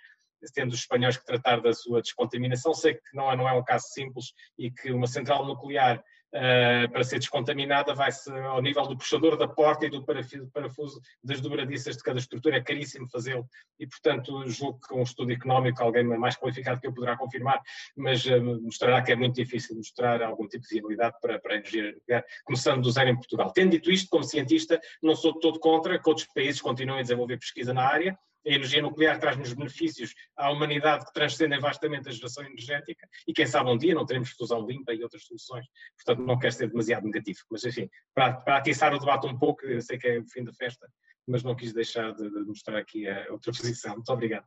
tendo 0.53 0.71
os 0.71 0.79
espanhóis 0.79 1.17
que 1.17 1.25
tratar 1.25 1.61
da 1.61 1.73
sua 1.73 2.01
descontaminação. 2.01 2.73
Sei 2.73 2.95
que 2.95 3.01
não 3.13 3.31
é, 3.31 3.35
não 3.35 3.47
é 3.47 3.53
um 3.53 3.63
caso 3.63 3.87
simples 3.89 4.33
e 4.57 4.71
que 4.71 4.91
uma 4.91 5.07
central 5.07 5.45
nuclear 5.45 6.03
Uh, 6.33 6.89
para 6.89 7.03
ser 7.03 7.19
descontaminada 7.19 7.93
vai-se 7.93 8.31
ao 8.31 8.61
nível 8.61 8.87
do 8.87 8.97
puxador 8.97 9.35
da 9.35 9.49
porta 9.49 9.85
e 9.85 9.89
do 9.89 10.01
parafuso 10.53 11.01
das 11.21 11.41
dobradiças 11.41 11.97
de 11.97 12.03
cada 12.03 12.19
estrutura, 12.19 12.55
é 12.55 12.61
caríssimo 12.61 13.05
fazê-lo 13.09 13.45
e, 13.77 13.85
portanto, 13.85 14.47
julgo 14.47 14.79
que 14.79 14.93
um 14.93 15.03
estudo 15.03 15.33
económico, 15.33 15.83
alguém 15.83 16.05
mais 16.05 16.37
qualificado 16.37 16.79
que 16.79 16.87
eu 16.87 16.93
poderá 16.93 17.17
confirmar, 17.17 17.59
mas 17.97 18.25
uh, 18.25 18.41
mostrará 18.61 19.01
que 19.01 19.11
é 19.11 19.15
muito 19.17 19.35
difícil 19.35 19.75
mostrar 19.75 20.21
algum 20.21 20.47
tipo 20.47 20.63
de 20.63 20.75
viabilidade 20.75 21.17
para, 21.21 21.37
para 21.37 21.55
a 21.55 21.57
energia 21.57 21.91
nuclear, 21.91 22.23
começando 22.45 22.81
do 22.81 22.91
zero 22.91 23.09
em 23.09 23.15
Portugal. 23.15 23.51
Tendo 23.51 23.71
dito 23.71 23.91
isto, 23.91 24.07
como 24.09 24.23
cientista, 24.23 24.79
não 25.03 25.17
sou 25.17 25.37
todo 25.37 25.59
contra 25.59 25.99
que 25.99 26.09
outros 26.09 26.27
países 26.33 26.61
continuem 26.61 26.99
a 26.99 27.01
desenvolver 27.01 27.39
pesquisa 27.39 27.73
na 27.73 27.85
área, 27.85 28.17
a 28.45 28.49
energia 28.49 28.81
nuclear 28.81 29.19
traz-nos 29.19 29.53
benefícios 29.53 30.13
à 30.35 30.51
humanidade 30.51 31.05
que 31.05 31.13
transcendem 31.13 31.59
vastamente 31.59 32.09
a 32.09 32.11
geração 32.11 32.43
energética 32.43 33.07
e 33.27 33.33
quem 33.33 33.45
sabe 33.45 33.69
um 33.69 33.77
dia 33.77 33.93
não 33.93 34.05
teremos 34.05 34.31
fusão 34.31 34.65
limpa 34.65 34.93
e 34.93 35.03
outras 35.03 35.23
soluções. 35.23 35.65
Portanto, 35.97 36.25
não 36.25 36.39
quero 36.39 36.53
ser 36.53 36.69
demasiado 36.69 37.03
negativo. 37.03 37.39
Mas, 37.49 37.63
enfim, 37.63 37.89
para, 38.13 38.33
para 38.33 38.57
atiçar 38.57 38.93
o 38.93 38.99
debate 38.99 39.27
um 39.27 39.37
pouco, 39.37 39.65
eu 39.65 39.81
sei 39.81 39.97
que 39.97 40.07
é 40.07 40.19
o 40.19 40.27
fim 40.27 40.43
da 40.43 40.53
festa, 40.53 40.87
mas 41.27 41.43
não 41.43 41.55
quis 41.55 41.73
deixar 41.73 42.13
de, 42.13 42.29
de 42.29 42.45
mostrar 42.45 42.77
aqui 42.77 43.07
a 43.07 43.31
outra 43.31 43.51
posição. 43.51 43.95
Muito 43.95 44.11
obrigado. 44.11 44.45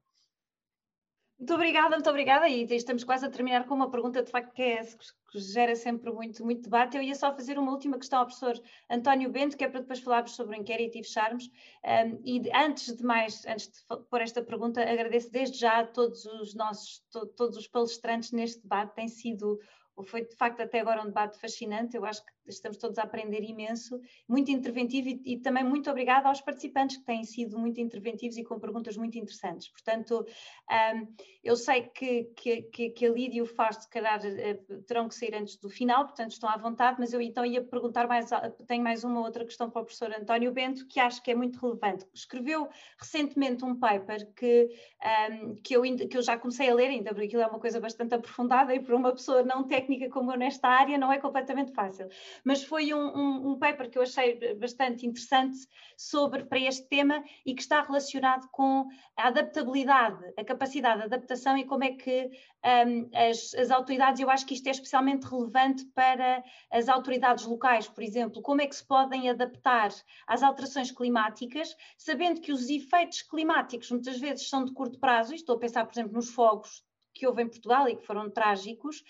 Muito 1.38 1.52
obrigada, 1.52 1.96
muito 1.96 2.08
obrigada. 2.08 2.48
E 2.48 2.62
estamos 2.74 3.02
quase 3.02 3.26
a 3.26 3.30
terminar 3.30 3.66
com 3.66 3.74
uma 3.74 3.90
pergunta 3.90 4.22
de 4.22 4.30
facto 4.30 4.52
que, 4.52 4.62
é, 4.62 4.82
que 4.82 5.38
gera 5.40 5.74
sempre 5.74 6.12
muito, 6.12 6.44
muito 6.44 6.62
debate. 6.62 6.96
Eu 6.96 7.02
ia 7.02 7.14
só 7.14 7.34
fazer 7.34 7.58
uma 7.58 7.72
última 7.72 7.98
questão 7.98 8.20
ao 8.20 8.26
professor 8.26 8.60
António 8.88 9.30
Bento, 9.30 9.56
que 9.56 9.64
é 9.64 9.68
para 9.68 9.80
depois 9.80 10.00
falarmos 10.00 10.32
sobre 10.32 10.56
o 10.56 10.60
inquérito 10.60 10.96
e 10.96 11.02
fecharmos. 11.02 11.50
Um, 11.84 12.20
e 12.24 12.50
antes 12.54 12.96
de 12.96 13.04
mais, 13.04 13.44
antes 13.46 13.66
de 13.68 13.96
pôr 14.08 14.20
esta 14.20 14.42
pergunta, 14.42 14.80
agradeço 14.80 15.30
desde 15.30 15.58
já 15.58 15.80
a 15.80 15.86
todos 15.86 16.24
os 16.24 16.54
nossos, 16.54 17.00
to, 17.10 17.26
todos 17.26 17.56
os 17.56 17.66
palestrantes 17.66 18.30
neste 18.30 18.62
debate. 18.62 18.94
Tem 18.94 19.08
sido 19.08 19.58
foi 20.02 20.24
de 20.24 20.34
facto 20.34 20.60
até 20.60 20.80
agora 20.80 21.02
um 21.02 21.06
debate 21.06 21.38
fascinante, 21.38 21.96
eu 21.96 22.04
acho 22.04 22.24
que 22.24 22.32
estamos 22.46 22.76
todos 22.76 22.98
a 22.98 23.02
aprender 23.02 23.42
imenso, 23.42 24.00
muito 24.28 24.50
interventivo 24.50 25.08
e, 25.08 25.22
e, 25.24 25.38
também 25.38 25.64
muito 25.64 25.90
obrigada 25.90 26.28
aos 26.28 26.40
participantes 26.40 26.96
que 26.96 27.04
têm 27.04 27.24
sido 27.24 27.58
muito 27.58 27.80
interventivos 27.80 28.36
e 28.36 28.44
com 28.44 28.58
perguntas 28.58 28.96
muito 28.96 29.16
interessantes. 29.18 29.68
Portanto, 29.68 30.26
um, 30.70 31.14
eu 31.42 31.56
sei 31.56 31.82
que, 31.82 32.24
que, 32.36 32.62
que, 32.90 33.06
a 33.06 33.10
Lídia 33.10 33.38
e 33.38 33.42
o 33.42 33.46
Fausto, 33.46 33.84
se 33.84 33.90
calhar, 33.90 34.20
eh, 34.24 34.54
terão 34.86 35.08
que 35.08 35.14
sair 35.14 35.34
antes 35.34 35.56
do 35.56 35.68
final, 35.68 36.04
portanto 36.04 36.32
estão 36.32 36.48
à 36.48 36.56
vontade, 36.56 36.96
mas 36.98 37.12
eu 37.12 37.20
então 37.20 37.44
ia 37.44 37.62
perguntar 37.62 38.06
mais, 38.06 38.30
tenho 38.66 38.82
mais 38.82 39.04
uma 39.04 39.20
outra 39.20 39.44
questão 39.44 39.70
para 39.70 39.82
o 39.82 39.84
professor 39.84 40.12
António 40.12 40.52
Bento, 40.52 40.86
que 40.86 40.98
acho 40.98 41.22
que 41.22 41.30
é 41.30 41.34
muito 41.34 41.58
relevante. 41.60 42.06
Escreveu 42.12 42.68
recentemente 42.98 43.64
um 43.64 43.76
paper 43.76 44.32
que, 44.34 44.68
um, 45.30 45.54
que, 45.56 45.76
eu, 45.76 45.82
que 45.82 46.16
eu 46.16 46.22
já 46.22 46.36
comecei 46.36 46.70
a 46.70 46.74
ler, 46.74 46.88
ainda 46.88 47.10
porque 47.10 47.26
aquilo 47.26 47.42
é 47.42 47.46
uma 47.46 47.60
coisa 47.60 47.80
bastante 47.80 48.14
aprofundada 48.14 48.74
e 48.74 48.80
para 48.80 48.96
uma 48.96 49.12
pessoa 49.12 49.42
não 49.42 49.64
técnica 49.64 49.94
técnica 49.94 50.08
como 50.08 50.32
eu 50.32 50.38
nesta 50.38 50.68
área 50.68 50.98
não 50.98 51.12
é 51.12 51.18
completamente 51.18 51.72
fácil. 51.72 52.08
Mas 52.42 52.64
foi 52.64 52.92
um, 52.92 53.06
um, 53.16 53.50
um 53.50 53.58
paper 53.58 53.90
que 53.90 53.98
eu 53.98 54.02
achei 54.02 54.54
bastante 54.54 55.06
interessante 55.06 55.58
sobre, 55.96 56.44
para 56.44 56.58
este 56.58 56.88
tema 56.88 57.22
e 57.44 57.54
que 57.54 57.62
está 57.62 57.82
relacionado 57.82 58.48
com 58.50 58.86
a 59.16 59.28
adaptabilidade, 59.28 60.22
a 60.36 60.44
capacidade 60.44 60.98
de 60.98 61.04
adaptação 61.04 61.56
e 61.56 61.64
como 61.64 61.84
é 61.84 61.92
que 61.92 62.30
um, 62.64 63.10
as, 63.14 63.54
as 63.54 63.70
autoridades, 63.70 64.20
eu 64.20 64.30
acho 64.30 64.46
que 64.46 64.54
isto 64.54 64.66
é 64.66 64.70
especialmente 64.70 65.24
relevante 65.24 65.84
para 65.94 66.42
as 66.70 66.88
autoridades 66.88 67.44
locais, 67.44 67.86
por 67.86 68.02
exemplo, 68.02 68.42
como 68.42 68.62
é 68.62 68.66
que 68.66 68.76
se 68.76 68.86
podem 68.86 69.28
adaptar 69.28 69.90
às 70.26 70.42
alterações 70.42 70.90
climáticas, 70.90 71.76
sabendo 71.96 72.40
que 72.40 72.52
os 72.52 72.68
efeitos 72.68 73.22
climáticos 73.22 73.90
muitas 73.90 74.18
vezes 74.18 74.48
são 74.48 74.64
de 74.64 74.72
curto 74.72 74.98
prazo, 74.98 75.34
estou 75.34 75.56
a 75.56 75.58
pensar, 75.58 75.84
por 75.84 75.92
exemplo, 75.92 76.14
nos 76.14 76.30
fogos 76.30 76.82
que 77.14 77.26
houve 77.26 77.42
em 77.42 77.48
Portugal 77.48 77.88
e 77.88 77.96
que 77.96 78.06
foram 78.06 78.28
trágicos, 78.30 79.02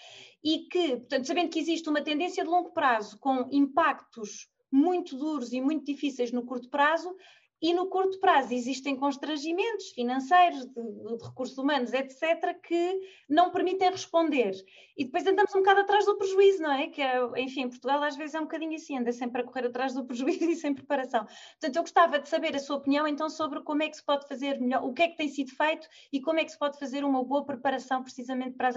e 0.43 0.69
que, 0.71 0.97
portanto, 0.97 1.27
sabendo 1.27 1.51
que 1.51 1.59
existe 1.59 1.89
uma 1.89 2.03
tendência 2.03 2.45
de 2.45 2.51
longo 2.51 2.73
prazo 2.73 3.19
com 3.19 3.49
impactos 3.51 4.49
muito 4.71 5.17
duros 5.17 5.53
e 5.53 5.61
muito 5.61 5.87
difíceis 5.87 6.33
no 6.33 6.45
curto 6.45 6.69
prazo, 6.69 7.17
e 7.61 7.73
no 7.73 7.87
curto 7.87 8.19
prazo 8.19 8.53
existem 8.53 8.97
constrangimentos 8.97 9.91
financeiros, 9.91 10.67
de, 10.67 10.73
de, 10.75 11.25
recursos 11.25 11.57
humanos, 11.57 11.93
etc., 11.93 12.61
que 12.63 13.01
não 13.29 13.51
permitem 13.51 13.91
responder. 13.91 14.53
E 14.97 15.05
depois 15.05 15.27
andamos 15.27 15.55
um 15.55 15.61
bocado 15.61 15.81
atrás 15.81 16.05
do 16.05 16.17
prejuízo, 16.17 16.63
não 16.63 16.73
é? 16.73 16.89
Que 16.89 17.01
é, 17.01 17.21
enfim, 17.39 17.69
Portugal 17.69 18.03
às 18.03 18.17
vezes 18.17 18.35
é 18.35 18.41
um 18.41 18.45
bocadinho 18.45 18.75
assim, 18.75 18.99
anda 18.99 19.13
sempre 19.13 19.41
a 19.41 19.45
correr 19.45 19.67
atrás 19.67 19.95
do 19.95 20.05
prejuízo 20.05 20.45
e 20.51 20.57
sem 20.57 20.75
preparação. 20.75 21.25
Portanto, 21.25 21.77
eu 21.77 21.83
gostava 21.83 22.19
de 22.19 22.29
saber 22.29 22.55
a 22.55 22.59
sua 22.59 22.77
opinião 22.77 23.09
então 23.09 23.31
sobre 23.31 23.61
como 23.63 23.83
é 23.83 23.89
que 23.89 23.97
se 23.97 24.05
pode 24.05 24.29
fazer 24.29 24.61
melhor, 24.61 24.85
o 24.85 24.93
que 24.93 25.03
é 25.03 25.09
que 25.09 25.17
tem 25.17 25.29
sido 25.29 25.51
feito 25.51 25.89
e 26.13 26.21
como 26.21 26.39
é 26.41 26.45
que 26.45 26.53
se 26.53 26.59
pode 26.59 26.79
fazer 26.79 27.05
uma 27.05 27.25
boa 27.25 27.45
preparação 27.45 28.03
precisamente 28.03 28.57
para, 28.57 28.73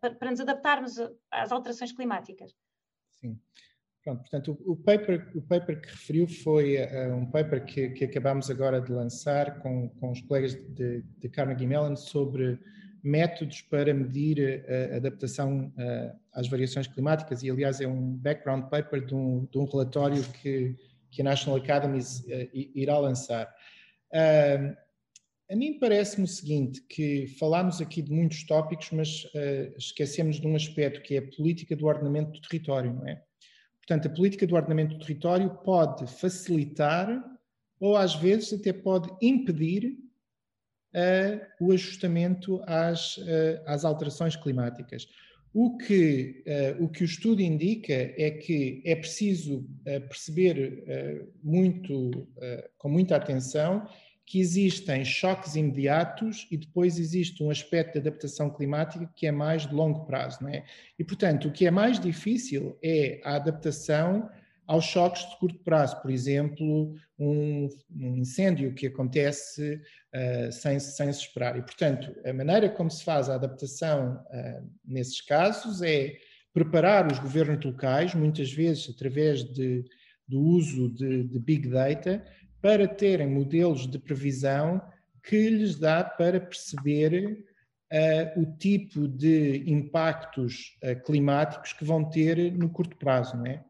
para, 0.00 0.14
para 0.14 0.30
nos 0.30 0.40
adaptarmos 0.40 0.96
às 1.30 1.52
alterações 1.52 1.92
climáticas. 1.92 2.54
Sim. 3.12 3.38
Pronto, 4.08 4.20
portanto, 4.22 4.58
o, 4.64 4.74
paper, 4.74 5.30
o 5.34 5.42
paper 5.42 5.82
que 5.82 5.88
referiu 5.88 6.26
foi 6.26 6.78
uh, 6.78 7.14
um 7.14 7.26
paper 7.26 7.62
que, 7.66 7.90
que 7.90 8.04
acabámos 8.04 8.48
agora 8.48 8.80
de 8.80 8.90
lançar 8.90 9.58
com, 9.58 9.90
com 10.00 10.12
os 10.12 10.22
colegas 10.22 10.54
de, 10.54 11.02
de 11.18 11.28
Carnegie 11.28 11.66
Mellon 11.66 11.94
sobre 11.94 12.58
métodos 13.02 13.60
para 13.60 13.92
medir 13.92 14.64
a 14.66 14.96
adaptação 14.96 15.66
uh, 15.76 16.18
às 16.32 16.48
variações 16.48 16.86
climáticas 16.86 17.42
e, 17.42 17.50
aliás, 17.50 17.82
é 17.82 17.86
um 17.86 18.16
background 18.16 18.70
paper 18.70 19.04
de 19.04 19.14
um, 19.14 19.44
de 19.44 19.58
um 19.58 19.66
relatório 19.66 20.22
que, 20.40 20.74
que 21.10 21.20
a 21.20 21.24
National 21.24 21.58
Academy 21.58 21.98
irá 22.54 22.98
lançar. 22.98 23.54
A 25.50 25.54
mim 25.56 25.78
parece-me 25.78 26.24
o 26.24 26.28
seguinte, 26.28 26.82
que 26.88 27.26
falámos 27.38 27.80
aqui 27.82 28.00
de 28.00 28.10
muitos 28.10 28.42
tópicos, 28.44 28.90
mas 28.90 29.26
esquecemos 29.76 30.40
de 30.40 30.46
um 30.46 30.56
aspecto 30.56 31.02
que 31.02 31.16
é 31.16 31.18
a 31.18 31.36
política 31.36 31.76
do 31.76 31.86
ordenamento 31.86 32.32
do 32.32 32.40
território, 32.40 32.94
não 32.94 33.06
é? 33.06 33.22
Portanto, 33.88 34.12
a 34.12 34.14
política 34.14 34.46
do 34.46 34.54
ordenamento 34.54 34.98
do 34.98 35.00
território 35.00 35.48
pode 35.64 36.06
facilitar 36.06 37.24
ou 37.80 37.96
às 37.96 38.14
vezes 38.14 38.52
até 38.52 38.70
pode 38.70 39.08
impedir 39.22 39.96
uh, 40.94 41.64
o 41.64 41.72
ajustamento 41.72 42.62
às, 42.66 43.16
uh, 43.16 43.62
às 43.64 43.86
alterações 43.86 44.36
climáticas. 44.36 45.08
O 45.54 45.78
que, 45.78 46.44
uh, 46.46 46.84
o 46.84 46.90
que 46.90 47.02
o 47.02 47.06
estudo 47.06 47.40
indica 47.40 47.94
é 47.94 48.30
que 48.30 48.82
é 48.84 48.94
preciso 48.94 49.66
perceber 49.84 51.26
muito, 51.42 52.28
com 52.76 52.90
muita 52.90 53.16
atenção 53.16 53.88
que 54.28 54.38
existem 54.40 55.06
choques 55.06 55.56
imediatos 55.56 56.46
e 56.50 56.58
depois 56.58 56.98
existe 56.98 57.42
um 57.42 57.50
aspecto 57.50 57.94
de 57.94 58.00
adaptação 58.00 58.50
climática 58.50 59.10
que 59.16 59.26
é 59.26 59.32
mais 59.32 59.66
de 59.66 59.72
longo 59.72 60.04
prazo, 60.04 60.42
não 60.42 60.50
é? 60.50 60.66
E, 60.98 61.02
portanto, 61.02 61.48
o 61.48 61.50
que 61.50 61.66
é 61.66 61.70
mais 61.70 61.98
difícil 61.98 62.78
é 62.82 63.22
a 63.24 63.36
adaptação 63.36 64.28
aos 64.66 64.84
choques 64.84 65.26
de 65.30 65.34
curto 65.38 65.58
prazo, 65.60 66.02
por 66.02 66.10
exemplo, 66.10 66.94
um, 67.18 67.70
um 67.90 68.18
incêndio 68.18 68.74
que 68.74 68.88
acontece 68.88 69.80
uh, 70.14 70.52
sem, 70.52 70.78
sem 70.78 71.10
se 71.10 71.20
esperar. 71.20 71.56
E, 71.56 71.62
portanto, 71.62 72.14
a 72.22 72.30
maneira 72.30 72.68
como 72.68 72.90
se 72.90 73.02
faz 73.02 73.30
a 73.30 73.34
adaptação 73.36 74.22
uh, 74.26 74.70
nesses 74.84 75.22
casos 75.22 75.80
é 75.80 76.18
preparar 76.52 77.10
os 77.10 77.18
governos 77.18 77.64
locais, 77.64 78.14
muitas 78.14 78.52
vezes 78.52 78.90
através 78.94 79.42
de, 79.42 79.86
do 80.28 80.38
uso 80.38 80.90
de, 80.90 81.24
de 81.24 81.38
Big 81.38 81.66
Data, 81.66 82.22
para 82.60 82.88
terem 82.88 83.28
modelos 83.28 83.86
de 83.86 83.98
previsão 83.98 84.80
que 85.22 85.48
lhes 85.48 85.76
dá 85.78 86.02
para 86.02 86.40
perceber 86.40 87.44
uh, 87.92 88.40
o 88.40 88.46
tipo 88.56 89.06
de 89.06 89.64
impactos 89.70 90.76
uh, 90.82 91.00
climáticos 91.04 91.72
que 91.72 91.84
vão 91.84 92.04
ter 92.04 92.52
no 92.52 92.70
curto 92.70 92.96
prazo, 92.96 93.36
não 93.36 93.46
é? 93.46 93.62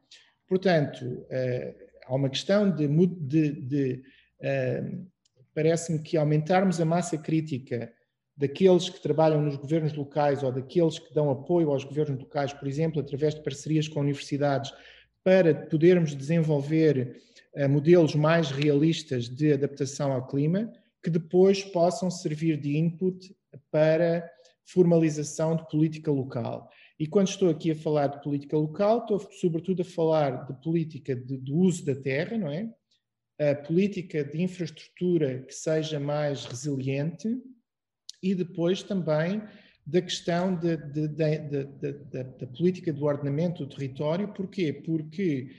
Portanto, 0.47 1.05
uh, 1.05 1.75
há 2.07 2.15
uma 2.15 2.31
questão 2.31 2.71
de, 2.71 2.89
de, 2.89 3.53
de 3.53 4.03
parece-me 5.55 5.99
que 5.99 6.17
aumentarmos 6.17 6.81
a 6.81 6.85
massa 6.85 7.19
crítica 7.19 7.93
daqueles 8.37 8.89
que 8.89 9.03
trabalham 9.03 9.43
nos 9.43 9.57
governos 9.57 9.93
locais 9.93 10.45
ou 10.45 10.53
daqueles 10.53 10.99
que 11.01 11.13
dão 11.13 11.29
apoio 11.29 11.71
aos 11.71 11.83
governos 11.83 12.21
locais, 12.21 12.53
por 12.53 12.69
exemplo, 12.69 13.01
através 13.01 13.35
de 13.35 13.43
parcerias 13.43 13.89
com 13.89 14.01
universidades, 14.01 14.73
para 15.25 15.53
podermos 15.53 16.15
desenvolver 16.15 17.21
modelos 17.69 18.15
mais 18.15 18.51
realistas 18.51 19.29
de 19.29 19.53
adaptação 19.53 20.13
ao 20.13 20.27
clima, 20.27 20.71
que 21.03 21.11
depois 21.11 21.63
possam 21.65 22.11
servir 22.11 22.61
de 22.61 22.77
input 22.77 23.35
para 23.71 24.29
formalização 24.65 25.57
de 25.57 25.67
política 25.69 26.11
local. 26.11 26.71
E 26.99 27.07
quando 27.07 27.29
estou 27.29 27.49
aqui 27.49 27.71
a 27.71 27.77
falar 27.77 28.09
de 28.09 28.23
política 28.23 28.57
local, 28.57 28.99
estou 28.99 29.21
sobretudo 29.33 29.83
a 29.83 29.85
falar 29.85 30.47
de 30.47 30.63
política 30.63 31.15
de, 31.15 31.37
do 31.39 31.57
uso 31.57 31.85
da 31.85 31.95
terra, 31.95 32.37
não 32.37 32.51
é? 32.51 32.69
A 33.41 33.55
política 33.55 34.25
de 34.25 34.43
infraestrutura 34.43 35.43
que 35.43 35.55
seja 35.55 36.01
mais 36.01 36.45
resiliente 36.45 37.41
e 38.21 38.35
depois 38.35 38.83
também 38.83 39.41
da 39.87 40.03
questão 40.03 40.55
de, 40.57 40.77
de, 40.77 41.09
da 41.09 42.47
política 42.49 42.93
do 42.93 43.05
ordenamento 43.05 43.65
do 43.65 43.75
território. 43.75 44.35
Porquê? 44.35 44.73
Porque 44.73 45.53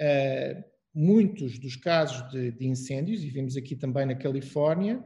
uh, 0.00 0.64
muitos 0.96 1.58
dos 1.58 1.76
casos 1.76 2.26
de, 2.30 2.50
de, 2.52 2.66
incêndios, 2.66 3.22
e 3.22 3.28
vimos 3.28 3.54
aqui 3.54 3.76
também 3.76 4.06
na 4.06 4.14
Califórnia, 4.14 5.04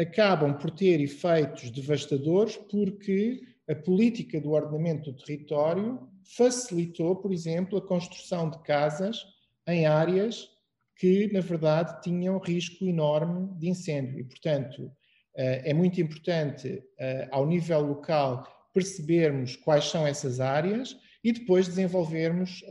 acabam 0.00 0.56
por 0.56 0.70
ter 0.70 1.00
efeitos 1.02 1.70
devastadores 1.70 2.56
porque 2.56 3.42
a 3.68 3.74
política 3.74 4.40
do 4.40 4.52
ordenamento 4.52 5.12
do 5.12 5.18
território 5.18 6.08
facilitou, 6.24 7.16
por 7.16 7.30
exemplo, 7.30 7.76
a 7.76 7.86
construção 7.86 8.48
de 8.48 8.58
casas 8.62 9.22
em 9.66 9.84
áreas 9.84 10.48
que, 10.96 11.30
na 11.30 11.40
verdade, 11.40 12.00
tinham 12.00 12.38
risco 12.38 12.86
enorme 12.86 13.54
de 13.58 13.68
incêndio. 13.68 14.18
E, 14.18 14.24
portanto, 14.24 14.90
eh, 15.36 15.70
é 15.70 15.74
muito 15.74 16.00
importante, 16.00 16.82
eh, 16.98 17.28
ao 17.30 17.46
nível 17.46 17.80
local, 17.80 18.46
percebermos 18.72 19.56
quais 19.56 19.84
são 19.84 20.06
essas 20.06 20.40
áreas 20.40 20.96
e 21.22 21.32
depois 21.32 21.68
desenvolvermos 21.68 22.62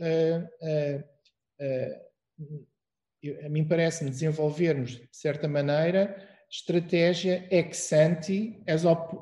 a 3.44 3.48
mim 3.48 3.64
parece-me 3.64 4.10
desenvolvermos, 4.10 4.92
de 4.92 5.08
certa 5.12 5.48
maneira, 5.48 6.16
estratégia 6.50 7.46
ex 7.50 7.92
ante, 7.92 8.58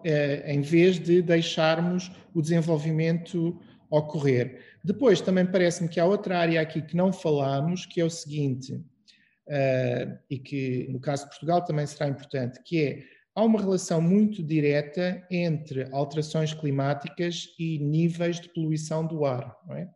eh, 0.05 0.53
em 0.53 0.61
vez 0.61 0.99
de 0.99 1.23
deixarmos 1.23 2.11
o 2.35 2.41
desenvolvimento 2.41 3.61
ocorrer. 3.91 4.61
Depois, 4.85 5.21
também 5.21 5.47
parece-me 5.47 5.89
que 5.89 5.99
há 5.99 6.05
outra 6.05 6.39
área 6.39 6.61
aqui 6.61 6.83
que 6.83 6.97
não 6.97 7.13
falamos, 7.13 7.87
que 7.87 8.01
é 8.01 8.05
o 8.05 8.11
seguinte, 8.11 8.75
uh, 8.75 10.19
e 10.31 10.39
que 10.39 10.87
no 10.91 11.01
caso 11.01 11.25
de 11.25 11.31
Portugal 11.31 11.65
também 11.65 11.87
será 11.87 12.09
importante, 12.09 12.63
que 12.65 12.83
é, 12.83 13.03
há 13.35 13.43
uma 13.45 13.61
relação 13.61 14.01
muito 14.01 14.43
direta 14.43 15.25
entre 15.31 15.89
alterações 15.93 16.53
climáticas 16.55 17.55
e 17.59 17.79
níveis 17.79 18.41
de 18.41 18.49
poluição 18.49 19.07
do 19.07 19.25
ar, 19.25 19.57
não 19.67 19.77
é? 19.77 19.91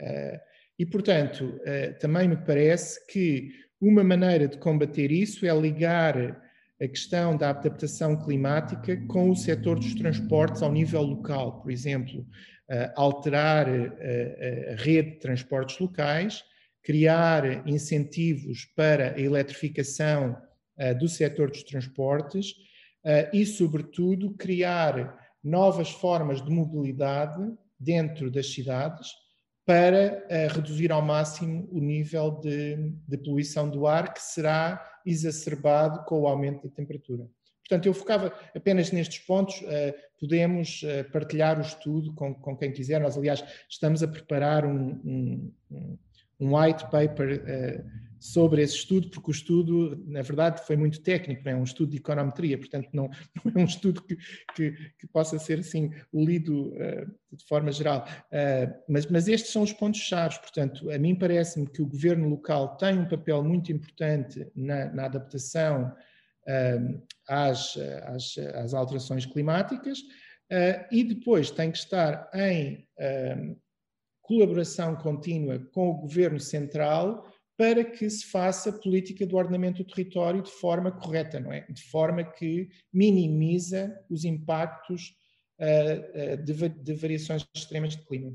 Uh, 0.00 0.49
e, 0.80 0.86
portanto, 0.86 1.60
eh, 1.66 1.90
também 2.00 2.26
me 2.26 2.38
parece 2.38 3.06
que 3.06 3.50
uma 3.78 4.02
maneira 4.02 4.48
de 4.48 4.56
combater 4.56 5.12
isso 5.12 5.44
é 5.44 5.54
ligar 5.54 6.40
a 6.80 6.88
questão 6.88 7.36
da 7.36 7.50
adaptação 7.50 8.16
climática 8.16 8.96
com 9.06 9.28
o 9.28 9.36
setor 9.36 9.78
dos 9.78 9.94
transportes 9.94 10.62
ao 10.62 10.72
nível 10.72 11.02
local. 11.02 11.60
Por 11.60 11.70
exemplo, 11.70 12.26
eh, 12.70 12.90
alterar 12.96 13.68
eh, 13.68 14.74
a 14.74 14.82
rede 14.82 15.10
de 15.10 15.18
transportes 15.18 15.78
locais, 15.78 16.42
criar 16.82 17.68
incentivos 17.68 18.64
para 18.74 19.12
a 19.16 19.20
eletrificação 19.20 20.34
do 20.98 21.08
setor 21.08 21.50
dos 21.50 21.62
transportes 21.62 22.54
e, 23.34 23.44
sobretudo, 23.44 24.32
criar 24.32 25.14
novas 25.44 25.90
formas 25.90 26.42
de 26.42 26.50
mobilidade 26.50 27.52
dentro 27.78 28.30
das 28.30 28.50
cidades 28.50 29.10
para 29.70 30.24
uh, 30.24 30.52
reduzir 30.52 30.90
ao 30.90 31.00
máximo 31.00 31.68
o 31.70 31.78
nível 31.78 32.32
de, 32.40 32.92
de, 33.06 33.16
poluição 33.18 33.70
do 33.70 33.86
ar 33.86 34.12
que 34.12 34.20
será 34.20 34.84
exacerbado 35.06 36.04
com 36.06 36.22
o 36.22 36.26
aumento 36.26 36.66
da 36.66 36.74
temperatura. 36.74 37.24
Portanto, 37.60 37.86
eu 37.86 37.94
focava 37.94 38.32
apenas 38.52 38.90
nestes 38.90 39.20
pontos, 39.20 39.60
uh, 39.60 39.94
podemos 40.18 40.82
uh, 40.82 41.08
partilhar 41.12 41.56
o 41.56 41.62
estudo 41.62 42.12
com, 42.14 42.34
com, 42.34 42.56
quem 42.56 42.72
quiser. 42.72 43.00
Nós, 43.00 43.16
aliás, 43.16 43.44
estamos 43.68 44.02
a 44.02 44.08
preparar 44.08 44.66
um, 44.66 45.00
um, 45.04 45.98
um 46.40 46.56
white 46.56 46.90
paper 46.90 47.44
sobre 48.20 48.62
esse 48.62 48.74
estudo, 48.74 49.08
porque 49.08 49.30
o 49.30 49.32
estudo, 49.32 50.04
na 50.06 50.20
verdade, 50.20 50.64
foi 50.66 50.76
muito 50.76 51.00
técnico, 51.00 51.48
é 51.48 51.56
um 51.56 51.64
estudo 51.64 51.90
de 51.90 51.96
econometria, 51.96 52.58
portanto, 52.58 52.90
não, 52.92 53.08
não 53.42 53.52
é 53.56 53.58
um 53.58 53.64
estudo 53.64 54.02
que, 54.02 54.16
que, 54.54 54.72
que, 54.98 55.06
possa 55.08 55.38
ser 55.38 55.60
assim 55.60 55.90
lido 56.12 56.68
uh, 56.74 57.10
de 57.32 57.44
forma 57.48 57.72
geral. 57.72 58.06
Uh, 58.26 58.74
mas, 58.86 59.06
mas 59.06 59.26
estes 59.26 59.50
são 59.50 59.62
os 59.62 59.72
pontos-chave, 59.72 60.38
portanto, 60.38 60.90
a 60.90 60.98
mim 60.98 61.14
parece-me 61.14 61.66
que 61.66 61.80
o 61.80 61.86
governo 61.86 62.28
local 62.28 62.76
tem 62.76 62.98
um 62.98 63.08
papel 63.08 63.42
muito 63.42 63.72
importante 63.72 64.46
na, 64.54 64.92
na 64.92 65.06
adaptação 65.06 65.90
uh, 66.46 67.02
às, 67.26 67.74
às, 68.04 68.36
às, 68.54 68.74
alterações 68.74 69.24
climáticas 69.24 69.98
e 70.90 71.04
depois 71.04 71.48
tem 71.48 71.70
que 71.70 71.78
estar 71.78 72.28
em 72.34 72.84
colaboração 74.20 74.96
contínua 74.96 75.60
com 75.72 75.90
o 75.90 75.98
governo 75.98 76.40
central 76.40 77.24
para 77.60 77.84
que 77.84 78.08
se 78.08 78.24
faça 78.24 78.72
política 78.72 79.26
do 79.26 79.36
ordenamento 79.36 79.84
do 79.84 79.90
território 79.90 80.40
de 80.40 80.50
forma 80.50 80.90
correta, 80.90 81.38
não 81.38 81.52
é? 81.52 81.66
De 81.68 81.82
forma 81.90 82.24
que 82.24 82.70
minimiza 82.90 84.02
os 84.08 84.24
impactos 84.24 85.14
uh, 85.60 86.32
uh, 86.32 86.42
de, 86.42 86.68
de, 86.70 86.94
variações 86.94 87.46
extremas 87.54 87.94
de 87.94 88.02
clima. 88.06 88.34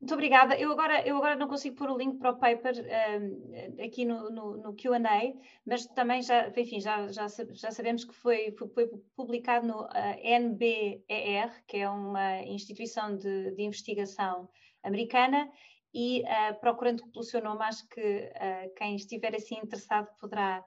Muito 0.00 0.14
obrigada. 0.14 0.58
Eu 0.58 0.72
agora, 0.72 1.06
eu 1.06 1.18
agora 1.18 1.36
não 1.36 1.46
consigo 1.46 1.76
pôr 1.76 1.90
o 1.90 1.98
link 1.98 2.18
para 2.18 2.30
o 2.30 2.38
paper 2.38 2.72
um, 3.20 3.84
aqui 3.84 4.06
no, 4.06 4.30
no, 4.30 4.56
no 4.56 4.74
QA, 4.76 4.98
mas 5.66 5.84
também 5.88 6.22
já, 6.22 6.50
enfim, 6.56 6.80
já, 6.80 7.08
já, 7.08 7.26
já 7.28 7.70
sabemos 7.70 8.02
que 8.02 8.14
foi, 8.14 8.56
foi 8.74 8.88
publicado 9.14 9.66
no 9.66 9.82
uh, 9.82 10.40
NBER, 10.40 11.62
que 11.66 11.76
é 11.76 11.90
uma 11.90 12.40
instituição 12.44 13.14
de, 13.14 13.50
de 13.50 13.62
investigação 13.62 14.48
americana, 14.82 15.50
e 15.94 16.22
uh, 16.22 16.58
procurando 16.60 17.06
pelo 17.10 17.24
seu 17.24 17.42
nome, 17.42 17.62
acho 17.64 17.86
que 17.88 18.00
uh, 18.00 18.74
quem 18.76 18.96
estiver 18.96 19.34
assim 19.34 19.56
interessado 19.56 20.08
poderá, 20.18 20.64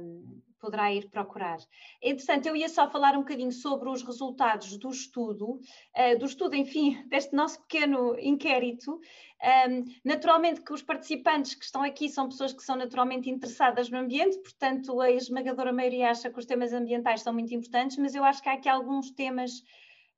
um, 0.00 0.40
poderá 0.58 0.92
ir 0.92 1.10
procurar. 1.10 1.58
Entretanto, 2.02 2.46
eu 2.46 2.56
ia 2.56 2.68
só 2.68 2.90
falar 2.90 3.14
um 3.14 3.20
bocadinho 3.20 3.52
sobre 3.52 3.90
os 3.90 4.02
resultados 4.02 4.78
do 4.78 4.88
estudo, 4.88 5.52
uh, 5.52 6.18
do 6.18 6.24
estudo, 6.24 6.56
enfim, 6.56 7.02
deste 7.08 7.34
nosso 7.34 7.60
pequeno 7.62 8.18
inquérito. 8.18 8.98
Um, 9.42 9.84
naturalmente 10.04 10.62
que 10.62 10.72
os 10.72 10.82
participantes 10.82 11.54
que 11.54 11.64
estão 11.64 11.82
aqui 11.82 12.08
são 12.08 12.28
pessoas 12.28 12.52
que 12.52 12.62
são 12.62 12.76
naturalmente 12.76 13.30
interessadas 13.30 13.90
no 13.90 13.98
ambiente, 13.98 14.38
portanto 14.38 15.00
a 15.00 15.10
esmagadora 15.10 15.72
maioria 15.72 16.10
acha 16.10 16.30
que 16.30 16.38
os 16.38 16.44
temas 16.44 16.74
ambientais 16.74 17.22
são 17.22 17.32
muito 17.32 17.54
importantes, 17.54 17.96
mas 17.96 18.14
eu 18.14 18.22
acho 18.22 18.42
que 18.42 18.50
há 18.50 18.52
aqui 18.52 18.68
alguns 18.68 19.10
temas 19.12 19.62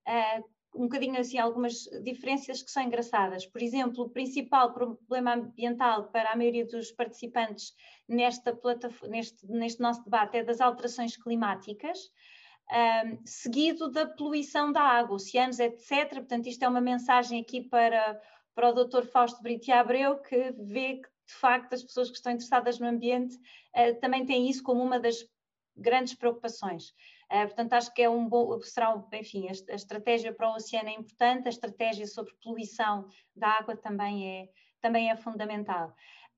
uh, 0.09 0.45
um 0.75 0.83
bocadinho 0.83 1.19
assim 1.21 1.39
algumas 1.39 1.85
diferenças 2.03 2.63
que 2.63 2.71
são 2.71 2.83
engraçadas. 2.83 3.47
Por 3.47 3.63
exemplo, 3.63 4.05
o 4.05 4.11
principal 4.11 4.73
problema 4.73 5.35
ambiental 5.35 6.09
para 6.11 6.33
a 6.33 6.37
maioria 6.37 6.67
dos 6.67 6.91
participantes 6.93 7.75
nesta 8.09 8.59
neste, 9.09 9.47
neste 9.47 9.81
nosso 9.81 10.03
debate 10.05 10.39
é 10.39 10.45
das 10.45 10.61
alterações 10.61 11.17
climáticas, 11.17 11.99
um, 12.71 13.27
seguido 13.27 13.91
da 13.91 14.07
poluição 14.07 14.73
da 14.73 14.83
água, 14.83 15.17
oceanos, 15.17 15.59
etc. 15.59 16.09
Portanto, 16.15 16.47
isto 16.47 16.63
é 16.63 16.69
uma 16.69 16.81
mensagem 16.81 17.41
aqui 17.41 17.61
para, 17.61 18.21
para 18.55 18.71
o 18.71 18.85
Dr. 18.85 19.05
Fausto 19.07 19.43
Brito 19.43 19.71
Abreu, 19.73 20.19
que 20.19 20.53
vê 20.59 20.97
que, 20.97 21.09
de 21.27 21.35
facto, 21.35 21.75
as 21.75 21.83
pessoas 21.83 22.09
que 22.09 22.17
estão 22.17 22.33
interessadas 22.33 22.79
no 22.79 22.87
ambiente 22.87 23.37
uh, 23.37 24.01
também 24.01 24.25
têm 24.25 24.49
isso 24.49 24.63
como 24.63 24.83
uma 24.83 24.99
das 24.99 25.17
grandes 25.77 26.15
preocupações. 26.15 26.95
Uh, 27.33 27.47
portanto, 27.47 27.73
acho 27.73 27.95
que 27.95 28.03
é 28.03 28.11
um 28.11 28.29
bom, 28.29 28.61
será, 28.61 28.95
enfim, 29.15 29.49
a, 29.49 29.73
a, 29.73 29.75
estratégia 29.75 30.35
para 30.35 30.51
o 30.51 30.55
oceano 30.55 30.91
é 30.91 30.93
importante, 30.93 31.47
a 31.47 31.51
estratégia 31.51 32.07
sobre 32.07 32.35
poluição 32.43 33.09
da 33.35 33.49
água 33.49 33.75
também 33.75 34.29
é, 34.29 34.49
também 34.83 35.11
é 35.11 35.17
fundamental. 35.17 35.95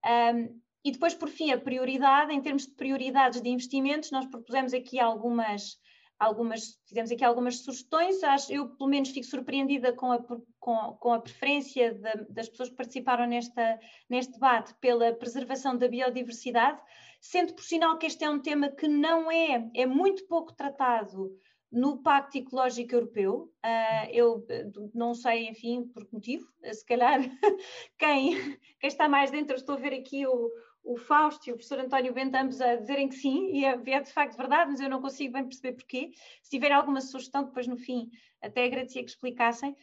Um, 0.07 0.61
e 0.85 0.93
depois, 0.93 1.15
por 1.15 1.29
fim, 1.29 1.51
a 1.51 1.59
prioridade, 1.59 2.33
em 2.33 2.41
termos 2.41 2.67
de 2.67 2.75
prioridades 2.75 3.41
de 3.41 3.49
investimentos, 3.49 4.11
nós 4.13 4.27
propusemos 4.27 4.75
aqui 4.75 5.01
algumas, 5.01 5.79
algumas 6.19 6.79
fizemos 6.87 7.11
aqui 7.11 7.25
algumas 7.25 7.61
sugestões, 7.61 8.23
acho, 8.23 8.53
eu 8.53 8.69
pelo 8.77 8.91
menos 8.91 9.09
fico 9.09 9.27
surpreendida 9.27 9.95
com 9.95 10.13
a, 10.13 10.23
com, 10.61 10.93
com 11.01 11.13
a 11.13 11.21
preferência 11.21 11.95
de, 11.95 12.27
das 12.29 12.51
pessoas 12.51 12.69
que 12.69 12.77
participaram 12.77 13.27
nesta, 13.27 13.81
neste 14.09 14.35
debate 14.35 14.75
pela 14.75 15.13
preservação 15.15 15.77
da 15.77 15.89
biodiversidade, 15.89 16.81
sendo 17.25 17.55
por 17.55 17.65
sinal 17.65 17.97
que 17.97 18.07
este 18.07 18.23
é 18.23 18.29
um 18.29 18.39
tema 18.39 18.69
que 18.69 18.87
não 18.87 19.33
é, 19.33 19.71
é 19.75 19.87
muito 19.87 20.27
pouco 20.27 20.53
tratado 20.53 21.35
no 21.73 22.03
Pacto 22.03 22.37
Ecológico 22.37 22.95
Europeu. 22.95 23.51
Uh, 23.65 24.11
eu 24.13 24.47
não 24.95 25.15
sei, 25.15 25.49
enfim, 25.49 25.89
por 25.89 26.05
que 26.05 26.13
motivo, 26.13 26.47
se 26.71 26.85
calhar 26.85 27.21
quem, 27.99 28.59
quem 28.79 28.89
está 28.89 29.09
mais 29.09 29.31
dentro, 29.31 29.57
estou 29.57 29.75
a 29.75 29.79
ver 29.79 29.95
aqui 29.95 30.27
o, 30.27 30.51
o 30.85 30.97
Fausto 30.97 31.49
e 31.49 31.53
o 31.53 31.55
professor 31.55 31.79
António 31.79 32.13
Bento 32.13 32.35
ambos 32.35 32.61
a 32.61 32.77
dizerem 32.77 33.09
que 33.09 33.15
sim, 33.15 33.51
e 33.53 33.65
é, 33.65 33.81
é, 33.87 34.01
de 34.01 34.13
facto 34.13 34.37
verdade, 34.37 34.71
mas 34.71 34.81
eu 34.81 34.89
não 34.89 35.01
consigo 35.01 35.33
bem 35.33 35.45
perceber 35.45 35.73
porquê. 35.73 36.11
Se 36.43 36.51
tiver 36.51 36.71
alguma 36.71 37.01
sugestão, 37.01 37.45
depois 37.45 37.67
no 37.67 37.77
fim 37.77 38.11
até 38.43 38.65
agradecia 38.65 39.03
que 39.03 39.09
explicassem. 39.09 39.75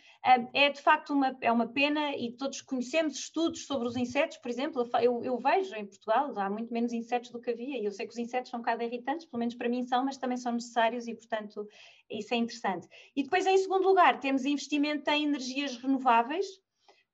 É 0.53 0.69
de 0.69 0.79
facto 0.79 1.13
uma, 1.13 1.35
é 1.41 1.51
uma 1.51 1.67
pena 1.67 2.15
e 2.15 2.31
todos 2.33 2.61
conhecemos 2.61 3.17
estudos 3.17 3.65
sobre 3.65 3.87
os 3.87 3.97
insetos, 3.97 4.37
por 4.37 4.49
exemplo, 4.49 4.87
eu, 5.01 5.23
eu 5.23 5.35
vejo 5.39 5.73
em 5.75 5.85
Portugal, 5.85 6.31
há 6.37 6.47
muito 6.47 6.71
menos 6.71 6.93
insetos 6.93 7.31
do 7.31 7.41
que 7.41 7.49
havia, 7.49 7.79
e 7.79 7.85
eu 7.85 7.91
sei 7.91 8.05
que 8.05 8.13
os 8.13 8.19
insetos 8.19 8.51
são 8.51 8.59
um 8.59 8.61
bocado 8.61 8.83
irritantes, 8.83 9.25
pelo 9.25 9.39
menos 9.39 9.55
para 9.55 9.67
mim 9.67 9.81
são, 9.81 10.05
mas 10.05 10.17
também 10.17 10.37
são 10.37 10.51
necessários 10.51 11.07
e, 11.07 11.15
portanto, 11.15 11.67
isso 12.07 12.35
é 12.35 12.37
interessante. 12.37 12.87
E 13.15 13.23
depois, 13.23 13.47
em 13.47 13.57
segundo 13.57 13.87
lugar, 13.87 14.19
temos 14.19 14.45
investimento 14.45 15.09
em 15.09 15.25
energias 15.25 15.75
renováveis, 15.77 16.45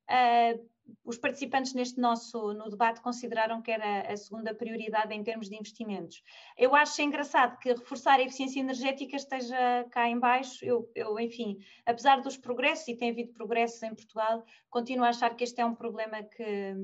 Uh, 0.10 0.77
os 1.04 1.18
participantes 1.18 1.74
neste 1.74 2.00
nosso 2.00 2.54
no 2.54 2.70
debate 2.70 3.02
consideraram 3.02 3.62
que 3.62 3.72
era 3.72 4.12
a 4.12 4.18
segunda 4.18 4.54
prioridade 4.54 5.14
em 5.14 5.24
termos 5.24 5.50
de 5.50 5.56
investimentos. 5.56 6.22
Eu 6.58 6.76
acho 6.76 7.02
engraçado 7.02 7.58
que 7.60 7.70
reforçar 7.70 8.20
a 8.20 8.24
eficiência 8.24 8.60
energética 8.60 9.16
esteja 9.16 9.86
cá 9.92 10.10
em 10.10 10.20
baixo. 10.20 10.64
Eu, 10.66 10.90
eu, 10.96 11.20
enfim, 11.20 11.58
apesar 11.86 12.22
dos 12.22 12.38
progressos, 12.38 12.88
e 12.88 12.96
tem 12.96 13.12
havido 13.12 13.34
progressos 13.34 13.82
em 13.84 13.96
Portugal, 13.96 14.44
continuo 14.70 15.06
a 15.06 15.10
achar 15.10 15.36
que 15.36 15.44
este 15.44 15.62
é 15.62 15.66
um 15.66 15.76
problema 15.76 16.24
que, 16.24 16.76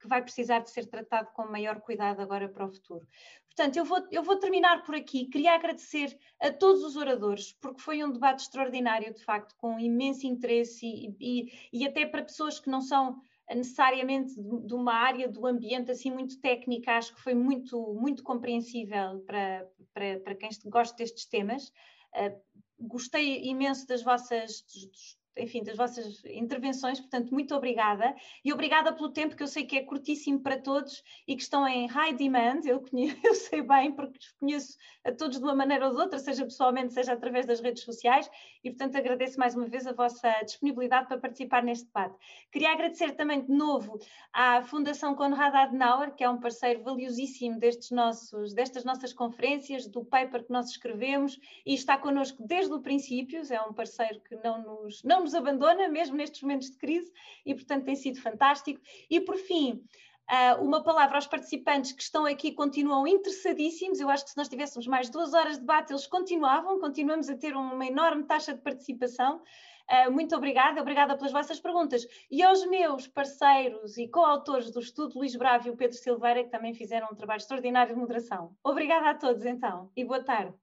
que 0.00 0.08
vai 0.08 0.22
precisar 0.22 0.60
de 0.60 0.70
ser 0.70 0.86
tratado 0.86 1.30
com 1.32 1.46
maior 1.46 1.80
cuidado 1.80 2.20
agora 2.20 2.48
para 2.48 2.66
o 2.66 2.72
futuro. 2.72 3.06
Portanto, 3.54 3.76
eu 3.76 3.84
vou, 3.84 3.98
eu 4.10 4.22
vou 4.22 4.36
terminar 4.36 4.84
por 4.84 4.94
aqui. 4.94 5.26
Queria 5.26 5.54
agradecer 5.54 6.16
a 6.40 6.50
todos 6.50 6.82
os 6.82 6.96
oradores, 6.96 7.52
porque 7.60 7.82
foi 7.82 8.02
um 8.02 8.10
debate 8.10 8.42
extraordinário, 8.42 9.12
de 9.12 9.22
facto, 9.24 9.54
com 9.56 9.78
imenso 9.78 10.26
interesse 10.26 10.86
e, 10.86 11.16
e, 11.20 11.52
e 11.72 11.86
até 11.86 12.06
para 12.06 12.22
pessoas 12.22 12.58
que 12.58 12.70
não 12.70 12.80
são 12.80 13.20
necessariamente 13.54 14.34
de 14.34 14.74
uma 14.74 14.94
área 14.94 15.28
do 15.28 15.46
ambiente 15.46 15.90
assim 15.90 16.10
muito 16.10 16.40
técnica, 16.40 16.96
acho 16.96 17.14
que 17.14 17.20
foi 17.20 17.34
muito, 17.34 17.94
muito 17.94 18.22
compreensível 18.22 19.20
para, 19.26 19.66
para, 19.92 20.20
para 20.20 20.34
quem 20.34 20.50
gosta 20.66 20.96
destes 20.96 21.26
temas. 21.26 21.72
Uh, 22.14 22.40
gostei 22.80 23.44
imenso 23.44 23.86
das 23.86 24.02
vossas, 24.02 24.62
dos, 24.62 25.18
enfim, 25.36 25.62
das 25.62 25.76
vossas 25.76 26.22
intervenções, 26.24 27.00
portanto, 27.00 27.30
muito 27.32 27.54
obrigada. 27.54 28.14
E 28.44 28.52
obrigada 28.52 28.92
pelo 28.92 29.10
tempo 29.10 29.36
que 29.36 29.42
eu 29.42 29.46
sei 29.46 29.64
que 29.64 29.76
é 29.76 29.82
curtíssimo 29.82 30.40
para 30.40 30.60
todos 30.60 31.02
e 31.26 31.36
que 31.36 31.42
estão 31.42 31.66
em 31.66 31.86
high 31.86 32.14
demand, 32.14 32.60
eu, 32.64 32.80
conheço, 32.80 33.16
eu 33.24 33.34
sei 33.34 33.62
bem, 33.62 33.92
porque 33.92 34.18
conheço 34.38 34.76
a 35.04 35.12
todos 35.12 35.38
de 35.38 35.44
uma 35.44 35.54
maneira 35.54 35.86
ou 35.86 35.94
de 35.94 36.00
outra, 36.00 36.18
seja 36.18 36.44
pessoalmente, 36.44 36.92
seja 36.92 37.12
através 37.12 37.46
das 37.46 37.60
redes 37.60 37.82
sociais, 37.82 38.30
e 38.62 38.70
portanto 38.70 38.96
agradeço 38.96 39.38
mais 39.38 39.54
uma 39.54 39.66
vez 39.66 39.86
a 39.86 39.92
vossa 39.92 40.30
disponibilidade 40.44 41.08
para 41.08 41.18
participar 41.18 41.62
neste 41.62 41.86
debate. 41.86 42.16
Queria 42.52 42.72
agradecer 42.72 43.12
também 43.12 43.40
de 43.40 43.52
novo 43.52 43.98
à 44.32 44.62
Fundação 44.62 45.14
Konrad 45.14 45.54
Adenauer, 45.54 46.14
que 46.14 46.24
é 46.24 46.28
um 46.28 46.38
parceiro 46.38 46.82
valiosíssimo 46.82 47.58
destes 47.58 47.90
nossos, 47.90 48.52
destas 48.52 48.84
nossas 48.84 49.12
conferências, 49.12 49.86
do 49.86 50.04
paper 50.04 50.44
que 50.44 50.52
nós 50.52 50.70
escrevemos, 50.70 51.38
e 51.64 51.74
está 51.74 51.96
connosco 51.96 52.42
desde 52.46 52.72
o 52.72 52.80
princípio, 52.80 53.42
é 53.50 53.60
um 53.62 53.72
parceiro 53.72 54.20
que 54.20 54.36
não 54.36 54.62
nos, 54.62 55.02
não 55.02 55.19
nos 55.22 55.30
nos 55.30 55.34
abandona, 55.34 55.88
mesmo 55.88 56.16
nestes 56.16 56.42
momentos 56.42 56.70
de 56.70 56.76
crise, 56.76 57.10
e 57.46 57.54
portanto 57.54 57.84
tem 57.84 57.96
sido 57.96 58.20
fantástico. 58.20 58.80
E 59.08 59.20
por 59.20 59.36
fim, 59.36 59.82
Uh, 60.30 60.62
uma 60.62 60.80
palavra 60.80 61.16
aos 61.16 61.26
participantes 61.26 61.90
que 61.90 62.04
estão 62.04 62.24
aqui, 62.24 62.52
continuam 62.52 63.04
interessadíssimos. 63.04 63.98
Eu 63.98 64.08
acho 64.08 64.22
que 64.22 64.30
se 64.30 64.36
nós 64.36 64.48
tivéssemos 64.48 64.86
mais 64.86 65.10
duas 65.10 65.34
horas 65.34 65.54
de 65.54 65.60
debate, 65.62 65.90
eles 65.90 66.06
continuavam, 66.06 66.78
continuamos 66.78 67.28
a 67.28 67.36
ter 67.36 67.56
uma 67.56 67.84
enorme 67.84 68.22
taxa 68.22 68.54
de 68.54 68.60
participação. 68.60 69.42
Uh, 69.90 70.12
muito 70.12 70.36
obrigada, 70.36 70.80
obrigada 70.80 71.16
pelas 71.16 71.32
vossas 71.32 71.58
perguntas. 71.58 72.06
E 72.30 72.44
aos 72.44 72.64
meus 72.66 73.08
parceiros 73.08 73.98
e 73.98 74.06
coautores 74.06 74.70
do 74.70 74.78
estudo, 74.78 75.18
Luís 75.18 75.34
Bravo 75.34 75.66
e 75.66 75.70
o 75.72 75.76
Pedro 75.76 75.96
Silveira, 75.96 76.44
que 76.44 76.50
também 76.50 76.74
fizeram 76.74 77.08
um 77.10 77.16
trabalho 77.16 77.38
extraordinário 77.38 77.92
de 77.92 78.00
moderação. 78.00 78.54
Obrigada 78.62 79.10
a 79.10 79.14
todos, 79.16 79.44
então, 79.44 79.90
e 79.96 80.04
boa 80.04 80.22
tarde. 80.22 80.54